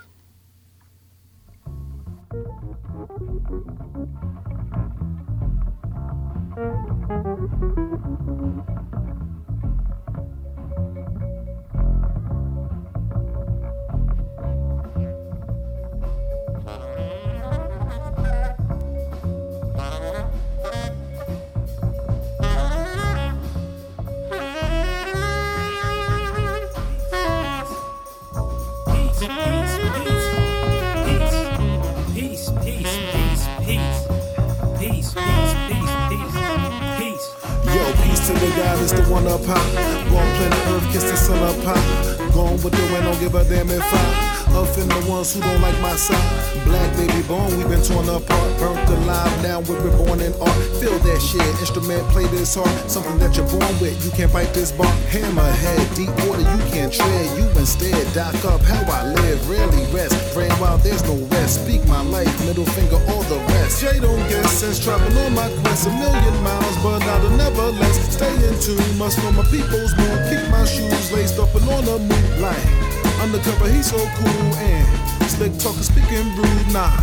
To 38.28 38.34
the 38.34 38.48
God 38.56 38.78
is 38.82 38.92
the 38.92 39.02
one 39.04 39.26
up 39.26 39.40
high. 39.44 40.04
Gone 40.10 40.30
planet 40.36 40.66
Earth, 40.68 40.92
kiss 40.92 41.04
the 41.04 41.16
sun 41.16 41.38
up 41.42 41.56
high. 41.64 42.32
Gone 42.34 42.62
with 42.62 42.74
the 42.74 42.92
wind, 42.92 43.04
don't 43.04 43.18
give 43.20 43.34
a 43.34 43.44
damn 43.44 43.70
if 43.70 43.82
I 43.82 44.27
offend 44.56 44.90
the 44.90 45.10
ones 45.10 45.34
who 45.34 45.40
don't 45.40 45.60
like 45.60 45.78
my 45.80 45.96
side. 45.96 46.64
Black 46.64 46.90
baby 46.96 47.22
born, 47.26 47.48
we've 47.56 47.68
been 47.68 47.82
torn 47.82 48.08
apart, 48.08 48.50
burnt 48.58 48.88
alive. 48.88 49.32
Now 49.42 49.60
we're 49.60 49.80
reborn 49.80 50.20
in 50.20 50.32
art. 50.40 50.60
Feel 50.80 50.98
that 50.98 51.20
shit, 51.20 51.42
instrument 51.60 52.02
play 52.08 52.26
this 52.28 52.54
hard. 52.54 52.68
Something 52.90 53.18
that 53.18 53.36
you're 53.36 53.48
born 53.48 53.74
with, 53.80 53.96
you 54.04 54.10
can't 54.12 54.30
fight 54.30 54.52
this 54.54 54.72
bar. 54.72 54.92
Hammerhead, 55.10 55.82
deep 55.96 56.12
water, 56.26 56.42
you 56.42 56.60
can't 56.70 56.92
tread. 56.92 57.26
You 57.38 57.46
instead 57.58 57.98
dock 58.14 58.36
up 58.44 58.60
how 58.62 58.82
I 58.90 59.12
live, 59.12 59.38
rarely 59.48 59.84
rest. 59.92 60.14
Praying 60.34 60.52
while 60.60 60.78
there's 60.78 61.02
no 61.04 61.16
rest. 61.34 61.64
Speak 61.64 61.86
my 61.86 62.02
life, 62.02 62.32
middle 62.44 62.66
finger, 62.76 63.00
all 63.08 63.22
the 63.24 63.38
rest. 63.54 63.80
Jay 63.80 63.98
don't 64.00 64.22
get 64.28 64.46
sense, 64.46 64.82
traveling 64.82 65.16
on 65.18 65.34
my 65.34 65.48
quest 65.62 65.86
a 65.86 65.90
million 65.90 66.36
miles, 66.42 66.76
but 66.82 67.02
I'll 67.02 67.30
never. 67.36 67.68
Stay 68.10 68.34
in 68.48 68.58
tune, 68.60 68.98
must 68.98 69.18
know 69.22 69.32
my 69.32 69.44
people's 69.44 69.94
mood. 69.96 70.18
Keep 70.28 70.50
my 70.50 70.64
shoes 70.64 71.12
laced 71.12 71.38
up 71.38 71.54
and 71.54 71.68
on 71.68 71.84
the 71.84 71.98
move. 71.98 72.87
Undercover, 73.28 73.68
he's 73.68 73.90
so 73.90 73.98
cool 73.98 74.54
and 74.56 75.20
slick 75.28 75.52
talker, 75.58 75.82
speaking 75.82 76.34
rude. 76.34 76.72
Nah, 76.72 76.96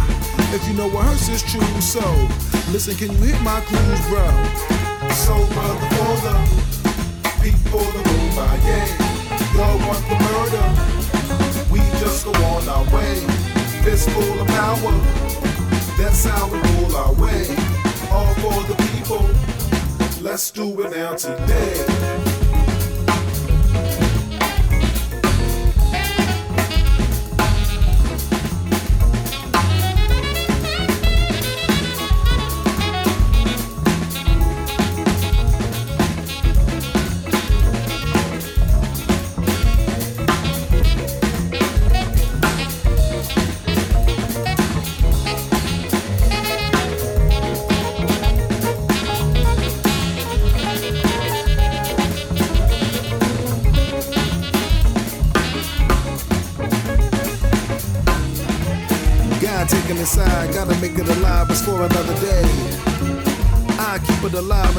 if 0.55 0.67
you 0.67 0.73
know 0.73 0.89
what 0.89 1.05
hurts 1.05 1.29
is 1.29 1.43
true. 1.43 1.61
So 1.79 2.01
listen, 2.73 2.95
can 2.95 3.11
you 3.11 3.29
hit 3.29 3.39
my 3.43 3.61
clues, 3.61 4.01
bro? 4.09 4.25
So 5.13 5.37
brother 5.53 5.85
for 5.93 6.15
the 6.25 6.33
people 7.43 7.85
the 7.93 8.01
move 8.09 8.33
yeah. 8.65 8.89
Y'all 9.53 9.77
want 9.85 10.01
the 10.09 10.17
murder? 10.25 10.65
We 11.71 11.77
just 12.01 12.25
go 12.25 12.31
on 12.33 12.67
our 12.69 12.85
way. 12.95 13.21
Fistful 13.85 14.41
of 14.41 14.47
power. 14.47 14.97
That's 15.95 16.25
how 16.25 16.47
we 16.47 16.57
rule 16.57 16.95
our 16.95 17.13
way. 17.13 17.45
All 18.09 18.33
for 18.41 18.63
the 18.65 18.75
people. 18.89 19.29
Let's 20.23 20.49
do 20.49 20.81
it 20.81 20.89
now 20.89 21.13
today. 21.13 22.34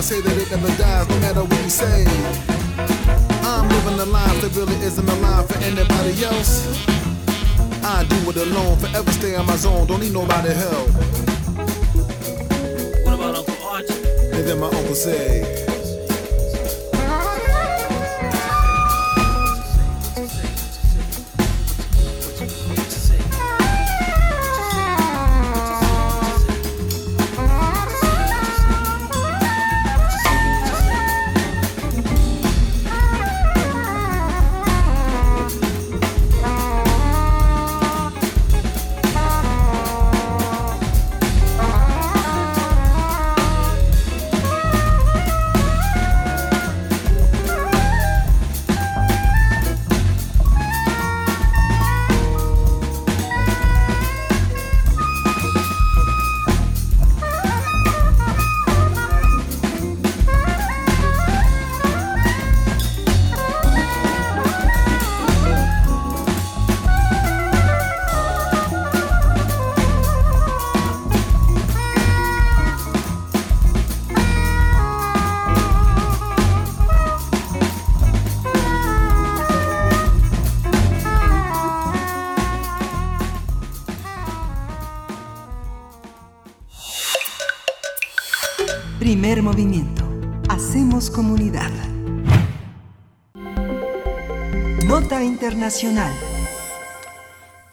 Say 0.07 0.20
that 0.20 0.39
it 0.39 0.49
never 0.53 0.69
dies, 0.78 1.09
no 1.09 1.19
matter 1.19 1.43
what 1.43 1.65
you 1.65 1.69
say. 1.69 2.07
I'm 3.43 3.69
living 3.69 3.99
a 3.99 4.05
life 4.05 4.41
that 4.41 4.55
really 4.55 4.77
isn't 4.77 5.09
alive 5.09 5.49
for 5.49 5.59
anybody 5.59 6.23
else. 6.23 6.62
I 7.83 8.05
do 8.05 8.31
it 8.31 8.37
alone, 8.37 8.78
forever 8.78 9.11
stay 9.11 9.35
on 9.35 9.47
my 9.47 9.57
zone, 9.57 9.89
don't 9.89 9.99
need 9.99 10.12
nobody 10.12 10.51
help. 10.51 10.91
What 13.03 13.15
about 13.15 13.35
Uncle 13.35 13.57
Archie? 13.66 13.95
And 14.31 14.47
then 14.47 14.61
my 14.61 14.69
uncle 14.69 14.95
say, 14.95 15.43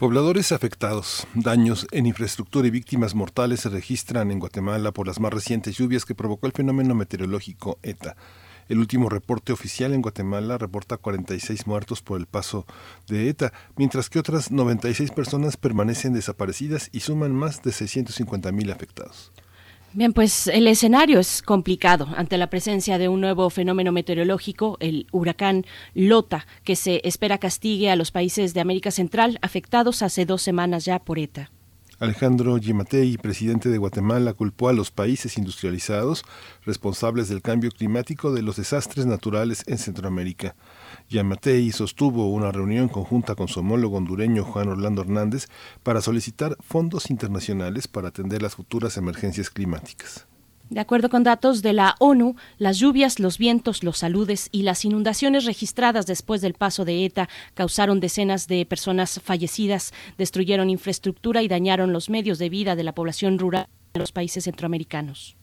Pobladores 0.04 0.52
afectados, 0.52 1.26
daños 1.34 1.88
en 1.92 2.06
infraestructura 2.06 2.68
y 2.68 2.72
víctimas 2.72 3.16
mortales 3.16 3.62
se 3.62 3.70
registran 3.70 4.32
en 4.32 4.40
Guatemala 4.40 4.92
por 4.92 5.08
las 5.08 5.22
más 5.22 5.32
recientes 5.32 5.78
lluvias 5.78 6.04
que 6.04 6.14
provocó 6.14 6.46
el 6.46 6.52
fenómeno 6.52 6.94
meteorológico 6.94 7.80
ETA. 7.84 8.18
El 8.68 8.80
último 8.80 9.08
reporte 9.08 9.54
oficial 9.54 9.94
en 9.94 10.02
Guatemala 10.02 10.58
reporta 10.58 10.98
46 10.98 11.68
muertos 11.68 12.02
por 12.02 12.20
el 12.20 12.26
paso 12.26 12.66
de 13.08 13.30
ETA, 13.30 13.54
mientras 13.78 14.10
que 14.10 14.20
otras 14.20 14.52
96 14.52 15.12
personas 15.12 15.56
permanecen 15.56 16.12
desaparecidas 16.12 16.90
y 16.92 17.00
suman 17.00 17.34
más 17.34 17.64
de 17.64 17.72
650 17.72 18.52
mil 18.52 18.74
afectados. 18.74 19.32
Bien, 19.96 20.12
pues 20.12 20.48
el 20.48 20.66
escenario 20.66 21.20
es 21.20 21.44
complicado 21.44 22.08
ante 22.18 22.40
la 22.40 22.50
presencia 22.50 22.98
de 22.98 23.10
un 23.10 23.22
nuevo 23.22 23.48
fenómeno 23.52 23.92
meteorológico, 23.92 24.76
el 24.80 25.06
huracán 25.12 25.68
Lota, 25.94 26.48
que 26.64 26.76
se 26.76 27.00
espera 27.04 27.38
castigue 27.38 27.92
a 27.92 27.96
los 27.96 28.10
países 28.10 28.56
de 28.56 28.62
América 28.62 28.90
Central 28.90 29.38
afectados 29.44 30.02
hace 30.02 30.26
dos 30.26 30.42
semanas 30.42 30.86
ya 30.86 30.98
por 30.98 31.20
ETA. 31.20 31.52
Alejandro 32.00 32.58
Gimatei, 32.58 33.18
presidente 33.18 33.70
de 33.70 33.78
Guatemala, 33.78 34.34
culpó 34.34 34.68
a 34.68 34.74
los 34.74 34.90
países 34.90 35.38
industrializados 35.38 36.26
responsables 36.66 37.30
del 37.30 37.44
cambio 37.44 37.70
climático 37.70 38.34
de 38.34 38.42
los 38.42 38.56
desastres 38.56 39.06
naturales 39.06 39.64
en 39.68 39.78
Centroamérica. 39.78 40.56
Yamatei 41.10 41.72
sostuvo 41.72 42.30
una 42.30 42.52
reunión 42.52 42.88
conjunta 42.88 43.36
con 43.36 43.48
su 43.48 43.60
homólogo 43.60 43.98
hondureño 43.98 44.44
Juan 44.44 44.70
Orlando 44.70 45.02
Hernández 45.02 45.48
para 45.84 46.02
solicitar 46.02 46.58
fondos 46.62 47.10
internacionales 47.10 47.88
para 47.88 48.10
atender 48.10 48.42
las 48.42 48.56
futuras 48.56 48.98
emergencias 48.98 49.50
climáticas. 49.50 50.28
De 50.70 50.80
acuerdo 50.80 51.10
con 51.10 51.24
datos 51.24 51.62
de 51.62 51.74
la 51.74 51.96
ONU, 52.00 52.36
las 52.58 52.80
lluvias, 52.80 53.20
los 53.20 53.38
vientos, 53.38 53.84
los 53.84 54.00
saludes 54.00 54.50
y 54.52 54.64
las 54.64 54.86
inundaciones 54.86 55.46
registradas 55.46 56.08
después 56.08 56.42
del 56.42 56.56
paso 56.56 56.84
de 56.84 57.06
ETA 57.06 57.30
causaron 57.54 58.00
decenas 58.00 58.48
de 58.48 58.66
personas 58.66 59.20
fallecidas, 59.24 59.94
destruyeron 60.18 60.70
infraestructura 60.72 61.44
y 61.44 61.48
dañaron 61.48 61.94
los 61.94 62.10
medios 62.10 62.40
de 62.40 62.50
vida 62.50 62.76
de 62.76 62.84
la 62.84 62.96
población 62.96 63.38
rural 63.38 63.68
de 63.94 64.00
los 64.00 64.12
países 64.12 64.46
centroamericanos. 64.46 65.36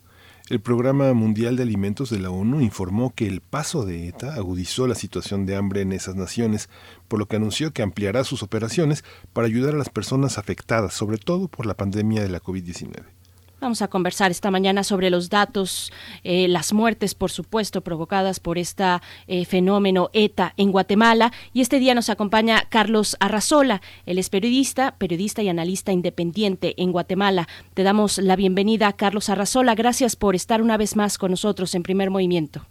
El 0.51 0.59
Programa 0.61 1.13
Mundial 1.13 1.55
de 1.55 1.63
Alimentos 1.63 2.11
de 2.11 2.19
la 2.19 2.31
ONU 2.31 2.61
informó 2.61 3.15
que 3.15 3.29
el 3.29 3.41
paso 3.41 3.87
de 3.87 4.09
ETA 4.09 4.35
agudizó 4.35 4.89
la 4.89 4.97
situación 4.97 5.47
de 5.47 5.55
hambre 5.55 5.83
en 5.83 5.93
esas 5.93 6.17
naciones, 6.17 6.69
por 7.07 7.21
lo 7.21 7.27
que 7.27 7.37
anunció 7.37 7.73
que 7.73 7.83
ampliará 7.83 8.25
sus 8.25 8.43
operaciones 8.43 9.05
para 9.33 9.47
ayudar 9.47 9.75
a 9.75 9.79
las 9.79 9.91
personas 9.91 10.39
afectadas, 10.39 10.93
sobre 10.93 11.19
todo 11.19 11.47
por 11.47 11.67
la 11.67 11.75
pandemia 11.75 12.21
de 12.21 12.31
la 12.31 12.43
COVID-19. 12.43 13.20
Vamos 13.61 13.83
a 13.83 13.89
conversar 13.89 14.31
esta 14.31 14.51
mañana 14.51 14.83
sobre 14.83 15.11
los 15.11 15.29
datos, 15.31 15.93
eh, 16.25 16.49
las 16.49 16.73
muertes, 16.73 17.15
por 17.15 17.31
supuesto, 17.31 17.83
provocadas 17.83 18.41
por 18.41 18.59
este 18.59 18.85
fenómeno 19.47 20.11
ETA 20.13 20.55
en 20.57 20.73
Guatemala. 20.73 21.33
Y 21.53 21.61
este 21.61 21.79
día 21.79 21.95
nos 21.95 22.11
acompaña 22.11 22.63
Carlos 22.69 23.17
Arrazola. 23.21 23.81
Él 24.07 24.19
es 24.19 24.31
periodista, 24.31 24.97
periodista 24.99 25.43
y 25.43 25.49
analista 25.49 25.93
independiente 25.93 26.75
en 26.77 26.93
Guatemala. 26.93 27.47
Te 27.75 27.83
damos 27.83 28.19
la 28.19 28.37
bienvenida, 28.37 28.93
Carlos 28.95 29.29
Arrazola. 29.29 29.75
Gracias 29.75 30.17
por 30.17 30.35
estar 30.35 30.63
una 30.63 30.77
vez 30.77 30.97
más 30.97 31.19
con 31.19 31.31
nosotros 31.31 31.75
en 31.75 31.83
primer 31.83 32.11
movimiento. 32.11 32.63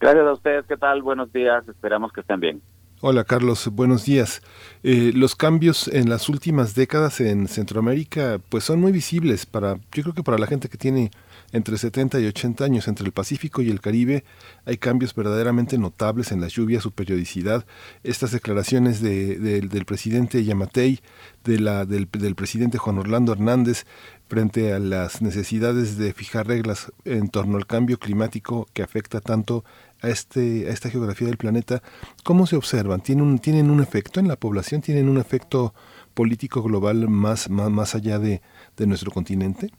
Gracias 0.00 0.26
a 0.26 0.32
ustedes. 0.32 0.66
¿Qué 0.66 0.76
tal? 0.76 1.02
Buenos 1.02 1.32
días. 1.32 1.66
Esperamos 1.68 2.12
que 2.12 2.20
estén 2.20 2.40
bien. 2.40 2.62
Hola 3.06 3.24
Carlos, 3.24 3.68
buenos 3.70 4.06
días. 4.06 4.40
Eh, 4.82 5.12
los 5.14 5.36
cambios 5.36 5.88
en 5.88 6.08
las 6.08 6.30
últimas 6.30 6.74
décadas 6.74 7.20
en 7.20 7.48
Centroamérica 7.48 8.40
pues 8.48 8.64
son 8.64 8.80
muy 8.80 8.92
visibles 8.92 9.44
para, 9.44 9.74
yo 9.92 10.02
creo 10.04 10.14
que 10.14 10.22
para 10.22 10.38
la 10.38 10.46
gente 10.46 10.70
que 10.70 10.78
tiene 10.78 11.10
entre 11.52 11.76
70 11.76 12.18
y 12.20 12.26
80 12.28 12.64
años 12.64 12.88
entre 12.88 13.04
el 13.04 13.12
Pacífico 13.12 13.60
y 13.60 13.68
el 13.68 13.82
Caribe 13.82 14.24
hay 14.64 14.78
cambios 14.78 15.14
verdaderamente 15.14 15.76
notables 15.76 16.32
en 16.32 16.40
las 16.40 16.54
lluvias, 16.54 16.82
su 16.82 16.92
periodicidad. 16.92 17.66
Estas 18.04 18.30
declaraciones 18.30 19.02
de, 19.02 19.36
del 19.38 19.84
presidente 19.84 20.42
Yamatei, 20.42 21.00
de 21.44 21.60
la, 21.60 21.84
del, 21.84 22.08
del 22.10 22.34
presidente 22.34 22.78
Juan 22.78 22.96
Orlando 22.96 23.32
Hernández, 23.32 23.84
frente 24.28 24.72
a 24.72 24.78
las 24.78 25.20
necesidades 25.20 25.98
de 25.98 26.14
fijar 26.14 26.46
reglas 26.46 26.90
en 27.04 27.28
torno 27.28 27.58
al 27.58 27.66
cambio 27.66 27.98
climático 27.98 28.66
que 28.72 28.82
afecta 28.82 29.20
tanto 29.20 29.62
a, 30.04 30.08
este, 30.08 30.68
esta 30.68 30.90
geografía 30.90 31.26
del 31.26 31.36
planeta, 31.36 31.82
¿cómo 32.22 32.46
se 32.46 32.56
observan? 32.56 33.00
¿Tienen 33.00 33.24
un, 33.24 33.38
¿Tienen 33.38 33.70
un 33.70 33.80
efecto 33.80 34.20
en 34.20 34.28
la 34.28 34.36
población? 34.36 34.80
¿Tienen 34.80 35.08
un 35.08 35.18
efecto 35.18 35.74
político 36.14 36.62
global 36.62 37.08
más, 37.08 37.50
más, 37.50 37.70
más 37.70 37.94
allá 37.94 38.18
de, 38.18 38.40
de 38.76 38.86
nuestro 38.86 39.10
continente? 39.10 39.70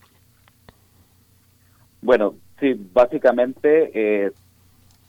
Bueno, 2.02 2.36
sí, 2.60 2.74
básicamente 2.94 3.92
eh, 3.94 4.32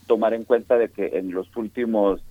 tomar 0.07 0.35
en 0.35 0.45
cuenta 0.45 0.79
de 0.79 0.89
que 0.89 1.19
en 1.19 1.33
los 1.33 1.55
últimos 1.57 2.23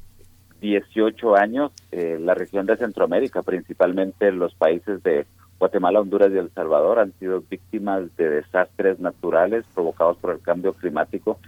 18 0.61 1.35
años 1.35 1.71
eh, 1.91 2.17
la 2.19 2.33
región 2.33 2.65
de 2.65 2.77
Centroamérica, 2.77 3.43
principalmente 3.43 4.31
los 4.31 4.55
países 4.55 5.03
de 5.03 5.25
Guatemala, 5.59 6.01
Honduras 6.01 6.31
y 6.33 6.37
El 6.37 6.51
Salvador 6.51 6.99
han 6.99 7.13
sido 7.19 7.43
víctimas 7.49 8.03
de 8.17 8.29
desastres 8.29 8.99
naturales 8.99 9.65
provocados 9.73 10.17
por 10.17 10.31
el 10.31 10.41
cambio 10.41 10.73
climático 10.73 11.39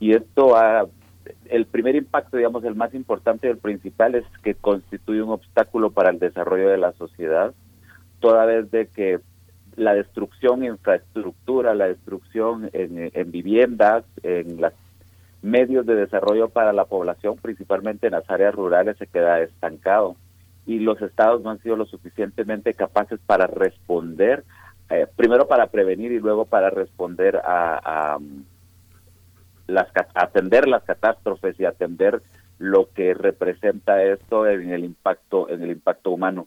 y 0.00 0.12
esto 0.12 0.56
ha, 0.56 0.86
el 1.46 1.66
primer 1.66 1.96
impacto, 1.96 2.36
digamos, 2.36 2.64
el 2.64 2.74
más 2.74 2.94
importante 2.94 3.46
y 3.46 3.50
el 3.50 3.58
principal 3.58 4.14
es 4.14 4.24
que 4.42 4.54
constituye 4.54 5.22
un 5.22 5.30
obstáculo 5.30 5.90
para 5.90 6.10
el 6.10 6.18
desarrollo 6.18 6.68
de 6.68 6.78
la 6.78 6.92
sociedad, 6.92 7.54
toda 8.20 8.44
vez 8.44 8.70
de 8.70 8.86
que 8.88 9.20
la 9.76 9.94
destrucción 9.94 10.62
en 10.62 10.72
infraestructura, 10.72 11.74
la 11.74 11.88
destrucción 11.88 12.70
en, 12.72 13.10
en 13.12 13.30
viviendas, 13.30 14.04
en 14.22 14.60
los 14.60 14.72
medios 15.42 15.84
de 15.84 15.94
desarrollo 15.94 16.48
para 16.48 16.72
la 16.72 16.84
población, 16.84 17.36
principalmente 17.36 18.06
en 18.06 18.12
las 18.12 18.28
áreas 18.30 18.54
rurales, 18.54 18.96
se 18.96 19.06
queda 19.06 19.40
estancado. 19.40 20.16
Y 20.66 20.78
los 20.78 21.02
estados 21.02 21.42
no 21.42 21.50
han 21.50 21.60
sido 21.60 21.76
lo 21.76 21.84
suficientemente 21.84 22.72
capaces 22.72 23.20
para 23.26 23.46
responder, 23.46 24.44
eh, 24.88 25.06
primero 25.16 25.46
para 25.46 25.66
prevenir 25.66 26.12
y 26.12 26.20
luego 26.20 26.46
para 26.46 26.70
responder 26.70 27.42
a 27.44 28.18
las, 29.66 29.88
atender 30.14 30.68
las 30.68 30.84
catástrofes 30.84 31.58
y 31.58 31.64
atender 31.64 32.22
lo 32.58 32.88
que 32.92 33.14
representa 33.14 34.02
esto 34.02 34.46
en 34.46 34.70
el 34.70 34.84
impacto 34.84 35.48
en 35.48 35.62
el 35.62 35.70
impacto 35.72 36.10
humano. 36.10 36.46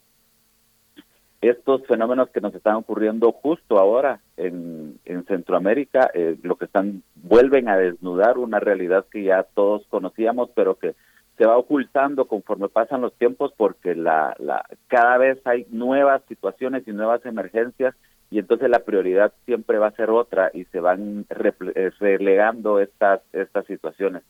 Estos 1.41 1.85
fenómenos 1.85 2.30
que 2.30 2.41
nos 2.41 2.56
están 2.56 2.76
ocurriendo 2.76 3.31
justo 3.31 3.77
ahora 3.77 4.22
en, 4.38 4.99
en 5.06 5.23
Centroamérica 5.26 6.10
eh, 6.14 6.38
lo 6.41 6.56
que 6.56 6.65
están 6.65 7.03
vuelven 7.15 7.69
a 7.69 7.77
desnudar 7.77 8.38
una 8.38 8.60
realidad 8.60 9.06
que 9.11 9.23
ya 9.23 9.44
todos 9.44 9.85
conocíamos 9.89 10.49
pero 10.56 10.80
que 10.80 10.95
se 11.38 11.45
va 11.45 11.57
ocultando 11.57 12.26
conforme 12.26 12.69
pasan 12.69 13.02
los 13.02 13.14
tiempos 13.14 13.53
porque 13.56 13.94
la, 13.94 14.35
la 14.39 14.65
cada 14.88 15.18
vez 15.19 15.39
hay 15.45 15.68
nuevas 15.69 16.23
situaciones 16.27 16.88
y 16.88 16.91
nuevas 16.91 17.23
emergencias 17.26 17.94
y 18.30 18.40
entonces 18.40 18.70
la 18.70 18.80
prioridad 18.80 19.34
siempre 19.45 19.78
va 19.78 19.88
a 19.88 19.95
ser 19.95 20.10
otra 20.10 20.52
y 20.54 20.66
se 20.66 20.80
van 20.80 21.26
eh, 21.30 21.91
relegando 21.99 22.80
estas 22.80 23.22
estas 23.34 23.66
situaciones. 23.66 24.24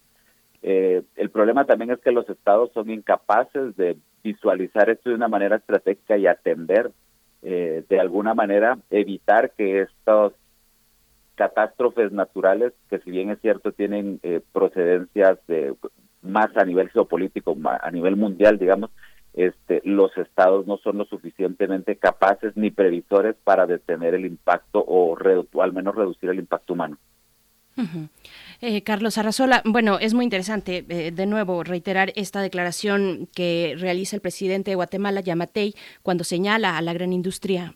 Eh, 0.61 1.03
el 1.15 1.30
problema 1.30 1.65
también 1.65 1.91
es 1.91 1.99
que 1.99 2.11
los 2.11 2.30
estados 2.30 2.72
son 2.74 2.90
incapaces 2.90 3.76
de 3.76 3.98
visualizar 4.24 4.90
esto 4.90 5.10
de 5.10 5.15
una 5.15 5.28
manera 5.28 5.56
estratégica 5.56 6.18
y 6.18 6.28
atender 6.28 6.91
eh, 7.41 7.84
de 7.88 7.99
alguna 7.99 8.34
manera 8.34 8.78
evitar 8.90 9.52
que 9.52 9.82
estas 9.82 10.34
catástrofes 11.36 12.11
naturales, 12.11 12.74
que 12.90 12.99
si 12.99 13.11
bien 13.11 13.30
es 13.30 13.40
cierto 13.41 13.72
tienen 13.72 14.19
procedencias 14.52 15.38
de, 15.48 15.76
más 16.24 16.49
a 16.57 16.65
nivel 16.65 16.90
geopolítico, 16.90 17.56
a 17.64 17.91
nivel 17.91 18.15
mundial, 18.15 18.57
digamos, 18.57 18.90
este, 19.38 19.81
los 19.85 20.18
estados 20.18 20.65
no 20.65 20.77
son 20.77 20.97
lo 20.97 21.05
suficientemente 21.05 21.95
capaces 21.95 22.57
ni 22.57 22.72
previsores 22.72 23.35
para 23.43 23.68
detener 23.68 24.15
el 24.15 24.26
impacto 24.26 24.84
o, 24.85 25.15
o 25.15 25.61
al 25.61 25.73
menos 25.73 25.95
reducir 25.95 26.31
el 26.31 26.39
impacto 26.39 26.73
humano. 26.73 26.97
Eh, 28.60 28.82
Carlos 28.82 29.18
Arrazola, 29.18 29.62
bueno, 29.66 29.99
es 29.99 30.14
muy 30.14 30.24
interesante 30.24 30.86
eh, 30.90 31.12
de 31.12 31.26
nuevo 31.28 31.64
reiterar 31.64 32.12
esta 32.16 32.41
declaración 32.41 33.30
que 33.36 33.76
realiza 33.78 34.16
el 34.16 34.22
presidente 34.22 34.72
de 34.72 34.76
Guatemala, 34.76 35.22
Yamatei, 35.22 35.76
cuando 36.02 36.24
señala 36.24 36.78
a 36.78 36.82
la 36.82 36.94
gran 36.94 37.14
industria 37.14 37.76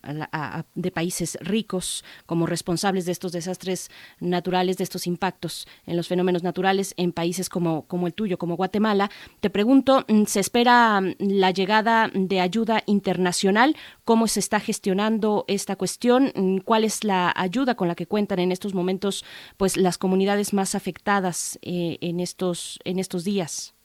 de 0.74 0.92
países 0.92 1.38
ricos 1.42 2.04
como 2.26 2.48
responsables 2.48 3.06
de 3.06 3.12
estos 3.12 3.32
desastres 3.32 3.92
naturales, 4.20 4.78
de 4.78 4.84
estos 4.84 5.08
impactos 5.08 5.68
en 5.86 5.98
los 5.98 6.08
fenómenos 6.08 6.44
naturales 6.44 6.94
en 6.98 7.12
países 7.12 7.50
como, 7.50 7.84
como 7.88 8.08
el 8.08 8.14
tuyo, 8.14 8.38
como 8.38 8.56
Guatemala. 8.56 9.12
Te 9.40 9.50
pregunto, 9.50 10.06
mm, 10.08 10.26
¿se 10.26 10.40
espera 10.40 11.00
mm, 11.02 11.16
la 11.20 11.52
llegada 11.52 12.10
de 12.14 12.40
ayuda 12.40 12.84
internacional? 12.86 13.76
¿Cómo 14.04 14.28
se 14.28 14.40
está 14.40 14.60
gestionando 14.60 15.46
esta 15.48 15.76
cuestión? 15.76 16.32
Mm, 16.36 16.58
¿Cuál 16.60 16.84
es 16.84 17.04
la 17.04 17.34
ayuda 17.36 17.76
con 17.76 17.88
la 17.88 17.96
que 17.96 18.08
cuentan 18.08 18.40
en 18.40 18.52
estos 18.52 18.74
momentos 18.74 19.24
pues 19.58 19.78
las 19.78 19.91
comunidades 19.98 20.54
más 20.54 20.76
afectadas 20.76 21.60
eh, 21.62 21.98
en 22.02 22.20
estos 22.20 22.80
en 22.84 23.00
estos 23.00 23.24
días? 23.24 23.76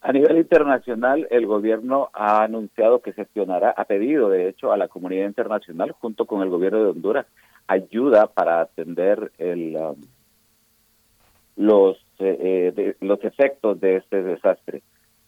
A 0.00 0.12
nivel 0.12 0.36
internacional, 0.36 1.28
el 1.30 1.46
gobierno 1.46 2.10
ha 2.12 2.42
anunciado 2.42 3.02
que 3.02 3.12
gestionará, 3.12 3.70
ha 3.70 3.84
pedido, 3.84 4.28
de 4.28 4.48
hecho, 4.48 4.72
a 4.72 4.76
la 4.76 4.88
comunidad 4.88 5.26
internacional, 5.26 5.92
junto 5.92 6.26
con 6.26 6.42
el 6.42 6.48
gobierno 6.48 6.82
de 6.82 6.90
Honduras, 6.90 7.26
ayuda 7.68 8.26
para 8.26 8.60
atender 8.60 9.30
el, 9.38 9.76
um, 9.76 9.96
los, 11.54 11.98
eh, 12.18 12.72
eh, 12.76 12.96
los 13.00 13.22
efectos 13.22 13.80
de 13.80 13.98
este 13.98 14.24
desastre. 14.24 14.82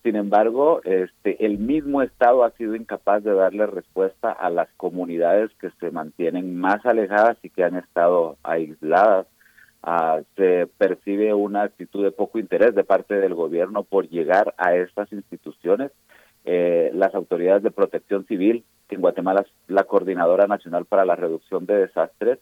Sin 0.04 0.14
embargo, 0.14 0.80
este, 0.84 1.44
el 1.44 1.58
mismo 1.58 2.02
Estado 2.02 2.44
ha 2.44 2.52
sido 2.52 2.76
incapaz 2.76 3.24
de 3.24 3.34
darle 3.34 3.66
respuesta 3.66 4.30
a 4.30 4.50
las 4.50 4.68
comunidades 4.76 5.50
que 5.60 5.70
se 5.80 5.90
mantienen 5.90 6.56
más 6.56 6.86
alejadas 6.86 7.38
y 7.42 7.50
que 7.50 7.64
han 7.64 7.74
estado 7.74 8.36
aisladas 8.44 9.26
Ah, 9.86 10.22
se 10.34 10.66
percibe 10.78 11.34
una 11.34 11.64
actitud 11.64 12.02
de 12.02 12.10
poco 12.10 12.38
interés 12.38 12.74
de 12.74 12.84
parte 12.84 13.16
del 13.16 13.34
gobierno 13.34 13.82
por 13.82 14.08
llegar 14.08 14.54
a 14.56 14.74
estas 14.74 15.12
instituciones. 15.12 15.92
Eh, 16.46 16.90
las 16.94 17.14
autoridades 17.14 17.62
de 17.62 17.70
protección 17.70 18.24
civil 18.24 18.64
en 18.88 19.02
Guatemala 19.02 19.42
es 19.42 19.52
la 19.68 19.84
Coordinadora 19.84 20.46
Nacional 20.46 20.86
para 20.86 21.04
la 21.04 21.16
Reducción 21.16 21.66
de 21.66 21.76
Desastres, 21.76 22.38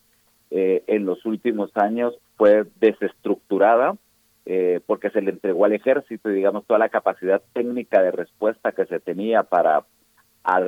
eh, 0.52 0.84
en 0.86 1.04
los 1.04 1.26
últimos 1.26 1.76
años 1.76 2.14
fue 2.36 2.64
desestructurada 2.78 3.96
eh, 4.44 4.80
porque 4.86 5.10
se 5.10 5.22
le 5.22 5.30
entregó 5.30 5.64
al 5.64 5.72
ejército, 5.72 6.28
digamos, 6.28 6.66
toda 6.66 6.78
la 6.78 6.88
capacidad 6.88 7.42
técnica 7.52 8.02
de 8.02 8.10
respuesta 8.10 8.72
que 8.72 8.86
se 8.86 9.00
tenía 9.00 9.44
para 9.44 9.84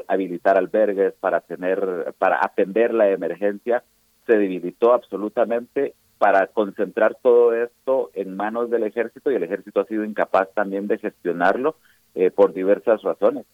habilitar 0.07 0.57
albergues, 0.57 1.15
para 1.15 1.41
tener, 1.41 2.15
para 2.19 2.39
atender 2.45 2.95
la 2.95 3.11
emergencia, 3.11 3.83
se 4.27 4.39
debilitó 4.39 4.93
absolutamente 4.93 5.95
para 6.19 6.47
concentrar 6.47 7.17
todo 7.21 7.53
esto 7.53 8.11
en 8.15 8.37
manos 8.37 8.71
del 8.71 8.85
ejército 8.85 9.31
y 9.31 9.35
el 9.35 9.43
ejército 9.43 9.81
ha 9.81 9.87
sido 9.87 10.05
incapaz 10.05 10.49
también 10.55 10.87
de 10.87 10.99
gestionarlo 10.99 11.77
eh, 12.15 12.31
por 12.31 12.55
diversas 12.55 13.03
razones. 13.03 13.47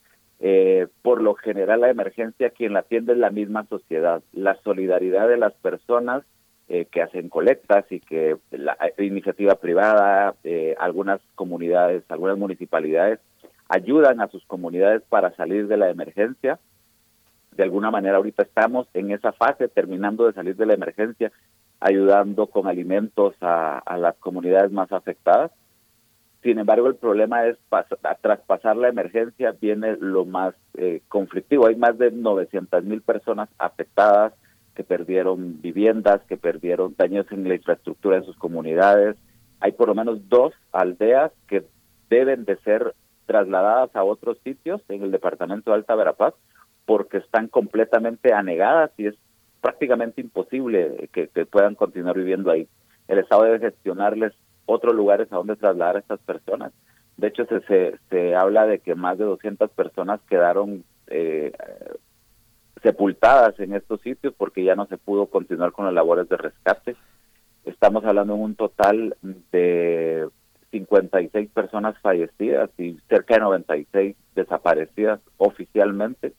Eh, 0.43 0.87
por 1.03 1.21
lo 1.21 1.35
general 1.35 1.83
la 1.83 1.91
emergencia 1.91 2.51
quien 2.51 2.73
la 2.73 2.81
atiende 2.81 3.13
es 3.13 3.19
la 3.19 3.31
misma 3.31 3.67
sociedad. 3.67 4.23
La 4.33 4.55
solidaridad 4.63 5.29
de 5.29 5.39
las 5.39 5.55
personas 5.55 6.23
eh, 6.71 6.87
que 6.87 7.03
hacen 7.03 7.29
colectas 7.29 7.85
y 7.91 8.01
que 8.01 8.39
la 8.51 8.79
eh, 8.81 9.05
iniciativa 9.05 9.57
privada, 9.57 10.35
algunas 10.79 11.21
comunidades, 11.35 12.03
algunas 12.09 12.39
municipalidades 12.39 13.19
ayudan 13.69 14.21
a 14.21 14.29
sus 14.29 14.45
comunidades 14.47 15.03
para 15.09 15.35
salir 15.37 15.69
de 15.69 15.77
la 15.77 15.91
emergencia. 15.91 16.59
De 17.53 17.63
alguna 17.63 17.91
manera 17.91 18.17
ahorita 18.17 18.45
estamos 18.45 18.87
en 18.95 19.11
esa 19.11 19.33
fase, 19.33 19.69
terminando 19.69 20.27
de 20.27 20.33
salir 20.33 20.57
de 20.57 20.67
la 20.67 20.75
emergencia, 20.75 21.31
ayudando 21.81 22.47
con 22.47 22.67
alimentos 22.67 23.35
a 23.41 23.97
las 23.99 24.17
comunidades 24.17 24.73
más 24.73 24.91
afectadas 24.93 25.51
sin 26.43 26.59
embargo, 26.59 26.87
el 26.87 26.97
problema 26.97 27.47
es, 27.47 27.59
tras 28.23 28.41
pasar 28.41 28.77
la 28.77 28.89
emergencia, 28.89 29.55
viene 29.61 29.97
lo 30.01 30.25
más 30.25 30.55
eh, 30.75 31.03
conflictivo. 31.09 31.67
Hay 31.67 31.77
más 31.77 31.99
de 31.99 32.11
900 32.11 32.83
mil 32.85 33.03
personas 33.03 33.51
afectadas 33.59 34.33
que 34.75 34.85
perdieron 34.85 35.61
viviendas, 35.61 36.23
que 36.29 36.37
perdieron 36.37 36.95
daños 36.97 37.27
en 37.31 37.49
la 37.49 37.55
infraestructura 37.55 38.21
de 38.21 38.27
sus 38.27 38.37
comunidades. 38.37 39.17
Hay 39.61 39.73
por 39.73 39.89
lo 39.89 39.95
menos 39.95 40.29
dos 40.29 40.55
aldeas 40.73 41.33
que 41.49 41.65
deben 42.09 42.45
de 42.45 42.57
ser 42.59 42.95
trasladadas 43.27 43.95
a 43.95 44.05
otros 44.05 44.39
sitios 44.43 44.83
en 44.89 45.03
el 45.03 45.11
departamento 45.11 45.71
de 45.71 45.77
Alta 45.77 45.95
Verapaz 45.95 46.35
porque 46.87 47.19
están 47.19 47.49
completamente 47.49 48.33
anegadas 48.33 48.91
y 48.97 49.07
es 49.07 49.15
prácticamente 49.61 50.21
imposible 50.21 51.09
que 51.13 51.29
puedan 51.47 51.75
continuar 51.75 52.17
viviendo 52.17 52.51
ahí. 52.51 52.67
El 53.07 53.19
Estado 53.19 53.43
debe 53.43 53.59
gestionarles 53.59 54.33
otros 54.67 54.95
lugares 54.95 55.31
a 55.33 55.37
donde 55.37 55.57
trasladar 55.57 55.97
a 55.97 55.99
estas 55.99 56.21
personas. 56.21 56.73
De 57.17 57.29
hecho, 57.29 57.45
se, 57.47 57.61
se, 57.63 57.99
se 58.09 58.35
habla 58.35 58.67
de 58.67 58.79
que 58.79 58.95
más 58.95 59.19
de 59.19 59.25
200 59.25 59.71
personas 59.73 60.21
quedaron 60.29 60.85
eh, 61.09 61.53
sepultadas 62.83 63.59
en 63.61 63.75
estos 63.75 64.01
sitios 64.01 64.35
porque 64.37 64.65
ya 64.65 64.75
no 64.75 64.87
se 64.87 64.99
pudo 64.99 65.27
continuar 65.27 65.73
con 65.73 65.85
las 65.85 65.95
labores 65.95 66.29
de 66.29 66.37
rescate. 66.37 66.97
Estamos 67.65 68.05
hablando 68.05 68.35
de 68.35 68.41
un 68.41 68.55
total 68.55 69.17
de 69.53 70.29
56 70.71 71.51
personas 71.51 71.99
fallecidas 71.99 72.71
y 72.79 72.99
cerca 73.09 73.35
de 73.35 73.41
96 73.41 74.17
desaparecidas 74.35 75.21
oficialmente. 75.37 76.33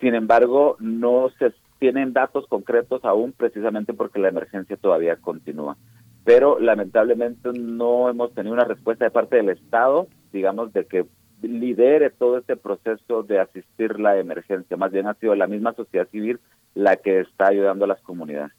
Sin 0.00 0.14
embargo, 0.14 0.76
no 0.78 1.30
se 1.38 1.54
tienen 1.78 2.12
datos 2.12 2.46
concretos 2.48 3.04
aún 3.04 3.32
precisamente 3.32 3.94
porque 3.94 4.18
la 4.18 4.28
emergencia 4.28 4.76
todavía 4.76 5.16
continúa 5.16 5.76
pero 6.26 6.58
lamentablemente 6.58 7.50
no 7.52 8.10
hemos 8.10 8.34
tenido 8.34 8.52
una 8.52 8.64
respuesta 8.64 9.04
de 9.04 9.12
parte 9.12 9.36
del 9.36 9.48
Estado, 9.48 10.08
digamos, 10.32 10.72
de 10.72 10.84
que 10.84 11.06
lidere 11.42 12.10
todo 12.10 12.38
este 12.38 12.56
proceso 12.56 13.22
de 13.22 13.40
asistir 13.40 13.98
la 14.00 14.18
emergencia. 14.18 14.76
Más 14.76 14.92
bien 14.92 15.06
ha 15.06 15.14
sido 15.14 15.34
la 15.34 15.46
misma 15.46 15.74
sociedad 15.74 16.08
civil 16.10 16.40
la 16.74 16.96
que 16.96 17.20
está 17.20 17.48
ayudando 17.48 17.84
a 17.84 17.88
las 17.88 18.00
comunidades. 18.02 18.52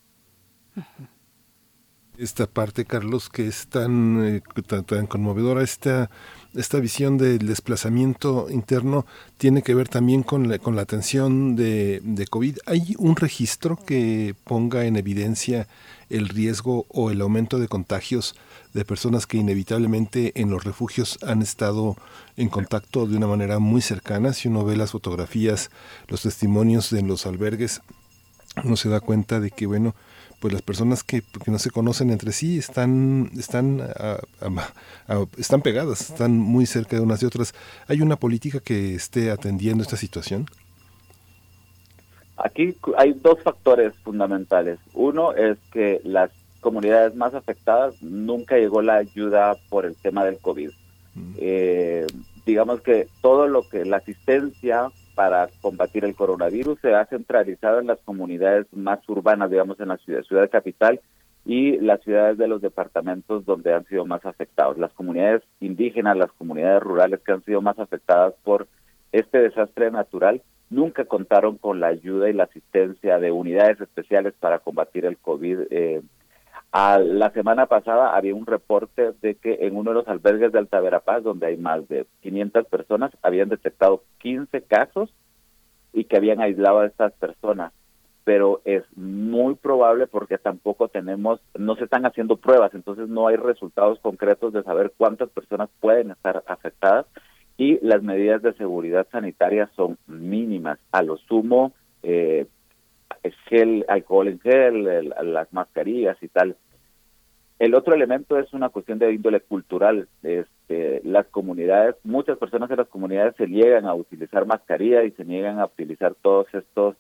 Esta 2.18 2.48
parte, 2.48 2.86
Carlos, 2.86 3.30
que 3.30 3.46
es 3.46 3.68
tan, 3.68 4.26
eh, 4.26 4.42
tan, 4.88 5.06
conmovedora, 5.06 5.62
esta, 5.62 6.10
esta 6.56 6.80
visión 6.80 7.20
del 7.20 7.46
desplazamiento 7.46 8.48
interno 8.50 9.06
tiene 9.38 9.62
que 9.62 9.76
ver 9.76 9.88
también 9.88 10.24
con 10.24 10.50
la, 10.50 10.58
con 10.58 10.76
la 10.76 10.82
atención 10.82 11.56
de, 11.56 12.02
de 12.04 12.26
COVID. 12.26 12.58
¿Hay 12.66 12.96
un 12.98 13.16
registro 13.18 13.78
que 13.86 14.34
ponga 14.46 14.86
en 14.86 14.96
evidencia 14.96 15.68
el 16.10 16.28
riesgo 16.28 16.88
o 16.90 17.12
el 17.12 17.22
aumento 17.22 17.60
de 17.60 17.68
contagios 17.68 18.34
de 18.74 18.86
personas 18.86 19.26
que 19.26 19.38
inevitablemente 19.38 20.40
en 20.40 20.50
los 20.50 20.64
refugios 20.64 21.18
han 21.24 21.42
estado 21.42 21.96
en 22.36 22.50
contacto 22.50 23.08
de 23.08 23.18
una 23.18 23.28
manera 23.28 23.60
muy 23.60 23.82
cercana. 23.82 24.34
Si 24.34 24.48
uno 24.48 24.66
ve 24.66 24.76
las 24.76 24.92
fotografías, 24.92 25.72
los 26.08 26.22
testimonios 26.22 26.94
en 26.94 27.08
los 27.08 27.26
albergues, 27.26 27.82
uno 28.64 28.76
se 28.76 28.90
da 28.90 29.00
cuenta 29.00 29.40
de 29.40 29.52
que, 29.52 29.66
bueno, 29.66 29.96
pues 30.40 30.54
las 30.54 30.62
personas 30.62 31.04
que, 31.04 31.24
no 31.48 31.58
se 31.58 31.72
conocen 31.72 32.12
entre 32.12 32.32
sí 32.32 32.58
están, 32.60 33.32
están, 33.38 33.82
están 35.38 35.62
pegadas, 35.62 36.12
están 36.12 36.38
muy 36.38 36.66
cerca 36.66 36.96
de 36.96 37.02
unas 37.02 37.24
y 37.24 37.26
otras. 37.26 37.54
¿Hay 37.88 38.02
una 38.02 38.18
política 38.18 38.60
que 38.60 38.94
esté 38.96 39.32
atendiendo 39.32 39.84
esta 39.84 39.98
situación? 39.98 40.46
Aquí 42.38 42.78
hay 42.98 43.14
dos 43.14 43.42
factores 43.42 43.96
fundamentales. 44.04 44.78
Uno 44.94 45.34
es 45.34 45.58
que 45.72 46.02
las 46.04 46.30
comunidades 46.68 47.16
más 47.16 47.34
afectadas 47.34 48.04
nunca 48.04 48.58
llegó 48.58 48.82
la 48.82 48.96
ayuda 48.96 49.56
por 49.70 49.86
el 49.86 49.96
tema 49.96 50.26
del 50.26 50.38
COVID. 50.40 50.70
Mm. 51.16 51.34
Eh, 51.38 52.06
digamos 52.46 52.82
que 52.82 53.08
todo 53.22 53.48
lo 53.48 53.62
que 53.70 53.86
la 53.86 53.98
asistencia 53.98 54.90
para 55.16 55.48
combatir 55.62 56.04
el 56.04 56.14
coronavirus 56.14 56.78
se 56.82 56.94
ha 56.94 57.06
centralizado 57.06 57.80
en 57.80 57.88
las 57.88 58.00
comunidades 58.00 58.68
más 58.74 59.00
urbanas, 59.08 59.50
digamos 59.50 59.80
en 59.80 59.88
la 59.88 59.98
ciudad, 59.98 60.24
ciudad 60.24 60.50
capital 60.50 61.00
y 61.46 61.80
las 61.80 62.02
ciudades 62.02 62.38
de 62.38 62.50
los 62.50 62.62
departamentos 62.62 63.46
donde 63.46 63.74
han 63.74 63.86
sido 63.86 64.06
más 64.06 64.26
afectados. 64.26 64.78
Las 64.78 64.92
comunidades 64.92 65.44
indígenas, 65.62 66.18
las 66.18 66.34
comunidades 66.34 66.84
rurales 66.84 67.22
que 67.22 67.32
han 67.32 67.46
sido 67.46 67.62
más 67.62 67.80
afectadas 67.80 68.34
por 68.44 68.68
este 69.14 69.38
desastre 69.38 69.90
natural 69.90 70.42
nunca 70.70 71.06
contaron 71.06 71.58
con 71.58 71.80
la 71.80 71.88
ayuda 71.88 72.30
y 72.30 72.34
la 72.34 72.44
asistencia 72.44 73.20
de 73.20 73.32
unidades 73.32 73.80
especiales 73.80 74.34
para 74.38 74.60
combatir 74.60 75.06
el 75.06 75.16
COVID. 75.18 75.60
Eh, 75.70 76.02
a 76.72 77.00
la 77.00 77.32
semana 77.32 77.66
pasada 77.68 78.16
había 78.16 78.36
un 78.36 78.46
reporte 78.46 79.14
de 79.22 79.36
que 79.36 79.60
en 79.62 79.76
uno 79.76 79.92
de 79.92 79.96
los 79.96 80.08
albergues 80.08 80.52
de 80.52 80.60
Alta 80.60 80.80
Verapaz, 80.80 81.24
donde 81.24 81.48
hay 81.48 81.58
más 81.58 81.88
de 81.88 82.06
500 82.22 82.68
personas, 82.68 83.12
habían 83.22 83.50
detectado 83.50 84.04
15 84.20 84.62
casos 84.64 85.14
y 85.94 86.04
que 86.04 86.18
habían 86.18 86.42
aislado 86.42 86.80
a 86.80 86.86
estas 86.86 87.14
personas. 87.14 87.74
Pero 88.26 88.62
es 88.66 88.84
muy 88.98 89.56
probable 89.56 90.08
porque 90.08 90.38
tampoco 90.38 90.90
tenemos, 90.90 91.40
no 91.58 91.76
se 91.76 91.86
están 91.86 92.06
haciendo 92.06 92.36
pruebas, 92.36 92.74
entonces 92.74 93.08
no 93.08 93.28
hay 93.28 93.38
resultados 93.38 94.00
concretos 94.00 94.52
de 94.52 94.64
saber 94.64 94.94
cuántas 94.98 95.30
personas 95.30 95.70
pueden 95.80 96.12
estar 96.12 96.44
afectadas 96.48 97.06
y 97.58 97.80
las 97.84 98.04
medidas 98.04 98.42
de 98.42 98.54
seguridad 98.54 99.08
sanitaria 99.12 99.70
son 99.76 99.98
mínimas. 100.06 100.80
A 100.92 101.02
lo 101.02 101.18
sumo, 101.18 101.72
eh, 102.04 102.46
gel, 103.48 103.86
alcohol 103.88 104.28
en 104.28 104.40
gel, 104.40 105.10
las 105.10 105.52
mascarillas 105.54 106.18
y 106.22 106.28
tal. 106.28 106.56
El 107.60 107.74
otro 107.74 107.96
elemento 107.96 108.38
es 108.38 108.54
una 108.54 108.70
cuestión 108.70 109.00
de 109.00 109.12
índole 109.12 109.40
cultural. 109.40 110.08
Este, 110.22 111.02
las 111.04 111.26
comunidades, 111.28 111.96
muchas 112.04 112.38
personas 112.38 112.70
en 112.70 112.78
las 112.78 112.88
comunidades 112.88 113.36
se 113.36 113.48
niegan 113.48 113.86
a 113.86 113.96
utilizar 113.96 114.46
mascarilla 114.46 115.04
y 115.04 115.12
se 115.12 115.26
niegan 115.26 115.60
a 115.60 115.66
utilizar 115.66 116.14
todos 116.22 116.48
estos 116.54 116.96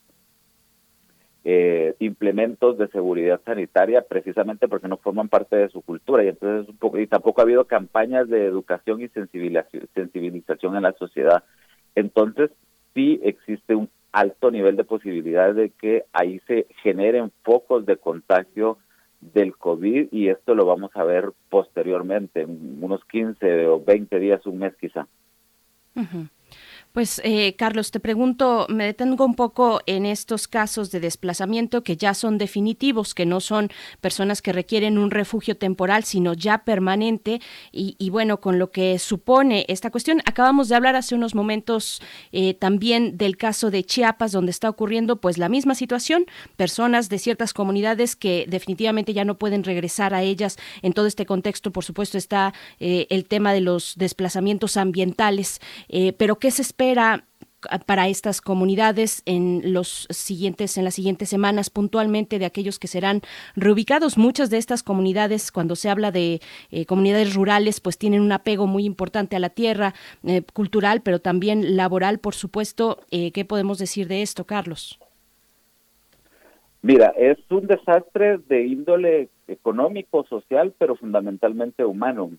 eh, 1.43 1.95
implementos 1.99 2.77
de 2.77 2.89
seguridad 2.89 3.39
sanitaria 3.45 4.01
precisamente 4.01 4.67
porque 4.67 4.89
no 4.89 4.97
forman 4.97 5.29
parte 5.29 5.55
de 5.55 5.69
su 5.69 5.81
cultura 5.81 6.23
y 6.23 6.27
entonces 6.27 6.67
un 6.67 6.77
poco, 6.77 6.99
y 6.99 7.07
tampoco 7.07 7.39
ha 7.39 7.45
habido 7.45 7.65
campañas 7.65 8.27
de 8.27 8.45
educación 8.45 9.01
y 9.01 9.07
sensibilización 9.07 10.75
en 10.75 10.83
la 10.83 10.91
sociedad. 10.93 11.43
Entonces 11.95 12.51
sí 12.93 13.21
existe 13.23 13.75
un 13.75 13.89
alto 14.17 14.49
nivel 14.49 14.75
de 14.75 14.83
posibilidad 14.83 15.53
de 15.53 15.69
que 15.69 16.05
ahí 16.11 16.39
se 16.47 16.65
generen 16.81 17.31
focos 17.43 17.85
de 17.85 17.97
contagio 17.97 18.79
del 19.21 19.55
COVID 19.55 20.07
y 20.11 20.29
esto 20.29 20.55
lo 20.55 20.65
vamos 20.65 20.91
a 20.95 21.03
ver 21.03 21.31
posteriormente, 21.49 22.41
en 22.41 22.79
unos 22.81 23.05
15 23.05 23.67
o 23.67 23.83
20 23.83 24.19
días, 24.19 24.45
un 24.47 24.57
mes 24.57 24.75
quizá. 24.77 25.07
Pues 26.97 27.21
eh, 27.23 27.55
Carlos, 27.57 27.91
te 27.91 27.99
pregunto, 27.99 28.65
me 28.69 28.85
detengo 28.85 29.23
un 29.23 29.35
poco 29.35 29.81
en 29.85 30.07
estos 30.07 30.47
casos 30.47 30.89
de 30.89 30.99
desplazamiento 30.99 31.83
que 31.83 31.95
ya 31.95 32.15
son 32.15 32.39
definitivos, 32.39 33.13
que 33.13 33.27
no 33.27 33.39
son 33.39 33.69
personas 34.01 34.41
que 34.41 34.51
requieren 34.51 34.97
un 34.97 35.11
refugio 35.11 35.55
temporal, 35.55 36.05
sino 36.05 36.33
ya 36.33 36.63
permanente. 36.63 37.39
Y, 37.71 38.09
bueno, 38.09 38.41
con 38.41 38.57
lo 38.57 38.71
que 38.71 38.97
supone 38.97 39.63
esta 39.67 39.91
cuestión, 39.91 40.23
acabamos 40.25 40.69
de 40.69 40.75
hablar 40.75 40.95
hace 40.95 41.13
unos 41.13 41.35
momentos 41.35 42.01
eh, 42.31 42.55
también 42.55 43.15
del 43.15 43.37
caso 43.37 43.69
de 43.69 43.83
Chiapas, 43.83 44.31
donde 44.31 44.49
está 44.49 44.67
ocurriendo 44.67 45.17
pues 45.17 45.37
la 45.37 45.49
misma 45.49 45.75
situación, 45.75 46.25
personas 46.55 47.09
de 47.09 47.19
ciertas 47.19 47.53
comunidades 47.53 48.15
que 48.15 48.45
definitivamente 48.49 49.13
ya 49.13 49.23
no 49.23 49.37
pueden 49.37 49.63
regresar 49.63 50.15
a 50.15 50.23
ellas. 50.23 50.57
En 50.81 50.93
todo 50.93 51.05
este 51.05 51.27
contexto, 51.27 51.69
por 51.69 51.83
supuesto, 51.83 52.17
está 52.17 52.55
eh, 52.79 53.05
el 53.11 53.25
tema 53.25 53.53
de 53.53 53.61
los 53.61 53.93
desplazamientos 53.97 54.77
ambientales. 54.77 55.61
pero 56.17 56.39
¿qué 56.39 56.49
se 56.49 56.63
espera? 56.63 56.86
Para 57.85 58.07
estas 58.07 58.41
comunidades 58.41 59.23
en 59.25 59.73
los 59.73 60.07
siguientes 60.09 60.77
en 60.77 60.83
las 60.83 60.93
siguientes 60.93 61.29
semanas 61.29 61.69
puntualmente 61.69 62.39
de 62.39 62.45
aquellos 62.45 62.79
que 62.79 62.87
serán 62.87 63.21
reubicados. 63.55 64.17
Muchas 64.17 64.49
de 64.49 64.57
estas 64.57 64.83
comunidades, 64.83 65.51
cuando 65.51 65.75
se 65.75 65.89
habla 65.89 66.11
de 66.11 66.39
eh, 66.71 66.85
comunidades 66.85 67.33
rurales, 67.33 67.79
pues 67.79 67.97
tienen 67.97 68.21
un 68.21 68.31
apego 68.31 68.67
muy 68.67 68.85
importante 68.85 69.35
a 69.35 69.39
la 69.39 69.49
tierra, 69.49 69.93
eh, 70.23 70.43
cultural, 70.53 71.01
pero 71.01 71.19
también 71.19 71.75
laboral, 71.75 72.19
por 72.19 72.35
supuesto. 72.35 72.99
Eh, 73.11 73.31
¿Qué 73.31 73.45
podemos 73.45 73.79
decir 73.79 74.07
de 74.07 74.21
esto, 74.21 74.45
Carlos? 74.45 74.99
Mira, 76.81 77.13
es 77.17 77.37
un 77.49 77.67
desastre 77.67 78.37
de 78.37 78.65
índole 78.65 79.29
económico, 79.47 80.25
social, 80.25 80.73
pero 80.77 80.95
fundamentalmente 80.95 81.83
humano. 81.83 82.31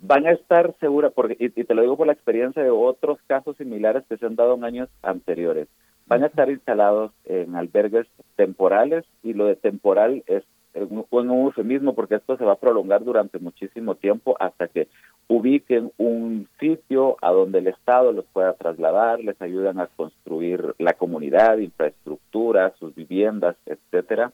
Van 0.00 0.26
a 0.26 0.32
estar 0.32 0.74
seguras, 0.78 1.12
porque, 1.12 1.36
y, 1.38 1.50
te 1.50 1.74
lo 1.74 1.82
digo 1.82 1.96
por 1.96 2.06
la 2.06 2.12
experiencia 2.12 2.62
de 2.62 2.70
otros 2.70 3.18
casos 3.26 3.56
similares 3.56 4.04
que 4.08 4.16
se 4.16 4.26
han 4.26 4.36
dado 4.36 4.54
en 4.54 4.64
años 4.64 4.88
anteriores, 5.02 5.68
van 6.06 6.22
a 6.22 6.26
estar 6.26 6.48
instalados 6.50 7.12
en 7.24 7.56
albergues 7.56 8.06
temporales 8.36 9.04
y 9.22 9.34
lo 9.34 9.46
de 9.46 9.56
temporal 9.56 10.22
es 10.26 10.44
un, 10.74 11.04
un 11.10 11.30
eufemismo 11.30 11.94
porque 11.94 12.16
esto 12.16 12.36
se 12.36 12.44
va 12.44 12.52
a 12.52 12.60
prolongar 12.60 13.04
durante 13.04 13.38
muchísimo 13.38 13.94
tiempo 13.96 14.36
hasta 14.38 14.68
que 14.68 14.88
ubiquen 15.28 15.92
un 15.98 16.48
sitio 16.58 17.16
a 17.20 17.30
donde 17.30 17.58
el 17.58 17.66
Estado 17.68 18.12
los 18.12 18.24
pueda 18.26 18.54
trasladar, 18.54 19.20
les 19.20 19.40
ayudan 19.42 19.78
a 19.78 19.88
construir 19.88 20.74
la 20.78 20.94
comunidad, 20.94 21.58
infraestructura, 21.58 22.72
sus 22.78 22.94
viviendas, 22.94 23.56
etcétera. 23.66 24.32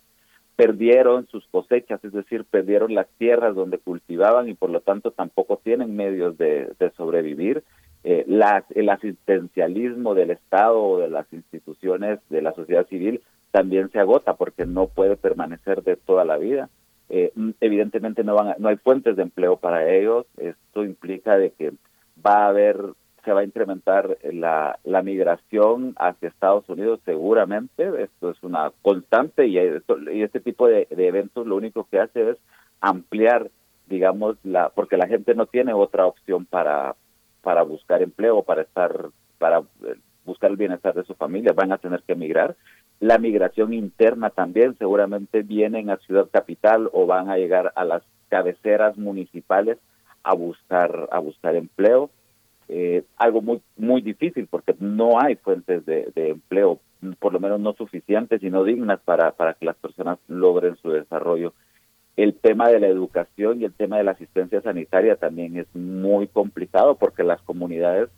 Perdieron 0.57 1.27
sus 1.29 1.47
cosechas, 1.49 2.05
es 2.05 2.13
decir, 2.13 2.45
perdieron 2.45 2.95
las 2.95 3.09
tierras 3.19 3.55
donde 3.55 3.79
cultivaban 3.79 4.49
y 4.49 4.55
por 4.55 4.71
lo 4.71 4.81
tanto 4.81 5.11
tampoco 5.11 5.61
tienen 5.63 5.97
medios 5.97 6.39
de, 6.39 6.75
sobrevivir. 6.97 7.65
Eh, 8.05 8.27
el 8.75 8.89
asistencialismo 8.91 10.15
del 10.15 10.31
Estado 10.31 10.83
o 10.83 10.99
de 10.99 11.09
las 11.09 11.33
instituciones 11.33 12.21
de 12.29 12.43
la 12.43 12.53
sociedad 12.53 12.87
civil 12.87 13.23
también 13.51 13.91
se 13.91 13.99
agota 13.99 14.35
porque 14.35 14.67
no 14.67 14.89
puede 14.89 15.17
permanecer 15.17 15.83
de 15.83 15.97
toda 15.97 16.25
la 16.25 16.37
vida. 16.37 16.69
Eh, 17.09 17.33
evidentemente 17.61 18.25
no 18.25 18.35
van 18.35 18.55
no 18.59 18.69
hay 18.69 18.77
fuentes 18.77 19.17
de 19.17 19.23
empleo 19.23 19.57
para 19.57 19.93
ellos. 19.93 20.27
Esto 20.37 20.85
implica 20.85 21.37
de 21.37 21.51
que 21.51 21.73
va 22.25 22.45
a 22.45 22.49
haber 22.49 22.79
se 23.25 23.33
va 23.33 23.41
a 23.41 23.45
incrementar 23.45 24.19
la, 24.23 24.79
la 24.85 25.03
migración 25.03 25.95
hacia 25.97 26.29
Estados 26.29 26.69
Unidos 26.69 27.01
seguramente. 27.05 28.03
Esto 28.03 28.31
es 28.31 28.43
una 28.43 28.73
constante 28.83 29.47
y, 29.47 29.59
y 29.59 30.23
este 30.23 30.41
tipo 30.41 30.67
de, 30.69 30.87
eventos 30.91 31.47
lo 31.47 31.57
único 31.57 31.87
que 31.91 32.01
hace 32.01 32.31
es 32.31 32.39
ampliar, 32.81 33.51
digamos, 33.87 34.37
la 34.45 34.69
porque 34.69 34.97
la 34.97 35.09
gente 35.09 35.35
no 35.35 35.47
tiene 35.47 35.73
otra 35.73 36.07
opción 36.07 36.45
para 36.45 36.97
para 37.43 37.63
buscar 37.63 38.03
empleo, 38.03 38.43
para 38.43 38.63
estar 38.63 39.09
para 39.39 39.59
eh, 39.59 39.97
buscar 40.25 40.51
el 40.51 40.57
bienestar 40.57 40.95
de 40.95 41.05
su 41.05 41.15
familia, 41.15 41.53
van 41.53 41.73
a 41.73 41.79
tener 41.79 42.03
que 42.03 42.15
emigrar 42.15 42.57
la 43.01 43.19
migración 43.19 43.73
interna 43.73 44.31
también 44.31 44.77
seguramente 44.79 45.43
vienen 45.43 45.91
a 45.91 45.97
Ciudad 45.99 46.29
Capital 46.33 46.89
o 46.93 47.07
van 47.07 47.29
a 47.29 47.37
llegar 47.37 47.73
a 47.77 47.85
las 47.85 48.03
cabeceras 48.29 48.97
municipales 48.97 49.79
a 50.23 50.35
buscar 50.35 51.09
a 51.11 51.19
buscar 51.19 51.55
empleo 51.55 52.11
eh, 52.69 53.05
algo 53.17 53.43
muy 53.43 53.61
muy 53.77 54.01
difícil 54.01 54.47
porque 54.47 54.75
no 54.79 55.21
hay 55.21 55.37
fuentes 55.37 55.85
de, 55.85 56.11
empleo 56.15 56.81
por 57.19 57.33
lo 57.33 57.41
menos 57.41 57.61
no 57.61 57.75
suficientes 57.75 58.43
y 58.43 58.51
no 58.51 58.65
dignas 58.65 59.01
para 59.01 59.33
para 59.33 59.55
que 59.55 59.67
las 59.67 59.77
personas 59.77 60.19
logren 60.29 60.77
su 60.77 60.91
desarrollo. 60.91 61.53
El 62.17 62.35
tema 62.35 62.69
de 62.69 62.81
la 62.81 62.87
educación 62.87 63.61
y 63.61 63.65
el 63.65 63.73
tema 63.73 63.99
de 63.99 64.05
la 64.05 64.13
asistencia 64.13 64.61
sanitaria 64.63 65.17
también 65.17 65.59
es 65.59 65.67
muy 65.75 66.29
complicado 66.29 66.97
porque 66.97 67.25
las 67.25 67.43
comunidades 67.43 68.09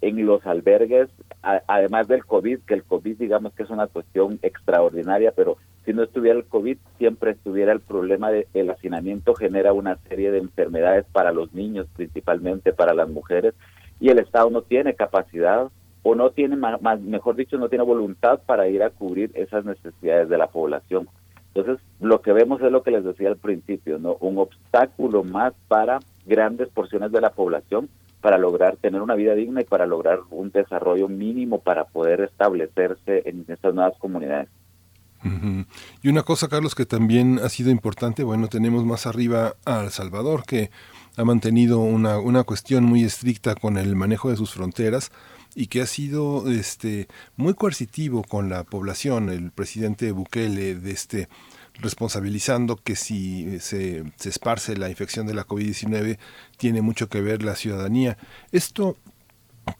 en 0.00 0.26
los 0.26 0.44
albergues, 0.46 1.08
además 1.42 2.08
del 2.08 2.24
COVID, 2.24 2.60
que 2.66 2.74
el 2.74 2.82
COVID 2.82 3.16
digamos 3.18 3.52
que 3.54 3.62
es 3.62 3.70
una 3.70 3.86
cuestión 3.86 4.38
extraordinaria, 4.42 5.32
pero 5.32 5.58
si 5.84 5.92
no 5.92 6.02
estuviera 6.02 6.38
el 6.38 6.44
COVID, 6.44 6.76
siempre 6.98 7.32
estuviera 7.32 7.72
el 7.72 7.80
problema 7.80 8.30
de 8.30 8.46
el 8.54 8.70
hacinamiento 8.70 9.34
genera 9.34 9.72
una 9.72 9.96
serie 10.08 10.30
de 10.30 10.38
enfermedades 10.38 11.06
para 11.12 11.32
los 11.32 11.52
niños, 11.54 11.86
principalmente 11.94 12.72
para 12.72 12.94
las 12.94 13.08
mujeres, 13.08 13.54
y 14.02 14.08
el 14.08 14.18
Estado 14.18 14.50
no 14.50 14.62
tiene 14.62 14.94
capacidad 14.94 15.70
o 16.02 16.16
no 16.16 16.30
tiene, 16.30 16.56
más, 16.56 17.00
mejor 17.00 17.36
dicho, 17.36 17.56
no 17.56 17.68
tiene 17.68 17.84
voluntad 17.84 18.40
para 18.44 18.66
ir 18.66 18.82
a 18.82 18.90
cubrir 18.90 19.30
esas 19.34 19.64
necesidades 19.64 20.28
de 20.28 20.38
la 20.38 20.48
población. 20.48 21.08
Entonces, 21.54 21.78
lo 22.00 22.20
que 22.20 22.32
vemos 22.32 22.60
es 22.62 22.72
lo 22.72 22.82
que 22.82 22.90
les 22.90 23.04
decía 23.04 23.28
al 23.28 23.36
principio, 23.36 24.00
¿no? 24.00 24.16
Un 24.18 24.38
obstáculo 24.38 25.22
más 25.22 25.52
para 25.68 26.00
grandes 26.26 26.68
porciones 26.70 27.12
de 27.12 27.20
la 27.20 27.30
población 27.30 27.88
para 28.20 28.38
lograr 28.38 28.76
tener 28.76 29.00
una 29.00 29.14
vida 29.14 29.36
digna 29.36 29.60
y 29.60 29.64
para 29.64 29.86
lograr 29.86 30.18
un 30.30 30.50
desarrollo 30.50 31.06
mínimo 31.06 31.60
para 31.60 31.84
poder 31.84 32.22
establecerse 32.22 33.22
en 33.24 33.44
estas 33.46 33.72
nuevas 33.72 33.96
comunidades. 33.98 34.48
Y 36.02 36.08
una 36.08 36.24
cosa, 36.24 36.48
Carlos, 36.48 36.74
que 36.74 36.86
también 36.86 37.38
ha 37.38 37.48
sido 37.48 37.70
importante, 37.70 38.24
bueno, 38.24 38.48
tenemos 38.48 38.84
más 38.84 39.06
arriba 39.06 39.54
a 39.64 39.84
El 39.84 39.90
Salvador, 39.90 40.42
que 40.44 40.70
ha 41.16 41.24
mantenido 41.24 41.78
una, 41.78 42.18
una 42.18 42.44
cuestión 42.44 42.84
muy 42.84 43.04
estricta 43.04 43.54
con 43.54 43.76
el 43.76 43.96
manejo 43.96 44.30
de 44.30 44.36
sus 44.36 44.52
fronteras 44.52 45.10
y 45.54 45.66
que 45.66 45.82
ha 45.82 45.86
sido 45.86 46.50
este 46.50 47.08
muy 47.36 47.54
coercitivo 47.54 48.22
con 48.22 48.48
la 48.48 48.64
población. 48.64 49.28
El 49.28 49.50
presidente 49.50 50.12
Bukele 50.12 50.74
de 50.74 50.90
este 50.90 51.28
responsabilizando 51.74 52.76
que 52.76 52.96
si 52.96 53.58
se, 53.60 54.04
se 54.16 54.28
esparce 54.28 54.76
la 54.76 54.90
infección 54.90 55.26
de 55.26 55.34
la 55.34 55.46
COVID-19 55.46 56.18
tiene 56.56 56.82
mucho 56.82 57.08
que 57.08 57.20
ver 57.20 57.42
la 57.42 57.56
ciudadanía. 57.56 58.16
Esto 58.50 58.96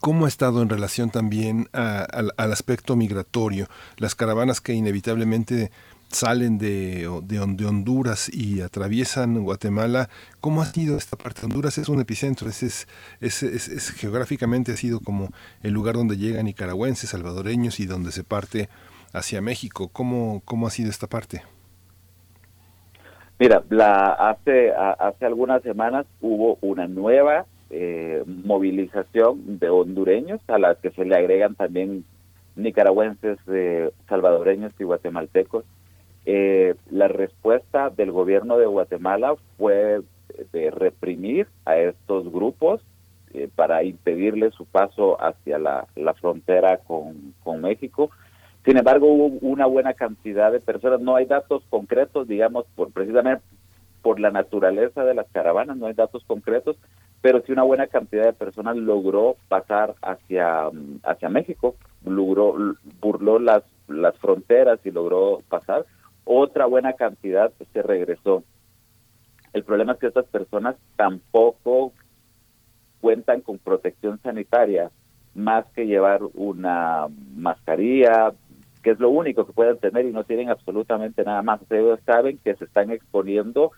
¿Cómo 0.00 0.26
ha 0.26 0.28
estado 0.28 0.62
en 0.62 0.68
relación 0.68 1.10
también 1.10 1.68
al 1.72 2.52
aspecto 2.52 2.94
migratorio? 2.94 3.68
Las 3.96 4.14
caravanas 4.14 4.60
que 4.60 4.74
inevitablemente 4.74 5.72
salen 6.12 6.58
de, 6.58 7.08
de, 7.24 7.40
Honduras 7.40 8.28
y 8.32 8.60
atraviesan 8.60 9.42
Guatemala. 9.42 10.08
¿Cómo 10.40 10.62
ha 10.62 10.66
sido 10.66 10.96
esta 10.96 11.16
parte? 11.16 11.44
Honduras 11.44 11.78
es 11.78 11.88
un 11.88 12.00
epicentro, 12.00 12.48
es, 12.48 12.62
es, 12.62 12.86
es, 13.20 13.42
es, 13.42 13.90
geográficamente 13.90 14.72
ha 14.72 14.76
sido 14.76 15.00
como 15.00 15.28
el 15.62 15.72
lugar 15.72 15.94
donde 15.94 16.16
llegan 16.16 16.44
nicaragüenses, 16.44 17.10
salvadoreños 17.10 17.80
y 17.80 17.86
donde 17.86 18.12
se 18.12 18.24
parte 18.24 18.68
hacia 19.12 19.40
México. 19.40 19.88
¿Cómo, 19.88 20.42
cómo 20.44 20.66
ha 20.66 20.70
sido 20.70 20.90
esta 20.90 21.06
parte? 21.06 21.42
Mira, 23.38 23.62
la, 23.70 24.12
hace, 24.12 24.72
hace 24.72 25.26
algunas 25.26 25.62
semanas 25.62 26.06
hubo 26.20 26.58
una 26.60 26.86
nueva 26.86 27.46
eh, 27.70 28.22
movilización 28.26 29.58
de 29.58 29.68
hondureños 29.68 30.40
a 30.46 30.58
las 30.58 30.78
que 30.78 30.90
se 30.90 31.04
le 31.04 31.16
agregan 31.16 31.54
también 31.54 32.04
nicaragüenses, 32.54 33.38
eh, 33.48 33.90
salvadoreños 34.08 34.72
y 34.78 34.84
guatemaltecos. 34.84 35.64
Eh, 36.24 36.74
la 36.90 37.08
respuesta 37.08 37.90
del 37.90 38.12
gobierno 38.12 38.56
de 38.56 38.66
Guatemala 38.66 39.34
fue 39.58 40.00
de 40.52 40.70
reprimir 40.70 41.48
a 41.64 41.76
estos 41.76 42.30
grupos 42.32 42.80
para 43.54 43.82
impedirle 43.82 44.50
su 44.50 44.66
paso 44.66 45.20
hacia 45.22 45.58
la, 45.58 45.86
la 45.96 46.12
frontera 46.14 46.78
con, 46.78 47.34
con 47.42 47.62
México 47.62 48.10
sin 48.64 48.76
embargo, 48.76 49.08
hubo 49.08 49.26
una 49.40 49.66
buena 49.66 49.94
cantidad 49.94 50.52
de 50.52 50.60
personas. 50.60 51.00
No 51.00 51.16
hay 51.16 51.26
datos 51.26 51.62
concretos, 51.68 52.28
digamos, 52.28 52.64
por 52.76 52.92
precisamente 52.92 53.42
por 54.02 54.18
la 54.18 54.30
naturaleza 54.30 55.04
de 55.04 55.14
las 55.14 55.26
caravanas, 55.30 55.76
no 55.76 55.86
hay 55.86 55.94
datos 55.94 56.24
concretos, 56.24 56.76
pero 57.20 57.40
sí 57.42 57.52
una 57.52 57.62
buena 57.62 57.86
cantidad 57.86 58.24
de 58.24 58.32
personas 58.32 58.76
logró 58.76 59.36
pasar 59.48 59.94
hacia, 60.02 60.70
hacia 61.04 61.28
México, 61.28 61.76
logró, 62.04 62.56
burló 63.00 63.38
las, 63.38 63.62
las 63.86 64.16
fronteras 64.18 64.80
y 64.84 64.90
logró 64.90 65.40
pasar. 65.48 65.86
Otra 66.24 66.66
buena 66.66 66.92
cantidad 66.94 67.52
se 67.72 67.82
regresó. 67.82 68.44
El 69.52 69.64
problema 69.64 69.92
es 69.92 69.98
que 69.98 70.06
estas 70.06 70.26
personas 70.26 70.76
tampoco 70.96 71.92
cuentan 73.00 73.40
con 73.40 73.58
protección 73.58 74.20
sanitaria, 74.22 74.90
más 75.34 75.66
que 75.74 75.86
llevar 75.86 76.20
una 76.34 77.08
mascarilla, 77.34 78.32
que 78.82 78.90
es 78.90 79.00
lo 79.00 79.10
único 79.10 79.46
que 79.46 79.52
pueden 79.52 79.78
tener 79.78 80.06
y 80.06 80.12
no 80.12 80.24
tienen 80.24 80.50
absolutamente 80.50 81.24
nada 81.24 81.42
más. 81.42 81.60
Ellos 81.70 82.00
saben 82.04 82.38
que 82.38 82.54
se 82.54 82.64
están 82.64 82.90
exponiendo, 82.90 83.72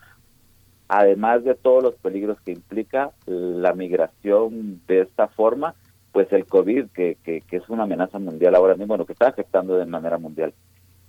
además 0.88 1.44
de 1.44 1.54
todos 1.54 1.82
los 1.82 1.94
peligros 1.94 2.40
que 2.40 2.52
implica 2.52 3.12
la 3.26 3.72
migración 3.74 4.80
de 4.86 5.02
esta 5.02 5.28
forma, 5.28 5.74
pues 6.12 6.32
el 6.32 6.46
COVID, 6.46 6.86
que, 6.90 7.16
que, 7.24 7.42
es 7.50 7.68
una 7.68 7.82
amenaza 7.84 8.18
mundial 8.18 8.54
ahora 8.54 8.74
mismo, 8.74 8.88
bueno, 8.88 9.04
que 9.04 9.14
está 9.14 9.28
afectando 9.28 9.76
de 9.76 9.86
manera 9.86 10.18
mundial. 10.18 10.54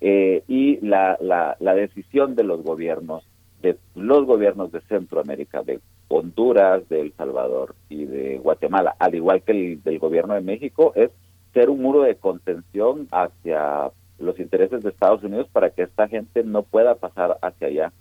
Eh, 0.02 0.44
y 0.48 0.86
la, 0.86 1.18
la, 1.20 1.56
la 1.60 1.74
decisión 1.74 2.36
de 2.36 2.44
los 2.44 2.64
gobiernos, 2.64 3.26
de 3.62 3.78
los 3.96 4.26
gobiernos 4.26 4.72
de 4.72 4.82
Centroamérica, 4.82 5.64
de 5.64 5.80
Honduras, 6.08 6.88
de 6.90 7.02
El 7.02 7.14
Salvador 7.14 7.76
y 7.90 8.06
de 8.06 8.38
Guatemala, 8.38 8.96
al 9.00 9.16
igual 9.16 9.42
que 9.42 9.52
el 9.52 9.84
del 9.84 10.00
gobierno 10.00 10.34
de 10.34 10.42
México, 10.42 10.94
es 10.96 11.12
ser 11.54 11.70
un 11.70 11.82
muro 11.82 12.04
de 12.04 12.16
contención 12.16 13.08
hacia 13.12 13.92
los 14.20 14.40
intereses 14.40 14.84
de 14.84 14.90
Estados 14.90 15.24
Unidos 15.24 15.48
para 15.52 15.70
que 15.72 15.84
esta 15.84 16.08
gente 16.08 16.44
no 16.44 16.64
pueda 16.64 16.96
pasar 16.96 17.38
hacia 17.42 17.68
allá. 17.68 17.94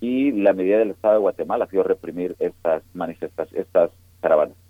Y 0.00 0.32
la 0.32 0.52
medida 0.52 0.78
del 0.78 0.90
Estado 0.90 1.14
de 1.14 1.20
Guatemala 1.20 1.64
ha 1.64 1.68
sido 1.68 1.82
reprimir 1.82 2.36
estas 2.38 2.82
manifestaciones, 2.92 3.66
estas 3.66 3.90
caravanas. 4.20 4.65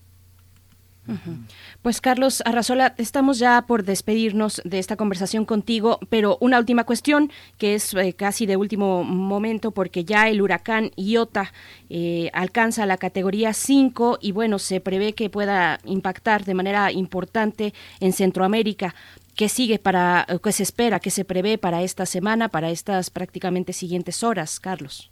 Pues 1.82 2.00
Carlos 2.00 2.42
Arrazola, 2.44 2.94
estamos 2.98 3.38
ya 3.38 3.62
por 3.66 3.84
despedirnos 3.84 4.60
de 4.64 4.78
esta 4.78 4.96
conversación 4.96 5.44
contigo, 5.44 6.00
pero 6.08 6.36
una 6.40 6.58
última 6.58 6.84
cuestión 6.84 7.30
que 7.58 7.74
es 7.74 7.94
eh, 7.94 8.14
casi 8.14 8.46
de 8.46 8.56
último 8.56 9.04
momento 9.04 9.70
porque 9.70 10.04
ya 10.04 10.28
el 10.28 10.42
huracán 10.42 10.90
Iota 10.96 11.52
eh, 11.90 12.30
alcanza 12.32 12.86
la 12.86 12.96
categoría 12.96 13.52
5 13.52 14.18
y 14.20 14.32
bueno, 14.32 14.58
se 14.58 14.80
prevé 14.80 15.14
que 15.14 15.30
pueda 15.30 15.78
impactar 15.84 16.44
de 16.44 16.54
manera 16.54 16.90
importante 16.90 17.72
en 18.00 18.12
Centroamérica. 18.12 18.94
¿Qué 19.36 19.48
sigue 19.48 19.78
para, 19.78 20.26
qué 20.42 20.52
se 20.52 20.62
espera, 20.62 20.98
qué 20.98 21.10
se 21.10 21.24
prevé 21.24 21.58
para 21.58 21.82
esta 21.82 22.06
semana, 22.06 22.48
para 22.48 22.70
estas 22.70 23.10
prácticamente 23.10 23.72
siguientes 23.72 24.22
horas, 24.22 24.58
Carlos? 24.60 25.10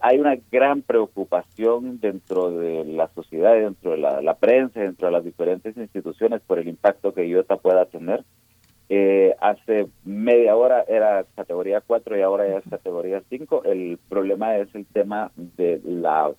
Hay 0.00 0.18
una 0.18 0.36
gran 0.50 0.82
preocupación 0.82 2.00
dentro 2.00 2.50
de 2.50 2.84
la 2.84 3.08
sociedad, 3.08 3.54
dentro 3.54 3.92
de 3.92 3.98
la, 3.98 4.34
prensa, 4.34 4.80
dentro 4.80 5.06
de 5.06 5.12
las 5.12 5.24
diferentes 5.24 5.76
instituciones 5.76 6.40
por 6.46 6.58
el 6.58 6.68
impacto 6.68 7.12
que 7.12 7.26
IOTA 7.26 7.56
pueda 7.56 7.84
tener. 7.86 8.24
Eh, 8.88 9.34
hace 9.40 9.88
media 10.04 10.54
hora 10.54 10.84
era 10.86 11.24
categoría 11.34 11.80
4 11.80 12.16
y 12.16 12.22
ahora 12.22 12.48
ya 12.48 12.58
es 12.58 12.64
categoría 12.68 13.22
5. 13.28 13.64
El 13.64 13.98
problema 14.08 14.56
es 14.56 14.74
el 14.74 14.86
tema 14.86 15.30
de 15.36 15.80
la... 15.84 16.32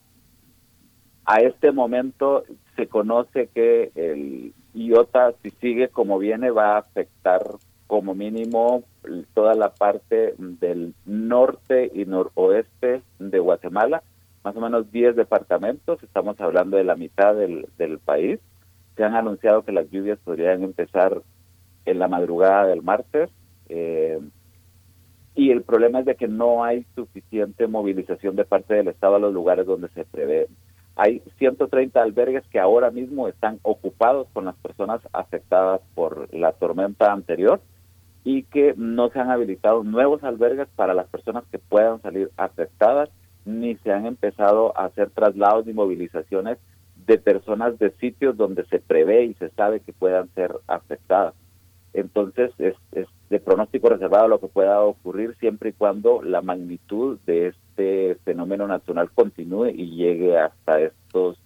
A 1.26 1.42
este 1.42 1.72
momento 1.72 2.44
se 2.76 2.88
conoce 2.88 3.50
que 3.54 3.92
el 3.96 4.54
IOTA, 4.74 5.34
si 5.44 5.52
sigue 5.52 5.90
como 5.90 6.18
viene, 6.18 6.52
va 6.52 6.76
a 6.76 6.80
afectar 6.80 7.42
como 7.86 8.16
mínimo 8.16 8.84
toda 9.34 9.54
la 9.56 9.74
parte 9.74 10.36
del 10.38 10.94
norte 11.06 11.92
y 11.94 12.06
noroeste 12.06 13.02
de 13.20 13.40
Guatemala, 13.40 14.04
más 14.44 14.56
o 14.56 14.62
menos 14.62 14.92
10 14.92 15.16
departamentos, 15.16 16.02
estamos 16.04 16.40
hablando 16.40 16.78
de 16.78 16.84
la 16.84 16.96
mitad 16.96 17.36
del, 17.36 17.68
del 17.78 18.00
país. 18.00 18.40
Se 18.96 19.04
han 19.04 19.16
anunciado 19.16 19.64
que 19.64 19.72
las 19.72 19.90
lluvias 19.92 20.20
podrían 20.20 20.64
empezar 20.64 21.22
en 21.86 22.00
la 22.00 22.08
madrugada 22.08 22.68
del 22.68 22.82
martes. 22.82 23.30
Eh, 23.70 24.20
y 25.36 25.52
el 25.52 25.62
problema 25.64 26.00
es 26.00 26.06
de 26.06 26.16
que 26.16 26.28
no 26.28 26.64
hay 26.64 26.86
suficiente 26.96 27.68
movilización 27.68 28.36
de 28.36 28.46
parte 28.46 28.74
del 28.74 28.88
Estado 28.88 29.16
a 29.16 29.20
los 29.20 29.34
lugares 29.34 29.66
donde 29.66 29.90
se 29.90 30.04
prevé. 30.04 30.48
Hay 30.96 31.22
130 31.38 32.02
albergues 32.02 32.44
que 32.48 32.60
ahora 32.60 32.90
mismo 32.90 33.28
están 33.28 33.60
ocupados 33.62 34.28
con 34.34 34.46
las 34.46 34.56
personas 34.56 35.00
afectadas 35.14 35.82
por 35.94 36.34
la 36.34 36.54
tormenta 36.54 37.12
anterior 37.14 37.62
y 38.30 38.44
que 38.44 38.74
no 38.76 39.10
se 39.10 39.22
han 39.22 39.32
habilitado 39.32 39.86
nuevos 39.86 40.22
albergues 40.22 40.68
para 40.76 40.94
las 40.94 41.08
personas 41.08 41.46
que 41.50 41.60
puedan 41.60 42.02
salir 42.02 42.30
afectadas, 42.36 43.10
ni 43.46 43.78
se 43.78 43.94
han 43.94 44.06
empezado 44.06 44.78
a 44.78 44.84
hacer 44.84 45.12
traslados 45.12 45.66
y 45.66 45.72
movilizaciones 45.72 46.58
de 47.06 47.20
personas 47.20 47.80
de 47.80 47.92
sitios 47.92 48.36
donde 48.36 48.66
se 48.66 48.80
prevé 48.80 49.24
y 49.24 49.34
se 49.36 49.50
sabe 49.52 49.80
que 49.80 49.94
puedan 49.94 50.28
ser 50.36 50.54
afectadas. 50.68 51.36
Entonces, 51.94 52.52
es, 52.60 52.76
de 53.30 53.40
pronóstico 53.40 53.88
reservado 53.88 54.28
lo 54.28 54.42
que 54.42 54.48
pueda 54.48 54.82
ocurrir 54.82 55.34
siempre 55.40 55.70
y 55.70 55.74
cuando 55.74 56.22
la 56.22 56.42
magnitud 56.42 57.20
de 57.26 57.48
este 57.48 58.16
fenómeno 58.26 58.68
nacional 58.68 59.10
continúe 59.10 59.68
y 59.70 59.96
llegue 59.96 60.38
hasta 60.38 60.82
estos 60.82 61.40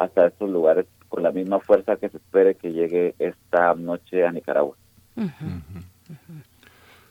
hasta 0.00 0.26
estos 0.26 0.50
lugares 0.50 0.86
con 1.08 1.22
la 1.22 1.30
misma 1.30 1.60
fuerza 1.60 1.94
que 1.98 2.08
se 2.08 2.16
espere 2.16 2.56
que 2.56 2.72
llegue 2.72 3.14
esta 3.20 3.74
noche 3.74 4.26
a 4.26 4.32
Nicaragua. 4.32 4.74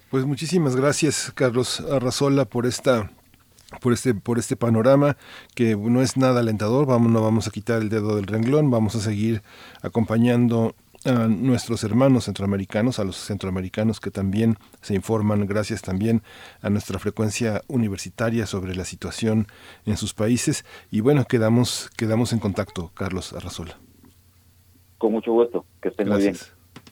Pues 0.09 0.25
muchísimas 0.25 0.75
gracias, 0.75 1.31
Carlos 1.35 1.81
Arrazola, 1.81 2.45
por 2.45 2.65
esta 2.65 3.11
por 3.81 3.93
este 3.93 4.15
por 4.15 4.39
este 4.39 4.55
panorama 4.55 5.17
que 5.53 5.75
no 5.75 6.01
es 6.01 6.17
nada 6.17 6.39
alentador. 6.39 6.87
Vamos, 6.87 7.11
no 7.11 7.21
vamos 7.21 7.47
a 7.47 7.51
quitar 7.51 7.81
el 7.81 7.89
dedo 7.89 8.15
del 8.15 8.25
renglón, 8.25 8.71
vamos 8.71 8.95
a 8.95 8.99
seguir 8.99 9.43
acompañando 9.83 10.73
a 11.05 11.27
nuestros 11.27 11.83
hermanos 11.83 12.25
centroamericanos, 12.25 12.99
a 12.99 13.03
los 13.03 13.15
centroamericanos 13.17 13.99
que 13.99 14.11
también 14.11 14.57
se 14.81 14.95
informan, 14.95 15.45
gracias 15.45 15.81
también 15.81 16.23
a 16.61 16.69
nuestra 16.69 16.99
frecuencia 16.99 17.61
universitaria 17.67 18.45
sobre 18.45 18.75
la 18.75 18.85
situación 18.85 19.47
en 19.85 19.95
sus 19.95 20.13
países. 20.13 20.65
Y 20.91 21.01
bueno, 21.01 21.25
quedamos, 21.25 21.89
quedamos 21.95 22.33
en 22.33 22.39
contacto, 22.39 22.91
Carlos 22.95 23.33
Arrazola. 23.33 23.77
Con 24.97 25.13
mucho 25.13 25.31
gusto, 25.31 25.65
que 25.81 25.89
estén 25.89 26.09
muy 26.09 26.21
bien. 26.21 26.35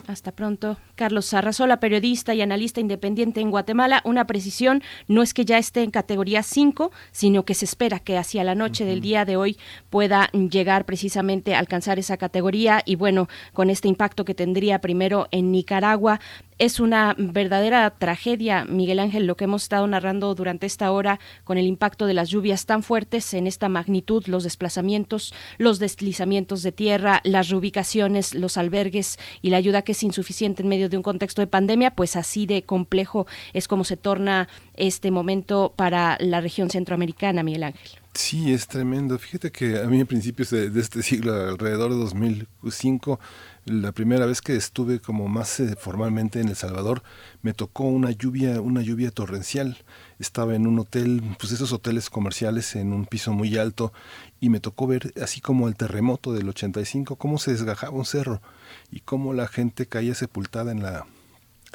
Hasta 0.07 0.31
pronto. 0.31 0.77
Carlos 0.95 1.33
Arrazola, 1.33 1.81
periodista 1.81 2.33
y 2.33 2.41
analista 2.41 2.79
independiente 2.79 3.41
en 3.41 3.51
Guatemala. 3.51 4.01
Una 4.05 4.25
precisión, 4.25 4.81
no 5.09 5.21
es 5.21 5.33
que 5.33 5.43
ya 5.43 5.57
esté 5.57 5.83
en 5.83 5.91
categoría 5.91 6.43
5, 6.43 6.93
sino 7.11 7.43
que 7.43 7.53
se 7.53 7.65
espera 7.65 7.99
que 7.99 8.17
hacia 8.17 8.45
la 8.45 8.55
noche 8.55 8.85
del 8.85 9.01
día 9.01 9.25
de 9.25 9.35
hoy 9.35 9.57
pueda 9.89 10.29
llegar 10.31 10.85
precisamente 10.85 11.55
a 11.55 11.59
alcanzar 11.59 11.99
esa 11.99 12.15
categoría 12.15 12.81
y 12.85 12.95
bueno, 12.95 13.27
con 13.51 13.69
este 13.69 13.89
impacto 13.89 14.23
que 14.23 14.33
tendría 14.33 14.79
primero 14.79 15.27
en 15.31 15.51
Nicaragua, 15.51 16.21
es 16.59 16.79
una 16.79 17.15
verdadera 17.17 17.89
tragedia, 17.91 18.65
Miguel 18.65 18.99
Ángel, 18.99 19.27
lo 19.27 19.37
que 19.37 19.43
hemos 19.43 19.63
estado 19.63 19.85
narrando 19.87 20.33
durante 20.33 20.65
esta 20.65 20.91
hora 20.91 21.19
con 21.43 21.57
el 21.57 21.65
impacto 21.65 22.07
de 22.07 22.13
las 22.13 22.29
lluvias 22.29 22.65
tan 22.65 22.83
fuertes 22.83 23.33
en 23.33 23.47
esta 23.47 23.69
magnitud, 23.69 24.25
los 24.27 24.43
desplazamientos, 24.43 25.33
los 25.57 25.79
deslizamientos 25.79 26.63
de 26.63 26.71
tierra, 26.71 27.21
las 27.23 27.49
reubicaciones, 27.49 28.33
los 28.33 28.57
albergues 28.57 29.19
y 29.41 29.51
la 29.51 29.57
ayuda 29.57 29.83
que 29.83 29.91
es 29.91 30.03
insuficiente 30.03 30.63
en 30.63 30.69
medio 30.69 30.89
de 30.89 30.97
un 30.97 31.03
contexto 31.03 31.41
de 31.41 31.47
pandemia, 31.47 31.91
pues 31.91 32.15
así 32.15 32.45
de 32.45 32.63
complejo 32.63 33.27
es 33.53 33.67
como 33.67 33.83
se 33.83 33.97
torna 33.97 34.47
este 34.73 35.11
momento 35.11 35.73
para 35.75 36.17
la 36.19 36.41
región 36.41 36.69
centroamericana, 36.69 37.43
Miguel 37.43 37.63
Ángel. 37.63 37.89
Sí, 38.13 38.51
es 38.51 38.67
tremendo. 38.67 39.19
Fíjate 39.19 39.51
que 39.51 39.77
a 39.77 39.83
mí 39.83 40.01
a 40.01 40.05
principios 40.05 40.49
de, 40.49 40.71
de 40.71 40.81
este 40.81 41.03
siglo, 41.03 41.33
alrededor 41.33 41.91
de 41.91 41.97
2005, 41.97 43.19
la 43.67 43.91
primera 43.91 44.25
vez 44.25 44.41
que 44.41 44.55
estuve 44.55 44.99
como 44.99 45.27
más 45.27 45.59
eh, 45.59 45.75
formalmente 45.77 46.39
en 46.39 46.47
El 46.47 46.55
Salvador, 46.55 47.03
me 47.41 47.53
tocó 47.53 47.83
una 47.83 48.11
lluvia, 48.11 48.61
una 48.61 48.81
lluvia 48.81 49.11
torrencial. 49.11 49.77
Estaba 50.19 50.55
en 50.55 50.67
un 50.67 50.79
hotel, 50.79 51.21
pues 51.37 51.51
esos 51.51 51.73
hoteles 51.73 52.09
comerciales 52.09 52.75
en 52.75 52.93
un 52.93 53.05
piso 53.05 53.33
muy 53.33 53.57
alto 53.57 53.91
y 54.39 54.49
me 54.49 54.59
tocó 54.59 54.87
ver 54.87 55.13
así 55.21 55.41
como 55.41 55.67
el 55.67 55.75
terremoto 55.75 56.33
del 56.33 56.49
85, 56.49 57.17
cómo 57.17 57.37
se 57.37 57.51
desgajaba 57.51 57.97
un 57.97 58.05
cerro 58.05 58.41
y 58.89 59.01
cómo 59.01 59.33
la 59.33 59.47
gente 59.47 59.85
caía 59.85 60.15
sepultada 60.15 60.71
en 60.71 60.81
la 60.81 61.05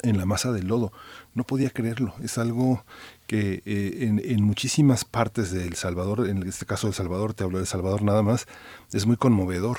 en 0.01 0.17
la 0.17 0.25
masa 0.25 0.51
del 0.51 0.67
lodo. 0.67 0.91
No 1.33 1.45
podía 1.45 1.69
creerlo. 1.69 2.13
Es 2.21 2.37
algo 2.37 2.83
que 3.25 3.61
eh, 3.65 4.11
en, 4.25 4.43
muchísimas 4.43 5.05
partes 5.05 5.51
de 5.51 5.65
El 5.65 5.75
Salvador, 5.75 6.27
en 6.27 6.43
este 6.43 6.65
caso 6.65 6.87
El 6.87 6.93
Salvador, 6.93 7.33
te 7.33 7.43
hablo 7.45 7.57
de 7.57 7.63
El 7.63 7.67
Salvador 7.67 8.01
nada 8.01 8.21
más, 8.21 8.47
es 8.91 9.05
muy 9.05 9.15
conmovedor 9.15 9.77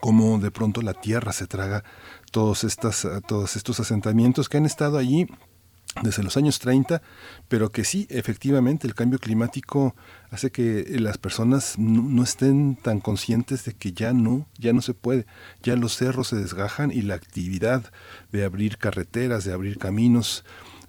cómo 0.00 0.38
de 0.38 0.50
pronto 0.50 0.82
la 0.82 0.94
tierra 0.94 1.32
se 1.32 1.46
traga 1.46 1.84
todos, 2.30 2.64
estas, 2.64 3.06
todos 3.26 3.56
estos 3.56 3.80
asentamientos 3.80 4.48
que 4.48 4.58
han 4.58 4.66
estado 4.66 4.98
allí 4.98 5.26
desde 6.02 6.22
los 6.22 6.36
años 6.36 6.60
30, 6.60 7.02
pero 7.48 7.72
que 7.72 7.84
sí, 7.84 8.06
efectivamente, 8.10 8.86
el 8.86 8.94
cambio 8.94 9.18
climático 9.18 9.96
hace 10.30 10.52
que 10.52 10.86
las 11.00 11.18
personas 11.18 11.78
no, 11.78 12.22
estén 12.22 12.76
tan 12.76 13.00
conscientes 13.00 13.64
de 13.64 13.74
que 13.74 13.92
ya 13.92 14.12
no, 14.12 14.46
ya 14.56 14.72
no 14.72 14.82
se 14.82 14.94
puede, 14.94 15.26
ya 15.62 15.74
los 15.74 15.96
cerros 15.96 16.28
se 16.28 16.36
desgajan 16.36 16.92
y 16.92 17.02
la 17.02 17.14
actividad 17.14 17.92
de 18.30 18.44
abrir 18.44 18.78
carreteras, 18.78 19.44
de 19.44 19.52
abrir 19.52 19.78
caminos, 19.78 20.44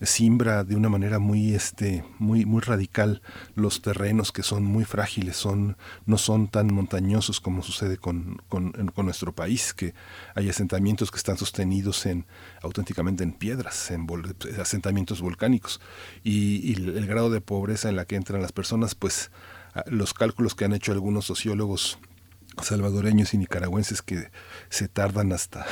simbra 0.06 0.64
de 0.64 0.76
una 0.76 0.90
manera 0.90 1.20
muy 1.20 1.54
este 1.54 2.04
muy 2.18 2.46
muy 2.46 2.62
radical 2.62 3.22
los 3.56 3.82
terrenos 3.82 4.32
que 4.32 4.42
son 4.42 4.64
muy 4.64 4.84
frágiles 4.84 5.38
son 5.38 5.78
no 6.06 6.18
son 6.18 6.48
tan 6.48 6.74
montañosos 6.74 7.40
como 7.40 7.62
sucede 7.62 7.98
con, 7.98 8.42
con, 8.50 8.74
nuestro 9.06 9.34
país 9.34 9.74
que 9.74 9.94
hay 10.36 10.50
asentamientos 10.50 11.12
que 11.12 11.18
están 11.18 11.38
sostenidos 11.38 12.06
en 12.06 12.26
auténticamente 12.62 13.24
en 13.24 13.34
piedras 13.34 13.92
en 13.92 14.08
asentamientos 14.60 15.22
volcánicos. 15.22 15.82
Y, 16.24 16.74
el 16.74 17.08
grado 17.08 17.30
de 17.30 17.42
pobreza 17.42 17.90
en 17.90 17.96
la 17.96 18.06
que 18.06 18.16
entran 18.16 18.42
las 18.42 18.52
personas 18.52 18.96
pues 18.96 19.32
los 19.88 20.14
cálculos 20.14 20.56
que 20.56 20.66
han 20.66 20.74
hecho 20.74 20.92
algunos 20.92 21.26
sociólogos 21.26 22.00
salvadoreños 22.62 23.34
y 23.34 23.38
nicaragüenses 23.38 24.02
que 24.02 24.30
se 24.70 24.88
tardan 24.88 25.32
hasta 25.32 25.66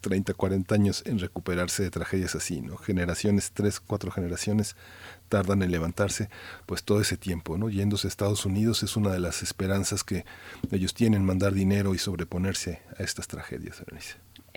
30, 0.00 0.34
40 0.34 0.74
años 0.74 1.02
en 1.06 1.18
recuperarse 1.18 1.82
de 1.82 1.90
tragedias 1.90 2.34
así, 2.34 2.60
¿no? 2.60 2.76
Generaciones, 2.76 3.52
tres, 3.52 3.80
cuatro 3.80 4.10
generaciones 4.10 4.76
tardan 5.28 5.62
en 5.62 5.70
levantarse, 5.70 6.28
pues 6.66 6.82
todo 6.82 7.00
ese 7.00 7.16
tiempo, 7.16 7.56
¿no? 7.58 7.68
Yéndose 7.68 8.06
a 8.06 8.10
Estados 8.10 8.44
Unidos 8.46 8.82
es 8.82 8.96
una 8.96 9.10
de 9.10 9.20
las 9.20 9.42
esperanzas 9.42 10.04
que 10.04 10.24
ellos 10.70 10.94
tienen, 10.94 11.24
mandar 11.24 11.52
dinero 11.52 11.94
y 11.94 11.98
sobreponerse 11.98 12.82
a 12.98 13.02
estas 13.02 13.28
tragedias, 13.28 13.82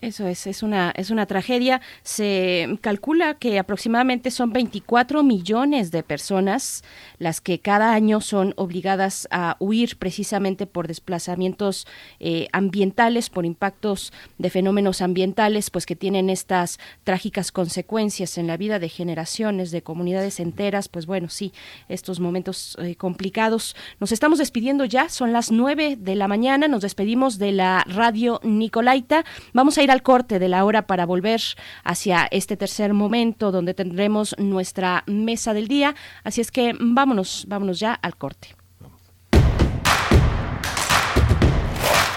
Eso 0.04 0.28
es, 0.28 0.48
es 0.48 0.64
una, 0.64 0.92
es 0.98 1.12
una 1.12 1.28
tragedia. 1.28 1.80
Se 2.02 2.78
calcula 2.82 3.36
que 3.36 3.58
aproximadamente 3.58 4.32
son 4.32 4.52
24 4.52 5.24
millones 5.24 5.92
de 5.92 6.04
personas 6.04 6.84
las 7.20 7.40
que 7.40 7.60
cada 7.60 7.94
año 7.94 8.20
son 8.20 8.54
obligadas 8.58 9.30
a 9.32 9.56
huir 9.60 9.98
precisamente 9.98 10.68
por 10.68 10.90
desplazamientos 10.90 11.88
eh, 12.20 12.50
ambientales, 12.52 13.30
por 13.30 13.46
impactos 13.46 14.12
de 14.38 14.50
fenómenos 14.50 15.02
ambientales, 15.02 15.70
pues 15.70 15.86
que 15.86 15.96
tienen 15.96 16.30
estas 16.30 16.80
trágicas 17.06 17.54
consecuencias 17.54 18.38
en 18.38 18.48
la 18.48 18.58
vida 18.58 18.80
de 18.80 18.90
generaciones, 18.90 19.72
de 19.72 19.84
comunidades 19.84 20.42
enteras. 20.42 20.90
Pues 20.90 21.06
bueno, 21.06 21.30
sí, 21.30 21.54
estos 21.88 22.20
momentos 22.20 22.76
eh, 22.82 22.98
complicados. 22.98 23.74
Nos 24.02 24.12
estamos 24.12 24.40
despidiendo 24.40 24.84
ya, 24.84 25.08
son 25.08 25.32
las 25.32 25.50
9 25.50 25.96
de 25.98 26.16
la 26.16 26.28
mañana, 26.28 26.68
nos 26.68 26.82
despedimos 26.82 27.40
de 27.40 27.54
la 27.54 27.86
radio 27.88 28.42
Nicolaita. 28.44 29.24
Vamos 29.54 29.78
a 29.78 29.84
ir 29.84 29.93
al 29.94 30.04
corte 30.04 30.40
de 30.40 30.50
la 30.50 30.66
hora 30.66 30.88
para 30.88 31.06
volver 31.06 31.42
hacia 31.84 32.28
este 32.32 32.58
tercer 32.58 32.94
momento 32.94 33.52
donde 33.52 33.74
tendremos 33.74 34.36
nuestra 34.38 35.04
mesa 35.08 35.54
del 35.54 35.68
día. 35.68 35.96
Así 36.24 36.42
es 36.42 36.52
que 36.52 36.74
vámonos, 36.80 37.46
vámonos 37.48 37.80
ya 37.80 37.94
al 37.94 38.18
corte. 38.18 38.56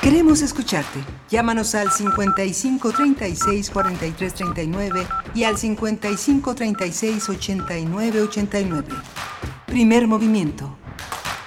Queremos 0.02 0.40
escucharte. 0.40 1.00
Llámanos 1.28 1.74
al 1.74 1.90
55 1.90 2.92
36 2.92 3.70
43 3.70 4.34
39 4.34 5.06
y 5.34 5.42
al 5.42 5.58
55 5.58 6.54
36 6.54 7.28
89 7.28 8.22
89. 8.22 8.88
Primer 9.66 10.06
movimiento. 10.06 10.76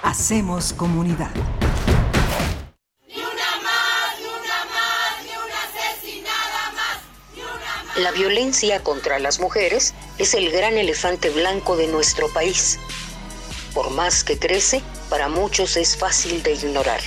Hacemos 0.02 0.74
comunidad. 0.74 1.30
La 7.96 8.12
violencia 8.12 8.84
contra 8.84 9.18
las 9.18 9.40
mujeres 9.40 9.94
es 10.18 10.34
el 10.34 10.52
gran 10.52 10.78
elefante 10.78 11.28
blanco 11.30 11.76
de 11.76 11.88
nuestro 11.88 12.28
país. 12.28 12.78
Por 13.74 13.90
más 13.90 14.22
que 14.22 14.38
crece, 14.38 14.80
para 15.08 15.28
muchos 15.28 15.76
es 15.76 15.96
fácil 15.96 16.40
de 16.44 16.54
ignorar. 16.54 17.00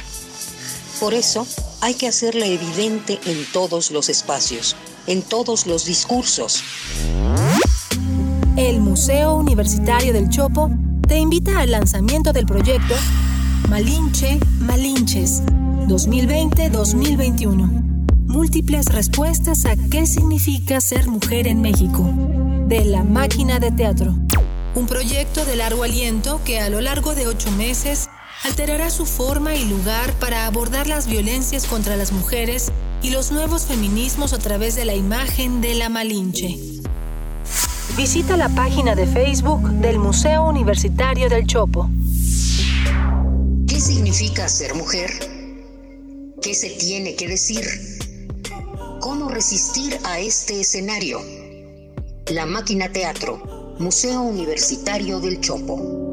Por 1.00 1.14
eso, 1.14 1.48
hay 1.80 1.94
que 1.94 2.10
hacerla 2.10 2.48
evidente 2.48 3.18
en 3.26 3.50
todos 3.52 3.92
los 3.92 4.10
espacios, 4.10 4.76
en 5.08 5.22
todos 5.22 5.68
los 5.68 5.86
discursos. 5.86 6.62
El 8.58 8.82
Museo 8.82 9.36
Universitario 9.36 10.12
del 10.12 10.28
Chopo 10.30 10.70
te 11.08 11.16
invita 11.18 11.60
al 11.60 11.72
lanzamiento 11.72 12.34
del 12.34 12.46
proyecto 12.46 12.96
Malinche 13.70 14.38
Malinches 14.60 15.44
2020-2021 15.88 17.93
múltiples 18.34 18.88
respuestas 18.88 19.66
a 19.66 19.76
qué 19.92 20.08
significa 20.08 20.82
ser 20.82 21.08
mujer 21.08 21.46
en 21.46 21.62
México, 21.62 22.10
de 22.68 22.84
La 22.84 23.04
Máquina 23.04 23.60
de 23.60 23.72
Teatro. 23.72 24.16
Un 24.74 24.88
proyecto 24.88 25.46
de 25.46 25.56
largo 25.56 25.84
aliento 25.84 26.42
que 26.44 26.60
a 26.60 26.68
lo 26.70 26.82
largo 26.82 27.14
de 27.14 27.28
ocho 27.28 27.52
meses 27.52 28.10
alterará 28.44 28.90
su 28.90 29.06
forma 29.06 29.54
y 29.54 29.66
lugar 29.66 30.12
para 30.14 30.48
abordar 30.48 30.88
las 30.88 31.06
violencias 31.06 31.68
contra 31.68 31.96
las 31.96 32.12
mujeres 32.12 32.72
y 33.04 33.12
los 33.12 33.32
nuevos 33.32 33.68
feminismos 33.68 34.34
a 34.34 34.40
través 34.40 34.76
de 34.76 34.86
la 34.86 34.96
imagen 34.96 35.62
de 35.62 35.76
la 35.76 35.90
Malinche. 35.90 36.58
Visita 37.96 38.36
la 38.36 38.50
página 38.50 38.96
de 38.96 39.06
Facebook 39.06 39.70
del 39.74 40.00
Museo 40.00 40.50
Universitario 40.50 41.30
del 41.30 41.46
Chopo. 41.46 41.88
¿Qué 43.68 43.80
significa 43.80 44.50
ser 44.50 44.74
mujer? 44.74 45.12
¿Qué 46.42 46.56
se 46.56 46.72
tiene 46.72 47.16
que 47.16 47.28
decir? 47.28 47.64
¿Cómo 49.34 49.42
resistir 49.42 49.98
a 50.04 50.20
este 50.20 50.60
escenario? 50.60 51.20
La 52.28 52.46
Máquina 52.46 52.92
Teatro, 52.92 53.74
Museo 53.80 54.22
Universitario 54.22 55.20
del 55.20 55.42
Chopo. 55.42 56.13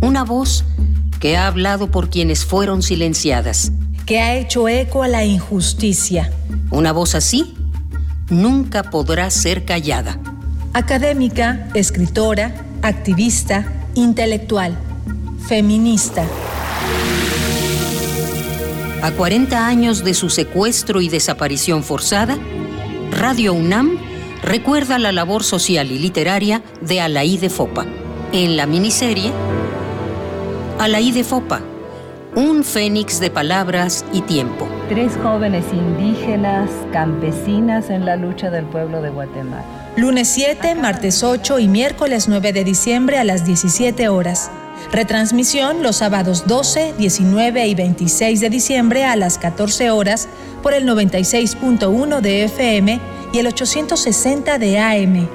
Una 0.00 0.22
voz 0.22 0.64
que 1.18 1.36
ha 1.36 1.48
hablado 1.48 1.90
por 1.90 2.08
quienes 2.08 2.44
fueron 2.44 2.82
silenciadas. 2.82 3.72
Que 4.06 4.20
ha 4.20 4.36
hecho 4.36 4.68
eco 4.68 5.02
a 5.02 5.08
la 5.08 5.24
injusticia. 5.24 6.32
Una 6.70 6.92
voz 6.92 7.14
así 7.14 7.54
nunca 8.30 8.84
podrá 8.84 9.28
ser 9.30 9.64
callada. 9.64 10.18
Académica, 10.72 11.68
escritora, 11.74 12.54
activista, 12.82 13.72
intelectual, 13.94 14.78
feminista. 15.48 16.24
A 19.02 19.10
40 19.10 19.66
años 19.66 20.04
de 20.04 20.14
su 20.14 20.30
secuestro 20.30 21.00
y 21.00 21.08
desaparición 21.08 21.82
forzada, 21.82 22.38
Radio 23.10 23.52
UNAM 23.52 23.98
recuerda 24.42 24.98
la 24.98 25.10
labor 25.10 25.42
social 25.42 25.90
y 25.90 25.98
literaria 25.98 26.62
de 26.82 27.00
Alaí 27.00 27.36
de 27.36 27.50
Fopa 27.50 27.86
en 28.32 28.56
la 28.56 28.66
miniserie 28.66 29.32
Alaí 30.78 31.10
de 31.10 31.24
Fopa, 31.24 31.60
un 32.36 32.62
fénix 32.62 33.18
de 33.18 33.30
palabras 33.30 34.04
y 34.12 34.20
tiempo. 34.20 34.68
Tres 34.88 35.10
jóvenes 35.20 35.64
indígenas 35.72 36.70
campesinas 36.92 37.90
en 37.90 38.06
la 38.06 38.14
lucha 38.14 38.48
del 38.50 38.64
pueblo 38.64 39.02
de 39.02 39.10
Guatemala. 39.10 39.64
Lunes 39.96 40.28
7, 40.28 40.76
martes 40.76 41.24
8 41.24 41.58
y 41.58 41.66
miércoles 41.66 42.28
9 42.28 42.52
de 42.52 42.62
diciembre 42.62 43.18
a 43.18 43.24
las 43.24 43.44
17 43.44 44.08
horas. 44.08 44.52
Retransmisión 44.92 45.82
los 45.82 45.96
sábados 45.96 46.46
12, 46.46 46.94
19 46.96 47.66
y 47.66 47.74
26 47.74 48.40
de 48.40 48.48
diciembre 48.48 49.04
a 49.04 49.16
las 49.16 49.38
14 49.38 49.90
horas 49.90 50.28
por 50.62 50.74
el 50.74 50.86
96.1 50.86 52.20
de 52.20 52.44
FM 52.44 53.00
y 53.32 53.38
el 53.40 53.48
860 53.48 54.58
de 54.58 54.78
AM. 54.78 55.28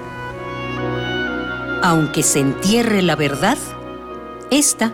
Aunque 1.82 2.24
se 2.24 2.40
entierre 2.40 3.02
la 3.02 3.18
verdad, 3.18 3.57
esta 4.49 4.94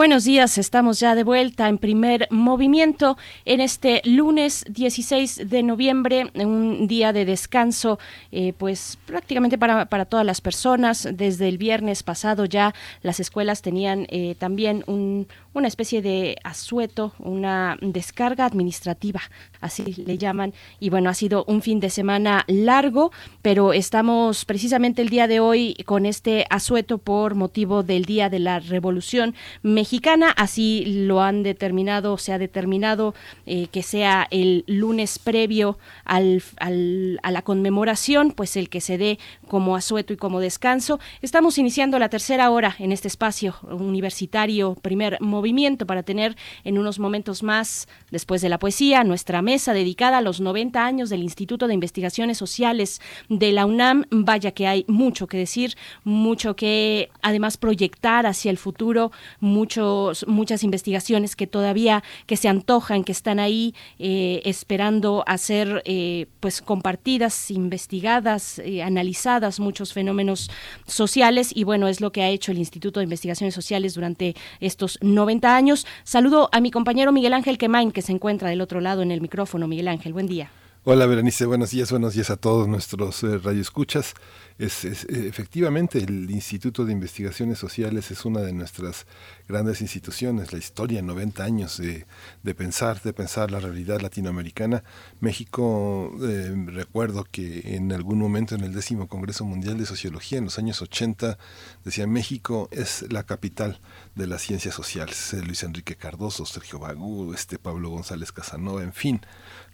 Buenos 0.00 0.24
días, 0.24 0.56
estamos 0.56 0.98
ya 0.98 1.14
de 1.14 1.24
vuelta 1.24 1.68
en 1.68 1.76
primer 1.76 2.26
movimiento 2.30 3.18
en 3.44 3.60
este 3.60 4.00
lunes 4.06 4.64
16 4.66 5.50
de 5.50 5.62
noviembre, 5.62 6.30
un 6.36 6.88
día 6.88 7.12
de 7.12 7.26
descanso, 7.26 7.98
eh, 8.32 8.54
pues 8.56 8.96
prácticamente 9.04 9.58
para, 9.58 9.90
para, 9.90 10.06
todas 10.06 10.24
las 10.24 10.40
personas. 10.40 11.06
Desde 11.12 11.48
el 11.48 11.58
viernes 11.58 12.02
pasado 12.02 12.46
ya 12.46 12.74
las 13.02 13.20
escuelas 13.20 13.60
tenían 13.60 14.06
eh, 14.08 14.36
también 14.38 14.84
un, 14.86 15.26
una 15.52 15.68
especie 15.68 16.02
de 16.02 16.36
asueto, 16.44 17.12
una 17.18 17.76
descarga 17.80 18.44
administrativa, 18.44 19.20
así 19.60 19.94
le 19.94 20.16
llaman. 20.16 20.54
Y 20.78 20.90
bueno, 20.90 21.10
ha 21.10 21.14
sido 21.14 21.44
un 21.46 21.62
fin 21.62 21.80
de 21.80 21.90
semana 21.90 22.44
largo, 22.46 23.10
pero 23.42 23.72
estamos 23.72 24.44
precisamente 24.44 25.02
el 25.02 25.08
día 25.08 25.26
de 25.26 25.40
hoy 25.40 25.74
con 25.86 26.06
este 26.06 26.46
asueto 26.50 26.98
por 26.98 27.34
motivo 27.34 27.82
del 27.82 28.04
Día 28.04 28.28
de 28.28 28.38
la 28.38 28.60
Revolución 28.60 29.34
Mexicana. 29.62 30.30
Así 30.36 30.84
lo 31.06 31.20
han 31.20 31.42
determinado, 31.42 32.16
se 32.18 32.32
ha 32.32 32.38
determinado 32.38 33.14
eh, 33.46 33.66
que 33.72 33.82
sea 33.82 34.28
el 34.30 34.64
lunes 34.66 35.18
previo 35.18 35.78
al, 36.04 36.42
a 36.58 37.30
la 37.30 37.42
conmemoración, 37.42 38.32
pues 38.32 38.56
el 38.56 38.68
que 38.68 38.80
se 38.80 38.98
dé 38.98 39.18
como 39.48 39.74
asueto 39.74 40.12
y 40.12 40.16
como 40.16 40.38
descanso. 40.40 41.00
Estamos 41.22 41.58
iniciando 41.58 41.98
la 41.98 42.08
tercera 42.08 42.50
hora 42.50 42.76
en 42.78 42.92
este 42.92 43.08
espacio 43.08 43.56
universitario, 43.62 44.76
primer 44.80 45.18
movimiento, 45.20 45.39
para 45.86 46.02
tener 46.02 46.36
en 46.64 46.78
unos 46.78 46.98
momentos 46.98 47.42
más, 47.42 47.88
después 48.10 48.42
de 48.42 48.48
la 48.48 48.58
poesía, 48.58 49.04
nuestra 49.04 49.42
mesa 49.42 49.72
dedicada 49.72 50.18
a 50.18 50.20
los 50.20 50.40
90 50.40 50.84
años 50.84 51.10
del 51.10 51.22
Instituto 51.22 51.66
de 51.66 51.74
Investigaciones 51.74 52.38
Sociales 52.38 53.00
de 53.28 53.52
la 53.52 53.66
UNAM. 53.66 54.04
Vaya 54.10 54.52
que 54.52 54.66
hay 54.66 54.84
mucho 54.86 55.26
que 55.26 55.38
decir, 55.38 55.76
mucho 56.04 56.54
que 56.54 57.08
además 57.22 57.56
proyectar 57.56 58.26
hacia 58.26 58.50
el 58.50 58.58
futuro, 58.58 59.12
muchos, 59.40 60.26
muchas 60.28 60.62
investigaciones 60.62 61.36
que 61.36 61.46
todavía 61.46 62.02
que 62.26 62.36
se 62.36 62.48
antojan, 62.48 63.02
que 63.02 63.12
están 63.12 63.40
ahí 63.40 63.74
eh, 63.98 64.42
esperando 64.44 65.24
a 65.26 65.38
ser 65.38 65.82
eh, 65.84 66.26
pues 66.40 66.62
compartidas, 66.62 67.50
investigadas, 67.50 68.58
eh, 68.58 68.82
analizadas, 68.82 69.58
muchos 69.58 69.92
fenómenos 69.92 70.50
sociales 70.86 71.52
y 71.54 71.64
bueno, 71.64 71.88
es 71.88 72.00
lo 72.00 72.12
que 72.12 72.22
ha 72.22 72.28
hecho 72.28 72.52
el 72.52 72.58
Instituto 72.58 73.00
de 73.00 73.04
Investigaciones 73.04 73.54
Sociales 73.54 73.94
durante 73.94 74.34
estos 74.60 74.98
90 75.00 75.29
años. 75.30 75.86
Saludo 76.04 76.48
a 76.52 76.60
mi 76.60 76.70
compañero 76.70 77.12
Miguel 77.12 77.32
Ángel 77.32 77.58
Quemain, 77.58 77.92
que 77.92 78.02
se 78.02 78.12
encuentra 78.12 78.48
del 78.50 78.60
otro 78.60 78.80
lado 78.80 79.02
en 79.02 79.10
el 79.10 79.20
micrófono. 79.20 79.68
Miguel 79.68 79.88
Ángel, 79.88 80.12
buen 80.12 80.26
día. 80.26 80.50
Hola 80.82 81.04
Berenice, 81.04 81.44
buenos 81.44 81.72
días, 81.72 81.90
buenos 81.90 82.14
días 82.14 82.30
a 82.30 82.36
todos 82.36 82.66
nuestros 82.66 83.22
eh, 83.22 83.36
radioescuchas. 83.36 84.14
Es, 84.60 84.84
eh, 84.84 84.94
efectivamente, 85.26 86.00
el 86.00 86.30
Instituto 86.30 86.84
de 86.84 86.92
Investigaciones 86.92 87.58
Sociales 87.58 88.10
es 88.10 88.26
una 88.26 88.40
de 88.40 88.52
nuestras 88.52 89.06
grandes 89.48 89.80
instituciones, 89.80 90.52
la 90.52 90.58
historia, 90.58 91.00
90 91.00 91.42
años 91.42 91.78
de, 91.78 92.04
de 92.42 92.54
pensar, 92.54 93.00
de 93.00 93.14
pensar 93.14 93.50
la 93.50 93.60
realidad 93.60 94.02
latinoamericana. 94.02 94.84
México, 95.20 96.12
eh, 96.22 96.54
recuerdo 96.66 97.24
que 97.24 97.74
en 97.74 97.90
algún 97.90 98.18
momento 98.18 98.54
en 98.54 98.60
el 98.60 98.74
décimo 98.74 99.08
Congreso 99.08 99.46
Mundial 99.46 99.78
de 99.78 99.86
Sociología, 99.86 100.36
en 100.36 100.44
los 100.44 100.58
años 100.58 100.82
80, 100.82 101.38
decía 101.82 102.06
México 102.06 102.68
es 102.70 103.10
la 103.10 103.22
capital 103.22 103.80
de 104.14 104.26
las 104.26 104.42
ciencias 104.42 104.74
sociales. 104.74 105.34
Luis 105.42 105.62
Enrique 105.62 105.96
Cardoso, 105.96 106.44
Sergio 106.44 106.78
Bagú, 106.78 107.32
este 107.32 107.58
Pablo 107.58 107.88
González 107.88 108.30
Casanova, 108.30 108.82
en 108.82 108.92
fin 108.92 109.22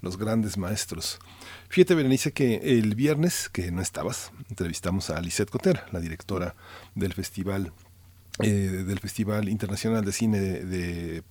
los 0.01 0.19
grandes 0.19 0.59
maestros. 0.59 1.19
Fíjate, 1.69 1.95
Berenice, 1.95 2.33
que 2.33 2.79
el 2.79 2.95
viernes, 2.95 3.49
que 3.49 3.71
no 3.71 3.83
estabas, 3.83 4.33
entrevistamos 4.49 5.11
a 5.11 5.21
Lisette 5.21 5.51
Cotter, 5.51 5.83
la 5.93 6.01
directora 6.01 6.55
del 6.95 7.13
festival 7.13 7.73
eh, 8.41 8.85
del 8.87 8.99
Festival 8.99 9.49
Internacional 9.49 10.05
de 10.05 10.13
Cine 10.13 11.23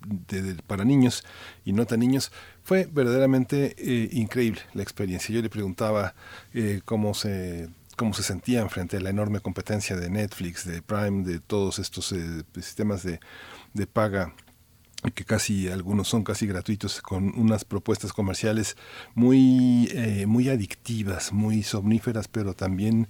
para 0.65 0.83
Niños 0.83 1.23
y 1.63 1.71
No 1.71 1.85
Tan 1.85 1.99
Niños, 1.99 2.31
fue 2.63 2.89
verdaderamente 2.91 3.75
eh, 3.77 4.09
increíble 4.11 4.61
la 4.73 4.81
experiencia. 4.81 5.33
Yo 5.33 5.43
le 5.43 5.49
preguntaba 5.51 6.15
eh, 6.53 6.81
cómo 6.83 7.13
se 7.13 7.69
cómo 7.95 8.13
se 8.13 8.23
sentían 8.23 8.69
frente 8.69 8.97
a 8.97 8.99
la 8.99 9.11
enorme 9.11 9.39
competencia 9.39 9.95
de 9.95 10.09
Netflix, 10.09 10.65
de 10.65 10.81
Prime, 10.81 11.23
de 11.23 11.39
todos 11.39 11.79
estos 11.79 12.13
sistemas 12.53 13.03
de, 13.03 13.21
de 13.73 13.87
paga 13.87 14.33
que 15.11 15.25
casi 15.25 15.67
algunos 15.67 16.07
son 16.07 16.23
casi 16.23 16.47
gratuitos 16.47 17.01
con 17.01 17.37
unas 17.37 17.65
propuestas 17.65 18.13
comerciales 18.13 18.75
muy 19.13 19.89
eh, 19.93 20.25
muy 20.27 20.49
adictivas 20.49 21.31
muy 21.33 21.63
somníferas 21.63 22.27
pero 22.27 22.53
también 22.53 23.07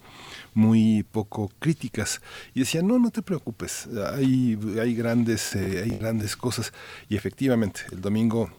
muy 0.53 1.03
poco 1.03 1.51
críticas. 1.59 2.21
Y 2.53 2.59
decía 2.61 2.81
no 2.81 2.99
no 2.99 3.11
te 3.11 3.21
preocupes 3.21 3.87
hay 4.13 4.57
hay 4.81 4.95
grandes 4.95 5.55
eh, 5.55 5.81
hay 5.83 5.97
grandes 5.97 6.35
cosas 6.35 6.73
y 7.09 7.15
efectivamente 7.15 7.81
el 7.91 8.01
domingo 8.01 8.49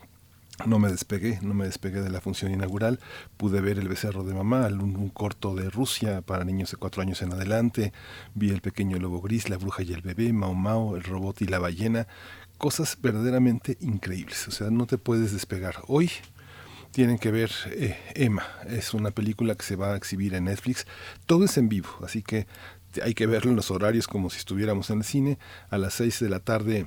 no 0.64 0.78
me 0.78 0.88
despegué, 0.88 1.38
no 1.42 1.52
me 1.52 1.66
despegué 1.66 2.00
de 2.00 2.08
la 2.08 2.22
función 2.22 2.50
inaugural, 2.50 2.98
pude 3.36 3.60
ver 3.60 3.78
El 3.78 3.88
becerro 3.88 4.24
de 4.24 4.32
mamá, 4.32 4.66
un, 4.68 4.96
un, 4.96 5.10
corto 5.10 5.54
de 5.54 5.68
Rusia 5.68 6.22
para 6.22 6.44
niños 6.44 6.70
de 6.70 6.78
cuatro 6.78 7.02
años 7.02 7.20
en 7.20 7.32
adelante, 7.32 7.92
vi 8.34 8.50
El 8.50 8.62
pequeño 8.62 8.98
lobo 8.98 9.20
gris, 9.20 9.50
La 9.50 9.58
bruja 9.58 9.82
y 9.82 9.92
el 9.92 10.00
bebé, 10.00 10.32
Mao 10.32 10.54
Mao, 10.54 10.96
El 10.96 11.02
robot 11.02 11.42
y 11.42 11.46
la 11.46 11.58
ballena, 11.58 12.06
cosas 12.58 12.98
verdaderamente 13.00 13.76
increíbles. 13.80 14.48
O 14.48 14.50
sea, 14.50 14.70
no 14.70 14.86
te 14.86 14.98
puedes 14.98 15.32
despegar. 15.32 15.76
Hoy 15.86 16.10
tienen 16.92 17.18
que 17.18 17.30
ver 17.30 17.50
eh, 17.72 17.98
Emma. 18.14 18.46
Es 18.66 18.94
una 18.94 19.10
película 19.10 19.54
que 19.54 19.64
se 19.64 19.76
va 19.76 19.92
a 19.92 19.96
exhibir 19.96 20.34
en 20.34 20.44
Netflix. 20.44 20.86
Todo 21.26 21.44
es 21.44 21.58
en 21.58 21.68
vivo, 21.68 21.88
así 22.02 22.22
que 22.22 22.46
hay 23.02 23.14
que 23.14 23.26
verlo 23.26 23.50
en 23.50 23.56
los 23.56 23.70
horarios 23.70 24.08
como 24.08 24.30
si 24.30 24.38
estuviéramos 24.38 24.90
en 24.90 24.98
el 24.98 25.04
cine. 25.04 25.38
A 25.70 25.78
las 25.78 25.94
6 25.94 26.20
de 26.20 26.28
la 26.28 26.40
tarde 26.40 26.86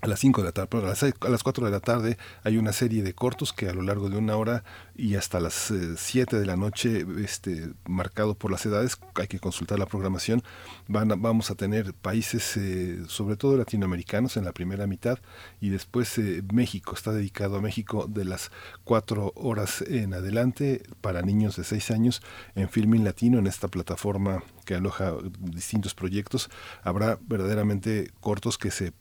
a 0.00 0.06
las 0.06 0.20
5 0.20 0.42
de 0.42 0.46
la 0.46 0.52
tarde, 0.52 0.78
a 0.78 0.88
las, 0.88 1.02
a 1.02 1.28
las 1.28 1.42
4 1.42 1.64
de 1.64 1.72
la 1.72 1.80
tarde 1.80 2.18
hay 2.44 2.56
una 2.56 2.72
serie 2.72 3.02
de 3.02 3.14
cortos 3.14 3.52
que 3.52 3.68
a 3.68 3.74
lo 3.74 3.82
largo 3.82 4.08
de 4.08 4.16
una 4.16 4.36
hora 4.36 4.62
y 4.94 5.16
hasta 5.16 5.40
las 5.40 5.72
7 5.96 6.36
eh, 6.36 6.38
de 6.38 6.46
la 6.46 6.56
noche, 6.56 7.04
este, 7.18 7.70
marcado 7.88 8.34
por 8.34 8.50
las 8.50 8.64
edades, 8.64 8.98
hay 9.16 9.26
que 9.26 9.40
consultar 9.40 9.78
la 9.78 9.86
programación, 9.86 10.42
van 10.86 11.08
vamos 11.20 11.50
a 11.50 11.56
tener 11.56 11.94
países, 11.94 12.56
eh, 12.56 13.02
sobre 13.08 13.36
todo 13.36 13.56
latinoamericanos, 13.56 14.36
en 14.36 14.44
la 14.44 14.52
primera 14.52 14.86
mitad 14.86 15.18
y 15.60 15.70
después 15.70 16.16
eh, 16.18 16.42
México, 16.52 16.94
está 16.94 17.12
dedicado 17.12 17.56
a 17.56 17.60
México 17.60 18.06
de 18.08 18.24
las 18.24 18.52
4 18.84 19.32
horas 19.34 19.82
en 19.82 20.14
adelante 20.14 20.82
para 21.00 21.22
niños 21.22 21.56
de 21.56 21.64
6 21.64 21.90
años 21.90 22.22
en 22.54 22.68
Filming 22.68 23.04
Latino, 23.04 23.38
en 23.38 23.48
esta 23.48 23.66
plataforma 23.66 24.44
que 24.64 24.74
aloja 24.74 25.14
distintos 25.40 25.94
proyectos. 25.94 26.50
Habrá 26.82 27.18
verdaderamente 27.22 28.12
cortos 28.20 28.58
que 28.58 28.70
se 28.70 28.92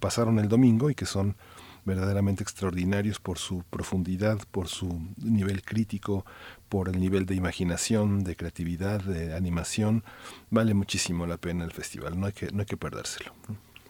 pasaron 0.00 0.38
el 0.38 0.48
domingo 0.48 0.90
y 0.90 0.94
que 0.94 1.06
son 1.06 1.36
verdaderamente 1.84 2.42
extraordinarios 2.42 3.20
por 3.20 3.38
su 3.38 3.62
profundidad, 3.64 4.38
por 4.50 4.68
su 4.68 5.00
nivel 5.16 5.62
crítico, 5.62 6.24
por 6.68 6.88
el 6.88 7.00
nivel 7.00 7.26
de 7.26 7.34
imaginación, 7.34 8.24
de 8.24 8.36
creatividad, 8.36 9.00
de 9.00 9.34
animación. 9.34 10.04
Vale 10.50 10.74
muchísimo 10.74 11.26
la 11.26 11.36
pena 11.36 11.64
el 11.64 11.72
festival, 11.72 12.18
no 12.18 12.26
hay 12.26 12.32
que, 12.32 12.50
no 12.52 12.60
hay 12.60 12.66
que 12.66 12.76
perdérselo. 12.76 13.32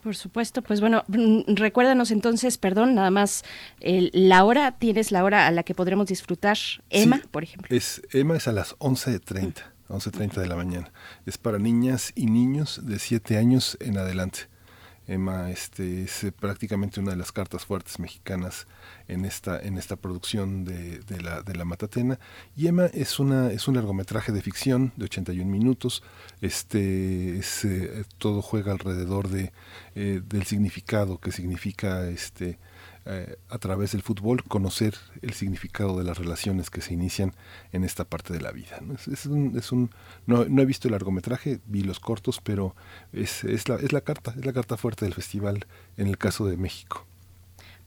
Por 0.03 0.17
supuesto, 0.17 0.63
pues 0.63 0.81
bueno, 0.81 1.05
mm, 1.09 1.55
recuérdanos 1.55 2.11
entonces, 2.11 2.57
perdón, 2.57 2.95
nada 2.95 3.11
más, 3.11 3.45
la 3.81 4.45
hora, 4.45 4.73
tienes 4.79 5.13
la 5.13 5.23
hora 5.25 5.47
a 5.47 5.51
la 5.51 5.63
que 5.63 5.75
podremos 5.75 6.07
disfrutar, 6.07 6.57
Emma, 6.89 7.21
por 7.31 7.43
ejemplo. 7.43 7.77
Es, 7.77 8.01
Emma 8.13 8.37
es 8.37 8.49
a 8.49 8.53
las 8.53 8.79
11.30, 8.79 9.57
11.30 9.89 10.41
de 10.41 10.49
la 10.49 10.57
mañana. 10.57 10.91
Es 11.27 11.37
para 11.37 11.59
niñas 11.59 12.13
y 12.15 12.27
niños 12.27 12.81
de 12.83 12.99
7 12.99 13.37
años 13.37 13.77
en 13.81 13.99
adelante. 13.99 14.49
Emma 15.11 15.51
este, 15.51 16.05
es 16.05 16.23
eh, 16.23 16.31
prácticamente 16.31 17.01
una 17.01 17.11
de 17.11 17.17
las 17.17 17.33
cartas 17.33 17.67
fuertes 17.67 17.99
mexicanas 17.99 18.69
en 19.09 19.25
esta, 19.25 19.61
en 19.61 19.77
esta 19.77 19.97
producción 19.97 20.65
de, 20.65 21.03
la, 21.21 21.43
de 21.43 21.57
la 21.57 21.65
Matatena. 21.65 22.21
Y 22.57 22.69
Emma 22.69 22.87
es, 22.87 23.19
una, 23.19 23.51
es 23.51 23.67
un 23.67 23.75
largometraje 23.75 24.31
de 24.31 24.41
ficción 24.41 24.93
de 24.97 25.07
81 25.07 25.51
minutos. 25.51 26.05
Este, 26.41 27.39
es, 27.39 27.65
eh, 27.65 28.05
todo 28.19 28.41
juega 28.41 28.71
alrededor 28.71 29.29
de, 29.29 29.53
eh, 29.97 30.23
del 30.25 30.45
significado 30.45 31.19
que 31.19 31.33
significa 31.33 32.09
este, 32.09 32.59
eh, 33.13 33.37
a 33.49 33.59
través 33.59 33.91
del 33.91 34.03
fútbol 34.03 34.45
conocer 34.45 34.95
el 35.21 35.33
significado 35.33 35.99
de 35.99 36.05
las 36.05 36.17
relaciones 36.17 36.71
que 36.71 36.81
se 36.81 36.95
inician 36.95 37.35
en 37.73 37.83
esta 37.83 38.05
parte 38.05 38.33
de 38.33 38.41
la 38.41 38.53
vida. 38.53 38.79
¿no? 38.81 38.95
Es, 38.95 39.27
un, 39.27 39.91
no, 40.27 40.45
no, 40.45 40.63
he 40.63 40.65
visto 40.65 40.87
el 40.87 40.93
largometraje, 40.93 41.59
vi 41.67 41.83
los 41.83 41.99
cortos, 41.99 42.41
pero 42.41 42.77
es, 43.13 43.43
es, 43.43 43.69
la, 43.69 43.75
es 43.75 43.93
la 43.93 44.03
carta, 44.03 44.33
es 44.39 44.47
la 44.47 44.53
carta 44.53 44.77
fuerte 44.77 45.07
del 45.07 45.15
festival 45.15 45.67
en 45.97 46.07
el 46.07 46.19
caso 46.19 46.47
de 46.47 46.57
México 46.57 47.10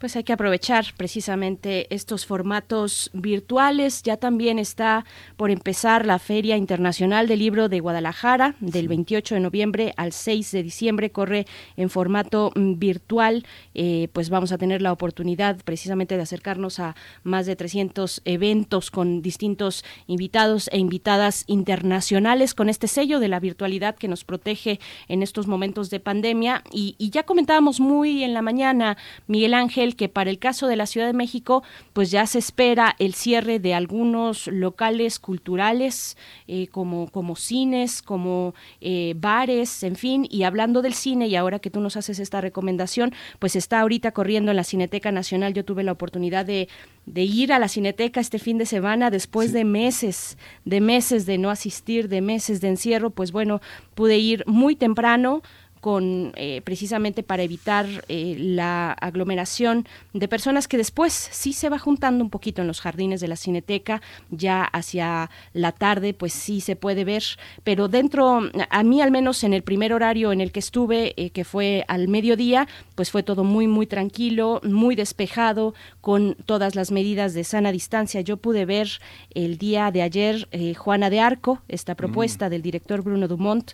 pues 0.04 0.18
hay 0.18 0.26
que 0.26 0.34
aprovechar 0.34 0.88
precisamente 0.98 1.88
estos 1.90 2.26
formatos 2.26 3.10
virtuales. 3.14 4.04
Ya 4.04 4.18
también 4.18 4.60
está 4.60 5.06
por 5.38 5.50
empezar 5.50 6.06
la 6.06 6.20
Feria 6.20 6.58
Internacional 6.58 7.26
del 7.30 7.40
Libro 7.40 7.70
de 7.70 7.80
Guadalajara 7.80 8.56
del 8.60 8.90
28 8.90 9.36
de 9.36 9.40
noviembre 9.40 9.94
al 9.96 10.12
6 10.12 10.52
de 10.52 10.62
diciembre. 10.62 11.12
Corre 11.14 11.46
en 11.78 11.90
formato 11.90 12.52
mm, 12.54 12.80
virtual. 12.80 13.46
Eh, 13.76 14.10
pues 14.12 14.30
vamos 14.30 14.52
a 14.52 14.58
tener 14.58 14.82
la 14.82 14.92
oportunidad 14.92 15.56
precisamente 15.64 16.18
de 16.18 16.24
acercarnos 16.24 16.82
a 16.82 16.98
más 17.24 17.46
de 17.46 17.56
300 17.56 18.24
eventos 18.26 18.92
con 18.92 19.22
distintos 19.22 19.86
invitados 20.08 20.70
e 20.74 20.80
invitadas 20.80 21.46
internacionales 21.48 22.54
con 22.54 22.68
este 22.68 22.90
sello 22.90 23.22
de 23.22 23.30
la 23.30 23.40
virtualidad 23.40 23.96
que 23.96 24.10
nos 24.10 24.26
protege 24.26 24.82
en 25.08 25.24
estos 25.24 25.48
momentos 25.48 25.90
de 25.90 26.02
pandemia. 26.02 26.62
Y, 26.74 26.96
y 26.98 27.10
ya 27.10 27.24
comentábamos 27.24 27.80
muy 27.80 28.26
en 28.26 28.34
la 28.34 28.42
mañana, 28.42 28.98
Miguel 29.28 29.54
Ángel, 29.54 29.93
que 29.95 30.10
para 30.10 30.30
el 30.30 30.40
caso 30.40 30.68
de 30.68 30.76
la 30.76 30.86
Ciudad 30.86 31.07
de 31.07 31.14
México, 31.14 31.64
pues 31.94 32.11
ya 32.11 32.26
se 32.26 32.40
espera 32.40 32.95
el 32.99 33.14
cierre 33.14 33.60
de 33.60 33.74
algunos 33.74 34.48
locales 34.48 35.20
culturales 35.20 36.18
eh, 36.48 36.68
como, 36.68 37.10
como 37.10 37.36
cines, 37.36 38.02
como 38.02 38.53
eh, 38.82 39.14
bares, 39.18 39.84
en 39.84 39.95
fin, 39.95 40.28
y 40.30 40.44
hablando 40.44 40.82
del 40.82 40.94
cine 40.94 41.28
y 41.28 41.36
ahora 41.36 41.60
que 41.60 41.70
tú 41.70 41.80
nos 41.80 41.98
haces 41.98 42.20
esta 42.20 42.41
recomendación, 42.41 43.14
pues 43.40 43.56
está 43.56 43.82
ahorita 43.82 44.11
corriendo 44.11 44.52
en 44.52 44.57
la 44.57 44.64
Cineteca 44.64 45.11
Nacional. 45.11 45.53
Yo 45.53 45.65
tuve 45.65 45.84
la 45.84 45.91
oportunidad 45.91 46.45
de, 46.45 46.68
ir 47.15 47.53
a 47.53 47.60
la 47.60 47.68
Cineteca 47.68 48.20
este 48.20 48.40
fin 48.40 48.57
de 48.57 48.65
semana 48.65 49.10
después 49.10 49.53
de 49.53 49.65
meses, 49.65 50.38
de 50.65 50.82
meses 50.82 51.26
de 51.26 51.38
no 51.38 51.49
asistir, 51.49 52.10
de 52.10 52.22
meses 52.22 52.61
de 52.61 52.70
encierro, 52.70 53.10
pues 53.10 53.32
bueno, 53.32 53.61
pude 53.95 54.18
ir 54.18 54.44
muy 54.48 54.76
temprano 54.76 55.41
con 55.84 56.31
eh, 56.38 56.61
precisamente 56.64 57.23
para 57.23 57.43
evitar 57.43 57.85
eh, 58.07 58.38
la 58.39 58.93
aglomeración 58.93 59.85
de 60.14 60.30
personas 60.30 60.69
que 60.69 60.77
después 60.77 61.11
sí 61.11 61.51
se 61.51 61.68
va 61.68 61.77
juntando 61.77 62.23
un 62.23 62.30
poquito 62.30 62.61
en 62.61 62.69
los 62.69 62.80
jardines 62.80 63.19
de 63.19 63.27
la 63.27 63.35
Cineteca, 63.35 64.01
ya 64.30 64.64
hacia 64.64 65.30
la 65.51 65.73
tarde 65.73 66.14
pues 66.14 66.31
sí 66.31 66.61
se 66.61 66.77
puede 66.77 67.03
ver, 67.03 67.23
pero 67.65 67.89
dentro, 67.89 68.43
a 68.69 68.84
mí 68.84 69.01
al 69.01 69.11
menos 69.11 69.43
en 69.43 69.53
el 69.53 69.61
primer 69.64 69.91
horario 69.91 70.31
en 70.31 70.39
el 70.39 70.53
que 70.53 70.61
estuve, 70.61 71.15
eh, 71.18 71.31
que 71.31 71.43
fue 71.43 71.84
al 71.89 72.07
mediodía, 72.07 72.65
pues 72.95 73.11
fue 73.11 73.22
todo 73.22 73.43
muy, 73.43 73.68
muy 73.68 73.85
tranquilo, 73.85 74.61
muy 74.64 74.95
despejado, 74.95 75.73
con 75.99 76.38
todas 76.45 76.76
las 76.76 76.91
medidas 76.91 77.34
de 77.34 77.43
sana 77.43 77.73
distancia. 77.73 78.22
Yo 78.22 78.38
pude 78.38 78.64
ver 78.64 78.88
el 79.35 79.57
día 79.57 79.91
de 79.91 80.01
ayer 80.01 80.47
Juana 80.77 81.10
de 81.10 81.19
Arco, 81.19 81.61
esta 81.68 81.95
propuesta 81.95 82.47
mm. 82.47 82.51
del 82.51 82.61
director 82.61 83.01
Bruno 83.01 83.27
Dumont, 83.27 83.73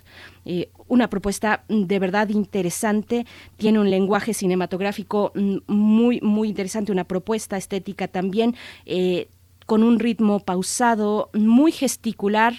una 0.88 1.08
propuesta 1.08 1.64
de 1.68 1.98
verdad 1.98 2.28
interesante, 2.28 3.26
tiene 3.56 3.78
un 3.78 3.90
lenguaje 3.90 4.34
cinematográfico 4.34 5.32
mm, 5.34 5.58
muy, 5.66 6.20
muy 6.20 6.48
interesante, 6.48 6.92
una 6.92 7.04
propuesta 7.04 7.56
estética 7.56 8.08
también. 8.08 8.56
Eh, 8.86 9.28
con 9.66 9.84
un 9.84 10.00
ritmo 10.00 10.40
pausado, 10.40 11.30
muy 11.32 11.70
gesticular, 11.70 12.54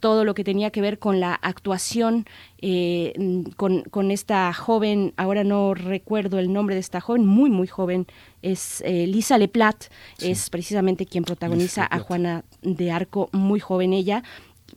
todo 0.00 0.24
lo 0.24 0.34
que 0.34 0.44
tenía 0.44 0.70
que 0.70 0.80
ver 0.80 0.98
con 0.98 1.20
la 1.20 1.34
actuación 1.34 2.26
eh, 2.62 3.12
mm, 3.18 3.42
con, 3.90 4.10
esta 4.10 4.52
joven, 4.54 5.12
ahora 5.16 5.44
no 5.44 5.74
recuerdo 5.74 6.38
el 6.38 6.52
nombre 6.52 6.74
de 6.74 6.80
esta 6.80 7.00
joven, 7.00 7.26
muy, 7.26 7.50
muy 7.50 7.66
joven, 7.66 8.06
es 8.40 8.82
eh, 8.86 9.06
Lisa 9.06 9.36
Leplat, 9.36 9.84
es 10.20 10.48
precisamente 10.48 11.06
quien 11.06 11.24
protagoniza 11.24 11.86
a 11.90 11.98
Juana 11.98 12.44
de 12.62 12.90
Arco, 12.90 13.28
muy 13.32 13.60
joven 13.60 13.92
ella, 13.92 14.22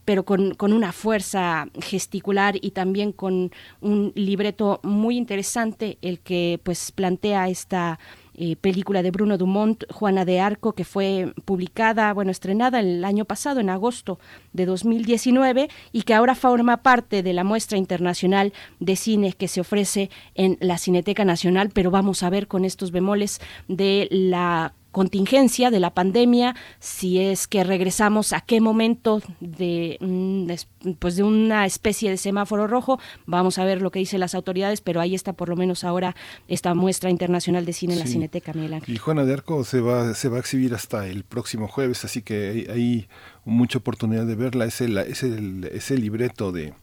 pero 0.04 0.24
con, 0.24 0.54
con, 0.54 0.72
una 0.72 0.92
fuerza 0.92 1.68
gesticular 1.80 2.56
y 2.60 2.70
también 2.70 3.12
con 3.12 3.50
un 3.80 4.12
libreto 4.14 4.80
muy 4.82 5.16
interesante, 5.16 5.98
el 6.02 6.20
que 6.20 6.60
pues 6.62 6.92
plantea 6.92 7.48
esta 7.48 7.98
eh, 8.42 8.56
película 8.56 9.02
de 9.02 9.10
Bruno 9.10 9.36
Dumont, 9.36 9.84
Juana 9.92 10.24
de 10.24 10.40
Arco, 10.40 10.72
que 10.72 10.84
fue 10.84 11.34
publicada, 11.44 12.10
bueno, 12.14 12.30
estrenada 12.30 12.80
el 12.80 13.04
año 13.04 13.26
pasado, 13.26 13.60
en 13.60 13.68
agosto 13.68 14.18
de 14.54 14.64
2019, 14.64 15.68
y 15.92 16.02
que 16.04 16.14
ahora 16.14 16.34
forma 16.34 16.78
parte 16.78 17.22
de 17.22 17.34
la 17.34 17.44
muestra 17.44 17.76
internacional 17.76 18.54
de 18.78 18.96
cine 18.96 19.34
que 19.34 19.46
se 19.46 19.60
ofrece 19.60 20.08
en 20.34 20.56
la 20.60 20.78
Cineteca 20.78 21.26
Nacional, 21.26 21.68
pero 21.74 21.90
vamos 21.90 22.22
a 22.22 22.30
ver 22.30 22.48
con 22.48 22.64
estos 22.64 22.92
bemoles 22.92 23.42
de 23.68 24.08
la 24.10 24.72
contingencia 24.92 25.70
de 25.70 25.80
la 25.80 25.94
pandemia, 25.94 26.56
si 26.78 27.20
es 27.20 27.46
que 27.46 27.64
regresamos 27.64 28.32
a 28.32 28.40
qué 28.40 28.60
momento 28.60 29.22
de, 29.40 29.96
mm, 30.00 30.94
pues 30.98 31.16
de 31.16 31.22
una 31.22 31.66
especie 31.66 32.10
de 32.10 32.16
semáforo 32.16 32.66
rojo, 32.66 32.98
vamos 33.26 33.58
a 33.58 33.64
ver 33.64 33.82
lo 33.82 33.90
que 33.90 33.98
dicen 33.98 34.20
las 34.20 34.34
autoridades, 34.34 34.80
pero 34.80 35.00
ahí 35.00 35.14
está 35.14 35.32
por 35.32 35.48
lo 35.48 35.56
menos 35.56 35.84
ahora 35.84 36.16
esta 36.48 36.74
muestra 36.74 37.10
internacional 37.10 37.64
de 37.64 37.72
cine 37.72 37.94
en 37.94 38.00
la 38.00 38.06
Cineteca, 38.06 38.52
Miguel 38.52 38.74
Ángel. 38.74 38.94
Y 38.94 38.98
Juana 38.98 39.24
de 39.24 39.32
Arco 39.32 39.64
se 39.64 39.80
va, 39.80 40.14
se 40.14 40.28
va 40.28 40.38
a 40.38 40.40
exhibir 40.40 40.74
hasta 40.74 41.06
el 41.06 41.24
próximo 41.24 41.68
jueves, 41.68 42.04
así 42.04 42.22
que 42.22 42.68
hay, 42.70 43.08
mucha 43.44 43.78
oportunidad 43.78 44.26
de 44.26 44.34
verla, 44.34 44.66
es 44.66 44.80
el, 44.80 44.98
es 44.98 45.22
el, 45.22 45.64
es 45.72 45.90
el 45.90 46.02
libreto 46.02 46.52
de 46.52 46.74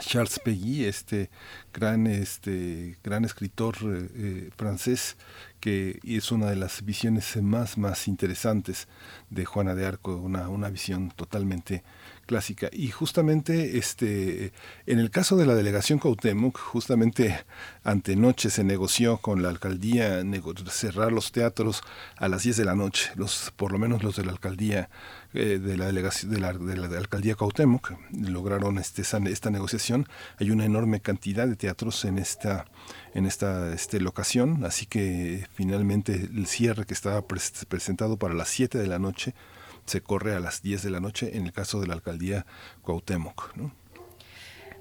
Charles 0.00 0.40
Peggy, 0.44 0.84
este 0.84 1.30
gran, 1.72 2.06
este 2.06 2.96
gran 3.02 3.24
escritor 3.24 3.76
eh, 3.82 4.08
eh, 4.14 4.50
francés 4.56 5.16
que 5.60 6.00
es 6.04 6.32
una 6.32 6.46
de 6.46 6.56
las 6.56 6.84
visiones 6.84 7.36
más, 7.42 7.78
más 7.78 8.08
interesantes 8.08 8.88
de 9.30 9.44
Juana 9.44 9.74
de 9.74 9.86
Arco, 9.86 10.16
una, 10.16 10.48
una 10.48 10.70
visión 10.70 11.10
totalmente 11.10 11.82
clásica. 12.28 12.68
Y 12.72 12.88
justamente 12.88 13.78
este, 13.78 14.52
en 14.86 15.00
el 15.00 15.10
caso 15.10 15.36
de 15.36 15.46
la 15.46 15.54
delegación 15.54 15.98
Cuauhtémoc, 15.98 16.58
justamente 16.58 17.44
antenoche 17.82 18.50
se 18.50 18.62
negoció 18.62 19.16
con 19.16 19.42
la 19.42 19.48
alcaldía 19.48 20.22
cerrar 20.70 21.10
los 21.10 21.32
teatros 21.32 21.82
a 22.16 22.28
las 22.28 22.42
10 22.44 22.58
de 22.58 22.64
la 22.64 22.74
noche, 22.74 23.10
los, 23.16 23.52
por 23.56 23.72
lo 23.72 23.78
menos 23.78 24.02
los 24.02 24.16
de 24.16 24.26
la 24.26 24.32
alcaldía 24.32 24.90
eh, 25.34 25.58
de 25.58 25.76
la 25.76 25.86
delegación 25.86 26.32
de 26.32 26.40
la, 26.40 26.52
de 26.52 26.76
la, 26.76 26.98
alcaldía 26.98 27.34
lograron 28.12 28.78
este, 28.78 29.02
esta 29.02 29.50
negociación. 29.50 30.06
Hay 30.38 30.50
una 30.50 30.66
enorme 30.66 31.00
cantidad 31.00 31.48
de 31.48 31.56
teatros 31.56 32.04
en 32.04 32.18
esta 32.18 32.66
en 33.14 33.26
esta 33.26 33.72
este, 33.72 34.00
locación, 34.00 34.64
así 34.64 34.86
que 34.86 35.46
finalmente 35.52 36.14
el 36.14 36.46
cierre 36.46 36.86
que 36.86 36.94
estaba 36.94 37.24
presentado 37.26 38.18
para 38.18 38.34
las 38.34 38.48
7 38.48 38.78
de 38.78 38.86
la 38.86 38.98
noche 38.98 39.34
se 39.86 40.02
corre 40.02 40.34
a 40.34 40.40
las 40.40 40.62
10 40.62 40.82
de 40.82 40.90
la 40.90 41.00
noche 41.00 41.36
en 41.36 41.46
el 41.46 41.52
caso 41.52 41.80
de 41.80 41.86
la 41.86 41.94
alcaldía 41.94 42.46
Cuauhtémoc. 42.82 43.54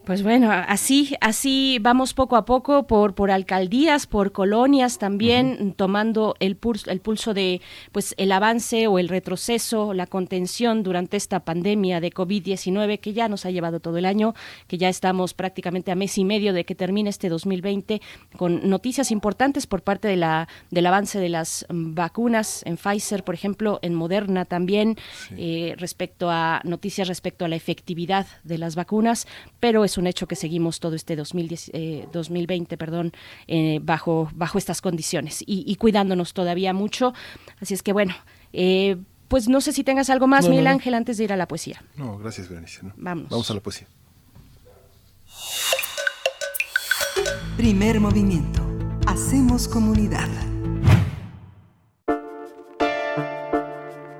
Pues 0.07 0.23
bueno, 0.23 0.49
así, 0.49 1.17
así 1.19 1.79
vamos 1.81 2.13
poco 2.13 2.37
a 2.37 2.45
poco 2.45 2.87
por, 2.87 3.13
por 3.13 3.29
alcaldías, 3.29 4.07
por 4.07 4.31
colonias 4.31 4.99
también, 4.99 5.73
tomando 5.73 6.37
el 6.39 6.55
pulso, 6.55 6.89
el 6.89 7.01
pulso 7.01 7.33
de 7.33 7.59
pues 7.91 8.15
el 8.17 8.31
avance 8.31 8.87
o 8.87 8.99
el 8.99 9.09
retroceso, 9.09 9.93
la 9.93 10.07
contención 10.07 10.81
durante 10.81 11.17
esta 11.17 11.41
pandemia 11.41 11.99
de 11.99 12.13
COVID-19 12.13 13.01
que 13.01 13.11
ya 13.11 13.27
nos 13.27 13.45
ha 13.45 13.51
llevado 13.51 13.81
todo 13.81 13.97
el 13.97 14.05
año, 14.05 14.33
que 14.67 14.77
ya 14.77 14.87
estamos 14.87 15.33
prácticamente 15.33 15.91
a 15.91 15.95
mes 15.95 16.17
y 16.17 16.23
medio 16.23 16.53
de 16.53 16.63
que 16.63 16.73
termine 16.73 17.09
este 17.09 17.27
2020 17.27 18.01
con 18.37 18.69
noticias 18.69 19.11
importantes 19.11 19.67
por 19.67 19.81
parte 19.81 20.07
de 20.07 20.15
la, 20.15 20.47
del 20.71 20.85
avance 20.85 21.19
de 21.19 21.27
las 21.27 21.65
vacunas 21.67 22.63
en 22.65 22.77
Pfizer, 22.77 23.25
por 23.25 23.35
ejemplo, 23.35 23.79
en 23.81 23.93
Moderna 23.93 24.45
también, 24.45 24.95
eh, 25.35 25.75
respecto 25.77 26.29
a 26.29 26.61
noticias 26.63 27.09
respecto 27.09 27.43
a 27.43 27.49
la 27.49 27.57
efectividad 27.57 28.25
de 28.45 28.57
las 28.57 28.77
vacunas, 28.77 29.27
pero 29.59 29.83
es 29.83 29.96
un 29.97 30.07
hecho 30.07 30.27
que 30.27 30.35
seguimos 30.35 30.79
todo 30.79 30.95
este 30.95 31.15
2010, 31.15 31.71
2020 32.11 32.75
eh, 32.75 32.77
perdón, 32.77 33.11
eh, 33.47 33.79
bajo, 33.81 34.29
bajo 34.33 34.57
estas 34.57 34.81
condiciones 34.81 35.43
y, 35.45 35.75
cuidándonos 35.75 36.33
todavía 36.33 36.73
mucho. 36.73 37.13
Así 37.61 37.73
es 37.73 37.83
que 37.83 37.93
bueno, 37.93 38.15
eh, 38.53 38.97
pues 39.27 39.47
no 39.47 39.61
sé 39.61 39.73
si 39.73 39.83
tengas 39.83 40.09
algo 40.09 40.27
más, 40.27 40.47
Miguel 40.47 40.67
Ángel, 40.67 40.93
antes 40.93 41.17
de 41.17 41.25
ir 41.25 41.33
a 41.33 41.37
la 41.37 41.47
poesía. 41.47 41.83
No, 41.95 42.17
gracias, 42.17 42.49
Berenice. 42.49 42.81
Vamos. 42.95 43.29
Vamos 43.29 43.51
a 43.51 43.53
la 43.53 43.59
poesía. 43.59 43.87
Primer 47.57 47.99
movimiento. 47.99 48.61
Hacemos 49.07 49.67
comunidad. 49.67 50.29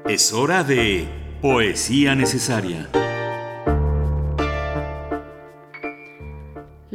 Es 0.10 0.34
hora 0.34 0.64
de 0.64 1.08
poesía 1.42 2.16
necesaria. 2.16 2.90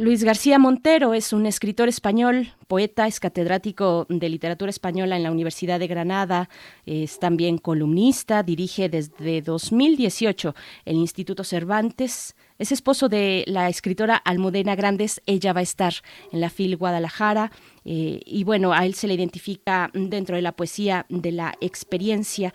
Luis 0.03 0.25
García 0.25 0.59
Montero 0.59 1.13
es 1.13 1.31
un 1.31 1.45
escritor 1.45 1.87
español, 1.87 2.51
poeta, 2.67 3.07
es 3.07 3.21
catedrático 3.21 4.05
de 4.09 4.27
literatura 4.27 4.69
española 4.69 5.15
en 5.15 5.23
la 5.23 5.31
Universidad 5.31 5.79
de 5.79 5.87
Granada, 5.87 6.49
es 6.85 7.19
también 7.19 7.57
columnista, 7.57 8.43
dirige 8.43 8.89
desde 8.89 9.41
2018 9.41 10.55
el 10.83 10.97
Instituto 10.97 11.45
Cervantes, 11.45 12.35
es 12.59 12.73
esposo 12.73 13.07
de 13.07 13.45
la 13.47 13.69
escritora 13.69 14.17
Almudena 14.17 14.75
Grandes, 14.75 15.21
ella 15.25 15.53
va 15.53 15.61
a 15.61 15.63
estar 15.63 15.93
en 16.33 16.41
la 16.41 16.49
FIL 16.49 16.75
Guadalajara 16.75 17.53
eh, 17.85 18.19
y 18.25 18.43
bueno, 18.43 18.73
a 18.73 18.85
él 18.85 18.95
se 18.95 19.07
le 19.07 19.13
identifica 19.13 19.89
dentro 19.93 20.35
de 20.35 20.41
la 20.41 20.51
poesía 20.51 21.05
de 21.07 21.31
la 21.31 21.53
experiencia. 21.61 22.53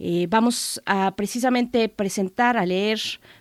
Eh, 0.00 0.26
vamos 0.28 0.80
a 0.84 1.14
precisamente 1.14 1.88
presentar, 1.88 2.56
a 2.56 2.66
leer 2.66 3.00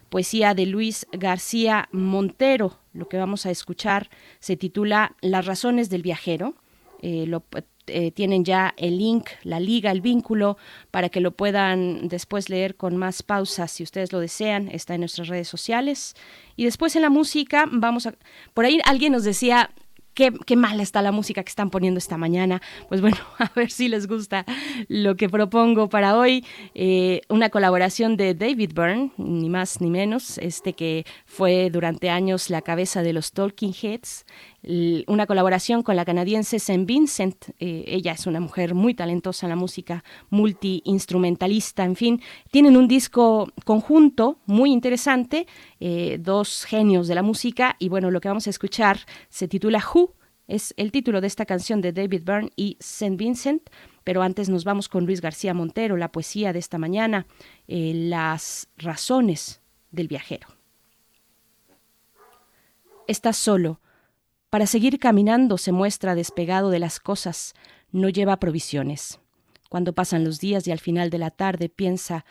poesía 0.09 0.53
de 0.53 0.65
Luis 0.65 1.07
García 1.11 1.89
Montero. 1.91 2.79
Lo 2.97 3.07
que 3.07 3.17
vamos 3.17 3.45
a 3.45 3.51
escuchar 3.51 4.09
se 4.39 4.57
titula 4.57 5.15
Las 5.21 5.45
razones 5.45 5.89
del 5.89 6.01
viajero. 6.01 6.55
Eh, 7.01 7.25
lo, 7.27 7.43
eh, 7.85 8.11
tienen 8.11 8.43
ya 8.43 8.73
el 8.75 8.97
link, 8.97 9.29
la 9.43 9.59
liga, 9.59 9.91
el 9.91 10.01
vínculo, 10.01 10.57
para 10.91 11.09
que 11.09 11.21
lo 11.21 11.31
puedan 11.31 12.07
después 12.07 12.49
leer 12.49 12.75
con 12.75 12.97
más 12.97 13.23
pausas 13.23 13.71
si 13.71 13.83
ustedes 13.83 14.11
lo 14.11 14.19
desean. 14.19 14.67
Está 14.69 14.95
en 14.95 15.01
nuestras 15.01 15.27
redes 15.27 15.47
sociales. 15.47 16.15
Y 16.55 16.65
después 16.65 16.95
en 16.95 17.03
la 17.03 17.09
música, 17.09 17.65
vamos 17.71 18.07
a... 18.07 18.15
Por 18.53 18.65
ahí 18.65 18.79
alguien 18.83 19.13
nos 19.13 19.23
decía, 19.23 19.69
qué, 20.17 20.55
mala 20.55 20.81
está 20.81 21.01
la 21.03 21.11
música 21.11 21.43
que 21.43 21.49
están 21.49 21.69
poniendo 21.69 21.99
esta 21.99 22.17
mañana. 22.17 22.61
Pues 22.89 23.01
bueno, 23.01 23.17
a 23.37 23.51
ver 23.55 23.71
si 23.71 23.87
les 23.87 24.07
gusta 24.07 24.45
lo 24.87 25.15
que 25.15 25.29
propongo 25.29 25.89
para 25.89 26.17
hoy. 26.17 26.43
Eh, 26.73 27.21
una 27.29 27.49
colaboración 27.49 28.17
de 28.17 28.33
David 28.33 28.71
Byrne, 28.73 29.11
ni 29.17 29.49
más 29.49 29.79
ni 29.79 29.89
menos, 29.89 30.39
este 30.39 30.73
que 30.73 31.05
fue 31.25 31.69
durante 31.69 32.09
años 32.09 32.49
la 32.49 32.61
cabeza 32.61 33.03
de 33.03 33.13
los 33.13 33.31
Talking 33.31 33.73
Heads 33.79 34.25
una 35.07 35.25
colaboración 35.27 35.81
con 35.81 35.95
la 35.95 36.03
canadiense 36.03 36.57
St. 36.57 36.85
Vincent. 36.85 37.49
Eh, 37.59 37.85
ella 37.87 38.11
es 38.11 38.27
una 38.27 38.39
mujer 38.39 38.75
muy 38.75 38.93
talentosa 38.93 39.45
en 39.45 39.51
la 39.51 39.55
música, 39.55 40.03
multi-instrumentalista, 40.29 41.85
en 41.85 41.95
fin. 41.95 42.21
Tienen 42.51 42.75
un 42.75 42.87
disco 42.87 43.47
conjunto 43.63 44.39
muy 44.45 44.71
interesante, 44.71 45.47
eh, 45.79 46.17
dos 46.19 46.65
genios 46.65 47.07
de 47.07 47.15
la 47.15 47.23
música, 47.23 47.77
y 47.79 47.87
bueno, 47.89 48.11
lo 48.11 48.19
que 48.19 48.27
vamos 48.27 48.47
a 48.47 48.49
escuchar 48.49 48.99
se 49.29 49.47
titula 49.47 49.81
Who, 49.93 50.13
es 50.47 50.73
el 50.77 50.91
título 50.91 51.21
de 51.21 51.27
esta 51.27 51.45
canción 51.45 51.81
de 51.81 51.91
David 51.91 52.23
Byrne 52.23 52.51
y 52.55 52.77
St. 52.79 53.15
Vincent. 53.17 53.69
Pero 54.03 54.21
antes 54.21 54.47
nos 54.47 54.63
vamos 54.63 54.87
con 54.87 55.05
Luis 55.05 55.19
García 55.19 55.53
Montero, 55.53 55.97
la 55.97 56.11
poesía 56.11 56.53
de 56.53 56.59
esta 56.59 56.77
mañana, 56.77 57.27
eh, 57.67 57.91
las 57.93 58.69
razones 58.77 59.61
del 59.91 60.07
viajero. 60.07 60.47
Estás 63.07 63.35
solo 63.35 63.81
para 64.49 64.65
seguir 64.65 64.99
caminando 64.99 65.57
se 65.57 65.71
muestra 65.71 66.15
despegado 66.15 66.69
de 66.69 66.79
las 66.79 66.99
cosas, 66.99 67.53
no 67.91 68.09
lleva 68.09 68.39
provisiones. 68.39 69.19
Cuando 69.69 69.93
pasan 69.93 70.23
los 70.23 70.39
días 70.39 70.65
y 70.67 70.71
al 70.71 70.79
final 70.79 71.09
de 71.09 71.17
la 71.17 71.31
tarde 71.31 71.67
piensa, 71.69 72.25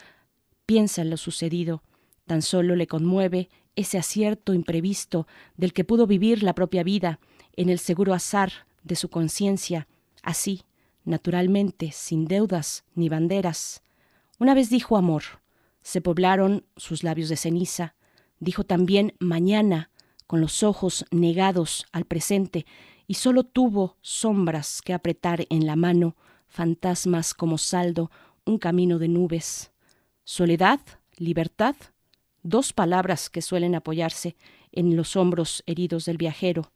piensa 0.65 1.03
en 1.03 1.11
lo 1.11 1.19
sucedido, 1.19 1.83
tan 2.27 2.43
solo 2.43 2.75
le 2.75 2.87
conmueve 2.87 3.51
ese 3.77 3.99
acierto 3.99 4.55
imprevisto 4.55 5.27
del 5.57 5.75
que 5.75 5.85
pudo 5.85 6.07
vivir 6.07 6.43
la 6.43 6.55
propia 6.55 6.83
vida 6.83 7.21
en 7.55 7.69
el 7.69 7.79
seguro 7.79 8.15
azar 8.15 8.51
de 8.83 8.97
su 8.97 9.11
conciencia, 9.11 9.87
así, 10.23 10.63
naturalmente, 11.05 11.93
sin 11.93 12.27
deudas 12.27 12.85
ni 12.95 13.11
banderas. 13.11 13.83
Una 14.39 14.55
vez 14.55 14.71
dijo 14.71 14.97
amor, 14.97 15.23
se 15.83 16.01
poblaron 16.01 16.65
sus 16.77 17.05
labios 17.05 17.29
de 17.29 17.37
ceniza, 17.37 17.95
dijo 18.41 18.65
también 18.65 19.15
mañana, 19.19 19.91
con 20.27 20.41
los 20.41 20.63
ojos 20.63 21.05
negados 21.11 21.87
al 21.93 22.05
presente, 22.05 22.67
y 23.07 23.15
sólo 23.15 23.45
tuvo 23.45 23.97
sombras 24.01 24.83
que 24.83 24.93
apretar 24.93 25.47
en 25.51 25.67
la 25.67 25.77
mano, 25.77 26.17
fantasmas 26.49 27.35
como 27.35 27.59
saldo, 27.59 28.11
un 28.45 28.59
camino 28.59 28.99
de 28.99 29.09
nubes. 29.09 29.71
Soledad, 30.25 30.81
libertad, 31.17 31.77
dos 32.43 32.73
palabras 32.73 33.31
que 33.31 33.43
suelen 33.43 33.75
apoyarse 33.75 34.37
en 34.73 34.97
los 34.97 35.17
hombros 35.17 35.63
heridos 35.67 36.05
del 36.05 36.17
viajero. 36.17 36.73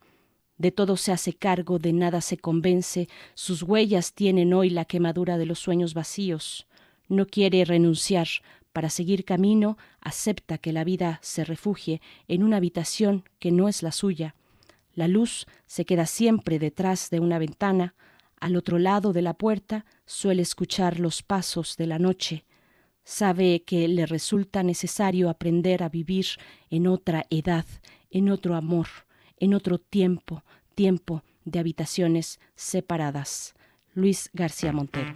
De 0.57 0.73
todo 0.73 0.97
se 0.97 1.11
hace 1.13 1.33
cargo, 1.33 1.79
de 1.79 1.93
nada 1.93 2.21
se 2.21 2.37
convence, 2.37 3.09
sus 3.35 3.63
huellas 3.63 4.13
tienen 4.13 4.53
hoy 4.53 4.71
la 4.71 4.85
quemadura 4.85 5.39
de 5.39 5.47
los 5.47 5.59
sueños 5.59 5.95
vacíos. 5.95 6.67
No 7.09 7.27
quiere 7.27 7.65
renunciar, 7.65 8.29
para 8.73 8.91
seguir 8.91 9.25
camino, 9.25 9.77
acepta 10.01 10.59
que 10.59 10.73
la 10.73 10.85
vida 10.85 11.19
se 11.23 11.45
refugie 11.45 12.01
en 12.29 12.43
una 12.43 12.59
habitación 12.59 13.25
que 13.39 13.51
no 13.51 13.69
es 13.69 13.83
la 13.83 13.93
suya. 13.93 14.35
La 14.95 15.09
luz 15.09 15.47
se 15.67 15.85
queda 15.85 16.07
siempre 16.07 16.59
detrás 16.59 17.11
de 17.11 17.21
una 17.21 17.39
ventana, 17.39 17.95
al 18.41 18.57
otro 18.57 18.79
lado 18.79 19.13
de 19.13 19.23
la 19.23 19.35
puerta 19.35 19.85
suele 20.07 20.43
escuchar 20.43 20.99
los 20.99 21.23
pasos 21.23 21.77
de 21.77 21.87
la 21.87 21.99
noche. 21.99 22.45
Sabe 23.05 23.63
que 23.65 23.87
le 23.89 24.07
resulta 24.07 24.63
necesario 24.63 25.29
aprender 25.29 25.83
a 25.83 25.89
vivir 25.89 26.27
en 26.71 26.87
otra 26.87 27.27
edad, 27.29 27.67
en 28.11 28.31
otro 28.31 28.57
amor, 28.57 28.87
en 29.37 29.55
otro 29.55 29.79
tiempo, 29.79 30.43
tiempo 30.75 31.23
de 31.45 31.59
habitaciones 31.59 32.41
separadas. 32.55 33.55
Luis 33.95 34.31
García 34.33 34.73
Montero. 34.73 35.13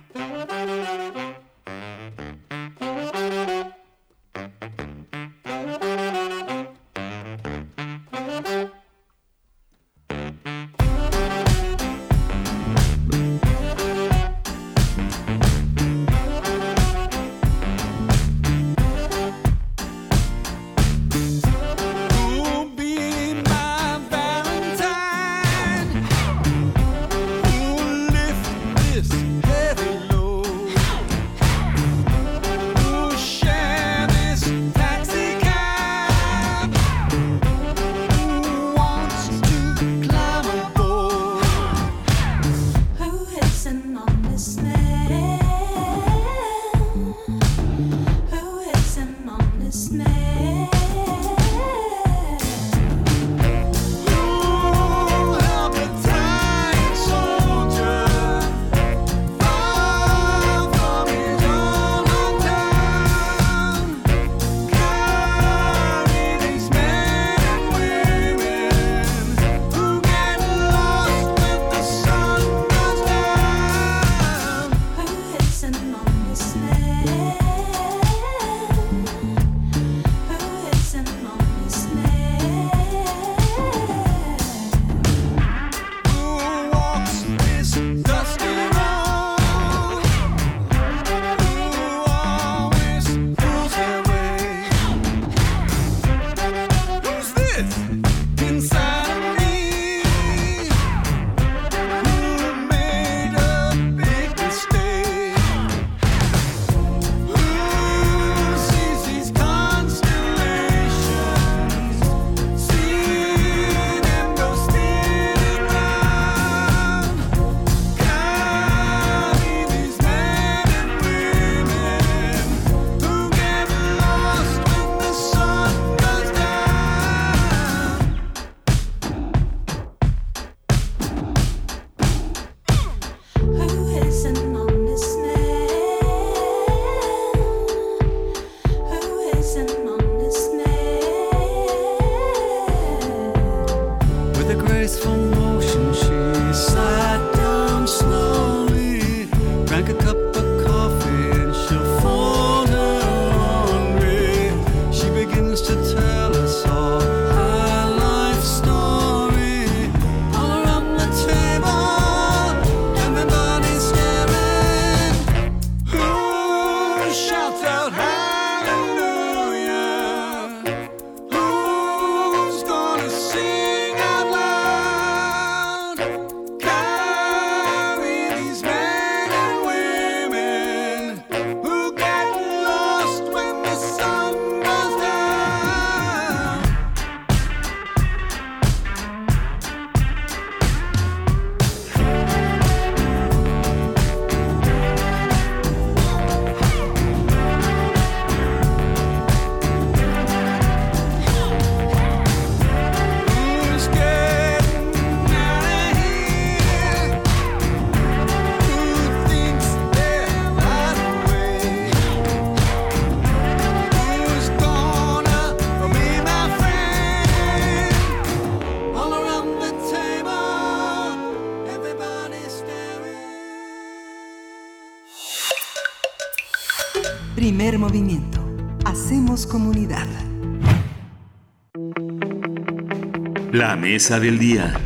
Del 233.85 234.39
día. 234.39 234.81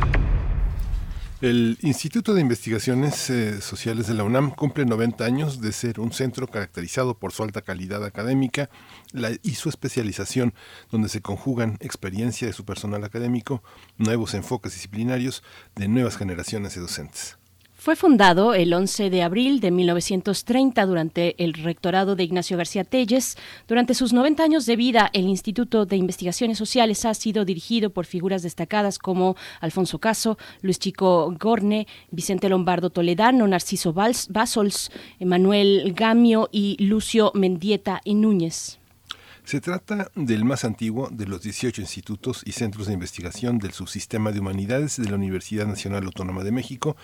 El 1.39 1.77
Instituto 1.81 2.33
de 2.33 2.41
Investigaciones 2.41 3.29
eh, 3.29 3.61
Sociales 3.61 4.07
de 4.07 4.13
la 4.13 4.25
UNAM 4.25 4.51
cumple 4.51 4.85
90 4.85 5.23
años 5.23 5.61
de 5.61 5.71
ser 5.71 6.01
un 6.01 6.11
centro 6.11 6.47
caracterizado 6.47 7.17
por 7.17 7.31
su 7.31 7.43
alta 7.43 7.61
calidad 7.61 8.03
académica 8.03 8.69
y 9.41 9.55
su 9.55 9.69
especialización, 9.69 10.53
donde 10.91 11.07
se 11.07 11.21
conjugan 11.21 11.77
experiencia 11.79 12.45
de 12.45 12.53
su 12.53 12.65
personal 12.65 13.05
académico, 13.05 13.63
nuevos 13.97 14.33
enfoques 14.33 14.73
disciplinarios 14.73 15.43
de 15.77 15.87
nuevas 15.87 16.17
generaciones 16.17 16.75
de 16.75 16.81
docentes. 16.81 17.38
Fue 17.79 17.95
fundado 17.95 18.55
el 18.55 18.73
11 18.73 19.09
de 19.09 19.23
abril 19.23 19.61
de 19.61 19.71
1930 19.71 20.85
durante 20.85 21.41
el 21.41 21.53
rectorado 21.53 22.17
de 22.17 22.25
Ignacio 22.25 22.57
García 22.57 22.83
Telles. 22.83 23.37
Durante 23.69 23.93
sus 23.93 24.11
90 24.11 24.43
años 24.43 24.65
de 24.65 24.75
vida, 24.75 25.09
el 25.13 25.29
Instituto 25.29 25.85
de 25.85 25.95
Investigaciones 25.95 26.57
Sociales 26.57 27.05
ha 27.05 27.13
sido 27.13 27.45
dirigido 27.45 27.89
por 27.89 28.05
figuras 28.05 28.43
destacadas 28.43 28.99
como 28.99 29.37
Alfonso 29.61 29.97
Caso, 29.97 30.37
Luis 30.61 30.77
Chico 30.77 31.33
Gorne, 31.39 31.87
Vicente 32.11 32.49
Lombardo 32.49 32.89
Toledano, 32.89 33.47
Narciso 33.47 33.93
Basols, 33.93 34.91
Emanuel 35.21 35.93
Gamio 35.95 36.49
y 36.51 36.75
Lucio 36.83 37.31
Mendieta 37.33 38.01
y 38.03 38.15
Núñez. 38.15 38.78
Se 39.49 39.61
trata 39.61 40.11
del 40.13 40.45
más 40.45 40.63
antiguo 40.63 41.09
de 41.11 41.25
los 41.25 41.41
18 41.41 41.81
institutos 41.81 42.43
y 42.45 42.51
centros 42.51 42.85
de 42.85 42.93
investigación 42.93 43.57
del 43.57 43.71
subsistema 43.71 44.31
de 44.31 44.41
humanidades 44.41 44.97
de 44.97 45.09
la 45.09 45.15
Universidad 45.15 45.65
Nacional 45.65 46.05
Autónoma 46.05 46.43
de 46.43 46.51
México, 46.51 46.95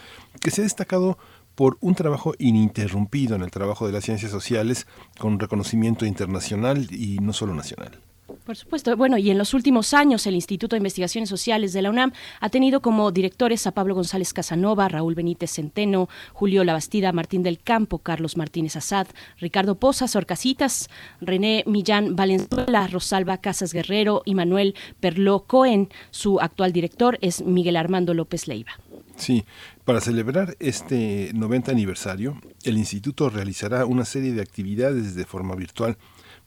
que 0.41 0.51
se 0.51 0.61
ha 0.61 0.63
destacado 0.63 1.17
por 1.55 1.79
un 1.81 1.95
trabajo 1.95 2.35
ininterrumpido 2.37 3.35
en 3.35 3.41
el 3.41 3.49
trabajo 3.49 3.87
de 3.87 3.93
las 3.93 4.03
ciencias 4.03 4.29
sociales 4.29 4.85
con 5.17 5.39
reconocimiento 5.39 6.05
internacional 6.05 6.87
y 6.91 7.17
no 7.17 7.33
solo 7.33 7.55
nacional. 7.55 7.99
Por 8.45 8.55
supuesto. 8.55 8.95
Bueno, 8.97 9.17
y 9.17 9.29
en 9.29 9.37
los 9.37 9.53
últimos 9.53 9.93
años 9.93 10.25
el 10.25 10.35
Instituto 10.35 10.75
de 10.75 10.79
Investigaciones 10.79 11.29
Sociales 11.29 11.73
de 11.73 11.81
la 11.81 11.91
UNAM 11.91 12.11
ha 12.39 12.49
tenido 12.49 12.81
como 12.81 13.11
directores 13.11 13.67
a 13.67 13.71
Pablo 13.71 13.93
González 13.93 14.33
Casanova, 14.33 14.87
Raúl 14.87 15.13
Benítez 15.13 15.51
Centeno, 15.51 16.09
Julio 16.33 16.63
Labastida, 16.63 17.11
Martín 17.11 17.43
del 17.43 17.59
Campo, 17.59 17.99
Carlos 17.99 18.35
Martínez 18.35 18.75
Azad, 18.75 19.07
Ricardo 19.39 19.75
Pozas 19.75 20.15
Orcasitas, 20.15 20.89
René 21.21 21.63
Millán 21.67 22.15
Valenzuela, 22.15 22.87
Rosalba 22.87 23.37
Casas 23.37 23.73
Guerrero 23.73 24.23
y 24.25 24.33
Manuel 24.33 24.75
Perló 24.99 25.45
Cohen. 25.45 25.89
Su 26.09 26.39
actual 26.39 26.73
director 26.73 27.19
es 27.21 27.43
Miguel 27.43 27.77
Armando 27.77 28.13
López 28.13 28.47
Leiva. 28.47 28.71
Sí, 29.17 29.45
para 29.85 30.01
celebrar 30.01 30.55
este 30.59 31.31
90 31.33 31.71
aniversario, 31.71 32.41
el 32.63 32.77
instituto 32.77 33.29
realizará 33.29 33.85
una 33.85 34.03
serie 34.03 34.33
de 34.33 34.41
actividades 34.41 35.15
de 35.15 35.25
forma 35.25 35.55
virtual 35.55 35.97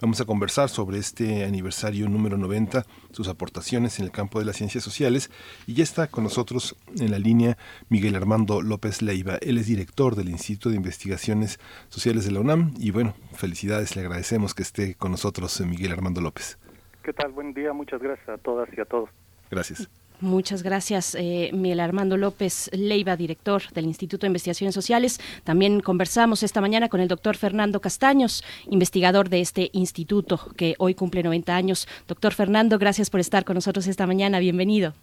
Vamos 0.00 0.20
a 0.20 0.26
conversar 0.26 0.68
sobre 0.68 0.98
este 0.98 1.44
aniversario 1.44 2.08
número 2.08 2.38
90, 2.38 2.84
sus 3.10 3.26
aportaciones 3.26 3.98
en 3.98 4.04
el 4.04 4.12
campo 4.12 4.38
de 4.38 4.44
las 4.44 4.56
ciencias 4.56 4.84
sociales. 4.84 5.28
Y 5.66 5.74
ya 5.74 5.82
está 5.82 6.06
con 6.06 6.22
nosotros 6.22 6.76
en 7.00 7.10
la 7.10 7.18
línea 7.18 7.58
Miguel 7.88 8.14
Armando 8.14 8.62
López 8.62 9.02
Leiva. 9.02 9.38
Él 9.40 9.58
es 9.58 9.66
director 9.66 10.14
del 10.14 10.28
Instituto 10.28 10.70
de 10.70 10.76
Investigaciones 10.76 11.58
Sociales 11.88 12.24
de 12.24 12.30
la 12.30 12.40
UNAM. 12.40 12.74
Y 12.78 12.92
bueno, 12.92 13.14
felicidades, 13.34 13.96
le 13.96 14.02
agradecemos 14.02 14.54
que 14.54 14.62
esté 14.62 14.94
con 14.94 15.10
nosotros 15.10 15.60
eh, 15.60 15.66
Miguel 15.66 15.90
Armando 15.90 16.20
López. 16.20 16.58
¿Qué 17.02 17.12
tal? 17.12 17.32
Buen 17.32 17.52
día, 17.52 17.72
muchas 17.72 18.00
gracias 18.00 18.28
a 18.28 18.38
todas 18.38 18.68
y 18.76 18.80
a 18.80 18.84
todos. 18.84 19.10
Gracias. 19.50 19.88
Muchas 20.20 20.64
gracias, 20.64 21.14
eh, 21.14 21.50
Miguel 21.52 21.78
Armando 21.78 22.16
López 22.16 22.70
Leiva, 22.72 23.16
director 23.16 23.62
del 23.72 23.84
Instituto 23.84 24.22
de 24.22 24.28
Investigaciones 24.28 24.74
Sociales. 24.74 25.20
También 25.44 25.78
conversamos 25.78 26.42
esta 26.42 26.60
mañana 26.60 26.88
con 26.88 27.00
el 27.00 27.06
doctor 27.06 27.36
Fernando 27.36 27.80
Castaños, 27.80 28.42
investigador 28.68 29.28
de 29.28 29.40
este 29.40 29.70
instituto 29.72 30.40
que 30.56 30.74
hoy 30.78 30.94
cumple 30.94 31.22
90 31.22 31.54
años. 31.54 31.86
Doctor 32.08 32.32
Fernando, 32.34 32.78
gracias 32.80 33.10
por 33.10 33.20
estar 33.20 33.44
con 33.44 33.54
nosotros 33.54 33.86
esta 33.86 34.08
mañana. 34.08 34.40
Bienvenido. 34.40 34.94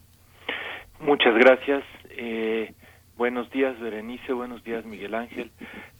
Muchas 0.99 1.33
gracias. 1.35 1.85
Eh, 2.09 2.73
buenos 3.15 3.49
días, 3.51 3.79
Berenice. 3.79 4.33
Buenos 4.33 4.65
días, 4.65 4.83
Miguel 4.83 5.15
Ángel. 5.15 5.49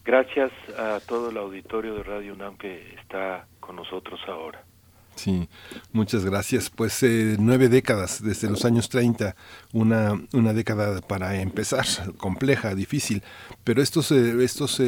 Gracias 0.03 0.51
a 0.77 0.99
todo 1.07 1.29
el 1.29 1.37
auditorio 1.37 1.95
de 1.95 2.03
Radio 2.03 2.33
UNAM 2.33 2.57
que 2.57 2.95
está 2.99 3.47
con 3.61 3.77
nosotros 3.77 4.19
ahora. 4.27 4.61
Sí, 5.15 5.47
muchas 5.93 6.25
gracias. 6.25 6.69
Pues 6.69 7.01
eh, 7.01 7.37
nueve 7.39 7.69
décadas, 7.69 8.21
desde 8.21 8.49
los 8.49 8.65
años 8.65 8.89
30, 8.89 9.35
una, 9.71 10.21
una 10.33 10.53
década 10.53 10.99
para 11.01 11.41
empezar, 11.41 11.85
compleja, 12.17 12.75
difícil, 12.75 13.23
pero 13.63 13.81
estos, 13.81 14.11
eh, 14.11 14.43
estos 14.43 14.81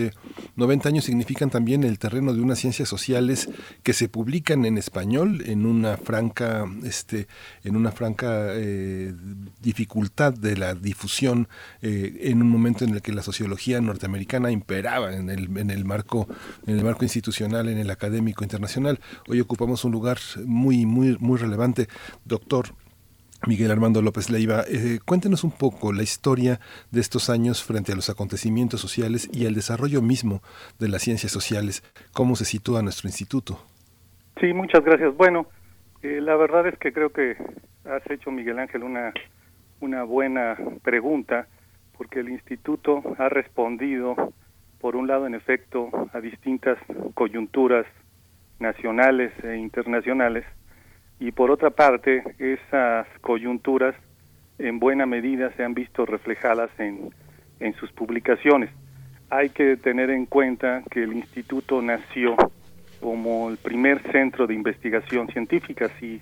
90 0.56 0.88
eh, 0.88 0.92
años 0.92 1.06
significan 1.06 1.50
también 1.50 1.86
el 1.86 1.98
terreno 1.98 2.34
de 2.34 2.42
unas 2.42 2.60
ciencias 2.60 2.90
sociales 2.90 3.50
que 3.84 3.94
se 3.94 4.10
publican 4.10 4.66
en 4.66 4.78
español 4.78 5.44
en 5.46 5.66
una 5.66 5.96
franca, 5.96 6.66
este, 6.84 7.28
en 7.64 7.78
una 7.78 7.92
franca 7.92 8.54
dificultad 9.62 10.34
de 10.34 10.58
la 10.58 10.76
difusión 10.76 11.48
en 11.82 12.42
un 12.42 12.50
momento 12.50 12.84
en 12.84 12.94
el 12.94 13.02
que 13.02 13.14
la 13.14 13.22
sociología 13.24 13.80
norteamericana 13.82 14.52
imperaba 14.52 15.16
en 15.16 15.30
el, 15.30 15.58
en 15.58 15.70
el 15.70 15.86
marco, 15.86 16.28
en 16.66 16.78
el 16.78 16.84
marco 16.84 17.06
institucional, 17.06 17.70
en 17.70 17.78
el 17.78 17.90
académico 17.90 18.44
internacional. 18.44 19.00
Hoy 19.28 19.40
ocupamos 19.40 19.86
un 19.86 19.92
lugar 19.92 20.17
muy, 20.46 20.86
muy, 20.86 21.18
muy 21.20 21.38
relevante. 21.38 21.88
Doctor, 22.26 22.68
Miguel 23.46 23.72
Armando 23.72 24.02
López 24.02 24.30
Leiva, 24.30 24.64
eh, 24.68 25.00
cuéntenos 25.06 25.44
un 25.44 25.52
poco 25.52 25.94
la 25.94 26.02
historia 26.02 26.60
de 26.92 27.02
estos 27.02 27.30
años 27.30 27.64
frente 27.64 27.92
a 27.92 27.96
los 27.96 28.10
acontecimientos 28.10 28.82
sociales 28.82 29.30
y 29.32 29.46
el 29.46 29.54
desarrollo 29.54 30.02
mismo 30.02 30.42
de 30.80 30.90
las 30.90 31.04
ciencias 31.04 31.32
sociales. 31.32 31.84
¿Cómo 32.14 32.36
se 32.36 32.46
sitúa 32.46 32.82
nuestro 32.82 33.08
instituto? 33.08 33.60
Sí, 34.40 34.54
muchas 34.54 34.84
gracias. 34.84 35.16
Bueno, 35.16 35.48
eh, 36.02 36.20
la 36.20 36.36
verdad 36.36 36.68
es 36.68 36.78
que 36.80 36.92
creo 36.92 37.12
que 37.12 37.38
has 37.86 38.10
hecho, 38.10 38.32
Miguel 38.32 38.60
Ángel, 38.60 38.84
una, 38.84 39.14
una 39.82 40.04
buena 40.04 40.58
pregunta, 40.84 41.48
porque 41.98 42.20
el 42.20 42.30
instituto 42.30 43.04
ha 43.18 43.30
respondido, 43.30 44.16
por 44.80 44.96
un 44.96 45.08
lado, 45.08 45.28
en 45.28 45.36
efecto, 45.36 45.90
a 46.12 46.20
distintas 46.20 46.78
coyunturas 47.14 47.86
nacionales 48.60 49.32
e 49.44 49.58
internacionales 49.58 50.46
y 51.20 51.32
por 51.32 51.52
otra 51.52 51.72
parte 51.72 52.24
esas 52.40 53.08
coyunturas 53.22 53.96
en 54.60 54.80
buena 54.80 55.06
medida 55.06 55.52
se 55.54 55.64
han 55.64 55.74
visto 55.74 56.06
reflejadas 56.06 56.70
en, 56.80 57.14
en 57.60 57.74
sus 57.76 57.92
publicaciones. 57.92 58.70
Hay 59.30 59.50
que 59.50 59.78
tener 59.78 60.10
en 60.10 60.26
cuenta 60.26 60.84
que 60.90 61.04
el 61.04 61.14
instituto 61.14 61.82
nació 61.82 62.36
como 63.02 63.50
el 63.50 63.58
primer 63.58 64.02
centro 64.12 64.48
de 64.48 64.54
investigación 64.54 65.28
científica, 65.28 65.90
si 66.00 66.22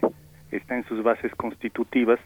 está 0.52 0.76
en 0.76 0.86
sus 0.86 1.04
bases 1.04 1.34
constitutivas 1.36 2.20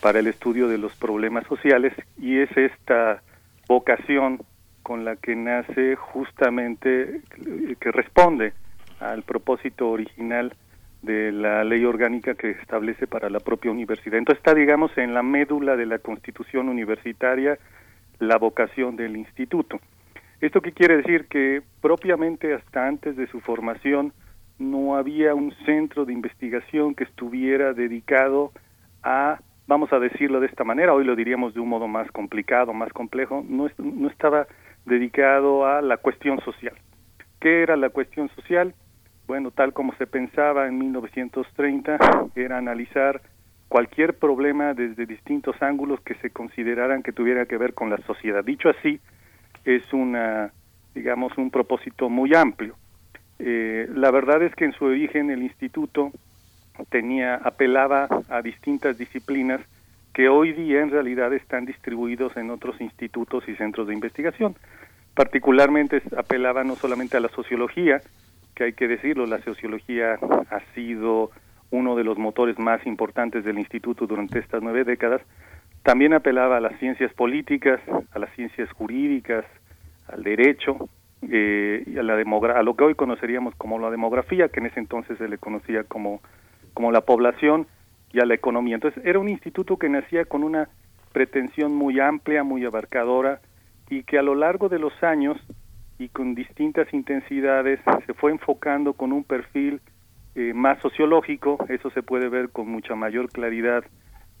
para 0.00 0.18
el 0.18 0.26
estudio 0.26 0.68
de 0.68 0.78
los 0.78 0.94
problemas 0.96 1.46
sociales 1.46 1.92
y 2.18 2.38
es 2.38 2.54
esta 2.56 3.22
vocación 3.68 4.40
con 4.82 5.04
la 5.04 5.16
que 5.16 5.34
nace 5.34 5.96
justamente 5.96 7.20
que 7.80 7.92
responde 7.92 8.52
al 9.00 9.22
propósito 9.22 9.88
original 9.90 10.54
de 11.02 11.30
la 11.32 11.64
ley 11.64 11.84
orgánica 11.84 12.34
que 12.34 12.50
establece 12.50 13.06
para 13.06 13.30
la 13.30 13.40
propia 13.40 13.70
universidad. 13.70 14.18
Entonces 14.18 14.40
está, 14.40 14.54
digamos, 14.54 14.96
en 14.98 15.14
la 15.14 15.22
médula 15.22 15.76
de 15.76 15.86
la 15.86 15.98
constitución 15.98 16.68
universitaria 16.68 17.58
la 18.18 18.38
vocación 18.38 18.96
del 18.96 19.16
instituto. 19.16 19.78
¿Esto 20.40 20.60
qué 20.60 20.72
quiere 20.72 20.98
decir? 20.98 21.26
Que 21.26 21.62
propiamente 21.80 22.54
hasta 22.54 22.86
antes 22.86 23.16
de 23.16 23.26
su 23.26 23.40
formación 23.40 24.12
no 24.58 24.96
había 24.96 25.34
un 25.34 25.52
centro 25.64 26.04
de 26.04 26.12
investigación 26.12 26.94
que 26.94 27.04
estuviera 27.04 27.72
dedicado 27.72 28.52
a, 29.02 29.38
vamos 29.66 29.92
a 29.92 29.98
decirlo 29.98 30.40
de 30.40 30.46
esta 30.46 30.64
manera, 30.64 30.94
hoy 30.94 31.04
lo 31.04 31.14
diríamos 31.14 31.54
de 31.54 31.60
un 31.60 31.68
modo 31.68 31.88
más 31.88 32.10
complicado, 32.10 32.72
más 32.72 32.92
complejo, 32.92 33.44
no, 33.46 33.68
no 33.78 34.08
estaba 34.08 34.46
dedicado 34.86 35.66
a 35.66 35.82
la 35.82 35.98
cuestión 35.98 36.40
social. 36.40 36.74
¿Qué 37.40 37.62
era 37.62 37.76
la 37.76 37.90
cuestión 37.90 38.30
social? 38.30 38.74
Bueno, 39.26 39.50
tal 39.50 39.72
como 39.72 39.94
se 39.96 40.06
pensaba 40.06 40.68
en 40.68 40.78
1930, 40.78 41.98
era 42.34 42.58
analizar 42.58 43.20
cualquier 43.68 44.14
problema 44.14 44.74
desde 44.74 45.06
distintos 45.06 45.60
ángulos 45.60 46.00
que 46.00 46.14
se 46.16 46.30
consideraran 46.30 47.02
que 47.02 47.12
tuviera 47.12 47.46
que 47.46 47.56
ver 47.56 47.74
con 47.74 47.90
la 47.90 47.98
sociedad. 47.98 48.44
Dicho 48.44 48.68
así, 48.68 49.00
es 49.64 49.92
una, 49.92 50.52
digamos, 50.94 51.36
un 51.36 51.50
propósito 51.50 52.08
muy 52.08 52.34
amplio. 52.34 52.76
Eh, 53.38 53.88
la 53.94 54.10
verdad 54.10 54.42
es 54.42 54.54
que 54.54 54.64
en 54.64 54.72
su 54.72 54.84
origen 54.84 55.30
el 55.30 55.42
instituto 55.42 56.12
tenía 56.90 57.36
apelaba 57.36 58.08
a 58.28 58.42
distintas 58.42 58.96
disciplinas 58.98 59.60
que 60.14 60.28
hoy 60.28 60.52
día 60.52 60.80
en 60.80 60.90
realidad 60.90 61.32
están 61.34 61.66
distribuidos 61.66 62.36
en 62.36 62.50
otros 62.50 62.80
institutos 62.80 63.46
y 63.48 63.54
centros 63.56 63.88
de 63.88 63.94
investigación. 63.94 64.54
Particularmente 65.14 66.02
apelaba 66.16 66.64
no 66.64 66.76
solamente 66.76 67.16
a 67.16 67.20
la 67.20 67.28
sociología, 67.28 68.00
que 68.56 68.64
hay 68.64 68.72
que 68.72 68.88
decirlo, 68.88 69.26
la 69.26 69.40
sociología 69.42 70.18
ha 70.50 70.60
sido 70.74 71.30
uno 71.70 71.94
de 71.94 72.04
los 72.04 72.18
motores 72.18 72.58
más 72.58 72.84
importantes 72.86 73.44
del 73.44 73.58
instituto 73.58 74.06
durante 74.06 74.38
estas 74.38 74.62
nueve 74.62 74.82
décadas, 74.82 75.20
también 75.82 76.14
apelaba 76.14 76.56
a 76.56 76.60
las 76.60 76.76
ciencias 76.80 77.12
políticas, 77.12 77.80
a 78.10 78.18
las 78.18 78.30
ciencias 78.34 78.70
jurídicas, 78.72 79.44
al 80.08 80.24
derecho, 80.24 80.88
eh, 81.30 81.84
y 81.86 81.98
a, 81.98 82.02
la 82.02 82.14
a 82.14 82.62
lo 82.62 82.74
que 82.74 82.84
hoy 82.84 82.94
conoceríamos 82.94 83.54
como 83.56 83.78
la 83.78 83.90
demografía, 83.90 84.48
que 84.48 84.60
en 84.60 84.66
ese 84.66 84.80
entonces 84.80 85.18
se 85.18 85.28
le 85.28 85.38
conocía 85.38 85.84
como, 85.84 86.20
como 86.74 86.90
la 86.90 87.02
población, 87.02 87.66
y 88.12 88.20
a 88.20 88.24
la 88.24 88.34
economía. 88.34 88.76
Entonces 88.76 89.04
era 89.04 89.18
un 89.18 89.28
instituto 89.28 89.76
que 89.76 89.88
nacía 89.88 90.24
con 90.24 90.42
una 90.42 90.68
pretensión 91.12 91.74
muy 91.74 92.00
amplia, 92.00 92.42
muy 92.42 92.64
abarcadora, 92.64 93.40
y 93.90 94.02
que 94.04 94.18
a 94.18 94.22
lo 94.22 94.34
largo 94.34 94.68
de 94.68 94.78
los 94.78 95.02
años 95.02 95.36
y 95.98 96.08
con 96.08 96.34
distintas 96.34 96.92
intensidades 96.92 97.80
se 98.06 98.14
fue 98.14 98.30
enfocando 98.30 98.92
con 98.92 99.12
un 99.12 99.24
perfil 99.24 99.80
eh, 100.34 100.52
más 100.52 100.78
sociológico, 100.80 101.64
eso 101.68 101.90
se 101.90 102.02
puede 102.02 102.28
ver 102.28 102.50
con 102.50 102.68
mucha 102.68 102.94
mayor 102.94 103.30
claridad 103.30 103.84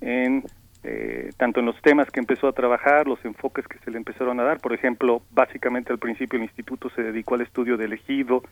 en 0.00 0.44
eh, 0.88 1.30
tanto 1.36 1.58
en 1.60 1.66
los 1.66 1.80
temas 1.82 2.10
que 2.10 2.20
empezó 2.20 2.46
a 2.46 2.52
trabajar, 2.52 3.08
los 3.08 3.24
enfoques 3.24 3.66
que 3.66 3.78
se 3.78 3.90
le 3.90 3.96
empezaron 3.96 4.38
a 4.38 4.44
dar, 4.44 4.60
por 4.60 4.72
ejemplo, 4.72 5.22
básicamente 5.32 5.92
al 5.92 5.98
principio 5.98 6.36
el 6.36 6.44
instituto 6.44 6.90
se 6.90 7.02
dedicó 7.02 7.34
al 7.34 7.40
estudio 7.40 7.76
del 7.76 7.94
ejido 7.94 8.42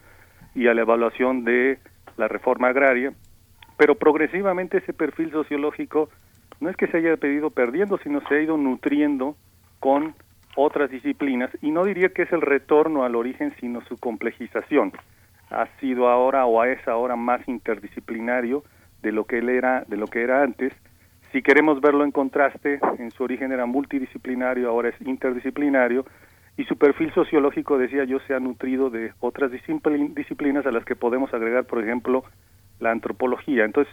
y 0.55 0.67
a 0.67 0.75
la 0.75 0.81
evaluación 0.81 1.45
de 1.45 1.79
la 2.17 2.27
reforma 2.27 2.69
agraria, 2.69 3.13
pero 3.77 3.95
progresivamente 3.95 4.79
ese 4.79 4.93
perfil 4.93 5.31
sociológico 5.31 6.09
no 6.61 6.71
es 6.71 6.77
que 6.77 6.87
se 6.89 6.97
haya 6.97 7.17
pedido 7.17 7.51
perdiendo, 7.51 7.99
sino 7.99 8.21
se 8.27 8.35
ha 8.35 8.41
ido 8.41 8.57
nutriendo 8.57 9.37
con 9.79 10.15
otras 10.57 10.91
disciplinas 10.91 11.51
y 11.63 11.71
no 11.71 11.85
diría 11.85 12.11
que 12.11 12.23
es 12.23 12.33
el 12.33 12.41
retorno 12.41 13.05
al 13.05 13.17
origen, 13.17 13.55
sino 13.61 13.81
su 13.83 13.97
complejización. 13.99 14.93
Ha 15.51 15.67
sido 15.81 16.09
ahora 16.09 16.47
o 16.47 16.65
es 16.65 16.87
ahora 16.89 17.17
más 17.17 17.47
interdisciplinario 17.49 18.65
de 19.03 19.13
lo 19.13 19.25
que 19.25 19.39
él 19.39 19.49
era, 19.49 19.85
de 19.87 19.97
lo 19.97 20.07
que 20.07 20.23
era 20.23 20.43
antes. 20.43 20.73
Si 21.33 21.43
queremos 21.43 21.81
verlo 21.81 22.05
en 22.05 22.13
contraste, 22.13 22.81
en 22.99 23.11
su 23.11 23.25
origen 23.25 23.53
era 23.53 23.67
multidisciplinario, 23.67 24.69
ahora 24.69 24.91
es 24.91 25.01
interdisciplinario 25.01 26.05
y 26.57 26.65
su 26.65 26.77
perfil 26.77 27.13
sociológico, 27.13 27.79
decía 27.79 28.05
yo, 28.05 28.21
se 28.21 28.35
ha 28.35 28.41
nutrido 28.41 28.89
de 28.89 29.13
otras 29.21 29.51
disciplinas 29.51 30.65
a 30.67 30.71
las 30.71 30.85
que 30.85 30.95
podemos 30.95 31.35
agregar, 31.35 31.65
por 31.65 31.83
ejemplo, 31.83 32.25
la 32.79 32.93
antropología. 32.93 33.65
Entonces, 33.65 33.93